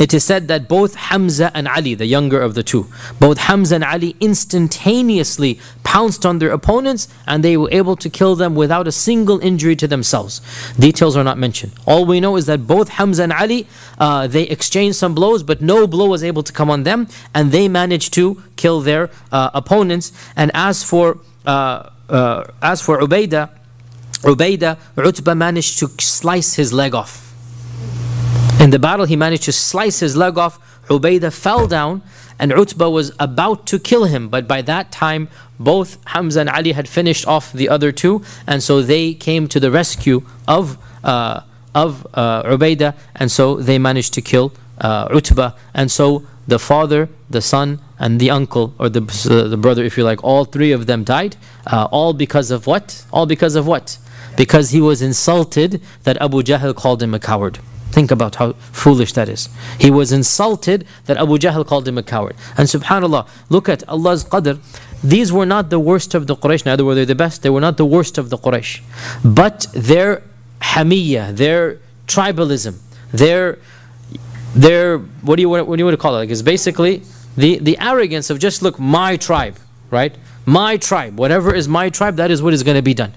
it 0.00 0.14
is 0.14 0.24
said 0.24 0.48
that 0.48 0.66
both 0.66 0.94
Hamza 0.94 1.52
and 1.54 1.68
Ali, 1.68 1.94
the 1.94 2.06
younger 2.06 2.40
of 2.40 2.54
the 2.54 2.62
two, 2.62 2.90
both 3.20 3.36
Hamza 3.36 3.74
and 3.74 3.84
Ali 3.84 4.16
instantaneously 4.18 5.60
pounced 5.84 6.24
on 6.24 6.38
their 6.38 6.52
opponents 6.52 7.06
and 7.26 7.44
they 7.44 7.54
were 7.58 7.68
able 7.70 7.96
to 7.96 8.08
kill 8.08 8.34
them 8.34 8.54
without 8.54 8.88
a 8.88 8.92
single 8.92 9.38
injury 9.40 9.76
to 9.76 9.86
themselves. 9.86 10.40
Details 10.78 11.18
are 11.18 11.22
not 11.22 11.36
mentioned. 11.36 11.72
All 11.84 12.06
we 12.06 12.18
know 12.18 12.36
is 12.36 12.46
that 12.46 12.66
both 12.66 12.88
Hamza 12.88 13.24
and 13.24 13.32
Ali, 13.32 13.66
uh, 13.98 14.26
they 14.26 14.44
exchanged 14.44 14.96
some 14.96 15.14
blows, 15.14 15.42
but 15.42 15.60
no 15.60 15.86
blow 15.86 16.08
was 16.08 16.24
able 16.24 16.42
to 16.44 16.52
come 16.52 16.70
on 16.70 16.84
them 16.84 17.06
and 17.34 17.52
they 17.52 17.68
managed 17.68 18.14
to 18.14 18.42
kill 18.56 18.80
their 18.80 19.10
uh, 19.30 19.50
opponents. 19.52 20.12
And 20.34 20.50
as 20.54 20.82
for 20.82 21.18
uh, 21.44 21.90
uh 22.08 22.44
as 22.62 22.80
for 22.80 22.98
Ubaidah, 23.00 23.50
Ubaidah, 24.22 24.78
Utbah 24.96 25.34
managed 25.34 25.78
to 25.80 25.88
slice 25.98 26.54
his 26.54 26.72
leg 26.72 26.94
off 26.94 27.29
in 28.60 28.70
the 28.70 28.78
battle, 28.78 29.06
he 29.06 29.16
managed 29.16 29.44
to 29.44 29.52
slice 29.52 30.00
his 30.00 30.16
leg 30.16 30.38
off. 30.38 30.58
Ubaidah 30.88 31.32
fell 31.32 31.66
down, 31.66 32.02
and 32.38 32.52
Utbah 32.52 32.88
was 32.88 33.12
about 33.18 33.66
to 33.66 33.78
kill 33.78 34.04
him. 34.04 34.28
But 34.28 34.46
by 34.48 34.62
that 34.62 34.90
time, 34.92 35.28
both 35.58 35.98
Hamza 36.06 36.40
and 36.40 36.48
Ali 36.48 36.72
had 36.72 36.88
finished 36.88 37.26
off 37.26 37.52
the 37.52 37.68
other 37.68 37.92
two, 37.92 38.22
and 38.46 38.62
so 38.62 38.82
they 38.82 39.14
came 39.14 39.48
to 39.48 39.60
the 39.60 39.70
rescue 39.70 40.22
of 40.46 40.78
uh, 41.04 41.42
of 41.74 42.06
uh, 42.14 42.42
Ubaidah, 42.42 42.94
and 43.16 43.30
so 43.30 43.56
they 43.56 43.78
managed 43.78 44.14
to 44.14 44.20
kill 44.20 44.52
uh, 44.80 45.08
Utbah. 45.10 45.52
And 45.74 45.90
so 45.90 46.24
the 46.46 46.58
father, 46.58 47.08
the 47.28 47.40
son, 47.40 47.80
and 47.98 48.18
the 48.18 48.30
uncle, 48.30 48.74
or 48.78 48.88
the, 48.88 49.02
uh, 49.02 49.48
the 49.48 49.56
brother, 49.56 49.84
if 49.84 49.96
you 49.96 50.04
like, 50.04 50.24
all 50.24 50.44
three 50.44 50.72
of 50.72 50.86
them 50.86 51.04
died. 51.04 51.36
Uh, 51.66 51.86
all 51.90 52.12
because 52.12 52.50
of 52.50 52.66
what? 52.66 53.04
All 53.12 53.26
because 53.26 53.54
of 53.54 53.66
what? 53.66 53.98
Because 54.36 54.70
he 54.70 54.80
was 54.80 55.02
insulted 55.02 55.80
that 56.04 56.20
Abu 56.20 56.42
Jahl 56.42 56.74
called 56.74 57.02
him 57.02 57.14
a 57.14 57.18
coward. 57.18 57.58
Think 57.90 58.10
about 58.10 58.36
how 58.36 58.52
foolish 58.72 59.12
that 59.14 59.28
is. 59.28 59.48
He 59.78 59.90
was 59.90 60.12
insulted 60.12 60.86
that 61.06 61.16
Abu 61.16 61.38
Jahl 61.38 61.66
called 61.66 61.86
him 61.88 61.98
a 61.98 62.02
coward. 62.02 62.36
And 62.56 62.68
subhanAllah, 62.68 63.28
look 63.48 63.68
at 63.68 63.86
Allah's 63.88 64.24
qadr. 64.24 64.58
These 65.02 65.32
were 65.32 65.46
not 65.46 65.70
the 65.70 65.80
worst 65.80 66.14
of 66.14 66.26
the 66.26 66.36
Quraysh, 66.36 66.64
neither 66.66 66.84
were 66.84 66.94
they 66.94 67.04
the 67.04 67.14
best, 67.14 67.42
they 67.42 67.50
were 67.50 67.60
not 67.60 67.76
the 67.76 67.86
worst 67.86 68.18
of 68.18 68.30
the 68.30 68.36
Quraysh. 68.38 68.82
But 69.24 69.66
their 69.72 70.22
hamiyah, 70.60 71.36
their 71.36 71.78
tribalism, 72.06 72.78
their, 73.12 73.58
their 74.54 74.98
what 74.98 75.36
do 75.36 75.42
you 75.42 75.48
what 75.48 75.64
do 75.64 75.78
you 75.78 75.84
want 75.84 75.94
to 75.94 76.02
call 76.02 76.14
it? 76.16 76.18
Like 76.18 76.30
it's 76.30 76.42
basically 76.42 77.02
the, 77.36 77.58
the 77.58 77.78
arrogance 77.80 78.28
of 78.30 78.38
just 78.38 78.62
look, 78.62 78.78
my 78.78 79.16
tribe, 79.16 79.56
right? 79.90 80.14
my 80.46 80.76
tribe, 80.76 81.18
whatever 81.18 81.54
is 81.54 81.68
my 81.68 81.90
tribe, 81.90 82.16
that 82.16 82.30
is 82.30 82.42
what 82.42 82.52
is 82.52 82.62
going 82.62 82.76
to 82.76 82.82
be 82.82 82.94
done. 82.94 83.12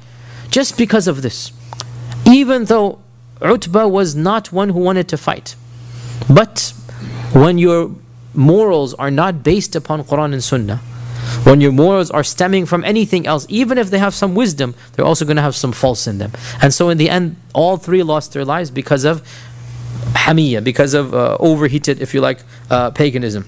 Just 0.49 0.77
because 0.77 1.07
of 1.07 1.21
this. 1.21 1.51
Even 2.27 2.65
though 2.65 2.99
Utbah 3.43 3.87
was 3.87 4.15
not 4.15 4.51
one 4.51 4.69
who 4.69 4.79
wanted 4.79 5.07
to 5.09 5.17
fight. 5.17 5.55
But 6.29 6.73
when 7.33 7.57
your 7.57 7.95
morals 8.33 8.93
are 8.95 9.11
not 9.11 9.43
based 9.43 9.75
upon 9.75 10.03
Quran 10.03 10.33
and 10.33 10.43
Sunnah, 10.43 10.77
when 11.43 11.61
your 11.61 11.71
morals 11.71 12.11
are 12.11 12.23
stemming 12.23 12.65
from 12.65 12.83
anything 12.83 13.25
else, 13.27 13.45
even 13.49 13.77
if 13.77 13.89
they 13.89 13.97
have 13.97 14.13
some 14.13 14.35
wisdom, 14.35 14.75
they're 14.93 15.05
also 15.05 15.25
going 15.25 15.35
to 15.35 15.41
have 15.41 15.55
some 15.55 15.71
false 15.71 16.07
in 16.07 16.17
them. 16.17 16.31
And 16.61 16.73
so 16.73 16.89
in 16.89 16.97
the 16.97 17.09
end, 17.09 17.35
all 17.53 17.77
three 17.77 18.03
lost 18.03 18.33
their 18.33 18.45
lives 18.45 18.71
because 18.71 19.03
of 19.03 19.21
hamiyya, 20.13 20.63
because 20.63 20.93
of 20.93 21.13
uh, 21.13 21.37
overheated, 21.39 22.01
if 22.01 22.13
you 22.13 22.21
like, 22.21 22.39
uh, 22.69 22.91
paganism. 22.91 23.45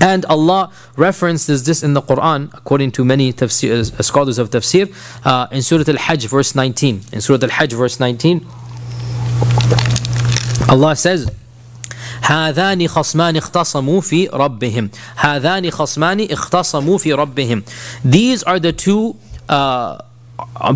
And 0.00 0.24
Allah 0.26 0.72
references 0.96 1.64
this 1.64 1.82
in 1.82 1.94
the 1.94 2.02
Quran, 2.02 2.52
according 2.54 2.92
to 2.92 3.04
many 3.04 3.32
tafsir, 3.32 3.98
uh, 3.98 4.02
scholars 4.02 4.38
of 4.38 4.50
tafsir, 4.50 4.92
uh, 5.24 5.46
in 5.50 5.62
Surah 5.62 5.84
Al-Hajj, 5.88 6.26
verse 6.26 6.54
19. 6.54 7.02
In 7.12 7.20
Surah 7.20 7.38
Al-Hajj, 7.42 7.72
verse 7.72 8.00
19, 8.00 8.46
Allah 10.69 10.95
says, 10.95 11.29
هذان 12.21 12.87
خصمان 12.87 13.37
اختصموا 13.37 14.01
في 14.01 14.27
ربهم 14.27 14.89
هذان 15.15 15.71
خصمان 15.71 16.27
اختصموا 16.31 16.97
في 16.97 17.13
ربهم 17.13 17.63
These 18.05 18.43
are 18.43 18.59
the 18.59 18.71
two 18.71 19.15
uh, 19.49 20.01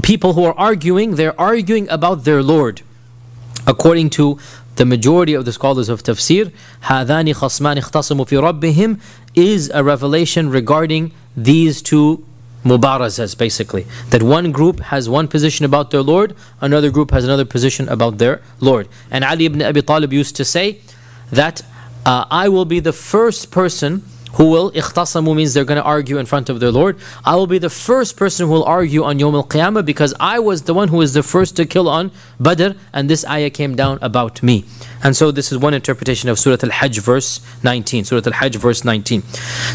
people 0.01 0.33
who 0.33 0.43
are 0.45 0.57
arguing, 0.57 1.15
they're 1.15 1.39
arguing 1.39 1.87
about 1.89 2.23
their 2.23 2.41
Lord. 2.41 2.81
According 3.67 4.09
to 4.11 4.39
the 4.75 4.85
majority 4.85 5.35
of 5.35 5.45
the 5.45 5.51
scholars 5.51 5.89
of 5.89 6.01
tafsir, 6.03 6.51
هذان 6.81 7.33
خصمان 7.33 7.77
اختصموا 7.77 8.25
في 8.25 8.37
ربهم 8.37 8.97
is 9.35 9.69
a 9.69 9.83
revelation 9.83 10.49
regarding 10.49 11.11
these 11.37 11.81
two 11.81 12.23
mubarazas 12.64 13.36
basically. 13.36 13.86
That 14.10 14.22
one 14.22 14.52
group 14.52 14.80
has 14.80 15.08
one 15.08 15.28
position 15.28 15.64
about 15.64 15.90
their 15.90 16.02
lord 16.02 16.34
another 16.60 16.90
group 16.90 17.10
has 17.10 17.24
another 17.24 17.44
position 17.44 17.88
about 17.88 18.18
their 18.18 18.42
lord. 18.60 18.88
And 19.10 19.24
ali 19.24 19.46
ibn 19.46 19.62
abi 19.62 19.82
talib 19.82 20.12
used 20.12 20.36
to 20.36 20.44
say 20.44 20.80
that 21.30 21.62
uh, 22.06 22.24
I 22.30 22.48
will 22.48 22.64
be 22.64 22.80
the 22.80 22.92
first 22.92 23.50
person 23.50 24.02
who 24.34 24.50
will 24.50 24.70
ikhtasamu 24.72 25.34
means 25.34 25.54
they're 25.54 25.64
going 25.64 25.80
to 25.80 25.84
argue 25.84 26.18
in 26.18 26.26
front 26.26 26.48
of 26.48 26.60
their 26.60 26.70
Lord. 26.70 26.98
I 27.24 27.36
will 27.36 27.46
be 27.46 27.58
the 27.58 27.70
first 27.70 28.16
person 28.16 28.46
who 28.46 28.52
will 28.52 28.64
argue 28.64 29.04
on 29.04 29.18
Yom 29.18 29.34
al-Qiyamah 29.34 29.84
because 29.84 30.14
I 30.20 30.38
was 30.38 30.62
the 30.62 30.74
one 30.74 30.88
who 30.88 30.98
was 30.98 31.14
the 31.14 31.22
first 31.22 31.56
to 31.56 31.66
kill 31.66 31.88
on 31.88 32.10
Badr 32.38 32.70
and 32.92 33.08
this 33.08 33.24
ayah 33.26 33.50
came 33.50 33.74
down 33.74 33.98
about 34.02 34.42
me. 34.42 34.64
And 35.02 35.16
so 35.16 35.30
this 35.30 35.52
is 35.52 35.58
one 35.58 35.74
interpretation 35.74 36.28
of 36.28 36.38
Surah 36.38 36.58
Al-Hajj 36.62 36.98
verse 37.00 37.40
19. 37.62 38.04
Surah 38.04 38.22
Al-Hajj 38.26 38.56
verse 38.56 38.84
19. 38.84 39.22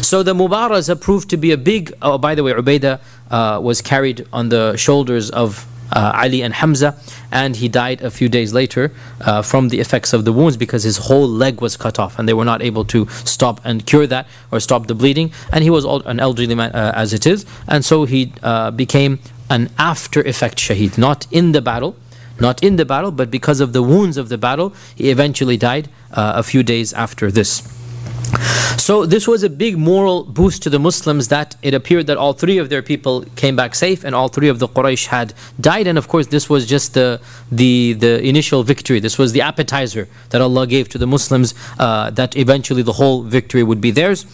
So 0.02 0.22
the 0.22 0.34
Mubaraza 0.34 1.00
proved 1.00 1.30
to 1.30 1.36
be 1.36 1.52
a 1.52 1.58
big, 1.58 1.92
oh 2.02 2.18
by 2.18 2.34
the 2.34 2.42
way, 2.42 2.52
Ubaidah 2.52 3.00
uh, 3.30 3.60
was 3.60 3.80
carried 3.80 4.26
on 4.32 4.48
the 4.48 4.76
shoulders 4.76 5.30
of 5.30 5.66
Ali 5.94 6.42
and 6.42 6.54
Hamza, 6.54 6.96
and 7.30 7.56
he 7.56 7.68
died 7.68 8.02
a 8.02 8.10
few 8.10 8.28
days 8.28 8.52
later 8.52 8.92
uh, 9.20 9.42
from 9.42 9.68
the 9.68 9.80
effects 9.80 10.12
of 10.12 10.24
the 10.24 10.32
wounds 10.32 10.56
because 10.56 10.82
his 10.82 10.96
whole 10.96 11.28
leg 11.28 11.60
was 11.60 11.76
cut 11.76 11.98
off, 11.98 12.18
and 12.18 12.28
they 12.28 12.34
were 12.34 12.44
not 12.44 12.62
able 12.62 12.84
to 12.86 13.06
stop 13.24 13.60
and 13.64 13.86
cure 13.86 14.06
that 14.06 14.26
or 14.50 14.60
stop 14.60 14.86
the 14.86 14.94
bleeding. 14.94 15.32
And 15.52 15.62
he 15.62 15.70
was 15.70 15.84
an 15.84 16.20
elderly 16.20 16.54
man 16.54 16.72
uh, 16.72 16.92
as 16.94 17.12
it 17.12 17.26
is, 17.26 17.46
and 17.68 17.84
so 17.84 18.04
he 18.04 18.32
uh, 18.42 18.70
became 18.70 19.20
an 19.50 19.70
after 19.78 20.20
effect 20.22 20.58
shaheed, 20.58 20.98
not 20.98 21.26
in 21.30 21.52
the 21.52 21.62
battle. 21.62 21.96
Not 22.40 22.64
in 22.64 22.74
the 22.74 22.84
battle, 22.84 23.12
but 23.12 23.30
because 23.30 23.60
of 23.60 23.72
the 23.72 23.80
wounds 23.80 24.16
of 24.16 24.28
the 24.28 24.36
battle, 24.36 24.74
he 24.96 25.10
eventually 25.10 25.56
died 25.56 25.88
uh, 26.12 26.32
a 26.34 26.42
few 26.42 26.64
days 26.64 26.92
after 26.92 27.30
this. 27.30 27.62
So 28.78 29.06
this 29.06 29.26
was 29.26 29.42
a 29.42 29.48
big 29.48 29.78
moral 29.78 30.24
boost 30.24 30.62
to 30.64 30.70
the 30.70 30.78
Muslims 30.78 31.28
that 31.28 31.56
it 31.62 31.74
appeared 31.74 32.06
that 32.06 32.16
all 32.16 32.32
three 32.32 32.58
of 32.58 32.68
their 32.68 32.82
people 32.82 33.24
came 33.36 33.56
back 33.56 33.74
safe 33.74 34.04
and 34.04 34.14
all 34.14 34.28
three 34.28 34.48
of 34.48 34.58
the 34.58 34.68
Quraysh 34.68 35.06
had 35.06 35.32
died. 35.60 35.86
And 35.86 35.96
of 35.96 36.08
course 36.08 36.26
this 36.28 36.50
was 36.50 36.66
just 36.66 36.94
the 36.94 37.20
the 37.50 37.94
the 37.94 38.22
initial 38.22 38.62
victory. 38.62 39.00
This 39.00 39.18
was 39.18 39.32
the 39.32 39.40
appetizer 39.40 40.08
that 40.30 40.40
Allah 40.40 40.66
gave 40.66 40.88
to 40.90 40.98
the 40.98 41.06
Muslims 41.06 41.54
uh, 41.78 42.10
that 42.10 42.36
eventually 42.36 42.82
the 42.82 42.92
whole 42.94 43.22
victory 43.22 43.62
would 43.62 43.80
be 43.80 43.90
theirs. 43.90 44.26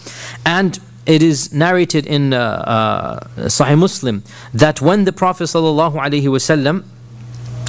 And 0.45 0.79
it 1.05 1.23
is 1.23 1.53
narrated 1.53 2.05
in 2.05 2.33
uh, 2.33 2.37
uh, 2.39 3.19
Sahih 3.47 3.77
Muslim 3.77 4.23
that 4.53 4.81
when 4.81 5.05
the 5.05 5.13
Prophet 5.13 5.45
sallallahu 5.45 5.95
alaihi 5.95 6.23
wasallam 6.23 6.83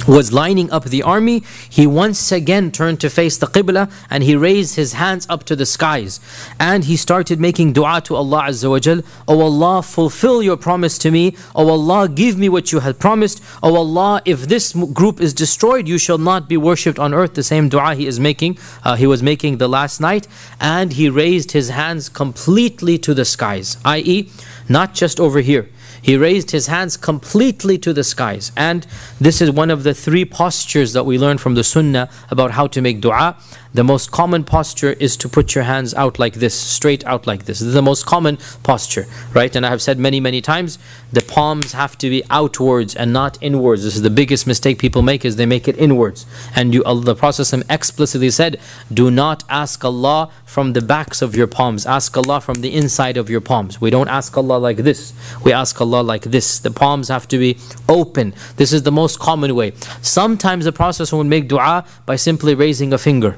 was 0.07 0.33
lining 0.33 0.71
up 0.71 0.85
the 0.85 1.03
army, 1.03 1.43
he 1.69 1.87
once 1.87 2.31
again 2.31 2.71
turned 2.71 2.99
to 3.01 3.09
face 3.09 3.37
the 3.37 3.47
Qibla 3.47 3.91
and 4.09 4.23
he 4.23 4.35
raised 4.35 4.75
his 4.75 4.93
hands 4.93 5.25
up 5.29 5.43
to 5.45 5.55
the 5.55 5.65
skies. 5.65 6.19
And 6.59 6.85
he 6.85 6.97
started 6.97 7.39
making 7.39 7.73
dua 7.73 8.01
to 8.05 8.15
Allah 8.15 8.43
Azza 8.43 8.69
wa 8.69 8.79
Jal, 8.79 9.01
O 9.27 9.41
Allah, 9.41 9.81
fulfill 9.81 10.43
your 10.43 10.57
promise 10.57 10.97
to 10.99 11.11
me. 11.11 11.35
O 11.55 11.69
Allah, 11.69 12.07
give 12.07 12.37
me 12.37 12.49
what 12.49 12.71
you 12.71 12.79
had 12.79 12.99
promised. 12.99 13.43
O 13.61 13.75
Allah, 13.75 14.21
if 14.25 14.47
this 14.47 14.73
group 14.73 15.21
is 15.21 15.33
destroyed, 15.33 15.87
you 15.87 15.97
shall 15.97 16.17
not 16.17 16.49
be 16.49 16.57
worshipped 16.57 16.99
on 16.99 17.13
earth. 17.13 17.33
The 17.35 17.43
same 17.43 17.69
dua 17.69 17.95
he 17.95 18.07
is 18.07 18.19
making, 18.19 18.57
uh, 18.83 18.95
he 18.95 19.07
was 19.07 19.23
making 19.23 19.57
the 19.57 19.69
last 19.69 19.99
night. 19.99 20.27
And 20.59 20.93
he 20.93 21.09
raised 21.09 21.51
his 21.51 21.69
hands 21.69 22.09
completely 22.09 22.97
to 22.99 23.13
the 23.13 23.25
skies, 23.25 23.77
i.e., 23.85 24.29
not 24.69 24.93
just 24.93 25.19
over 25.19 25.39
here. 25.39 25.69
He 26.03 26.17
raised 26.17 26.51
his 26.51 26.67
hands 26.67 26.97
completely 26.97 27.77
to 27.79 27.93
the 27.93 28.03
skies. 28.03 28.51
And 28.57 28.85
this 29.19 29.41
is 29.41 29.49
one 29.49 29.71
of 29.71 29.83
the 29.83 29.93
three 29.93 30.25
postures 30.25 30.91
that 30.93 31.05
we 31.05 31.17
learn 31.17 31.37
from 31.37 31.55
the 31.55 31.63
Sunnah 31.63 32.09
about 32.29 32.51
how 32.51 32.67
to 32.67 32.81
make 32.81 32.99
dua. 32.99 33.37
The 33.75 33.83
most 33.83 34.11
common 34.11 34.43
posture 34.43 34.93
is 34.99 35.17
to 35.17 35.27
put 35.27 35.55
your 35.55 35.63
hands 35.63 35.95
out 35.95 36.19
like 36.19 36.35
this, 36.35 36.53
straight 36.53 37.03
out 37.05 37.25
like 37.25 37.45
this. 37.45 37.57
This 37.57 37.69
is 37.69 37.73
the 37.73 37.81
most 37.81 38.05
common 38.05 38.37
posture, 38.61 39.07
right? 39.33 39.55
And 39.55 39.65
I 39.65 39.69
have 39.69 39.81
said 39.81 39.97
many, 39.97 40.19
many 40.19 40.41
times, 40.41 40.77
the 41.11 41.21
palms 41.21 41.71
have 41.71 41.97
to 41.97 42.09
be 42.11 42.21
outwards 42.29 42.95
and 42.95 43.11
not 43.11 43.39
inwards. 43.41 43.83
This 43.83 43.95
is 43.95 44.03
the 44.03 44.11
biggest 44.11 44.45
mistake 44.45 44.77
people 44.77 45.01
make 45.01 45.25
is 45.25 45.37
they 45.37 45.47
make 45.47 45.67
it 45.67 45.75
inwards. 45.79 46.27
And 46.55 46.71
you, 46.71 46.83
the 46.83 47.15
Prophet 47.15 47.51
explicitly 47.67 48.29
said, 48.29 48.59
do 48.93 49.09
not 49.09 49.43
ask 49.49 49.83
Allah 49.83 50.29
from 50.45 50.73
the 50.73 50.81
backs 50.81 51.23
of 51.23 51.35
your 51.35 51.47
palms. 51.47 51.87
Ask 51.87 52.15
Allah 52.15 52.41
from 52.41 52.61
the 52.61 52.75
inside 52.75 53.17
of 53.17 53.27
your 53.27 53.41
palms. 53.41 53.81
We 53.81 53.89
don't 53.89 54.07
ask 54.07 54.37
Allah 54.37 54.59
like 54.59 54.77
this. 54.77 55.13
We 55.43 55.51
ask 55.51 55.81
Allah 55.81 56.03
like 56.03 56.25
this. 56.25 56.59
The 56.59 56.69
palms 56.69 57.07
have 57.07 57.27
to 57.29 57.39
be 57.39 57.57
open. 57.89 58.35
This 58.57 58.71
is 58.71 58.83
the 58.83 58.91
most 58.91 59.17
common 59.17 59.55
way. 59.55 59.73
Sometimes 60.03 60.65
the 60.65 60.71
Prophet 60.71 61.11
would 61.11 61.25
make 61.25 61.47
dua 61.47 61.85
by 62.05 62.17
simply 62.17 62.53
raising 62.53 62.93
a 62.93 62.99
finger 62.99 63.35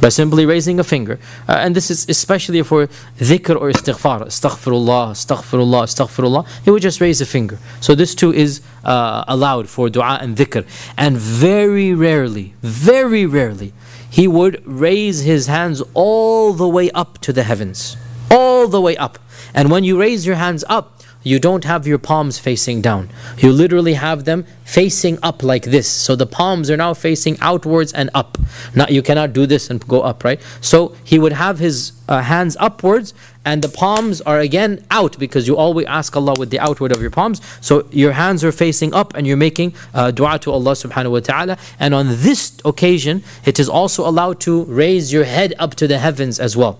by 0.00 0.08
simply 0.08 0.46
raising 0.46 0.78
a 0.80 0.84
finger. 0.84 1.18
Uh, 1.48 1.52
and 1.52 1.74
this 1.74 1.90
is 1.90 2.06
especially 2.08 2.62
for 2.62 2.86
dhikr 3.18 3.60
or 3.60 3.70
istighfar. 3.70 4.22
Astaghfirullah, 4.22 5.12
astaghfirullah, 5.12 5.84
astaghfirullah. 5.84 6.46
He 6.64 6.70
would 6.70 6.82
just 6.82 7.00
raise 7.00 7.20
a 7.20 7.26
finger. 7.26 7.58
So 7.80 7.94
this 7.94 8.14
too 8.14 8.32
is 8.32 8.60
uh, 8.84 9.24
allowed 9.28 9.68
for 9.68 9.88
dua 9.88 10.18
and 10.20 10.36
dhikr. 10.36 10.66
And 10.96 11.16
very 11.16 11.94
rarely, 11.94 12.54
very 12.62 13.26
rarely, 13.26 13.72
he 14.10 14.28
would 14.28 14.62
raise 14.64 15.20
his 15.20 15.46
hands 15.46 15.82
all 15.94 16.52
the 16.52 16.68
way 16.68 16.90
up 16.90 17.18
to 17.22 17.32
the 17.32 17.42
heavens. 17.42 17.96
All 18.30 18.68
the 18.68 18.80
way 18.80 18.96
up. 18.96 19.18
And 19.54 19.70
when 19.70 19.84
you 19.84 19.98
raise 19.98 20.26
your 20.26 20.36
hands 20.36 20.64
up, 20.68 21.00
you 21.24 21.38
don't 21.40 21.64
have 21.64 21.86
your 21.86 21.98
palms 21.98 22.38
facing 22.38 22.82
down. 22.82 23.10
You 23.38 23.50
literally 23.50 23.94
have 23.94 24.24
them 24.24 24.44
facing 24.64 25.18
up 25.22 25.42
like 25.42 25.64
this. 25.64 25.88
So 25.88 26.14
the 26.14 26.26
palms 26.26 26.70
are 26.70 26.76
now 26.76 26.94
facing 26.94 27.38
outwards 27.40 27.92
and 27.92 28.10
up. 28.14 28.38
Now 28.74 28.86
you 28.88 29.02
cannot 29.02 29.32
do 29.32 29.46
this 29.46 29.70
and 29.70 29.86
go 29.88 30.02
up, 30.02 30.22
right? 30.22 30.40
So 30.60 30.94
he 31.02 31.18
would 31.18 31.32
have 31.32 31.58
his 31.58 31.92
uh, 32.08 32.20
hands 32.20 32.56
upwards 32.60 33.14
and 33.44 33.62
the 33.62 33.68
palms 33.68 34.20
are 34.22 34.38
again 34.38 34.84
out 34.90 35.18
because 35.18 35.48
you 35.48 35.56
always 35.56 35.86
ask 35.86 36.14
Allah 36.16 36.34
with 36.38 36.50
the 36.50 36.60
outward 36.60 36.92
of 36.92 37.00
your 37.00 37.10
palms. 37.10 37.40
So 37.60 37.86
your 37.90 38.12
hands 38.12 38.44
are 38.44 38.52
facing 38.52 38.94
up 38.94 39.14
and 39.14 39.26
you're 39.26 39.36
making 39.36 39.74
uh, 39.94 40.10
dua 40.10 40.38
to 40.40 40.52
Allah 40.52 40.72
subhanahu 40.72 41.12
wa 41.12 41.20
ta'ala. 41.20 41.58
And 41.80 41.94
on 41.94 42.08
this 42.08 42.58
occasion, 42.64 43.24
it 43.44 43.58
is 43.58 43.68
also 43.68 44.06
allowed 44.06 44.40
to 44.40 44.64
raise 44.64 45.12
your 45.12 45.24
head 45.24 45.54
up 45.58 45.74
to 45.76 45.86
the 45.86 45.98
heavens 45.98 46.38
as 46.38 46.56
well. 46.56 46.78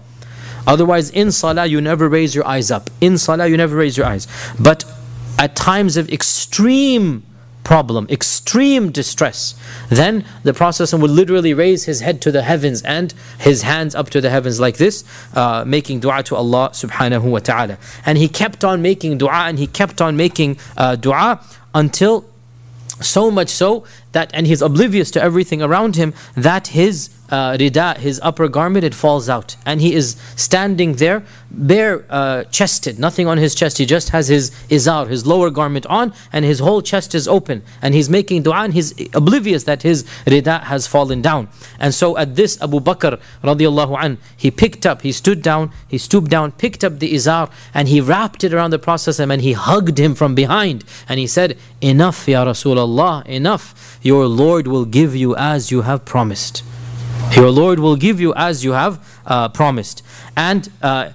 Otherwise, 0.66 1.10
in 1.10 1.30
salah, 1.30 1.66
you 1.66 1.80
never 1.80 2.08
raise 2.08 2.34
your 2.34 2.46
eyes 2.46 2.70
up. 2.70 2.90
In 3.00 3.18
salah, 3.18 3.46
you 3.46 3.56
never 3.56 3.76
raise 3.76 3.96
your 3.96 4.06
eyes. 4.06 4.26
But 4.58 4.84
at 5.38 5.56
times 5.56 5.96
of 5.96 6.08
extreme 6.10 7.24
problem, 7.64 8.06
extreme 8.10 8.92
distress, 8.92 9.54
then 9.88 10.24
the 10.42 10.52
Prophet 10.52 10.92
would 10.92 11.10
literally 11.10 11.54
raise 11.54 11.84
his 11.84 12.00
head 12.00 12.20
to 12.22 12.30
the 12.30 12.42
heavens 12.42 12.82
and 12.82 13.12
his 13.38 13.62
hands 13.62 13.94
up 13.94 14.10
to 14.10 14.20
the 14.20 14.30
heavens 14.30 14.60
like 14.60 14.76
this, 14.76 15.02
uh, 15.34 15.64
making 15.66 16.00
dua 16.00 16.22
to 16.24 16.36
Allah 16.36 16.70
subhanahu 16.72 17.22
wa 17.22 17.38
ta'ala. 17.38 17.78
And 18.06 18.18
he 18.18 18.28
kept 18.28 18.64
on 18.64 18.82
making 18.82 19.18
dua 19.18 19.46
and 19.48 19.58
he 19.58 19.66
kept 19.66 20.00
on 20.00 20.16
making 20.16 20.58
uh, 20.76 20.96
dua 20.96 21.40
until 21.74 22.26
so 23.00 23.30
much 23.30 23.48
so 23.48 23.84
that, 24.12 24.30
and 24.34 24.46
he's 24.46 24.62
oblivious 24.62 25.10
to 25.12 25.22
everything 25.22 25.62
around 25.62 25.96
him, 25.96 26.14
that 26.36 26.68
his 26.68 27.08
uh, 27.34 27.56
rida, 27.56 27.96
his 27.96 28.20
upper 28.22 28.48
garment, 28.48 28.84
it 28.84 28.94
falls 28.94 29.28
out. 29.28 29.56
And 29.66 29.80
he 29.80 29.94
is 30.00 30.16
standing 30.36 30.90
there, 31.04 31.24
bare 31.50 32.04
uh, 32.08 32.44
chested, 32.58 32.98
nothing 32.98 33.26
on 33.26 33.38
his 33.38 33.54
chest. 33.54 33.78
He 33.78 33.86
just 33.86 34.10
has 34.10 34.28
his 34.28 34.50
izar, 34.76 35.08
his 35.08 35.26
lower 35.26 35.50
garment 35.50 35.86
on, 35.86 36.12
and 36.32 36.44
his 36.44 36.58
whole 36.60 36.82
chest 36.90 37.14
is 37.14 37.26
open. 37.26 37.62
And 37.82 37.94
he's 37.94 38.08
making 38.08 38.42
dua, 38.44 38.60
and 38.66 38.74
he's 38.74 38.90
oblivious 39.14 39.64
that 39.64 39.82
his 39.82 40.04
rida 40.32 40.62
has 40.72 40.86
fallen 40.86 41.22
down. 41.22 41.48
And 41.80 41.92
so 41.92 42.16
at 42.16 42.36
this, 42.36 42.60
Abu 42.62 42.80
Bakr 42.80 43.20
radiallahu 43.42 43.96
an, 44.04 44.18
he 44.36 44.50
picked 44.50 44.86
up, 44.86 45.02
he 45.02 45.12
stood 45.12 45.42
down, 45.42 45.72
he 45.88 45.98
stooped 45.98 46.30
down, 46.30 46.52
picked 46.52 46.84
up 46.84 46.98
the 47.00 47.12
izar, 47.12 47.50
and 47.72 47.88
he 47.88 48.00
wrapped 48.00 48.44
it 48.44 48.52
around 48.54 48.70
the 48.70 48.78
Prophet 48.78 49.18
and 49.18 49.40
he 49.42 49.54
hugged 49.54 49.98
him 49.98 50.14
from 50.14 50.34
behind. 50.34 50.84
And 51.08 51.18
he 51.18 51.26
said, 51.26 51.58
Enough, 51.80 52.28
Ya 52.28 52.44
Rasulullah, 52.44 53.26
enough. 53.26 53.98
Your 54.02 54.26
Lord 54.26 54.66
will 54.66 54.84
give 54.84 55.16
you 55.16 55.34
as 55.36 55.70
you 55.72 55.82
have 55.82 56.04
promised. 56.04 56.62
Your 57.32 57.50
Lord 57.50 57.78
will 57.80 57.96
give 57.96 58.20
you 58.20 58.32
as 58.34 58.64
you 58.64 58.72
have 58.72 59.20
uh, 59.26 59.48
promised. 59.48 60.02
And 60.36 60.70
uh, 60.82 61.10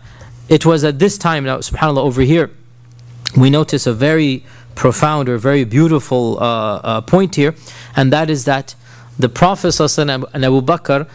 it 0.49 0.65
was 0.65 0.83
at 0.83 0.99
this 0.99 1.17
time, 1.17 1.45
now 1.45 1.57
subhanAllah, 1.57 2.03
over 2.03 2.21
here, 2.21 2.51
we 3.37 3.49
notice 3.49 3.85
a 3.87 3.93
very 3.93 4.43
profound 4.75 5.29
or 5.29 5.37
very 5.37 5.63
beautiful 5.63 6.37
uh, 6.39 6.77
uh 6.77 7.01
point 7.01 7.35
here, 7.35 7.53
and 7.95 8.11
that 8.13 8.29
is 8.29 8.45
that 8.45 8.75
the 9.19 9.29
Prophet 9.29 9.77
and 9.79 10.09
Abu 10.09 10.61
Bakr 10.61 11.07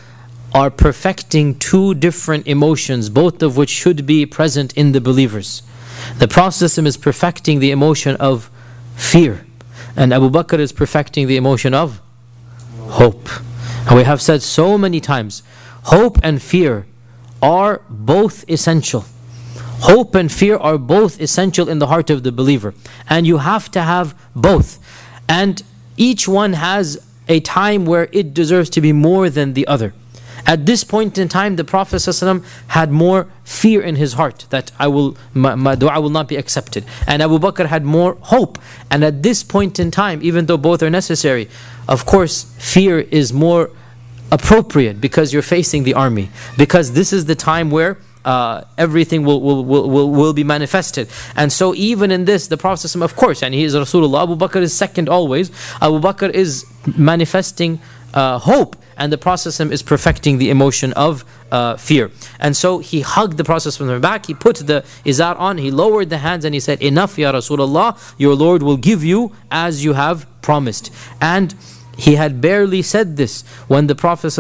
are 0.53 0.71
perfecting 0.71 1.59
two 1.59 1.95
different 1.95 2.47
emotions, 2.47 3.11
both 3.11 3.43
of 3.43 3.57
which 3.57 3.71
should 3.71 4.07
be 4.07 4.27
present 4.27 4.73
in 4.75 4.93
the 4.93 5.01
believers. 5.01 5.63
The 6.19 6.29
Prophet 6.29 6.79
is 6.79 6.97
perfecting 6.97 7.59
the 7.59 7.71
emotion 7.71 8.17
of 8.17 8.51
fear, 8.95 9.45
and 9.97 10.13
Abu 10.13 10.31
Bakr 10.31 10.59
is 10.59 10.71
perfecting 10.71 11.27
the 11.27 11.37
emotion 11.37 11.75
of 11.75 12.01
hope. 12.79 13.29
And 13.87 13.97
we 13.97 14.05
have 14.05 14.23
said 14.23 14.43
so 14.43 14.79
many 14.79 15.01
times 15.01 15.43
hope 15.85 16.19
and 16.23 16.41
fear 16.41 16.87
are 17.43 17.83
both 17.89 18.49
essential. 18.49 19.05
Hope 19.81 20.15
and 20.15 20.33
fear 20.33 20.57
are 20.57 20.79
both 20.79 21.21
essential 21.21 21.69
in 21.69 21.79
the 21.79 21.89
heart 21.89 22.09
of 22.09 22.23
the 22.23 22.33
believer. 22.33 22.73
And 23.09 23.27
you 23.27 23.39
have 23.39 23.71
to 23.73 23.83
have 23.83 24.15
both. 24.35 24.79
And 25.29 25.63
each 25.97 26.27
one 26.27 26.55
has 26.55 27.07
a 27.29 27.41
time 27.41 27.85
where 27.85 28.09
it 28.13 28.33
deserves 28.33 28.71
to 28.71 28.81
be 28.81 28.93
more 28.93 29.29
than 29.29 29.53
the 29.53 29.67
other. 29.67 29.93
At 30.47 30.67
this 30.67 30.85
point 30.85 31.17
in 31.17 31.29
time, 31.29 31.57
the 31.57 31.65
Prophet 31.65 31.97
ﷺ 31.97 32.45
had 32.69 32.91
more 32.91 33.27
fear 33.45 33.81
in 33.81 33.97
his 33.97 34.15
heart 34.15 34.47
that 34.51 34.73
I 34.79 34.89
will, 34.89 35.17
my, 35.33 35.55
my 35.55 35.75
dua 35.75 36.01
will 36.01 36.11
not 36.11 36.29
be 36.29 36.37
accepted. 36.37 36.85
And 37.07 37.23
Abu 37.23 37.39
Bakr 37.39 37.67
had 37.67 37.85
more 37.85 38.17
hope. 38.21 38.59
And 38.91 39.05
at 39.05 39.23
this 39.23 39.43
point 39.43 39.81
in 39.81 39.91
time, 39.91 40.21
even 40.23 40.47
though 40.47 40.59
both 40.59 40.83
are 40.83 40.91
necessary, 40.91 41.49
of 41.89 42.05
course, 42.05 42.45
fear 42.59 43.01
is 43.01 43.33
more 43.33 43.71
appropriate 44.31 45.01
because 45.01 45.33
you're 45.33 45.43
facing 45.43 45.85
the 45.85 45.95
army. 45.95 46.31
Because 46.59 46.93
this 46.93 47.13
is 47.13 47.25
the 47.25 47.35
time 47.35 47.71
where 47.71 47.99
uh, 48.25 48.65
everything 48.79 49.25
will, 49.25 49.41
will, 49.41 49.65
will, 49.65 49.89
will, 49.89 50.11
will 50.11 50.33
be 50.33 50.45
manifested. 50.45 51.09
And 51.37 51.53
so, 51.53 51.75
even 51.75 52.11
in 52.11 52.25
this, 52.25 52.49
the 52.49 52.57
Prophet, 52.57 52.95
of 52.97 53.17
course, 53.17 53.43
and 53.43 53.55
he 53.55 53.65
is 53.65 53.75
Rasulullah, 53.75 54.23
Abu 54.23 54.37
Bakr 54.37 54.63
is 54.63 54.75
second 54.75 55.09
always. 55.09 55.51
Abu 55.81 56.01
Bakr 56.01 56.31
is 56.31 56.65
manifesting 56.97 57.81
uh, 58.15 58.39
hope 58.39 58.77
and 58.97 59.13
the 59.13 59.19
Prophet 59.19 59.59
is 59.61 59.83
perfecting 59.83 60.39
the 60.39 60.51
emotion 60.51 60.93
of 60.95 61.25
uh, 61.51 61.77
fear. 61.77 62.11
And 62.41 62.57
so 62.57 62.79
he 62.79 63.01
hugged 63.01 63.37
the 63.37 63.45
Prophet 63.45 63.75
from 63.75 63.87
the 63.87 64.01
back, 64.01 64.27
he 64.27 64.35
put 64.35 64.57
the 64.57 64.85
izar 65.05 65.39
on, 65.39 65.59
he 65.59 65.71
lowered 65.71 66.11
the 66.11 66.19
hands 66.19 66.45
and 66.45 66.55
he 66.55 66.61
said, 66.61 66.83
Enough, 66.83 67.19
Ya 67.19 67.33
Rasulullah, 67.33 67.99
your 68.19 68.35
Lord 68.35 68.63
will 68.63 68.77
give 68.77 69.05
you 69.05 69.33
as 69.51 69.85
you 69.85 69.93
have 69.95 70.27
promised. 70.43 70.91
And 71.21 71.55
he 71.97 72.17
had 72.17 72.41
barely 72.41 72.83
said 72.83 73.17
this 73.17 73.43
when 73.69 73.87
the 73.87 73.95
Prophet 73.95 74.35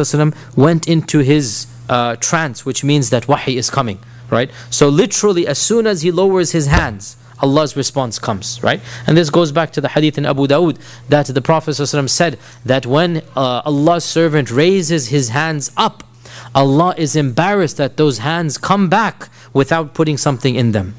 went 0.57 0.89
into 0.89 1.21
his 1.21 1.67
uh, 1.89 2.17
trance, 2.17 2.65
which 2.65 2.83
means 2.83 3.11
that 3.11 3.29
wahi 3.29 3.57
is 3.57 3.71
coming, 3.71 3.99
right? 4.31 4.51
So 4.71 4.89
literally, 4.89 5.47
as 5.47 5.59
soon 5.59 5.87
as 5.87 6.03
he 6.03 6.11
lowers 6.11 6.53
his 6.53 6.67
hands, 6.67 7.17
Allah's 7.41 7.77
response 7.77 8.19
comes, 8.19 8.63
right? 8.63 8.81
And 9.07 9.17
this 9.17 9.31
goes 9.31 9.53
back 9.53 9.73
to 9.73 9.81
the 9.81 9.89
hadith 9.89 10.19
in 10.19 10.27
Abu 10.27 10.47
Dawood 10.47 10.79
that 11.09 11.27
the 11.27 11.43
Prophet 11.43 11.73
ﷺ 11.73 12.09
said 12.09 12.39
that 12.65 12.87
when 12.87 13.19
uh, 13.37 13.63
Allah's 13.65 14.05
servant 14.05 14.51
raises 14.51 15.09
his 15.09 15.31
hands 15.31 15.71
up, 15.77 16.05
Allah 16.55 16.95
is 16.97 17.17
embarrassed 17.17 17.77
that 17.79 17.97
those 17.97 18.19
hands 18.19 18.59
come 18.59 18.89
back 18.89 19.29
without 19.53 19.95
putting 19.95 20.17
something 20.17 20.55
in 20.55 20.73
them, 20.73 20.95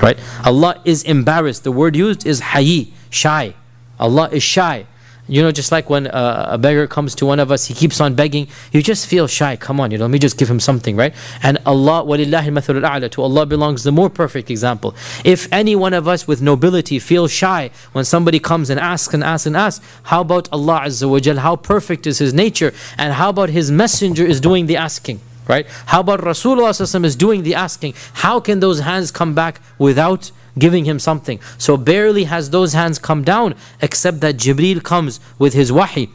right? 0.00 0.18
Allah 0.44 0.80
is 0.84 1.02
embarrassed. 1.02 1.64
The 1.64 1.72
word 1.72 1.96
used 1.96 2.26
is 2.26 2.40
hayi, 2.40 2.92
shy. 3.10 3.54
Allah 3.98 4.28
is 4.32 4.42
shy. 4.42 4.86
You 5.30 5.42
know, 5.42 5.52
just 5.52 5.70
like 5.70 5.88
when 5.88 6.08
uh, 6.08 6.48
a 6.50 6.58
beggar 6.58 6.88
comes 6.88 7.14
to 7.14 7.24
one 7.24 7.38
of 7.38 7.52
us, 7.52 7.66
he 7.66 7.72
keeps 7.72 8.00
on 8.00 8.16
begging, 8.16 8.48
you 8.72 8.82
just 8.82 9.06
feel 9.06 9.28
shy. 9.28 9.54
Come 9.54 9.78
on, 9.78 9.92
you 9.92 9.98
know, 9.98 10.06
let 10.06 10.10
me 10.10 10.18
just 10.18 10.36
give 10.36 10.50
him 10.50 10.58
something, 10.58 10.96
right? 10.96 11.14
And 11.40 11.56
Allah, 11.66 12.02
a'la, 12.04 13.10
to 13.12 13.22
Allah 13.22 13.46
belongs 13.46 13.84
the 13.84 13.92
more 13.92 14.10
perfect 14.10 14.50
example. 14.50 14.96
If 15.24 15.46
any 15.52 15.76
one 15.76 15.94
of 15.94 16.08
us 16.08 16.26
with 16.26 16.42
nobility 16.42 16.98
feels 16.98 17.30
shy 17.30 17.70
when 17.92 18.04
somebody 18.04 18.40
comes 18.40 18.70
and 18.70 18.80
asks 18.80 19.14
and 19.14 19.22
asks 19.22 19.46
and 19.46 19.56
asks, 19.56 19.84
how 20.02 20.22
about 20.22 20.48
Allah 20.50 20.80
Azza 20.86 21.08
wa 21.08 21.20
Jal? 21.20 21.36
How 21.36 21.54
perfect 21.54 22.08
is 22.08 22.18
His 22.18 22.34
nature? 22.34 22.74
And 22.98 23.12
how 23.12 23.28
about 23.28 23.50
His 23.50 23.70
messenger 23.70 24.24
is 24.24 24.40
doing 24.40 24.66
the 24.66 24.78
asking? 24.78 25.20
Right? 25.46 25.66
How 25.86 26.00
about 26.00 26.20
Rasulullah 26.20 27.04
is 27.04 27.16
doing 27.16 27.44
the 27.44 27.54
asking? 27.54 27.94
How 28.14 28.40
can 28.40 28.58
those 28.58 28.80
hands 28.80 29.12
come 29.12 29.34
back 29.34 29.60
without 29.78 30.32
giving 30.58 30.84
him 30.84 30.98
something. 30.98 31.40
So 31.58 31.76
barely 31.76 32.24
has 32.24 32.50
those 32.50 32.72
hands 32.72 32.98
come 32.98 33.22
down 33.24 33.54
except 33.80 34.20
that 34.20 34.36
Jibreel 34.36 34.82
comes 34.82 35.20
with 35.38 35.54
his 35.54 35.72
wahi. 35.72 36.10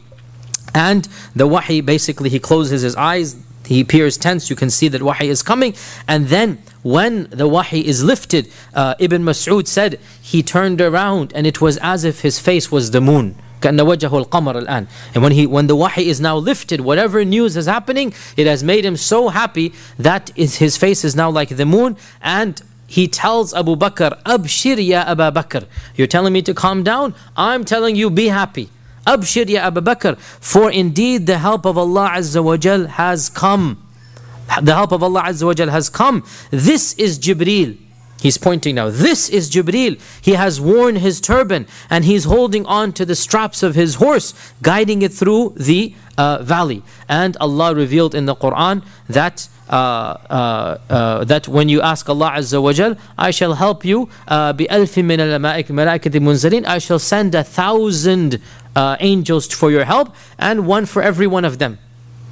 And 0.74 1.08
the 1.34 1.46
wahi 1.46 1.80
basically 1.80 2.28
he 2.28 2.38
closes 2.38 2.82
his 2.82 2.96
eyes, 2.96 3.36
he 3.64 3.80
appears 3.80 4.16
tense, 4.16 4.50
you 4.50 4.56
can 4.56 4.70
see 4.70 4.88
that 4.88 5.02
wahi 5.02 5.28
is 5.28 5.42
coming. 5.42 5.74
And 6.06 6.28
then 6.28 6.62
when 6.82 7.28
the 7.30 7.48
wahi 7.48 7.84
is 7.84 8.04
lifted, 8.04 8.50
uh, 8.74 8.94
Ibn 8.98 9.22
Mas'ud 9.22 9.66
said 9.66 9.98
he 10.22 10.42
turned 10.42 10.80
around 10.80 11.32
and 11.34 11.46
it 11.46 11.60
was 11.60 11.78
as 11.78 12.04
if 12.04 12.20
his 12.20 12.38
face 12.38 12.70
was 12.70 12.90
the 12.90 13.00
moon. 13.00 13.36
And 13.62 13.80
when 13.80 15.32
he 15.32 15.46
when 15.46 15.66
the 15.66 15.74
wahi 15.74 16.08
is 16.08 16.20
now 16.20 16.36
lifted, 16.36 16.82
whatever 16.82 17.24
news 17.24 17.56
is 17.56 17.66
happening, 17.66 18.12
it 18.36 18.46
has 18.46 18.62
made 18.62 18.84
him 18.84 18.96
so 18.96 19.28
happy 19.30 19.72
that 19.98 20.30
his 20.36 20.76
face 20.76 21.04
is 21.04 21.16
now 21.16 21.30
like 21.30 21.48
the 21.48 21.66
moon 21.66 21.96
and 22.20 22.62
he 22.86 23.08
tells 23.08 23.52
Abu 23.54 23.76
Bakr, 23.76 24.22
Abshir 24.24 24.84
ya 24.84 25.04
Abu 25.06 25.22
Bakr. 25.38 25.66
You're 25.96 26.06
telling 26.06 26.32
me 26.32 26.42
to 26.42 26.54
calm 26.54 26.82
down? 26.82 27.14
I'm 27.36 27.64
telling 27.64 27.96
you, 27.96 28.10
be 28.10 28.28
happy. 28.28 28.68
Abshir 29.06 29.48
ya 29.48 29.66
Abu 29.66 29.80
Bakr. 29.80 30.18
For 30.18 30.70
indeed 30.70 31.26
the 31.26 31.38
help 31.38 31.64
of 31.64 31.76
Allah 31.76 32.10
Azza 32.14 32.42
wa 32.42 32.56
Jal 32.56 32.86
has 32.86 33.28
come. 33.28 33.82
The 34.62 34.74
help 34.74 34.92
of 34.92 35.02
Allah 35.02 35.22
Azza 35.24 35.44
wa 35.44 35.54
Jal 35.54 35.68
has 35.68 35.88
come. 35.88 36.24
This 36.50 36.94
is 36.94 37.18
Jibreel. 37.18 37.76
He's 38.25 38.37
pointing 38.37 38.75
now. 38.75 38.91
This 38.91 39.29
is 39.29 39.49
Jibreel. 39.49 39.99
He 40.21 40.33
has 40.33 40.61
worn 40.61 40.97
his 40.97 41.19
turban 41.19 41.65
and 41.89 42.05
he's 42.05 42.25
holding 42.25 42.67
on 42.67 42.93
to 42.93 43.03
the 43.03 43.15
straps 43.15 43.63
of 43.63 43.73
his 43.73 43.95
horse, 43.95 44.35
guiding 44.61 45.01
it 45.01 45.11
through 45.11 45.53
the 45.57 45.95
uh, 46.19 46.43
valley. 46.43 46.83
And 47.09 47.35
Allah 47.37 47.73
revealed 47.73 48.13
in 48.13 48.27
the 48.27 48.35
Quran 48.35 48.83
that 49.09 49.49
uh, 49.69 49.73
uh, 49.73 50.77
uh, 50.89 51.23
that 51.23 51.47
when 51.47 51.69
you 51.69 51.81
ask 51.81 52.07
Allah 52.09 52.33
Azza 52.35 52.61
wa 52.61 52.73
Jal, 52.73 52.95
I 53.17 53.31
shall 53.31 53.53
help 53.53 53.83
you 53.83 54.07
بِأَلْفٍ 54.27 54.93
مِّنَ 55.01 55.17
الْمَلَائِكَةِ 55.17 56.19
مُنزَلِينَ 56.19 56.67
I 56.67 56.77
shall 56.77 56.99
send 56.99 57.33
a 57.33 57.43
thousand 57.43 58.39
angels 58.75 59.47
for 59.47 59.71
your 59.71 59.85
help 59.85 60.13
and 60.37 60.67
one 60.67 60.85
for 60.85 61.01
every 61.01 61.25
one 61.25 61.45
of 61.45 61.57
them. 61.57 61.79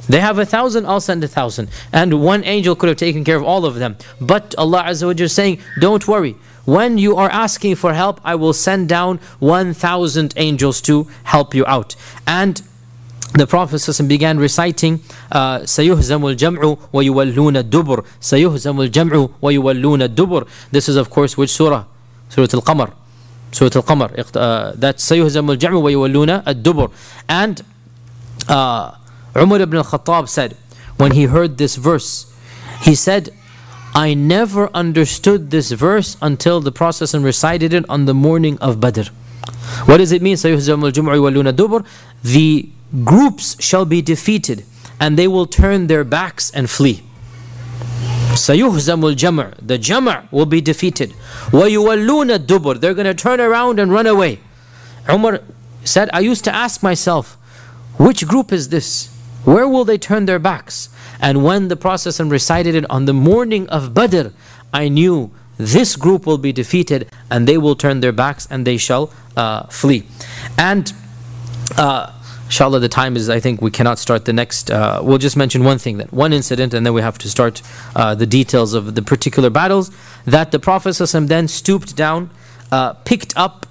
They 0.08 0.22
have 0.22 0.40
a 0.40 0.46
thousand, 0.46 0.88
I'll 0.88 1.02
send 1.02 1.24
a 1.24 1.28
thousand. 1.28 1.70
And 1.94 2.22
one 2.22 2.44
angel 2.44 2.76
could 2.76 2.90
have 2.90 2.98
taken 2.98 3.24
care 3.24 3.36
of 3.36 3.44
all 3.44 3.66
of 3.66 3.76
them. 3.76 3.96
But 4.20 4.56
Allah 4.58 4.84
Azza 4.88 5.06
wa 5.06 5.14
Jal 5.14 5.26
is 5.26 5.34
saying, 5.34 5.60
don't 5.80 6.08
worry. 6.08 6.36
When 6.66 6.98
you 6.98 7.16
are 7.16 7.30
asking 7.30 7.76
for 7.76 7.94
help, 7.94 8.20
I 8.24 8.36
will 8.36 8.54
send 8.54 8.90
down 8.90 9.20
1,000 9.40 10.34
angels 10.38 10.82
to 10.82 11.08
help 11.24 11.54
you 11.54 11.66
out. 11.68 11.96
And 12.26 12.62
the 13.34 13.46
Prophet 13.46 13.86
began 14.08 14.40
reciting 14.40 15.00
سيهزم 15.66 16.26
الجمع 16.26 16.78
ويولون 16.94 17.58
الدبر 17.58 18.04
سيهزم 18.22 18.82
الجمع 18.82 19.30
ويولون 19.42 20.02
الدبر 20.02 20.48
This 20.72 20.90
is 20.90 20.96
of 20.96 21.10
course 21.10 21.38
which 21.38 21.52
surah? 21.52 21.84
Surah 22.30 22.48
Al-Qamar 22.54 22.92
Surah 23.52 23.70
Al-Qamar 23.76 24.36
uh, 24.36 24.72
that 24.76 24.98
سيهزم 24.98 25.52
الجمع 25.52 25.76
ويولون 25.78 26.30
الدبر 26.48 26.90
And 27.30 27.62
uh, 28.48 28.92
Umar 29.36 29.62
ibn 29.62 29.78
al-Khattab 29.78 30.28
said 30.28 30.58
when 30.98 31.12
he 31.12 31.26
heard 31.26 31.58
this 31.58 31.76
verse 31.76 32.32
he 32.82 32.96
said 32.96 33.30
I 33.94 34.14
never 34.14 34.70
understood 34.74 35.50
this 35.52 35.72
verse 35.72 36.16
until 36.22 36.62
the 36.62 36.72
Prophet 36.72 37.14
recited 37.14 37.74
it 37.74 37.86
on 37.90 38.06
the 38.06 38.14
morning 38.14 38.58
of 38.60 38.80
Badr 38.80 39.10
What 39.86 39.98
does 39.98 40.12
it 40.12 40.22
mean? 40.22 40.36
سيهزم 40.36 40.86
الجمع 40.86 41.14
ويولون 41.14 41.48
الدبر 41.48 41.84
The 42.24 42.70
groups 43.04 43.56
shall 43.60 43.86
be 43.86 44.02
defeated 44.02 44.66
and 45.00 45.18
they 45.18 45.28
will 45.28 45.46
turn 45.46 45.88
their 45.88 46.04
backs 46.04 46.52
and 46.52 46.70
flee. 46.70 47.04
سيهزم 48.34 49.16
الجمع 49.16 49.54
The 49.66 49.78
jama' 49.78 50.28
will 50.32 50.46
be 50.46 50.62
defeated. 50.62 51.14
ويولون 51.52 52.32
الدبر 52.46 52.80
They're 52.80 52.94
going 52.94 53.06
to 53.06 53.14
turn 53.14 53.40
around 53.40 53.80
and 53.80 53.92
run 53.92 54.08
away. 54.08 54.40
Umar 55.10 55.42
said, 55.84 56.10
I 56.14 56.20
used 56.20 56.44
to 56.44 56.54
ask 56.54 56.84
myself, 56.84 57.36
which 57.98 58.28
group 58.28 58.52
is 58.52 58.70
this? 58.70 59.10
Where 59.45 59.69
will 59.69 59.85
they 59.85 59.99
turn 59.99 60.27
their 60.27 60.39
backs? 60.39 60.89
And 61.21 61.45
when 61.45 61.69
the 61.69 61.77
Prophet 61.77 62.19
recited 62.19 62.75
it 62.75 62.89
on 62.91 63.05
the 63.05 63.15
morning 63.15 63.69
of 63.69 63.95
Badr, 63.95 64.29
I 64.73 64.89
knew 64.89 65.31
this 65.57 65.97
group 65.97 66.27
will 66.27 66.39
be 66.39 66.53
defeated 66.53 67.11
and 67.31 67.47
they 67.47 67.59
will 67.59 67.77
turn 67.77 68.01
their 68.01 68.13
backs 68.13 68.49
and 68.51 68.67
they 68.67 68.77
shall 68.77 69.13
uh, 69.37 69.65
flee. 69.67 70.05
And 70.59 70.93
uh, 71.77 72.13
inshallah, 72.47 72.81
the 72.81 72.89
time 72.89 73.17
is, 73.17 73.29
I 73.29 73.41
think 73.41 73.61
we 73.61 73.71
cannot 73.71 73.99
start 73.99 74.25
the 74.25 74.33
next. 74.33 74.71
Uh, 74.71 75.01
we'll 75.03 75.19
just 75.19 75.37
mention 75.37 75.65
one 75.65 75.79
thing 75.79 75.99
that 75.99 76.13
one 76.13 76.33
incident, 76.33 76.75
and 76.75 76.85
then 76.85 76.95
we 76.95 77.03
have 77.03 77.19
to 77.19 77.31
start 77.31 77.63
uh, 77.95 78.15
the 78.15 78.27
details 78.27 78.75
of 78.75 78.95
the 78.95 79.03
particular 79.03 79.51
battles. 79.51 79.91
That 80.25 80.51
the 80.51 80.59
Prophet 80.59 80.97
then 81.29 81.49
stooped 81.49 81.97
down, 81.97 82.31
uh, 82.73 82.95
picked 83.05 83.37
up 83.37 83.67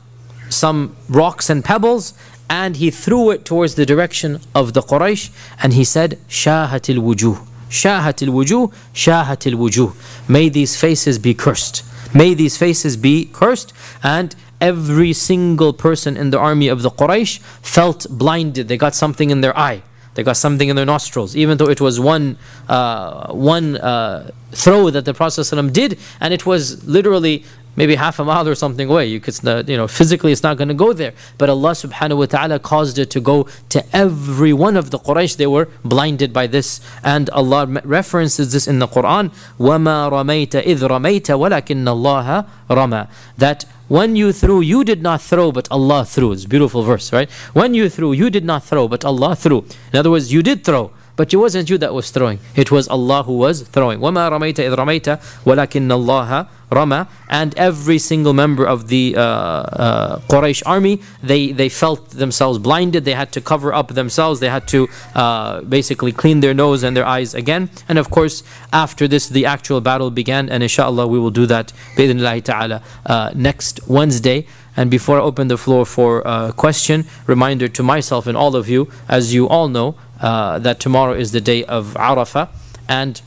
some 0.49 0.95
rocks 1.09 1.49
and 1.49 1.63
pebbles, 1.63 2.13
and 2.61 2.77
he 2.77 2.91
threw 2.91 3.31
it 3.31 3.45
towards 3.45 3.73
the 3.73 3.85
direction 3.93 4.31
of 4.53 4.73
the 4.75 4.81
Quraysh, 4.81 5.23
and 5.63 5.73
he 5.73 5.83
said, 5.83 6.19
Shahatil 6.29 6.99
wujuh. 7.07 7.35
Shahatil 7.81 8.31
wujuh, 8.37 8.71
shahatil 8.93 9.55
wujuh. 9.63 9.89
May 10.29 10.49
these 10.49 10.79
faces 10.79 11.17
be 11.17 11.33
cursed. 11.33 11.83
May 12.13 12.35
these 12.35 12.55
faces 12.55 12.95
be 12.95 13.15
cursed. 13.39 13.73
And 14.03 14.35
every 14.61 15.13
single 15.13 15.73
person 15.73 16.15
in 16.15 16.29
the 16.29 16.37
army 16.37 16.67
of 16.67 16.83
the 16.83 16.91
Quraysh 16.91 17.39
felt 17.77 18.05
blinded. 18.11 18.67
They 18.67 18.77
got 18.77 18.93
something 18.93 19.31
in 19.31 19.41
their 19.41 19.57
eye. 19.57 19.81
They 20.13 20.21
got 20.21 20.37
something 20.37 20.69
in 20.69 20.75
their 20.75 20.85
nostrils, 20.85 21.35
even 21.35 21.57
though 21.57 21.71
it 21.75 21.81
was 21.81 21.99
one 21.99 22.37
uh, 22.69 23.33
one 23.33 23.77
uh, 23.77 24.29
throw 24.51 24.91
that 24.91 25.05
the 25.05 25.13
Prophet 25.15 25.41
ﷺ 25.41 25.73
did, 25.73 25.97
and 26.21 26.31
it 26.37 26.45
was 26.45 26.87
literally 26.87 27.45
maybe 27.78 27.94
half 27.94 28.18
a 28.18 28.24
mile 28.24 28.46
or 28.48 28.56
something 28.56 28.90
away. 28.90 29.06
You 29.06 29.20
could, 29.20 29.38
you 29.68 29.76
know, 29.76 29.86
physically 29.86 30.32
it's 30.32 30.42
not 30.42 30.56
going 30.56 30.68
to 30.68 30.74
go 30.74 30.92
there. 30.92 31.12
But 31.38 31.48
Allah 31.48 31.70
subhanahu 31.70 32.18
wa 32.18 32.26
ta'ala 32.26 32.58
caused 32.58 32.98
it 32.98 33.08
to 33.10 33.20
go 33.20 33.46
to 33.68 33.96
every 33.96 34.52
one 34.52 34.76
of 34.76 34.90
the 34.90 34.98
Quraysh. 34.98 35.36
They 35.36 35.46
were 35.46 35.68
blinded 35.84 36.32
by 36.32 36.48
this. 36.48 36.80
And 37.04 37.30
Allah 37.30 37.66
references 37.84 38.52
this 38.52 38.66
in 38.66 38.80
the 38.80 38.88
Quran. 38.88 39.30
وَمَا 39.60 40.10
رَمَيْتَ 40.10 40.54
إِذْ 40.64 40.78
رَمَيْتَ 40.80 41.28
وَلَكِنَّ 41.42 41.84
اللَّهَ 41.84 42.46
رَمَى 42.68 43.08
That 43.38 43.64
when 43.86 44.16
you 44.16 44.32
threw, 44.32 44.60
you 44.60 44.82
did 44.82 45.00
not 45.00 45.22
throw, 45.22 45.52
but 45.52 45.68
Allah 45.70 46.04
threw. 46.04 46.32
It's 46.32 46.44
a 46.44 46.48
beautiful 46.48 46.82
verse, 46.82 47.12
right? 47.12 47.30
When 47.54 47.74
you 47.74 47.88
threw, 47.88 48.12
you 48.12 48.28
did 48.28 48.44
not 48.44 48.64
throw, 48.64 48.88
but 48.88 49.04
Allah 49.04 49.36
threw. 49.36 49.64
In 49.92 50.00
other 50.00 50.10
words, 50.10 50.32
you 50.32 50.42
did 50.42 50.64
throw. 50.64 50.90
But 51.16 51.32
it 51.34 51.36
wasn't 51.36 51.68
you 51.68 51.78
that 51.78 51.92
was 51.92 52.10
throwing. 52.12 52.38
It 52.54 52.70
was 52.70 52.86
Allah 52.86 53.24
who 53.24 53.38
was 53.38 53.62
throwing. 53.62 53.98
وَمَا 53.98 54.30
رَمَيْتَ 54.30 54.54
إِذْ 54.54 54.76
رَمَيْتَ 54.76 55.18
وَلَكِنَّ 55.44 55.88
اللَّهَ 55.88 56.48
Rama, 56.73 57.07
and 57.29 57.57
every 57.57 57.99
single 57.99 58.33
member 58.33 58.65
of 58.65 58.87
the 58.87 59.15
uh, 59.15 59.21
uh, 59.21 60.19
Quraysh 60.29 60.63
army, 60.65 61.01
they, 61.21 61.51
they 61.51 61.69
felt 61.69 62.09
themselves 62.11 62.59
blinded. 62.59 63.05
They 63.05 63.13
had 63.13 63.31
to 63.33 63.41
cover 63.41 63.73
up 63.73 63.89
themselves. 63.89 64.39
They 64.39 64.49
had 64.49 64.67
to 64.69 64.87
uh, 65.15 65.61
basically 65.61 66.11
clean 66.11 66.39
their 66.41 66.53
nose 66.53 66.83
and 66.83 66.95
their 66.95 67.05
eyes 67.05 67.33
again. 67.33 67.69
And 67.87 67.97
of 67.97 68.09
course, 68.09 68.43
after 68.71 69.07
this, 69.07 69.29
the 69.29 69.45
actual 69.45 69.81
battle 69.81 70.11
began. 70.11 70.49
And 70.49 70.63
inshallah, 70.63 71.07
we 71.07 71.19
will 71.19 71.31
do 71.31 71.45
that 71.47 71.73
ta'ala 71.95 72.81
uh, 73.05 73.31
next 73.35 73.87
Wednesday. 73.87 74.45
And 74.75 74.89
before 74.89 75.19
I 75.19 75.21
open 75.21 75.47
the 75.49 75.57
floor 75.57 75.85
for 75.85 76.21
a 76.21 76.23
uh, 76.25 76.51
question, 76.51 77.05
reminder 77.27 77.67
to 77.67 77.83
myself 77.83 78.25
and 78.25 78.35
all 78.35 78.55
of 78.55 78.67
you, 78.67 78.89
as 79.07 79.33
you 79.33 79.47
all 79.47 79.67
know, 79.67 79.95
uh, 80.19 80.57
that 80.59 80.79
tomorrow 80.79 81.13
is 81.13 81.31
the 81.31 81.41
day 81.41 81.63
of 81.65 81.93
Arafah. 81.93 82.49
And 82.87 83.21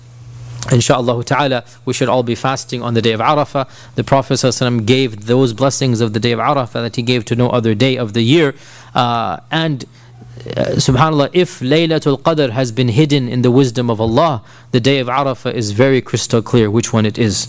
Insha'Allah 0.67 1.25
ta'ala, 1.25 1.65
we 1.85 1.93
should 1.93 2.09
all 2.09 2.23
be 2.23 2.35
fasting 2.35 2.83
on 2.83 2.95
the 2.95 3.03
day 3.03 3.13
of 3.13 3.21
Arafah. 3.21 3.69
The 3.95 4.05
Prophet 4.05 4.35
ﷺ 4.35 4.85
gave 4.87 5.27
those 5.27 5.53
blessings 5.53 6.01
of 6.01 6.13
the 6.13 6.21
day 6.21 6.33
of 6.33 6.41
Arafah 6.41 6.83
that 6.85 6.97
he 6.97 7.03
gave 7.03 7.25
to 7.27 7.37
no 7.37 7.51
other 7.51 7.75
day 7.75 7.97
of 7.97 8.13
the 8.13 8.23
year. 8.23 8.55
Uh, 8.95 9.41
and 9.51 9.85
uh, 10.57 10.77
subhanallah, 10.77 11.31
if 11.33 11.61
Laylatul 11.61 12.21
Qadr 12.21 12.51
has 12.51 12.73
been 12.73 12.89
hidden 12.89 13.29
in 13.29 13.43
the 13.43 13.51
wisdom 13.51 13.89
of 13.91 14.01
Allah, 14.01 14.43
the 14.73 14.81
day 14.81 14.99
of 14.99 15.09
Arafah 15.09 15.53
is 15.53 15.71
very 15.71 16.01
crystal 16.01 16.43
clear 16.43 16.71
which 16.71 16.93
one 16.93 17.07
it 17.07 17.19
is. 17.19 17.49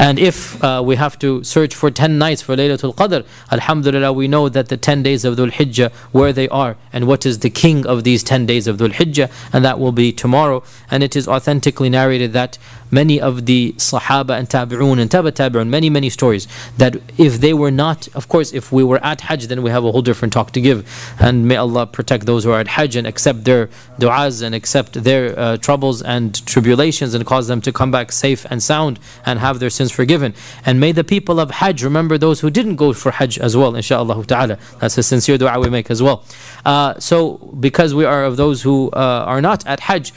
And 0.00 0.18
if 0.18 0.64
uh, 0.64 0.82
we 0.82 0.96
have 0.96 1.18
to 1.18 1.44
search 1.44 1.74
for 1.74 1.90
10 1.90 2.16
nights 2.16 2.40
for 2.40 2.56
Laylatul 2.56 2.94
Qadr, 2.94 3.22
Alhamdulillah, 3.52 4.14
we 4.14 4.28
know 4.28 4.48
that 4.48 4.70
the 4.70 4.78
10 4.78 5.02
days 5.02 5.26
of 5.26 5.36
Dhul 5.36 5.52
Hijjah, 5.52 5.92
where 6.10 6.32
they 6.32 6.48
are, 6.48 6.78
and 6.90 7.06
what 7.06 7.26
is 7.26 7.40
the 7.40 7.50
king 7.50 7.86
of 7.86 8.02
these 8.02 8.22
10 8.22 8.46
days 8.46 8.66
of 8.66 8.78
Dhul 8.78 8.94
Hijjah, 8.94 9.30
and 9.52 9.62
that 9.62 9.78
will 9.78 9.92
be 9.92 10.10
tomorrow. 10.10 10.62
And 10.90 11.02
it 11.02 11.16
is 11.16 11.28
authentically 11.28 11.90
narrated 11.90 12.32
that 12.32 12.56
many 12.90 13.20
of 13.20 13.46
the 13.46 13.72
Sahaba 13.76 14.38
and 14.38 14.48
Tabi'un 14.48 14.98
and 15.00 15.10
Taba 15.10 15.30
Tabi'un, 15.30 15.68
many, 15.68 15.90
many 15.90 16.10
stories, 16.10 16.46
that 16.76 16.96
if 17.18 17.40
they 17.40 17.54
were 17.54 17.70
not, 17.70 18.08
of 18.14 18.28
course, 18.28 18.52
if 18.52 18.72
we 18.72 18.82
were 18.84 19.02
at 19.04 19.22
Hajj, 19.22 19.46
then 19.46 19.62
we 19.62 19.70
have 19.70 19.84
a 19.84 19.92
whole 19.92 20.02
different 20.02 20.32
talk 20.32 20.52
to 20.52 20.60
give. 20.60 20.88
And 21.18 21.46
may 21.46 21.56
Allah 21.56 21.86
protect 21.86 22.26
those 22.26 22.44
who 22.44 22.50
are 22.50 22.60
at 22.60 22.68
Hajj 22.68 22.96
and 22.96 23.06
accept 23.06 23.44
their 23.44 23.68
du'as 23.98 24.42
and 24.42 24.54
accept 24.54 25.04
their 25.04 25.38
uh, 25.38 25.56
troubles 25.56 26.02
and 26.02 26.44
tribulations 26.46 27.14
and 27.14 27.24
cause 27.24 27.48
them 27.48 27.60
to 27.62 27.72
come 27.72 27.90
back 27.90 28.12
safe 28.12 28.46
and 28.50 28.62
sound 28.62 28.98
and 29.24 29.38
have 29.38 29.60
their 29.60 29.70
sins 29.70 29.90
forgiven. 29.90 30.34
And 30.64 30.80
may 30.80 30.92
the 30.92 31.04
people 31.04 31.40
of 31.40 31.50
Hajj 31.50 31.82
remember 31.84 32.18
those 32.18 32.40
who 32.40 32.50
didn't 32.50 32.76
go 32.76 32.92
for 32.92 33.12
Hajj 33.12 33.38
as 33.38 33.56
well, 33.56 33.72
inshaAllah 33.72 34.26
ta'ala. 34.26 34.58
That's 34.78 34.98
a 34.98 35.02
sincere 35.02 35.38
dua 35.38 35.58
we 35.60 35.70
make 35.70 35.90
as 35.90 36.02
well. 36.02 36.24
Uh, 36.64 36.98
so, 36.98 37.38
because 37.60 37.94
we 37.94 38.04
are 38.04 38.24
of 38.24 38.36
those 38.36 38.62
who 38.62 38.90
uh, 38.92 39.24
are 39.26 39.40
not 39.40 39.66
at 39.66 39.80
Hajj, 39.80 40.12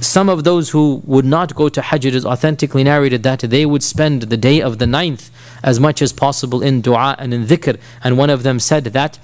some 0.00 0.28
of 0.28 0.44
those 0.44 0.70
who 0.70 1.02
would 1.04 1.24
not 1.24 1.54
go 1.54 1.68
to 1.68 1.80
Hajj, 1.82 2.06
it 2.06 2.14
is 2.14 2.24
authentically 2.24 2.84
narrated 2.84 3.22
that 3.22 3.40
they 3.40 3.66
would 3.66 3.82
spend 3.82 4.22
the 4.22 4.36
day 4.36 4.60
of 4.60 4.78
the 4.78 4.86
ninth 4.86 5.30
as 5.62 5.78
much 5.80 6.02
as 6.02 6.12
possible 6.12 6.62
in 6.62 6.80
dua 6.80 7.16
and 7.18 7.34
in 7.34 7.46
dhikr. 7.46 7.78
And 8.02 8.16
one 8.16 8.30
of 8.30 8.42
them 8.42 8.58
said 8.58 8.84
that 8.84 9.18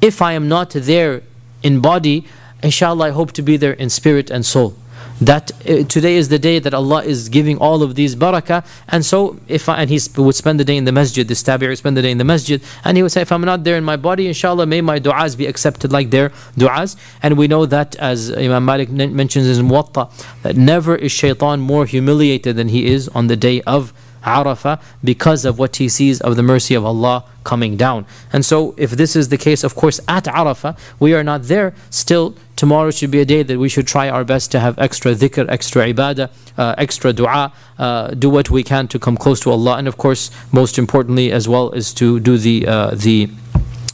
if 0.00 0.22
I 0.22 0.32
am 0.32 0.48
not 0.48 0.70
there 0.70 1.22
in 1.62 1.80
body, 1.80 2.26
inshallah, 2.62 3.06
I 3.06 3.10
hope 3.10 3.32
to 3.32 3.42
be 3.42 3.56
there 3.56 3.72
in 3.72 3.90
spirit 3.90 4.30
and 4.30 4.44
soul 4.44 4.76
that 5.20 5.52
uh, 5.52 5.84
today 5.84 6.16
is 6.16 6.28
the 6.28 6.38
day 6.38 6.58
that 6.58 6.72
Allah 6.72 7.02
is 7.04 7.28
giving 7.28 7.58
all 7.58 7.82
of 7.82 7.94
these 7.94 8.16
barakah. 8.16 8.64
And 8.88 9.04
so 9.04 9.38
if 9.48 9.68
I, 9.68 9.82
and 9.82 9.90
he 9.90 10.00
would 10.16 10.34
spend 10.34 10.58
the 10.58 10.64
day 10.64 10.76
in 10.76 10.84
the 10.84 10.92
masjid 10.92 11.26
this 11.28 11.42
tabi'i 11.42 11.68
would 11.68 11.78
spend 11.78 11.96
the 11.96 12.02
day 12.02 12.10
in 12.10 12.18
the 12.18 12.24
masjid. 12.24 12.62
And 12.84 12.96
he 12.96 13.02
would 13.02 13.12
say 13.12 13.20
if 13.20 13.32
I'm 13.32 13.42
not 13.42 13.64
there 13.64 13.76
in 13.76 13.84
my 13.84 13.96
body 13.96 14.26
inshallah 14.26 14.66
may 14.66 14.80
my 14.80 14.98
du'as 14.98 15.36
be 15.36 15.46
accepted 15.46 15.92
like 15.92 16.10
their 16.10 16.30
du'as. 16.56 16.96
And 17.22 17.36
we 17.36 17.48
know 17.48 17.66
that 17.66 17.96
as 17.96 18.32
Imam 18.32 18.64
Malik 18.64 18.90
mentions 18.90 19.58
in 19.58 19.66
Muwatta 19.68 20.10
that 20.42 20.56
never 20.56 20.96
is 20.96 21.12
shaitan 21.12 21.60
more 21.60 21.84
humiliated 21.84 22.56
than 22.56 22.68
he 22.68 22.86
is 22.86 23.08
on 23.08 23.26
the 23.26 23.36
day 23.36 23.60
of 23.62 23.92
Arafah 24.24 24.80
because 25.02 25.44
of 25.44 25.58
what 25.58 25.76
he 25.76 25.88
sees 25.88 26.20
of 26.20 26.36
the 26.36 26.42
mercy 26.42 26.74
of 26.74 26.84
Allah 26.84 27.24
coming 27.44 27.76
down. 27.76 28.06
And 28.32 28.44
so, 28.44 28.74
if 28.76 28.90
this 28.92 29.16
is 29.16 29.28
the 29.28 29.38
case, 29.38 29.64
of 29.64 29.74
course, 29.74 30.00
at 30.08 30.24
Arafah, 30.24 30.78
we 30.98 31.14
are 31.14 31.24
not 31.24 31.44
there. 31.44 31.74
Still, 31.90 32.34
tomorrow 32.56 32.90
should 32.90 33.10
be 33.10 33.20
a 33.20 33.24
day 33.24 33.42
that 33.42 33.58
we 33.58 33.68
should 33.68 33.86
try 33.86 34.08
our 34.08 34.24
best 34.24 34.50
to 34.52 34.60
have 34.60 34.78
extra 34.78 35.14
dhikr, 35.14 35.48
extra 35.48 35.92
ibadah, 35.92 36.30
uh, 36.58 36.74
extra 36.76 37.12
dua, 37.12 37.52
uh, 37.78 38.08
do 38.08 38.28
what 38.28 38.50
we 38.50 38.62
can 38.62 38.88
to 38.88 38.98
come 38.98 39.16
close 39.16 39.40
to 39.40 39.50
Allah. 39.50 39.76
And 39.78 39.88
of 39.88 39.96
course, 39.96 40.30
most 40.52 40.78
importantly, 40.78 41.32
as 41.32 41.48
well, 41.48 41.70
is 41.70 41.94
to 41.94 42.20
do 42.20 42.36
the 42.36 42.66
uh, 42.66 42.90
the 42.94 43.30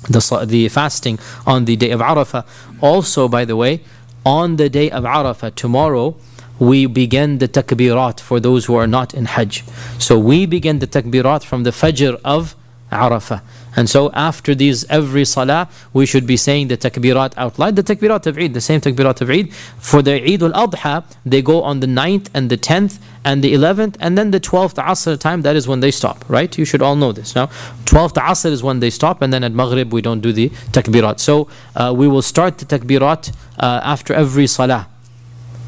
the, 0.09 0.45
the 0.47 0.69
fasting 0.69 1.19
on 1.47 1.65
the 1.65 1.77
day 1.77 1.91
of 1.91 2.01
Arafah. 2.01 2.47
Also, 2.81 3.29
by 3.29 3.45
the 3.45 3.57
way, 3.57 3.83
on 4.25 4.57
the 4.57 4.69
day 4.69 4.91
of 4.91 5.05
Arafah, 5.05 5.55
tomorrow, 5.55 6.17
we 6.59 6.87
begin 6.87 7.39
the 7.39 7.49
takbirat 7.49 8.21
for 8.21 8.41
those 8.41 8.67
who 8.67 8.75
are 8.75 8.87
not 8.87 9.15
in 9.15 9.27
Hajj. 9.27 9.65
So 9.99 10.19
we 10.19 10.47
begin 10.47 10.79
the 10.79 10.87
takbirat 10.87 11.45
from 11.45 11.65
the 11.65 11.71
Fajr 11.71 12.21
of 12.25 12.55
Arafah. 12.91 13.43
And 13.75 13.91
so 13.91 14.11
after 14.13 14.55
these, 14.55 14.85
every 14.85 15.25
salah, 15.27 15.69
we 15.93 16.07
should 16.07 16.27
be 16.27 16.37
saying 16.37 16.69
the 16.69 16.79
takbirat 16.79 17.35
out 17.37 17.59
loud. 17.59 17.77
The 17.77 17.83
takbirat 17.83 18.27
of 18.27 18.39
Eid, 18.39 18.55
the 18.55 18.61
same 18.61 18.81
takbirat 18.81 19.21
of 19.21 19.29
Eid. 19.29 19.53
For 19.53 20.01
the 20.01 20.15
Eid 20.15 20.43
al-Adha, 20.43 21.05
they 21.27 21.43
go 21.43 21.63
on 21.63 21.81
the 21.81 21.87
9th 21.87 22.29
and 22.33 22.49
the 22.49 22.57
10th 22.57 22.99
and 23.25 23.45
the 23.45 23.53
11th 23.53 23.97
and 24.01 24.17
then 24.17 24.31
the 24.31 24.41
12th 24.41 24.75
Asr 24.83 25.19
time, 25.19 25.43
that 25.43 25.57
is 25.57 25.69
when 25.69 25.81
they 25.81 25.91
stop, 25.91 26.25
right? 26.29 26.57
You 26.57 26.65
should 26.65 26.81
all 26.81 26.97
know 26.97 27.13
this. 27.13 27.35
Now, 27.35 27.47
12th 27.85 28.15
Asr 28.15 28.51
is 28.51 28.63
when 28.63 28.81
they 28.81 28.89
stop 28.89 29.21
and 29.21 29.33
then 29.33 29.45
at 29.45 29.53
Maghrib 29.53 29.93
we 29.93 30.01
don't 30.01 30.21
do 30.21 30.33
the 30.33 30.49
takbirat. 30.71 31.21
So 31.21 31.49
uh, 31.75 31.93
we 31.95 32.09
will 32.09 32.23
start 32.23 32.59
the 32.59 32.65
takbirat 32.65 33.35
uh, 33.59 33.81
after 33.83 34.15
every 34.15 34.47
salah 34.47 34.89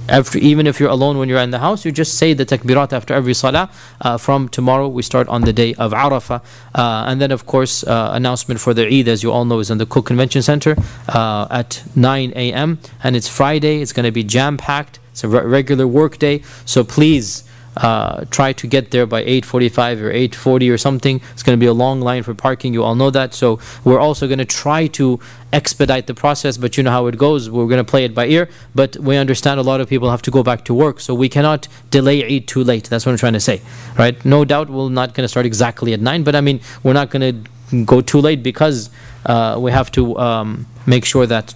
after, 0.08 0.38
even 0.38 0.66
if 0.66 0.80
you're 0.80 0.90
alone 0.90 1.18
when 1.18 1.28
you're 1.28 1.38
in 1.40 1.50
the 1.50 1.58
house, 1.58 1.84
you 1.84 1.92
just 1.92 2.14
say 2.18 2.32
the 2.32 2.46
takbirat 2.46 2.92
after 2.92 3.14
every 3.14 3.34
salah. 3.34 3.70
Uh, 4.00 4.16
from 4.16 4.48
tomorrow, 4.48 4.88
we 4.88 5.02
start 5.02 5.28
on 5.28 5.42
the 5.42 5.52
day 5.52 5.74
of 5.74 5.92
Arafah. 5.92 6.42
Uh, 6.74 7.04
and 7.06 7.20
then, 7.20 7.30
of 7.30 7.46
course, 7.46 7.84
uh, 7.84 8.10
announcement 8.12 8.60
for 8.60 8.74
the 8.74 8.86
Eid, 8.86 9.08
as 9.08 9.22
you 9.22 9.30
all 9.30 9.44
know, 9.44 9.58
is 9.58 9.70
in 9.70 9.78
the 9.78 9.86
Cook 9.86 10.06
Convention 10.06 10.42
Center 10.42 10.76
uh, 11.08 11.46
at 11.50 11.82
9 11.94 12.32
a.m. 12.36 12.78
And 13.02 13.16
it's 13.16 13.28
Friday. 13.28 13.82
It's 13.82 13.92
going 13.92 14.04
to 14.04 14.12
be 14.12 14.24
jam 14.24 14.56
packed. 14.56 14.98
It's 15.12 15.24
a 15.24 15.28
re 15.28 15.40
regular 15.40 15.86
work 15.86 16.18
day. 16.18 16.42
So 16.64 16.84
please 16.84 17.47
uh, 17.78 18.24
try 18.30 18.52
to 18.52 18.66
get 18.66 18.90
there 18.90 19.06
by 19.06 19.22
8.45 19.24 20.00
or 20.00 20.12
8.40 20.12 20.72
or 20.72 20.78
something. 20.78 21.20
It's 21.32 21.42
going 21.42 21.56
to 21.56 21.60
be 21.60 21.66
a 21.66 21.72
long 21.72 22.00
line 22.00 22.22
for 22.24 22.34
parking. 22.34 22.74
You 22.74 22.82
all 22.82 22.96
know 22.96 23.10
that. 23.10 23.34
So 23.34 23.60
we're 23.84 24.00
also 24.00 24.26
going 24.26 24.38
to 24.40 24.44
try 24.44 24.88
to 24.88 25.20
expedite 25.52 26.08
the 26.08 26.14
process, 26.14 26.56
but 26.58 26.76
you 26.76 26.82
know 26.82 26.90
how 26.90 27.06
it 27.06 27.16
goes. 27.16 27.48
We're 27.48 27.68
going 27.68 27.84
to 27.84 27.88
play 27.88 28.04
it 28.04 28.14
by 28.14 28.26
ear. 28.26 28.48
But 28.74 28.96
we 28.96 29.16
understand 29.16 29.60
a 29.60 29.62
lot 29.62 29.80
of 29.80 29.88
people 29.88 30.10
have 30.10 30.22
to 30.22 30.30
go 30.30 30.42
back 30.42 30.64
to 30.64 30.74
work. 30.74 30.98
So 30.98 31.14
we 31.14 31.28
cannot 31.28 31.68
delay 31.90 32.24
Eid 32.24 32.48
too 32.48 32.64
late. 32.64 32.84
That's 32.90 33.06
what 33.06 33.12
I'm 33.12 33.18
trying 33.18 33.34
to 33.34 33.40
say. 33.40 33.62
right? 33.96 34.22
No 34.24 34.44
doubt 34.44 34.68
we're 34.68 34.88
not 34.90 35.14
going 35.14 35.24
to 35.24 35.28
start 35.28 35.46
exactly 35.46 35.92
at 35.92 36.00
9. 36.00 36.24
But 36.24 36.34
I 36.34 36.40
mean, 36.40 36.60
we're 36.82 36.94
not 36.94 37.10
going 37.10 37.44
to 37.44 37.84
go 37.84 38.00
too 38.00 38.20
late 38.20 38.42
because 38.42 38.90
uh, 39.26 39.56
we 39.60 39.70
have 39.70 39.92
to 39.92 40.18
um, 40.18 40.66
make 40.86 41.04
sure 41.04 41.26
that 41.26 41.54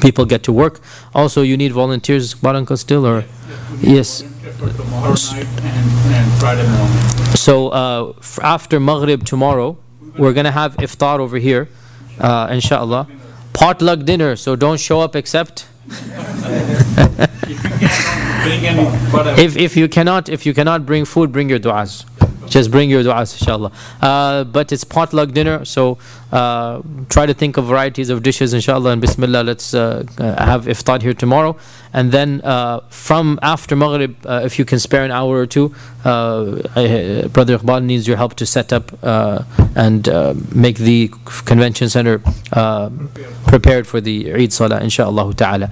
people 0.00 0.24
get 0.24 0.42
to 0.44 0.52
work. 0.52 0.80
Also, 1.14 1.42
you 1.42 1.56
need 1.56 1.72
volunteers, 1.72 2.34
Baranka, 2.34 2.78
still, 2.78 3.06
or 3.06 3.24
yes. 3.80 4.22
Tomorrow 4.58 5.14
night 5.32 5.46
and, 5.62 6.14
and 6.14 6.32
Friday 6.40 6.66
morning. 6.68 6.96
So 7.36 7.68
uh, 7.68 8.12
f- 8.18 8.38
after 8.42 8.80
Maghrib 8.80 9.24
tomorrow, 9.24 9.78
we're 10.18 10.32
gonna 10.32 10.50
have 10.50 10.76
iftar 10.78 11.18
over 11.20 11.38
here, 11.38 11.68
uh, 12.18 12.48
inshallah. 12.50 13.06
Potluck 13.52 14.04
dinner. 14.04 14.36
So 14.36 14.56
don't 14.56 14.78
show 14.80 15.00
up 15.00 15.14
except 15.16 15.66
Bring 18.42 18.64
in 18.64 18.76
whatever. 19.12 19.40
if 19.40 19.56
if 19.56 19.76
you 19.76 19.88
cannot 19.88 20.28
if 20.28 20.44
you 20.46 20.54
cannot 20.54 20.84
bring 20.86 21.04
food, 21.04 21.30
bring 21.32 21.48
your 21.48 21.58
du'as. 21.58 22.04
Just 22.50 22.70
bring 22.72 22.90
your 22.90 23.04
du'as, 23.04 23.38
inshallah. 23.38 23.70
Uh, 24.02 24.42
but 24.42 24.72
it's 24.72 24.82
potluck 24.82 25.30
dinner, 25.30 25.64
so 25.64 25.98
uh, 26.32 26.82
try 27.08 27.24
to 27.24 27.32
think 27.32 27.56
of 27.56 27.66
varieties 27.66 28.10
of 28.10 28.24
dishes, 28.24 28.52
inshallah. 28.52 28.90
And 28.90 29.00
bismillah, 29.00 29.44
let's 29.44 29.72
uh, 29.72 30.04
uh, 30.18 30.44
have 30.44 30.66
iftar 30.66 31.00
here 31.00 31.14
tomorrow. 31.14 31.56
And 31.92 32.10
then 32.10 32.40
uh, 32.42 32.80
from 32.88 33.38
after 33.40 33.76
Maghrib, 33.76 34.16
uh, 34.26 34.42
if 34.44 34.58
you 34.58 34.64
can 34.64 34.80
spare 34.80 35.04
an 35.04 35.12
hour 35.12 35.38
or 35.38 35.46
two, 35.46 35.68
Brother 36.02 37.58
Iqbal 37.58 37.84
needs 37.84 38.08
your 38.08 38.16
help 38.16 38.34
to 38.34 38.46
set 38.46 38.72
up 38.72 38.92
and 39.76 40.08
make 40.52 40.78
the 40.78 41.08
convention 41.44 41.88
center 41.88 42.18
prepared 43.46 43.86
for 43.86 44.00
the 44.00 44.32
Eid 44.32 44.52
Salah, 44.52 44.80
inshallah 44.80 45.34
ta'ala. 45.34 45.70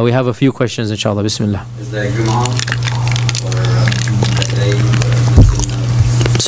We 0.00 0.12
have 0.12 0.28
a 0.28 0.34
few 0.34 0.52
questions, 0.52 0.92
inshallah. 0.92 1.24
Bismillah. 1.24 1.66
Is 1.80 1.90
there 1.90 2.89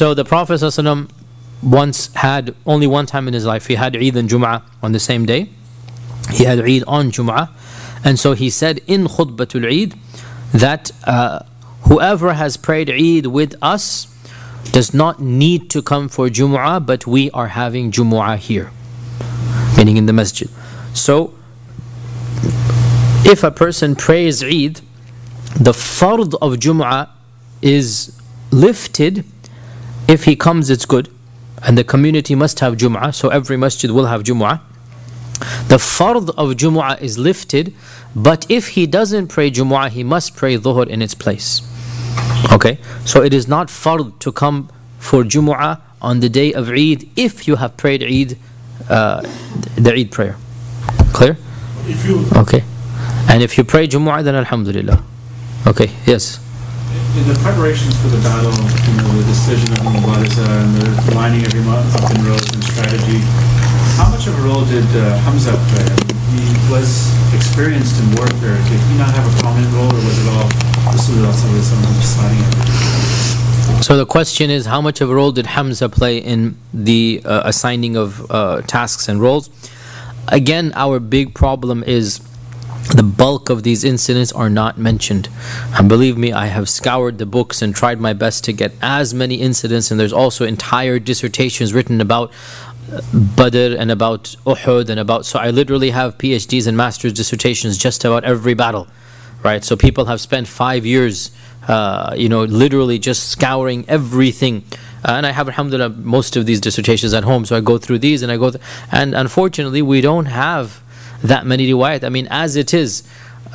So 0.03 0.15
the 0.15 0.25
Prophet 0.25 0.55
ﷺ 0.55 1.09
once 1.63 2.13
had 2.15 2.57
only 2.67 2.89
one 2.89 3.07
time 3.07 3.29
in 3.29 3.35
his 3.35 3.47
life 3.47 3.69
he 3.69 3.77
had 3.77 3.95
Eid 3.95 4.17
and 4.17 4.29
Jum'ah 4.29 4.63
on 4.83 4.91
the 4.91 4.99
same 4.99 5.27
day. 5.27 5.49
He 6.33 6.43
had 6.43 6.59
Eid 6.59 6.83
on 6.89 7.13
Jum'ah, 7.13 7.51
and 8.03 8.19
so 8.19 8.33
he 8.33 8.51
said 8.51 8.81
in 8.89 9.05
Khutbatul 9.05 9.65
Eid 9.65 9.95
that 10.53 10.91
uh, 11.05 11.45
whoever 11.83 12.33
has 12.33 12.57
prayed 12.57 12.91
Eid 12.91 13.27
with 13.27 13.55
us 13.63 14.13
does 14.73 14.93
not 14.93 15.21
need 15.21 15.71
to 15.71 15.81
come 15.81 16.09
for 16.09 16.27
Jum'ah, 16.27 16.85
but 16.85 17.07
we 17.07 17.31
are 17.31 17.47
having 17.47 17.93
Jum'ah 17.93 18.39
here, 18.39 18.73
meaning 19.77 19.99
in 19.99 20.07
the 20.07 20.13
masjid. 20.13 20.51
So 20.95 21.33
if 23.25 23.45
a 23.45 23.53
person 23.53 23.95
prays 23.95 24.43
Eid, 24.43 24.81
the 25.55 25.71
fard 25.71 26.35
of 26.43 26.59
Jum'ah 26.59 27.09
is 27.63 28.21
lifted 28.51 29.25
if 30.09 30.25
he 30.25 30.37
comes, 30.37 30.71
it's 30.71 30.85
good. 30.85 31.09
And 31.65 31.79
the 31.79 31.85
community 31.85 32.35
must 32.35 32.61
have 32.61 32.77
Jum'ah, 32.77 33.15
so 33.15 33.29
every 33.29 33.57
masjid 33.57 33.91
will 33.91 34.07
have 34.07 34.23
Jum'ah. 34.23 34.61
The 35.69 35.77
fard 35.77 36.29
of 36.31 36.57
Jum'ah 36.57 37.01
is 37.01 37.19
lifted, 37.19 37.75
but 38.15 38.47
if 38.49 38.69
he 38.69 38.87
doesn't 38.87 39.29
pray 39.29 39.51
Jum'ah, 39.51 39.89
he 39.89 40.05
must 40.05 40.37
pray 40.37 40.57
Dhuhr 40.57 40.87
in 40.89 41.03
its 41.03 41.15
place. 41.15 41.63
Okay? 42.53 42.79
So 43.05 43.23
it 43.23 43.33
is 43.33 43.49
not 43.49 43.69
fard 43.69 44.19
to 44.21 44.33
come 44.33 44.69
for 44.99 45.25
Jum'ah 45.25 45.81
on 46.01 46.21
the 46.21 46.29
day 46.29 46.53
of 46.53 46.69
Eid 46.69 47.09
if 47.17 47.47
you 47.47 47.57
have 47.57 47.77
prayed 47.77 48.03
Eid, 48.03 48.39
uh, 48.89 49.23
the 49.77 49.95
Eid 49.95 50.11
prayer. 50.11 50.37
Clear? 51.13 51.37
If 51.87 52.05
you, 52.07 52.27
Okay. 52.37 52.65
And 53.29 53.43
if 53.43 53.57
you 53.57 53.65
pray 53.65 53.87
Jum'ah, 53.87 54.23
then 54.25 54.35
Alhamdulillah. 54.35 55.03
Okay, 55.67 55.91
yes. 56.07 56.41
In 57.17 57.29
the 57.29 57.37
preparations 57.45 57.93
for 58.01 58.09
the 58.09 58.17
battle, 58.25 58.57
you 58.89 58.95
know, 58.97 59.13
the 59.21 59.29
decision 59.29 59.69
of 59.77 59.85
Mubaraza 59.85 60.49
and 60.65 60.73
the 60.81 61.15
lining 61.15 61.45
everyone 61.45 61.85
up 61.93 62.09
in 62.09 62.25
and 62.25 62.65
strategy, 62.65 63.21
how 64.01 64.09
much 64.09 64.27
of 64.27 64.39
a 64.39 64.43
role 64.43 64.65
did 64.65 64.85
uh, 64.97 65.19
Hamza 65.21 65.53
play? 65.69 65.85
He 66.33 66.41
was 66.73 67.13
experienced 67.35 68.01
in 68.01 68.17
warfare. 68.17 68.57
Did 68.57 68.81
he 68.89 68.97
not 68.97 69.13
have 69.13 69.29
a 69.29 69.35
prominent 69.41 69.69
role, 69.75 69.93
or 69.93 70.01
was 70.09 70.17
it 70.25 70.29
all 70.33 70.49
Rasulullah 70.89 71.37
deciding 72.01 72.39
everything? 72.41 73.83
So 73.83 73.97
the 73.99 74.07
question 74.07 74.49
is, 74.49 74.65
how 74.65 74.81
much 74.81 75.03
of 75.03 75.11
a 75.11 75.15
role 75.15 75.33
did 75.33 75.47
Hamza 75.47 75.91
play 75.91 76.17
in 76.17 76.57
the 76.73 77.21
uh, 77.25 77.43
assigning 77.45 77.95
of 77.95 78.31
uh, 78.31 78.63
tasks 78.63 79.09
and 79.09 79.21
roles? 79.21 79.51
Again, 80.29 80.73
our 80.75 80.99
big 80.99 81.35
problem 81.35 81.83
is 81.85 82.21
the 82.91 83.03
bulk 83.03 83.49
of 83.49 83.63
these 83.63 83.85
incidents 83.85 84.33
are 84.33 84.51
not 84.51 84.77
mentioned. 84.79 85.29
And 85.75 85.89
believe 85.89 86.19
me, 86.19 86.33
I 86.33 86.47
have 86.47 86.69
scoured 86.69 87.19
the 87.19 87.27
books 87.27 87.63
and 87.63 87.75
tried 87.75 88.01
my 88.01 88.13
best 88.13 88.45
to 88.45 88.53
get 88.53 88.73
as 88.83 89.15
many 89.15 89.37
incidents, 89.37 89.91
and 89.91 89.99
there's 89.99 90.13
also 90.13 90.45
entire 90.45 90.99
dissertations 90.99 91.73
written 91.73 92.01
about 92.01 92.33
uh, 92.93 93.01
Badr 93.15 93.77
and 93.79 93.91
about 93.91 94.35
Uhud 94.45 94.89
and 94.89 94.99
about. 94.99 95.25
So 95.27 95.39
I 95.39 95.51
literally 95.51 95.91
have 95.91 96.19
PhDs 96.19 96.67
and 96.67 96.77
master's 96.77 97.13
dissertations 97.13 97.79
just 97.79 98.05
about 98.05 98.25
every 98.25 98.55
battle, 98.55 98.89
right? 99.43 99.65
So 99.65 99.77
people 99.77 100.07
have 100.07 100.21
spent 100.21 100.49
five 100.49 100.85
years, 100.85 101.31
uh, 101.69 102.15
you 102.17 102.29
know, 102.29 102.45
literally 102.45 102.99
just 102.99 103.29
scouring 103.31 103.85
everything. 103.89 104.65
Uh, 105.05 105.13
and 105.13 105.27
I 105.27 105.31
have, 105.31 105.49
alhamdulillah, 105.49 105.91
most 105.91 106.37
of 106.37 106.47
these 106.47 106.61
dissertations 106.61 107.15
at 107.15 107.25
home. 107.25 107.45
So 107.45 107.57
I 107.57 107.61
go 107.61 107.79
through 107.79 108.01
these 108.01 108.23
and 108.23 108.31
I 108.31 108.37
go, 108.37 108.51
th- 108.51 108.63
and 108.91 109.15
unfortunately, 109.15 109.83
we 109.83 110.01
don't 110.01 110.27
have 110.27 110.83
that 111.23 111.47
many 111.47 111.69
riwayat. 111.71 112.05
I 112.05 112.09
mean, 112.09 112.29
as 112.31 112.57
it 112.57 112.75
is, 112.75 113.03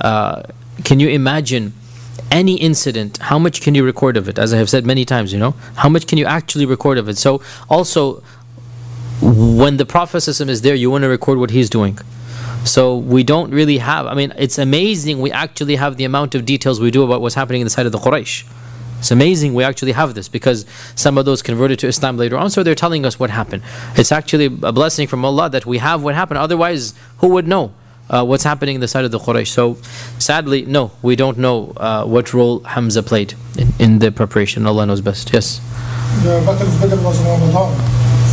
uh, 0.02 0.44
can 0.84 1.00
you 1.00 1.10
imagine 1.10 1.74
any 2.32 2.56
incident? 2.56 3.18
How 3.18 3.40
much 3.40 3.62
can 3.62 3.76
you 3.76 3.84
record 3.84 4.18
of 4.18 4.28
it? 4.28 4.38
As 4.40 4.54
I 4.54 4.58
have 4.58 4.70
said 4.70 4.86
many 4.86 5.06
times, 5.06 5.34
you 5.34 5.40
know, 5.40 5.52
how 5.76 5.90
much 5.90 6.08
can 6.08 6.18
you 6.18 6.26
actually 6.26 6.66
record 6.66 6.98
of 6.98 7.10
it? 7.10 7.18
So 7.18 7.42
also, 7.70 8.24
when 9.22 9.78
the 9.78 9.86
Prophet 9.86 10.28
is 10.28 10.62
there, 10.62 10.76
you 10.76 10.92
want 10.92 11.04
to 11.04 11.10
record 11.10 11.40
what 11.40 11.50
he's 11.52 11.70
doing. 11.70 11.98
So 12.64 12.98
we 12.98 13.24
don't 13.24 13.52
really 13.52 13.78
have. 13.78 14.08
I 14.08 14.14
mean, 14.14 14.34
it's 14.38 14.58
amazing 14.58 15.22
we 15.22 15.32
actually 15.32 15.76
have 15.78 15.98
the 15.98 16.04
amount 16.04 16.36
of 16.36 16.46
details 16.46 16.80
we 16.80 16.92
do 16.92 17.04
about 17.04 17.22
what's 17.22 17.36
happening 17.36 17.62
in 17.62 17.66
the 17.66 17.72
side 17.72 17.86
of 17.86 17.92
the 17.92 17.98
Quraysh. 17.98 18.46
It's 19.00 19.12
amazing 19.12 19.54
we 19.54 19.64
actually 19.64 19.92
have 19.92 20.16
this 20.16 20.28
because 20.28 20.66
some 20.96 21.18
of 21.18 21.26
those 21.26 21.42
converted 21.42 21.80
to 21.80 21.88
Islam 21.88 22.18
later 22.18 22.38
on, 22.38 22.50
so 22.50 22.64
they're 22.64 22.76
telling 22.76 23.06
us 23.06 23.20
what 23.20 23.30
happened. 23.30 23.64
It's 23.96 24.12
actually 24.12 24.46
a 24.46 24.72
blessing 24.72 25.08
from 25.08 25.24
Allah 25.24 25.50
that 25.50 25.66
we 25.66 25.78
have 25.78 26.04
what 26.04 26.16
happened. 26.16 26.40
Otherwise, 26.40 26.94
who 27.20 27.28
would 27.30 27.48
know 27.48 27.74
uh, 28.10 28.26
what's 28.26 28.44
happening 28.44 28.76
in 28.76 28.82
the 28.82 28.88
side 28.88 29.06
of 29.06 29.12
the 29.12 29.20
Quraysh? 29.20 29.48
So, 29.48 29.78
sadly, 30.18 30.66
no, 30.66 30.92
we 31.02 31.16
don't 31.16 31.38
know 31.38 31.74
uh, 31.78 32.06
what 32.06 32.34
role 32.34 32.60
Hamza 32.62 33.04
played 33.04 33.34
in, 33.58 33.74
in 33.80 34.00
the 34.00 34.12
preparation. 34.12 34.66
Allah 34.66 34.86
knows 34.86 35.02
best. 35.02 35.32
Yes. 35.34 35.60
The 36.24 36.42
Battle 36.46 36.68
of 36.68 36.82
Badr 36.82 37.04
was 37.04 37.20
in 37.22 37.28
Ramadan. 37.28 37.76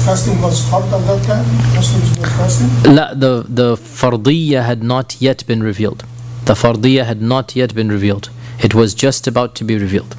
Fasting 0.04 0.40
was 0.42 0.68
hard 0.68 0.84
at 0.84 1.06
that 1.06 1.24
time. 1.24 1.74
Muslims 1.74 2.18
were 2.18 2.26
fasting. 2.26 2.94
La, 2.94 3.14
the 3.14 3.44
the 3.48 3.76
fardiyya 3.76 4.64
had 4.64 4.82
not 4.82 5.20
yet 5.20 5.46
been 5.46 5.62
revealed. 5.62 6.04
The 6.44 6.54
fardiyya 6.54 7.04
had 7.04 7.22
not 7.22 7.56
yet 7.56 7.74
been 7.74 7.88
revealed. 7.88 8.30
It 8.62 8.74
was 8.74 8.94
just 8.94 9.26
about 9.26 9.54
to 9.56 9.64
be 9.64 9.78
revealed, 9.78 10.14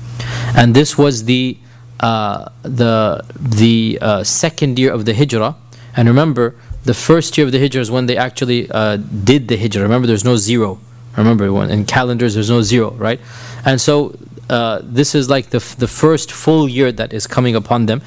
and 0.56 0.76
this 0.76 0.98
was 0.98 1.26
the 1.26 1.58
uh, 2.00 2.50
the 2.64 3.24
the 3.38 3.98
uh, 4.02 4.24
second 4.24 4.78
year 4.80 4.92
of 4.92 5.06
the 5.06 5.14
hijrah. 5.14 5.56
And 5.98 6.08
remember, 6.08 6.56
the 6.84 6.94
first 6.94 7.38
year 7.38 7.46
of 7.48 7.54
the 7.54 7.60
hijrah 7.60 7.82
is 7.82 7.90
when 7.90 8.06
they 8.06 8.18
actually 8.18 8.70
uh, 8.70 8.98
did 8.98 9.48
the 9.48 9.58
hijrah. 9.58 9.84
Remember, 9.84 10.08
there's 10.08 10.26
no 10.26 10.36
zero. 10.36 10.80
Remember, 11.18 11.52
when 11.52 11.70
in 11.70 11.86
calendars 11.86 12.34
there's 12.34 12.50
no 12.50 12.62
zero, 12.62 12.92
right? 12.92 13.20
And 13.64 13.80
so 13.80 14.18
uh, 14.50 14.82
this 14.84 15.16
is 15.16 15.30
like 15.30 15.50
the 15.50 15.60
the 15.78 15.88
first 15.88 16.32
full 16.32 16.68
year 16.68 16.92
that 16.92 17.14
is 17.14 17.28
coming 17.28 17.56
upon 17.56 17.86
them. 17.86 18.02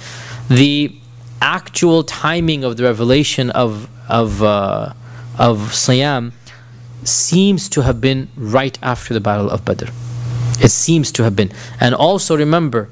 The 0.48 0.94
actual 1.40 2.02
timing 2.04 2.64
of 2.64 2.76
the 2.76 2.84
revelation 2.84 3.50
of 3.50 3.88
of 4.08 4.42
uh, 4.42 4.92
of 5.38 5.58
Siyam 5.72 6.32
seems 7.04 7.68
to 7.70 7.82
have 7.82 8.00
been 8.00 8.28
right 8.36 8.78
after 8.82 9.14
the 9.14 9.20
battle 9.20 9.50
of 9.50 9.64
Badr. 9.64 9.86
It 10.61 10.69
seems 10.71 11.11
to 11.13 11.23
have 11.23 11.35
been, 11.35 11.51
and 11.79 11.93
also 11.95 12.37
remember 12.37 12.89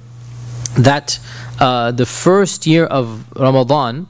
that 0.78 1.20
uh, 1.60 1.92
the 1.92 2.06
first 2.06 2.66
year 2.66 2.86
of 2.86 3.26
Ramadan, 3.36 4.08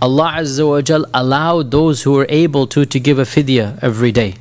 Allah 0.00 0.34
Azza 0.36 0.68
wa 0.68 0.80
Jal 0.80 1.04
allowed 1.12 1.70
those 1.70 2.02
who 2.02 2.12
were 2.12 2.26
able 2.28 2.66
to 2.68 2.84
to 2.84 3.00
give 3.00 3.18
a 3.18 3.22
fidya 3.24 3.78
every 3.82 4.12
day. 4.12 4.34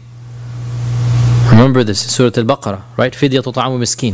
Remember 1.49 1.84
this, 1.84 1.99
Surah 1.99 2.31
Al-Baqarah, 2.38 2.81
right? 2.97 3.13
Fidya 3.13 3.43
tut'amu 3.43 3.77
miskin. 3.77 4.13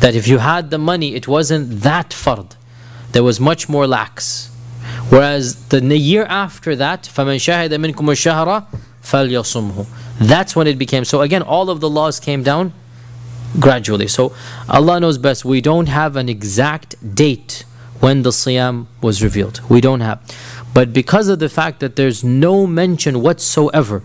That 0.00 0.14
if 0.14 0.26
you 0.28 0.38
had 0.38 0.70
the 0.70 0.78
money, 0.78 1.14
it 1.14 1.26
wasn't 1.28 1.80
that 1.82 2.10
fard. 2.10 2.56
There 3.12 3.22
was 3.22 3.38
much 3.40 3.68
more 3.68 3.86
lax. 3.86 4.48
Whereas 5.08 5.66
the 5.66 5.78
n- 5.78 5.90
year 5.90 6.24
after 6.24 6.74
that, 6.76 7.02
فَمَنْ 7.02 7.36
شَهِدَ 7.36 7.70
مِنْكُمُ 7.70 7.94
الشَّهْرَ 7.94 8.66
فَلْيَصُمْهُ 9.02 9.86
That's 10.20 10.56
when 10.56 10.66
it 10.66 10.78
became. 10.78 11.04
So 11.04 11.20
again, 11.20 11.42
all 11.42 11.68
of 11.68 11.80
the 11.80 11.90
laws 11.90 12.18
came 12.18 12.42
down 12.42 12.72
gradually. 13.59 14.07
So 14.07 14.33
Allah 14.69 14.99
knows 14.99 15.17
best. 15.17 15.45
We 15.45 15.61
don't 15.61 15.87
have 15.87 16.15
an 16.15 16.29
exact 16.29 16.95
date 17.15 17.65
when 17.99 18.23
the 18.23 18.29
Siyam 18.29 18.87
was 19.01 19.23
revealed. 19.23 19.61
We 19.69 19.81
don't 19.81 20.01
have. 20.01 20.21
But 20.73 20.93
because 20.93 21.27
of 21.27 21.39
the 21.39 21.49
fact 21.49 21.79
that 21.79 21.95
there's 21.95 22.23
no 22.23 22.67
mention 22.67 23.21
whatsoever 23.21 24.03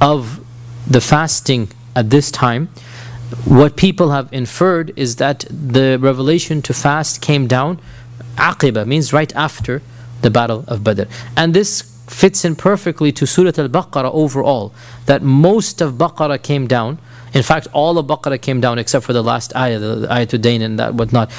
of 0.00 0.44
the 0.86 1.00
fasting 1.00 1.70
at 1.94 2.10
this 2.10 2.30
time, 2.30 2.68
what 3.44 3.76
people 3.76 4.10
have 4.10 4.28
inferred 4.32 4.92
is 4.96 5.16
that 5.16 5.44
the 5.50 5.98
revelation 6.00 6.62
to 6.62 6.72
fast 6.72 7.20
came 7.20 7.46
down 7.46 7.78
aqiba 8.36 8.86
means 8.86 9.12
right 9.12 9.34
after 9.36 9.82
the 10.22 10.30
battle 10.30 10.64
of 10.66 10.82
badr 10.82 11.02
and 11.36 11.52
this 11.52 11.82
fits 12.08 12.44
in 12.44 12.56
perfectly 12.56 13.12
to 13.12 13.26
Surah 13.26 13.52
Al 13.58 13.68
Baqarah 13.68 14.12
overall. 14.12 14.72
That 15.06 15.22
most 15.22 15.80
of 15.80 15.94
Baqarah 15.94 16.42
came 16.42 16.66
down. 16.66 16.98
In 17.34 17.42
fact, 17.42 17.68
all 17.72 17.98
of 17.98 18.06
Baqarah 18.06 18.40
came 18.40 18.60
down 18.60 18.78
except 18.78 19.04
for 19.04 19.12
the 19.12 19.22
last 19.22 19.54
ayah, 19.56 19.78
the, 19.78 19.94
the 19.96 20.12
ayah 20.12 20.26
to 20.26 20.38
Dain 20.38 20.62
and 20.62 20.78
that 20.78 20.94
whatnot. 20.94 21.30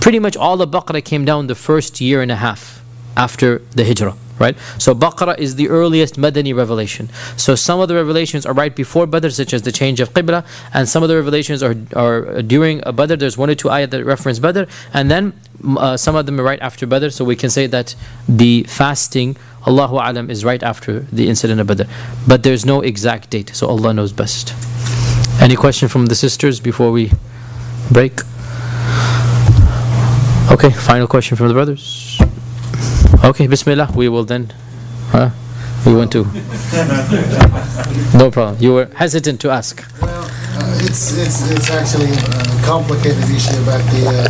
Pretty 0.00 0.18
much 0.18 0.36
all 0.36 0.60
of 0.60 0.70
Baqarah 0.70 1.04
came 1.04 1.24
down 1.24 1.46
the 1.46 1.54
first 1.54 2.00
year 2.00 2.22
and 2.22 2.30
a 2.30 2.36
half 2.36 2.82
after 3.16 3.58
the 3.72 3.84
Hijrah 3.84 4.16
right? 4.38 4.56
So 4.78 4.94
Baqarah 4.94 5.38
is 5.38 5.56
the 5.56 5.68
earliest 5.68 6.16
Madani 6.16 6.54
revelation. 6.54 7.08
So 7.36 7.54
some 7.54 7.80
of 7.80 7.88
the 7.88 7.94
revelations 7.94 8.46
are 8.46 8.52
right 8.52 8.74
before 8.74 9.06
Badr, 9.06 9.28
such 9.28 9.52
as 9.54 9.62
the 9.62 9.72
change 9.72 10.00
of 10.00 10.12
Qibla, 10.12 10.44
and 10.72 10.88
some 10.88 11.02
of 11.02 11.08
the 11.08 11.16
revelations 11.16 11.62
are, 11.62 11.74
are 11.94 12.42
during 12.42 12.80
Badr. 12.80 13.16
There's 13.16 13.38
one 13.38 13.50
or 13.50 13.54
two 13.54 13.68
ayat 13.68 13.90
that 13.90 14.04
reference 14.04 14.38
Badr, 14.38 14.64
and 14.92 15.10
then 15.10 15.32
uh, 15.64 15.96
some 15.96 16.16
of 16.16 16.26
them 16.26 16.40
are 16.40 16.44
right 16.44 16.60
after 16.60 16.86
Badr. 16.86 17.08
So 17.08 17.24
we 17.24 17.36
can 17.36 17.50
say 17.50 17.66
that 17.66 17.94
the 18.28 18.64
fasting, 18.64 19.36
Allahu 19.66 19.96
Alam, 19.96 20.30
is 20.30 20.44
right 20.44 20.62
after 20.62 21.00
the 21.00 21.28
incident 21.28 21.60
of 21.60 21.66
Badr. 21.66 21.84
But 22.26 22.42
there's 22.42 22.64
no 22.64 22.80
exact 22.82 23.30
date, 23.30 23.50
so 23.54 23.68
Allah 23.68 23.94
knows 23.94 24.12
best. 24.12 24.54
Any 25.45 25.55
question 25.55 25.89
from 25.89 26.05
the 26.07 26.15
sisters 26.15 26.59
before 26.59 26.91
we 26.91 27.11
break? 27.91 28.21
Okay, 30.51 30.71
final 30.71 31.07
question 31.07 31.37
from 31.37 31.47
the 31.47 31.53
brothers. 31.53 32.19
Okay, 33.23 33.47
Bismillah. 33.47 33.91
We 33.95 34.09
will 34.09 34.23
then. 34.23 34.53
Huh? 35.09 35.29
We 35.85 35.95
want 35.95 36.11
to. 36.11 36.23
no 38.17 38.29
problem. 38.31 38.57
You 38.59 38.73
were 38.73 38.89
hesitant 38.95 39.41
to 39.41 39.49
ask. 39.49 39.83
Well, 40.01 40.23
uh, 40.23 40.79
it's, 40.85 41.17
it's, 41.17 41.49
it's 41.51 41.69
actually 41.71 42.11
a 42.11 42.65
complicated 42.65 43.23
issue 43.29 43.57
about 43.63 43.81
the, 43.89 44.05
uh, 44.07 44.27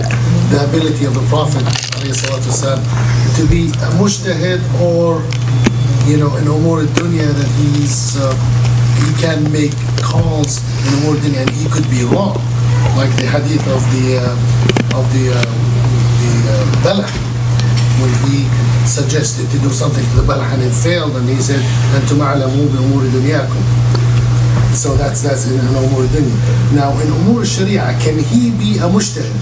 the 0.49 0.64
ability 0.69 1.06
of 1.06 1.14
the 1.14 1.26
Prophet 1.30 1.64
والسلام, 2.02 2.80
to 3.36 3.45
be 3.48 3.68
a 3.69 3.90
mujtahid 3.99 4.61
or, 4.82 5.22
you 6.10 6.18
know, 6.18 6.36
in 6.38 6.45
umur 6.45 6.86
dunya 6.98 7.28
that 7.34 7.49
he's, 7.60 8.18
uh, 8.18 8.34
he 9.02 9.22
can 9.22 9.52
make 9.52 9.73
calls 10.16 10.64
in 10.88 10.94
wording, 11.05 11.36
and 11.36 11.48
he 11.51 11.68
could 11.68 11.86
be 11.93 12.05
wrong, 12.09 12.36
like 12.97 13.12
the 13.20 13.28
hadith 13.28 13.64
of 13.68 13.82
the 13.93 14.06
uh, 14.24 14.98
of 14.98 15.05
the 15.12 15.24
uh, 15.32 15.44
the 16.20 16.32
uh, 16.93 17.36
when 18.01 18.12
he 18.28 18.44
suggested 18.86 19.48
to 19.51 19.59
do 19.59 19.70
something 19.70 20.05
to 20.12 20.14
the 20.20 20.26
Balagh 20.28 20.52
and 20.55 20.62
it 20.62 20.72
failed, 20.72 21.16
and 21.16 21.28
he 21.28 21.36
said, 21.40 21.60
"Antum 21.97 22.20
alamu 22.20 22.68
bi 22.72 22.78
umuri 22.80 23.09
dunyakum." 23.12 23.64
So 24.74 24.94
that's 24.97 25.22
that's 25.22 25.48
in 25.48 25.59
umur 25.59 26.06
dunya. 26.12 26.36
Now 26.74 26.93
in 27.01 27.09
umur 27.09 27.44
sharia, 27.44 27.97
can 28.01 28.18
he 28.18 28.51
be 28.52 28.78
a 28.78 28.88
mujtahid? 28.88 29.32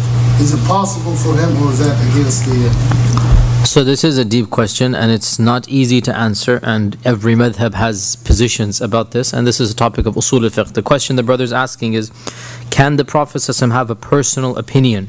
Is 0.40 0.54
it 0.54 0.62
possible 0.66 1.14
for 1.14 1.34
him, 1.36 1.50
or 1.62 1.70
is 1.72 1.78
that 1.78 1.94
against 2.10 2.46
the? 2.46 3.33
So 3.74 3.82
this 3.82 4.04
is 4.04 4.18
a 4.18 4.24
deep 4.24 4.50
question 4.50 4.94
and 4.94 5.10
it's 5.10 5.36
not 5.36 5.68
easy 5.68 6.00
to 6.02 6.16
answer 6.16 6.60
and 6.62 6.96
every 7.04 7.34
madhab 7.34 7.74
has 7.74 8.14
positions 8.14 8.80
about 8.80 9.10
this 9.10 9.32
and 9.32 9.48
this 9.48 9.58
is 9.58 9.72
a 9.72 9.74
topic 9.74 10.06
of 10.06 10.14
usul 10.14 10.44
al-fiqh. 10.44 10.74
The 10.74 10.80
question 10.80 11.16
the 11.16 11.24
brother 11.24 11.42
is 11.42 11.52
asking 11.52 11.94
is, 11.94 12.12
can 12.70 12.94
the 12.98 13.04
Prophet 13.04 13.44
have 13.44 13.90
a 13.90 13.96
personal 13.96 14.56
opinion 14.58 15.08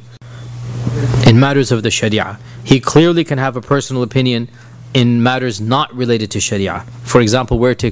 in 1.27 1.39
matters 1.39 1.71
of 1.71 1.83
the 1.83 1.91
Sharia? 1.91 2.39
He 2.63 2.79
clearly 2.79 3.23
can 3.23 3.37
have 3.37 3.55
a 3.55 3.61
personal 3.61 4.01
opinion 4.01 4.49
in 4.95 5.21
matters 5.21 5.61
not 5.61 5.93
related 5.93 6.31
to 6.31 6.39
Sharia. 6.39 6.87
For 7.03 7.21
example, 7.21 7.59
where 7.59 7.75
to 7.75 7.91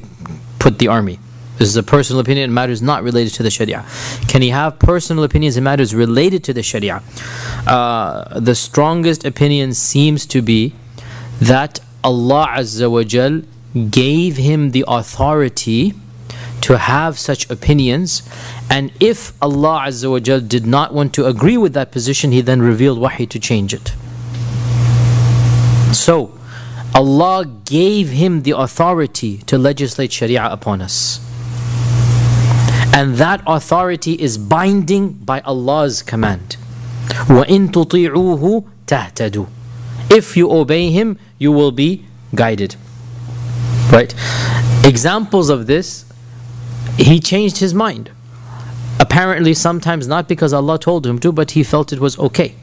put 0.58 0.80
the 0.80 0.88
army. 0.88 1.20
This 1.58 1.70
is 1.70 1.76
a 1.76 1.84
personal 1.84 2.20
opinion 2.20 2.46
in 2.46 2.54
matters 2.54 2.82
not 2.82 3.04
related 3.04 3.34
to 3.36 3.44
the 3.44 3.52
Sharia. 3.52 3.86
Can 4.28 4.42
he 4.42 4.50
have 4.50 4.80
personal 4.80 5.24
opinions 5.24 5.56
in 5.56 5.64
matters 5.64 5.94
related 5.94 6.44
to 6.46 6.54
the 6.54 6.64
Sharia? 6.64 7.02
Uh, 7.68 8.40
the 8.40 8.56
strongest 8.56 9.26
opinion 9.26 9.74
seems 9.74 10.26
to 10.28 10.42
be 10.42 10.74
that 11.40 11.80
Allah 12.04 12.48
Azza 12.58 12.90
wa 12.92 13.04
Jal 13.04 13.42
gave 13.90 14.38
him 14.38 14.72
the 14.72 14.84
authority 14.88 15.94
to 16.62 16.78
have 16.78 17.20
such 17.20 17.50
opinions 17.50 18.24
and 18.70 18.92
if 19.00 19.34
Allah 19.42 19.84
Azza 19.88 20.10
wa 20.10 20.20
Jal 20.20 20.40
did 20.40 20.66
not 20.66 20.94
want 20.94 21.14
to 21.16 21.26
agree 21.26 21.58
with 21.58 21.74
that 21.74 21.92
position 21.92 22.32
he 22.32 22.42
then 22.42 22.62
revealed 22.62 23.00
wahi 23.00 23.26
to 23.26 23.40
change 23.40 23.74
it 23.74 23.94
so, 25.94 26.32
Allah 26.96 27.46
gave 27.66 28.10
him 28.10 28.42
the 28.44 28.52
authority 28.58 29.38
to 29.46 29.58
legislate 29.58 30.12
Sharia 30.12 30.46
upon 30.46 30.82
us. 30.82 31.20
And 32.95 33.17
that 33.17 33.43
authority 33.47 34.15
is 34.15 34.39
binding 34.39 35.13
by 35.13 35.41
Allah's 35.41 36.03
command. 36.03 36.57
وَإِن 37.29 37.69
تُطِيعُوهُ 37.69 38.67
تَهْتَدُوا 38.87 39.49
If 40.11 40.37
you 40.37 40.51
obey 40.51 40.91
Him, 40.91 41.19
you 41.39 41.53
will 41.53 41.73
be 41.73 42.05
guided. 42.35 42.77
Right? 43.91 44.15
Examples 44.85 45.49
of 45.49 45.67
this, 45.67 46.05
he 46.97 47.21
changed 47.21 47.59
his 47.59 47.73
mind. 47.73 48.11
Apparently, 48.99 49.55
sometimes 49.55 50.09
not 50.09 50.29
because 50.29 50.53
Allah 50.53 50.79
told 50.79 51.07
him 51.07 51.19
to, 51.21 51.31
but 51.33 51.53
he 51.53 51.63
felt 51.63 51.93
it 51.93 52.01
was 52.01 52.19
okay. 52.19 52.55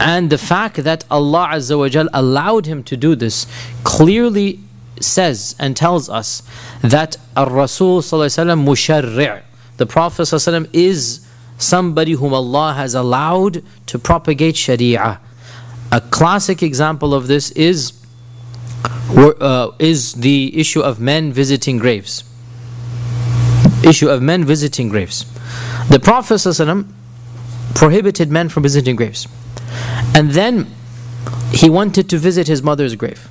And 0.00 0.30
the 0.30 0.38
fact 0.38 0.76
that 0.84 1.04
Allah 1.10 1.48
Azza 1.52 1.78
wa 1.78 1.88
Jal 1.88 2.08
allowed 2.12 2.66
him 2.66 2.82
to 2.84 2.96
do 2.96 3.14
this 3.14 3.46
clearly 3.84 4.60
says 5.00 5.54
and 5.58 5.76
tells 5.76 6.08
us 6.08 6.42
that 6.80 7.16
Ar-Rasul 7.36 8.00
musharri' 8.00 9.42
the 9.81 9.87
Prophet 9.87 10.31
is 10.73 11.27
somebody 11.57 12.11
whom 12.11 12.35
Allah 12.35 12.73
has 12.73 12.93
allowed 12.93 13.63
to 13.87 13.97
propagate 13.97 14.55
Sharia. 14.55 15.19
A 15.91 16.01
classic 16.01 16.61
example 16.61 17.15
of 17.15 17.25
this 17.25 17.49
is 17.53 17.93
uh, 19.17 19.71
is 19.79 20.13
the 20.13 20.55
issue 20.55 20.81
of 20.81 20.99
men 20.99 21.33
visiting 21.33 21.79
graves. 21.79 22.23
Issue 23.83 24.07
of 24.07 24.21
men 24.21 24.45
visiting 24.45 24.87
graves. 24.87 25.25
The 25.89 25.99
Prophet 25.99 26.35
ﷺ 26.35 26.87
prohibited 27.73 28.29
men 28.29 28.49
from 28.49 28.61
visiting 28.61 28.95
graves. 28.95 29.27
And 30.13 30.29
then 30.29 30.67
he 31.53 31.71
wanted 31.71 32.07
to 32.11 32.19
visit 32.19 32.47
his 32.47 32.61
mother's 32.61 32.95
grave. 32.95 33.30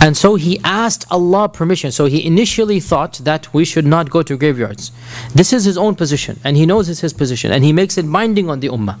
And 0.00 0.16
so 0.16 0.36
he 0.36 0.60
asked 0.62 1.04
Allah 1.10 1.48
permission. 1.48 1.90
So 1.90 2.06
he 2.06 2.24
initially 2.24 2.80
thought 2.80 3.14
that 3.24 3.52
we 3.52 3.64
should 3.64 3.86
not 3.86 4.10
go 4.10 4.22
to 4.22 4.36
graveyards. 4.36 4.92
This 5.34 5.52
is 5.52 5.64
his 5.64 5.78
own 5.78 5.94
position, 5.94 6.38
and 6.44 6.56
he 6.56 6.66
knows 6.66 6.88
it's 6.88 7.00
his 7.00 7.12
position, 7.12 7.50
and 7.52 7.64
he 7.64 7.72
makes 7.72 7.98
it 7.98 8.10
binding 8.10 8.50
on 8.50 8.60
the 8.60 8.68
ummah. 8.68 8.98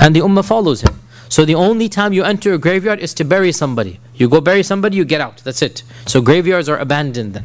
And 0.00 0.14
the 0.14 0.20
ummah 0.20 0.44
follows 0.44 0.82
him. 0.82 1.00
So 1.28 1.44
the 1.44 1.54
only 1.54 1.88
time 1.88 2.12
you 2.12 2.22
enter 2.22 2.52
a 2.52 2.58
graveyard 2.58 3.00
is 3.00 3.12
to 3.14 3.24
bury 3.24 3.50
somebody. 3.50 3.98
You 4.14 4.28
go 4.28 4.40
bury 4.40 4.62
somebody, 4.62 4.96
you 4.96 5.04
get 5.04 5.20
out. 5.20 5.38
That's 5.38 5.62
it. 5.62 5.82
So 6.06 6.20
graveyards 6.20 6.68
are 6.68 6.78
abandoned 6.78 7.34
then. 7.34 7.44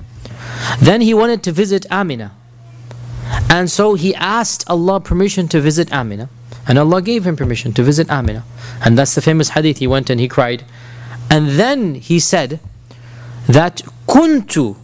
Then 0.80 1.02
he 1.02 1.14
wanted 1.14 1.42
to 1.44 1.52
visit 1.52 1.86
Amina. 1.92 2.34
And 3.50 3.70
so 3.72 3.96
he 3.96 4.14
asked 4.16 4.64
Allah 4.70 5.00
permission 5.00 5.48
to 5.50 5.60
visit 5.60 5.92
Amina. 5.92 6.30
And 6.68 6.78
Allah 6.78 7.02
gave 7.02 7.26
him 7.26 7.36
permission 7.36 7.74
to 7.74 7.84
visit 7.84 8.10
Amina. 8.12 8.44
And 8.86 8.98
that's 8.98 9.16
the 9.16 9.22
famous 9.22 9.50
hadith. 9.50 9.80
He 9.80 9.88
went 9.88 10.10
and 10.10 10.20
he 10.20 10.28
cried. 10.28 10.64
And 11.31 11.59
then 11.59 11.95
he 11.95 12.21
said 12.21 12.61
that 13.49 13.83
كنت 14.07 14.75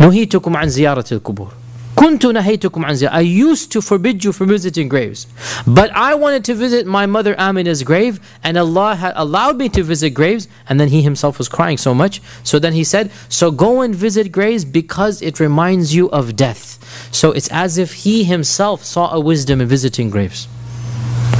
نهيتكم 0.00 0.56
عن 0.56 0.68
زيارة 0.68 1.04
القبور. 1.12 1.52
كنت 1.96 2.26
نهيتكم 2.26 2.84
عن 2.84 2.94
زيارة. 2.94 3.12
I 3.12 3.20
used 3.20 3.72
to 3.72 3.80
forbid 3.80 4.24
you 4.24 4.32
from 4.32 4.48
visiting 4.48 4.88
graves. 4.88 5.26
But 5.66 5.90
I 5.94 6.14
wanted 6.14 6.44
to 6.46 6.54
visit 6.54 6.86
my 6.86 7.06
mother 7.06 7.34
Amina's 7.38 7.82
grave 7.82 8.20
and 8.42 8.56
Allah 8.56 8.94
had 8.94 9.12
allowed 9.16 9.56
me 9.56 9.68
to 9.70 9.82
visit 9.82 10.10
graves 10.10 10.48
and 10.68 10.78
then 10.80 10.88
he 10.88 11.02
himself 11.02 11.38
was 11.38 11.48
crying 11.48 11.76
so 11.76 11.94
much. 11.94 12.20
So 12.44 12.58
then 12.58 12.72
he 12.72 12.84
said, 12.84 13.10
so 13.28 13.50
go 13.50 13.82
and 13.82 13.94
visit 13.94 14.32
graves 14.32 14.64
because 14.64 15.22
it 15.22 15.40
reminds 15.40 15.94
you 15.94 16.08
of 16.10 16.36
death. 16.36 16.78
So 17.12 17.32
it's 17.32 17.48
as 17.48 17.78
if 17.78 17.92
he 18.04 18.24
himself 18.24 18.84
saw 18.84 19.12
a 19.12 19.20
wisdom 19.20 19.60
in 19.60 19.68
visiting 19.68 20.10
graves 20.10 20.48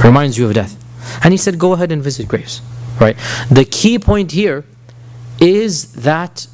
reminds 0.03 0.37
you 0.37 0.45
of 0.45 0.53
death. 0.53 0.75
And 1.23 1.33
he 1.33 1.37
said, 1.37 1.59
go 1.59 1.73
ahead 1.73 1.91
and 1.91 2.01
visit 2.01 2.27
graves. 2.27 2.61
Right? 3.00 3.16
The 3.50 3.64
key 3.64 3.98
point 3.98 4.32
here 4.32 4.64
is 5.40 5.92
that 5.92 6.46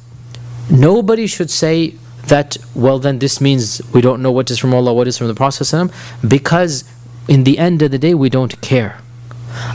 nobody 0.69 1.27
should 1.27 1.49
say 1.49 1.95
that, 2.27 2.57
well, 2.75 2.99
then 2.99 3.19
this 3.19 3.41
means 3.41 3.81
we 3.93 4.01
don't 4.01 4.21
know 4.21 4.31
what 4.31 4.49
is 4.51 4.57
from 4.57 4.73
Allah, 4.73 4.93
what 4.93 5.07
is 5.07 5.17
from 5.17 5.27
the 5.27 5.35
Prophet, 5.35 5.91
because 6.27 6.83
in 7.27 7.43
the 7.43 7.57
end 7.57 7.81
of 7.81 7.91
the 7.91 7.97
day, 7.97 8.13
we 8.13 8.29
don't 8.29 8.59
care. 8.61 8.99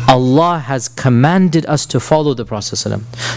Allah 0.09 0.59
has 0.59 0.89
commanded 0.89 1.67
us 1.67 1.85
to 1.87 2.01
follow 2.01 2.33
the 2.33 2.47
Prophet 2.47 2.77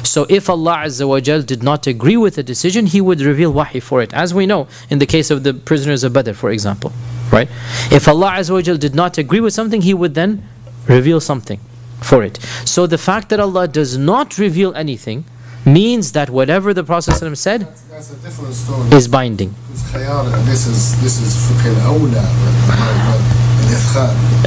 So 0.03 0.25
if 0.29 0.49
Allah 0.49 0.83
Azza 0.85 1.45
did 1.45 1.61
not 1.63 1.85
agree 1.85 2.15
with 2.15 2.37
a 2.37 2.43
decision, 2.43 2.85
He 2.85 3.01
would 3.01 3.19
reveal 3.19 3.51
wahi 3.51 3.81
for 3.81 4.01
it. 4.01 4.13
As 4.13 4.33
we 4.33 4.45
know 4.45 4.67
in 4.89 4.99
the 4.99 5.05
case 5.05 5.31
of 5.31 5.43
the 5.43 5.53
prisoners 5.53 6.03
of 6.05 6.13
Badr, 6.13 6.31
for 6.31 6.49
example. 6.49 6.93
Right? 7.31 7.49
If 7.91 8.07
Allah 8.07 8.31
Azza 8.37 8.79
did 8.79 8.95
not 8.95 9.17
agree 9.17 9.41
with 9.41 9.53
something, 9.53 9.81
He 9.81 9.93
would 9.93 10.15
then 10.15 10.47
reveal 10.87 11.19
something 11.19 11.59
for 12.01 12.23
it. 12.23 12.37
So 12.65 12.87
the 12.87 12.97
fact 12.97 13.29
that 13.29 13.39
Allah 13.39 13.67
does 13.67 13.97
not 13.97 14.37
reveal 14.37 14.73
anything 14.75 15.25
means 15.65 16.13
that 16.13 16.29
whatever 16.29 16.73
the 16.73 16.83
Prophet 16.83 17.15
said 17.35 17.61
that's, 17.61 17.81
that's 17.91 18.93
is 18.93 19.07
binding. 19.07 19.53
This 20.45 20.67
is, 20.67 21.01
this 21.01 21.21
is 21.21 21.49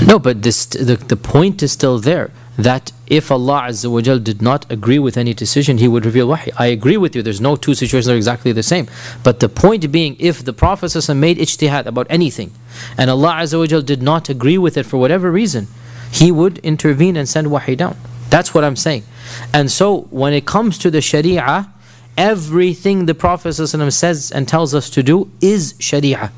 no, 0.06 0.18
but 0.18 0.42
this, 0.42 0.66
the, 0.66 0.96
the 0.96 1.16
point 1.16 1.62
is 1.62 1.72
still 1.72 1.98
there. 1.98 2.30
that 2.58 2.92
if 3.06 3.30
Allah 3.30 3.66
Azza 3.68 4.22
did 4.22 4.42
not 4.42 4.70
agree 4.70 4.98
with 4.98 5.16
any 5.16 5.32
decision, 5.34 5.78
He 5.78 5.88
would 5.88 6.04
reveal 6.04 6.28
wahi. 6.28 6.50
I 6.58 6.66
agree 6.66 6.96
with 6.96 7.16
you, 7.16 7.22
there's 7.22 7.40
no 7.40 7.56
two 7.56 7.74
situations 7.74 8.06
that 8.06 8.12
are 8.12 8.16
exactly 8.16 8.52
the 8.52 8.62
same. 8.62 8.88
But 9.22 9.40
the 9.40 9.48
point 9.48 9.90
being, 9.90 10.16
if 10.18 10.44
the 10.44 10.52
Prophet 10.52 10.92
made 11.14 11.38
ijtihad 11.38 11.86
about 11.86 12.06
anything, 12.10 12.52
and 12.98 13.10
Allah 13.10 13.34
Azza 13.40 13.84
did 13.84 14.02
not 14.02 14.28
agree 14.28 14.58
with 14.58 14.76
it 14.76 14.84
for 14.84 14.98
whatever 14.98 15.30
reason, 15.30 15.68
He 16.12 16.30
would 16.30 16.58
intervene 16.58 17.16
and 17.16 17.28
send 17.28 17.50
wahi 17.50 17.74
down. 17.74 17.96
That's 18.28 18.54
what 18.54 18.64
I'm 18.64 18.76
saying. 18.76 19.04
And 19.52 19.70
so, 19.70 20.02
when 20.10 20.32
it 20.32 20.46
comes 20.46 20.78
to 20.78 20.90
the 20.90 21.00
Sharia, 21.00 21.68
everything 22.16 23.06
the 23.06 23.14
Prophet 23.14 23.48
ﷺ 23.48 23.92
says 23.92 24.30
and 24.30 24.46
tells 24.46 24.74
us 24.74 24.90
to 24.90 25.02
do 25.02 25.30
is 25.40 25.74
Sharia. 25.78 26.30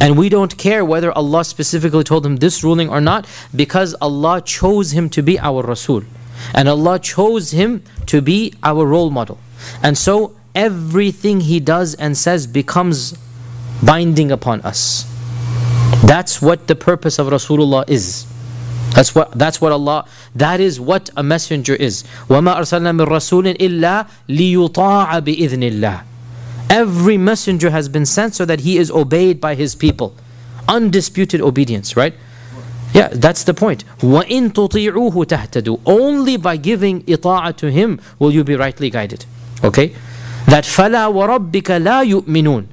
And 0.00 0.16
we 0.16 0.28
don't 0.28 0.56
care 0.56 0.84
whether 0.84 1.12
Allah 1.12 1.44
specifically 1.44 2.04
told 2.04 2.24
him 2.26 2.36
this 2.36 2.64
ruling 2.64 2.88
or 2.88 3.00
not 3.00 3.26
because 3.54 3.94
Allah 4.00 4.40
chose 4.40 4.92
him 4.92 5.08
to 5.10 5.22
be 5.22 5.38
our 5.38 5.62
Rasul. 5.62 6.02
And 6.54 6.68
Allah 6.68 6.98
chose 6.98 7.52
him 7.52 7.84
to 8.06 8.20
be 8.20 8.54
our 8.62 8.84
role 8.86 9.10
model. 9.10 9.38
And 9.82 9.96
so 9.96 10.34
everything 10.54 11.40
he 11.42 11.60
does 11.60 11.94
and 11.94 12.16
says 12.16 12.46
becomes 12.46 13.16
binding 13.82 14.32
upon 14.32 14.60
us. 14.62 15.06
That's 16.04 16.42
what 16.42 16.66
the 16.66 16.74
purpose 16.74 17.18
of 17.18 17.28
Rasulullah 17.28 17.88
is. 17.88 18.26
That's 18.91 19.13
what 19.13 19.31
that's 19.37 19.61
what 19.61 19.71
Allah 19.71 20.05
that 20.35 20.59
is 20.59 20.79
what 20.79 21.09
a 21.15 21.21
messenger 21.21 21.75
is. 21.75 22.03
وَمَا 22.29 22.57
أَرْسَلْنَا 22.57 22.95
مِن 22.97 23.05
رَسُولٍ 23.05 23.57
إِلَّا 23.57 24.07
لِيُطَاعَ 24.27 25.19
بِإِذْنِ 25.21 25.61
اللَّهِ 25.71 26.03
Every 26.69 27.17
messenger 27.17 27.69
has 27.69 27.87
been 27.89 28.05
sent 28.05 28.35
so 28.35 28.43
that 28.45 28.61
he 28.61 28.77
is 28.77 28.91
obeyed 28.91 29.39
by 29.39 29.55
his 29.55 29.75
people. 29.75 30.15
Undisputed 30.67 31.41
obedience, 31.41 31.95
right? 31.95 32.13
Yeah, 32.93 33.09
that's 33.11 33.43
the 33.43 33.53
point. 33.53 33.83
وَإِن 33.99 34.51
تُطِيعُوهُ 34.51 35.13
تَهْتَدُوا 35.13 35.81
Only 35.85 36.37
by 36.37 36.57
giving 36.57 37.03
ita'a 37.03 37.55
to 37.57 37.69
him 37.69 38.01
will 38.19 38.31
you 38.33 38.43
be 38.43 38.55
rightly 38.55 38.89
guided. 38.89 39.25
Okay? 39.63 39.93
That 40.47 40.63
فَلَا 40.63 41.07
وَرَبِّكَ 41.11 41.69
لَا 41.83 42.03
يُؤْمِنُونَ 42.03 42.65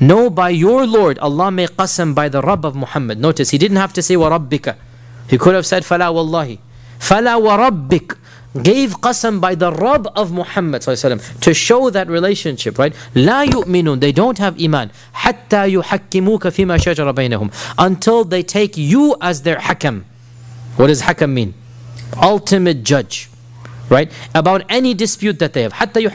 No, 0.00 0.30
by 0.30 0.50
your 0.50 0.86
Lord, 0.86 1.18
Allah 1.18 1.50
made 1.50 1.70
qasam 1.70 2.14
by 2.14 2.28
the 2.28 2.40
Rabb 2.42 2.64
of 2.64 2.76
Muhammad. 2.76 3.18
Notice, 3.18 3.50
he 3.50 3.58
didn't 3.58 3.78
have 3.78 3.92
to 3.94 4.02
say 4.02 4.14
وَرَبِّكَ. 4.14 4.76
he 5.29 5.37
could 5.37 5.53
have 5.53 5.65
said, 5.65 5.85
Fala 5.85 6.11
wallahi. 6.11 6.59
Fala 6.97 7.39
wa 7.39 7.57
rabbik. 7.57 8.17
Gave 8.63 8.99
qasam 8.99 9.39
by 9.39 9.53
the 9.53 9.71
Rabb 9.71 10.11
of 10.15 10.31
Muhammad 10.31 10.81
to 10.81 11.53
show 11.53 11.91
that 11.91 12.07
relationship, 12.09 12.79
right? 12.79 12.93
لا 13.13 13.45
يؤمنون. 13.45 13.99
they 13.99 14.11
don't 14.11 14.39
have 14.39 14.59
iman. 14.59 14.89
حتى 15.13 15.73
يحكموك 15.73 16.47
فيما 16.49 16.77
شجر 16.77 17.11
بينهم. 17.11 17.51
Until 17.77 18.23
they 18.23 18.41
take 18.41 18.75
you 18.75 19.15
as 19.21 19.43
their 19.43 19.57
hakam. 19.57 20.03
What 20.77 20.87
does 20.87 21.03
hakam 21.03 21.31
mean? 21.31 21.53
Ultimate 22.19 22.83
judge 22.83 23.28
right? 23.90 24.10
About 24.34 24.62
any 24.68 24.94
dispute 24.94 25.38
that 25.38 25.52
they 25.52 25.62
have. 25.62 25.72
حتى 25.72 26.10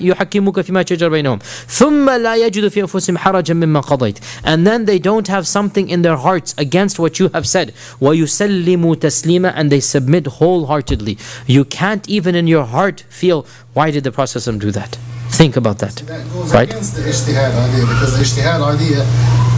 يحكموك 0.00 0.60
فيما 0.60 0.84
شجر 0.84 1.08
بينهم. 1.08 1.38
ثم 1.68 2.10
لا 2.10 2.36
يجد 2.36 2.68
في 2.68 2.80
أنفسهم 2.80 3.18
حرجا 3.18 3.54
مما 3.54 3.80
قضيت. 3.80 4.18
And 4.44 4.66
then 4.66 4.84
they 4.84 4.98
don't 4.98 5.28
have 5.28 5.46
something 5.46 5.88
in 5.88 6.02
their 6.02 6.16
hearts 6.16 6.54
against 6.58 6.98
what 6.98 7.18
you 7.18 7.28
have 7.34 7.46
said. 7.46 7.72
ويسلموا 8.00 8.94
تسليما 8.94 9.54
and 9.54 9.70
they 9.70 9.80
submit 9.80 10.26
wholeheartedly. 10.26 11.18
You 11.46 11.64
can't 11.64 12.08
even 12.08 12.34
in 12.34 12.46
your 12.46 12.64
heart 12.64 13.04
feel 13.08 13.46
why 13.74 13.90
did 13.90 14.04
the 14.04 14.12
Prophet 14.12 14.58
do 14.58 14.70
that? 14.70 14.98
Think 15.30 15.56
about 15.56 15.78
that. 15.78 15.96
That 16.06 16.28
goes 16.32 16.52
right? 16.52 16.68
against 16.68 16.96
the 16.96 17.02
ijtihad 17.02 17.52
idea 17.66 17.84
because 17.92 18.12
the 18.18 18.24
ijtihad 18.24 18.60
idea 18.74 19.04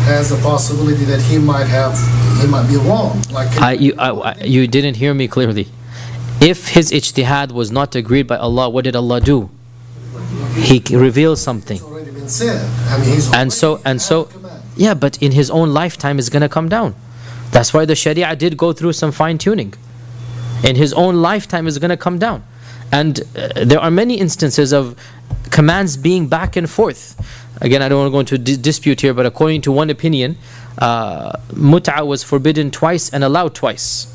has 0.04 0.30
a 0.32 0.36
possibility 0.42 1.04
that 1.04 1.20
he 1.22 1.38
might 1.38 1.66
have, 1.66 1.94
he 2.40 2.46
might 2.46 2.68
be 2.68 2.76
wrong. 2.76 3.22
Like 3.30 3.48
I, 3.60 3.72
you, 3.72 3.94
I, 3.98 4.34
you 4.44 4.66
didn't 4.66 4.96
hear 4.96 5.14
me 5.14 5.28
clearly. 5.28 5.68
If 6.39 6.69
his 6.69 6.91
ijtihad 6.91 7.51
was 7.51 7.71
not 7.71 7.95
agreed 7.95 8.27
by 8.27 8.37
Allah, 8.37 8.69
what 8.69 8.83
did 8.83 8.95
Allah 8.95 9.19
do? 9.19 9.49
He 10.55 10.81
revealed 10.95 11.39
something. 11.39 11.79
And 13.33 13.53
so 13.53 13.81
and 13.85 14.01
so 14.01 14.29
yeah, 14.75 14.93
but 14.93 15.21
in 15.21 15.31
his 15.31 15.49
own 15.49 15.73
lifetime 15.73 16.19
it's 16.19 16.29
going 16.29 16.41
to 16.41 16.49
come 16.49 16.69
down. 16.69 16.95
That's 17.51 17.73
why 17.73 17.85
the 17.85 17.95
Sharia 17.95 18.35
did 18.35 18.57
go 18.57 18.73
through 18.73 18.93
some 18.93 19.11
fine 19.11 19.37
tuning. 19.37 19.73
In 20.63 20.75
his 20.75 20.93
own 20.93 21.21
lifetime 21.21 21.67
it's 21.67 21.77
going 21.77 21.89
to 21.89 21.97
come 21.97 22.19
down. 22.19 22.43
And 22.91 23.21
uh, 23.35 23.65
there 23.65 23.79
are 23.79 23.91
many 23.91 24.15
instances 24.15 24.73
of 24.73 24.95
commands 25.51 25.97
being 25.97 26.27
back 26.27 26.55
and 26.55 26.69
forth. 26.69 27.15
Again, 27.61 27.81
I 27.81 27.89
don't 27.89 27.99
want 27.99 28.09
to 28.09 28.11
go 28.11 28.19
into 28.19 28.37
di- 28.37 28.61
dispute 28.61 29.01
here, 29.01 29.13
but 29.13 29.25
according 29.25 29.61
to 29.61 29.71
one 29.71 29.89
opinion, 29.89 30.37
uh, 30.77 31.31
mut'a 31.53 32.05
was 32.05 32.23
forbidden 32.23 32.69
twice 32.71 33.09
and 33.09 33.23
allowed 33.23 33.55
twice. 33.55 34.07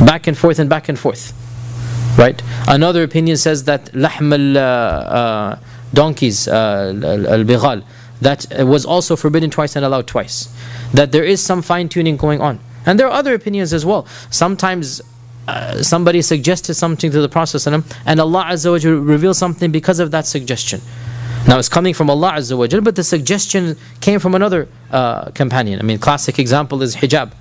Back 0.00 0.26
and 0.26 0.36
forth 0.36 0.58
and 0.58 0.68
back 0.68 0.88
and 0.88 0.98
forth. 0.98 1.32
Right? 2.18 2.42
Another 2.68 3.02
opinion 3.02 3.36
says 3.36 3.64
that 3.64 3.86
lahm 3.92 4.32
al 4.32 4.58
uh, 4.58 4.60
uh, 4.60 5.58
donkeys, 5.94 6.48
uh, 6.48 6.92
al 7.28 7.44
bighal, 7.44 7.82
that 8.20 8.46
was 8.60 8.84
also 8.84 9.16
forbidden 9.16 9.50
twice 9.50 9.76
and 9.76 9.84
allowed 9.84 10.06
twice. 10.06 10.48
That 10.92 11.12
there 11.12 11.24
is 11.24 11.40
some 11.42 11.62
fine 11.62 11.88
tuning 11.88 12.16
going 12.16 12.40
on. 12.40 12.60
And 12.86 12.98
there 12.98 13.06
are 13.06 13.12
other 13.12 13.34
opinions 13.34 13.72
as 13.72 13.86
well. 13.86 14.06
Sometimes 14.30 15.00
uh, 15.48 15.82
somebody 15.82 16.22
suggested 16.22 16.74
something 16.74 17.10
to 17.10 17.20
the 17.20 17.28
Prophet 17.28 17.66
and 17.66 18.20
Allah 18.20 18.44
Azza 18.50 18.70
wa 18.70 19.00
revealed 19.12 19.36
something 19.36 19.70
because 19.72 19.98
of 19.98 20.10
that 20.12 20.26
suggestion. 20.26 20.80
Now 21.48 21.58
it's 21.58 21.68
coming 21.68 21.94
from 21.94 22.08
Allah 22.10 22.34
Azza 22.36 22.56
wa 22.56 22.80
but 22.80 22.94
the 22.94 23.02
suggestion 23.04 23.76
came 24.00 24.20
from 24.20 24.34
another 24.34 24.68
uh, 24.90 25.30
companion. 25.30 25.80
I 25.80 25.82
mean, 25.82 25.98
classic 25.98 26.38
example 26.38 26.82
is 26.82 26.96
hijab. 26.96 27.32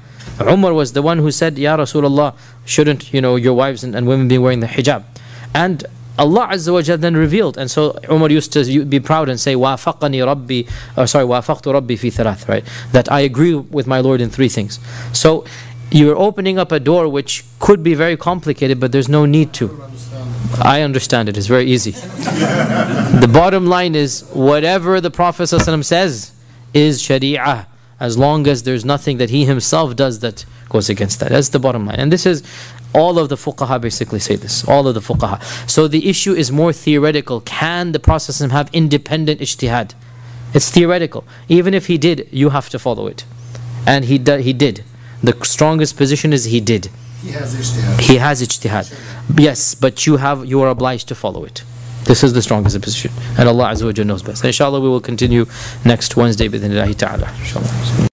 Umar 0.41 0.73
was 0.73 0.93
the 0.93 1.01
one 1.01 1.17
who 1.17 1.31
said, 1.31 1.57
Ya 1.57 1.77
Rasulullah, 1.77 2.35
shouldn't 2.65 3.13
you 3.13 3.21
know 3.21 3.35
your 3.35 3.53
wives 3.53 3.83
and, 3.83 3.95
and 3.95 4.07
women 4.07 4.27
be 4.27 4.37
wearing 4.37 4.59
the 4.59 4.67
hijab? 4.67 5.03
And 5.53 5.85
Allah 6.19 6.49
Azza 6.51 6.73
wa 6.73 6.81
Jal 6.81 6.97
then 6.97 7.15
revealed, 7.15 7.57
and 7.57 7.71
so 7.71 7.97
Umar 8.09 8.29
used 8.29 8.53
to 8.53 8.85
be 8.85 8.99
proud 8.99 9.29
and 9.29 9.39
say, 9.39 9.55
"Wafaqani 9.55 10.23
Rabbi," 10.25 10.63
or 10.97 11.07
sorry, 11.07 11.25
"Wafaqtu 11.25 11.73
Rabbi 11.73 11.95
fi 11.95 12.09
thalath," 12.11 12.47
right? 12.47 12.63
That 12.91 13.11
I 13.11 13.21
agree 13.21 13.55
with 13.55 13.87
my 13.87 14.01
Lord 14.01 14.21
in 14.21 14.29
three 14.29 14.49
things. 14.49 14.79
So 15.13 15.45
you're 15.89 16.15
opening 16.15 16.59
up 16.59 16.71
a 16.71 16.79
door 16.79 17.07
which 17.09 17.43
could 17.59 17.81
be 17.81 17.95
very 17.95 18.17
complicated, 18.17 18.79
but 18.79 18.91
there's 18.91 19.09
no 19.09 19.25
need 19.25 19.53
to. 19.53 19.81
I 20.61 20.81
understand 20.81 21.29
it. 21.29 21.37
It's 21.37 21.47
very 21.47 21.65
easy. 21.65 21.91
the 21.91 23.29
bottom 23.31 23.65
line 23.65 23.95
is 23.95 24.21
whatever 24.33 25.01
the 25.01 25.11
Prophet 25.11 25.47
says 25.47 26.31
is 26.73 27.01
Sharia, 27.01 27.67
as 28.01 28.17
long 28.17 28.47
as 28.47 28.63
there's 28.63 28.83
nothing 28.83 29.17
that 29.17 29.29
he 29.29 29.45
himself 29.45 29.95
does 29.95 30.19
that 30.19 30.43
goes 30.69 30.89
against 30.89 31.19
that. 31.19 31.29
That's 31.29 31.49
the 31.49 31.59
bottom 31.59 31.85
line. 31.85 31.99
And 31.99 32.11
this 32.11 32.25
is 32.25 32.41
all 32.95 33.19
of 33.19 33.29
the 33.29 33.35
fuqaha 33.35 33.79
basically 33.79 34.19
say 34.19 34.35
this. 34.35 34.67
All 34.67 34.87
of 34.87 34.95
the 34.95 35.01
fuqaha. 35.01 35.37
So 35.69 35.87
the 35.87 36.09
issue 36.09 36.33
is 36.33 36.51
more 36.51 36.73
theoretical. 36.73 37.41
Can 37.41 37.91
the 37.91 37.99
Prophet 37.99 38.35
have 38.51 38.69
independent 38.73 39.39
ijtihad? 39.39 39.93
It's 40.55 40.71
theoretical. 40.71 41.23
Even 41.47 41.75
if 41.75 41.85
he 41.85 41.99
did, 41.99 42.27
you 42.31 42.49
have 42.49 42.69
to 42.69 42.79
follow 42.79 43.05
it. 43.05 43.23
And 43.85 44.05
he, 44.05 44.17
do, 44.17 44.37
he 44.37 44.51
did. 44.51 44.83
The 45.21 45.37
strongest 45.45 45.95
position 45.95 46.33
is 46.33 46.45
he 46.45 46.59
did. 46.59 46.89
He 47.21 47.31
has 47.33 47.53
ijtihad. 47.53 48.01
He 48.01 48.15
has 48.17 48.41
ijtihad. 48.41 49.39
Yes, 49.39 49.75
but 49.75 50.07
you 50.07 50.17
have 50.17 50.43
you 50.43 50.59
are 50.61 50.69
obliged 50.69 51.07
to 51.09 51.15
follow 51.15 51.45
it. 51.45 51.63
This 52.04 52.22
is 52.22 52.32
the 52.32 52.42
strongest 52.42 52.80
position. 52.80 53.10
And 53.36 53.48
Allah 53.48 53.70
Azza 53.70 53.84
wa 53.84 53.92
Jalla 53.92 54.06
knows 54.06 54.22
best. 54.22 54.44
Inshallah 54.44 54.80
we 54.80 54.88
will 54.88 55.00
continue 55.00 55.46
next 55.84 56.16
Wednesday 56.16 56.48
بإذن 56.48 56.70
الله 56.70 56.92
تعالى. 56.96 57.26
Inshallah. 57.40 58.09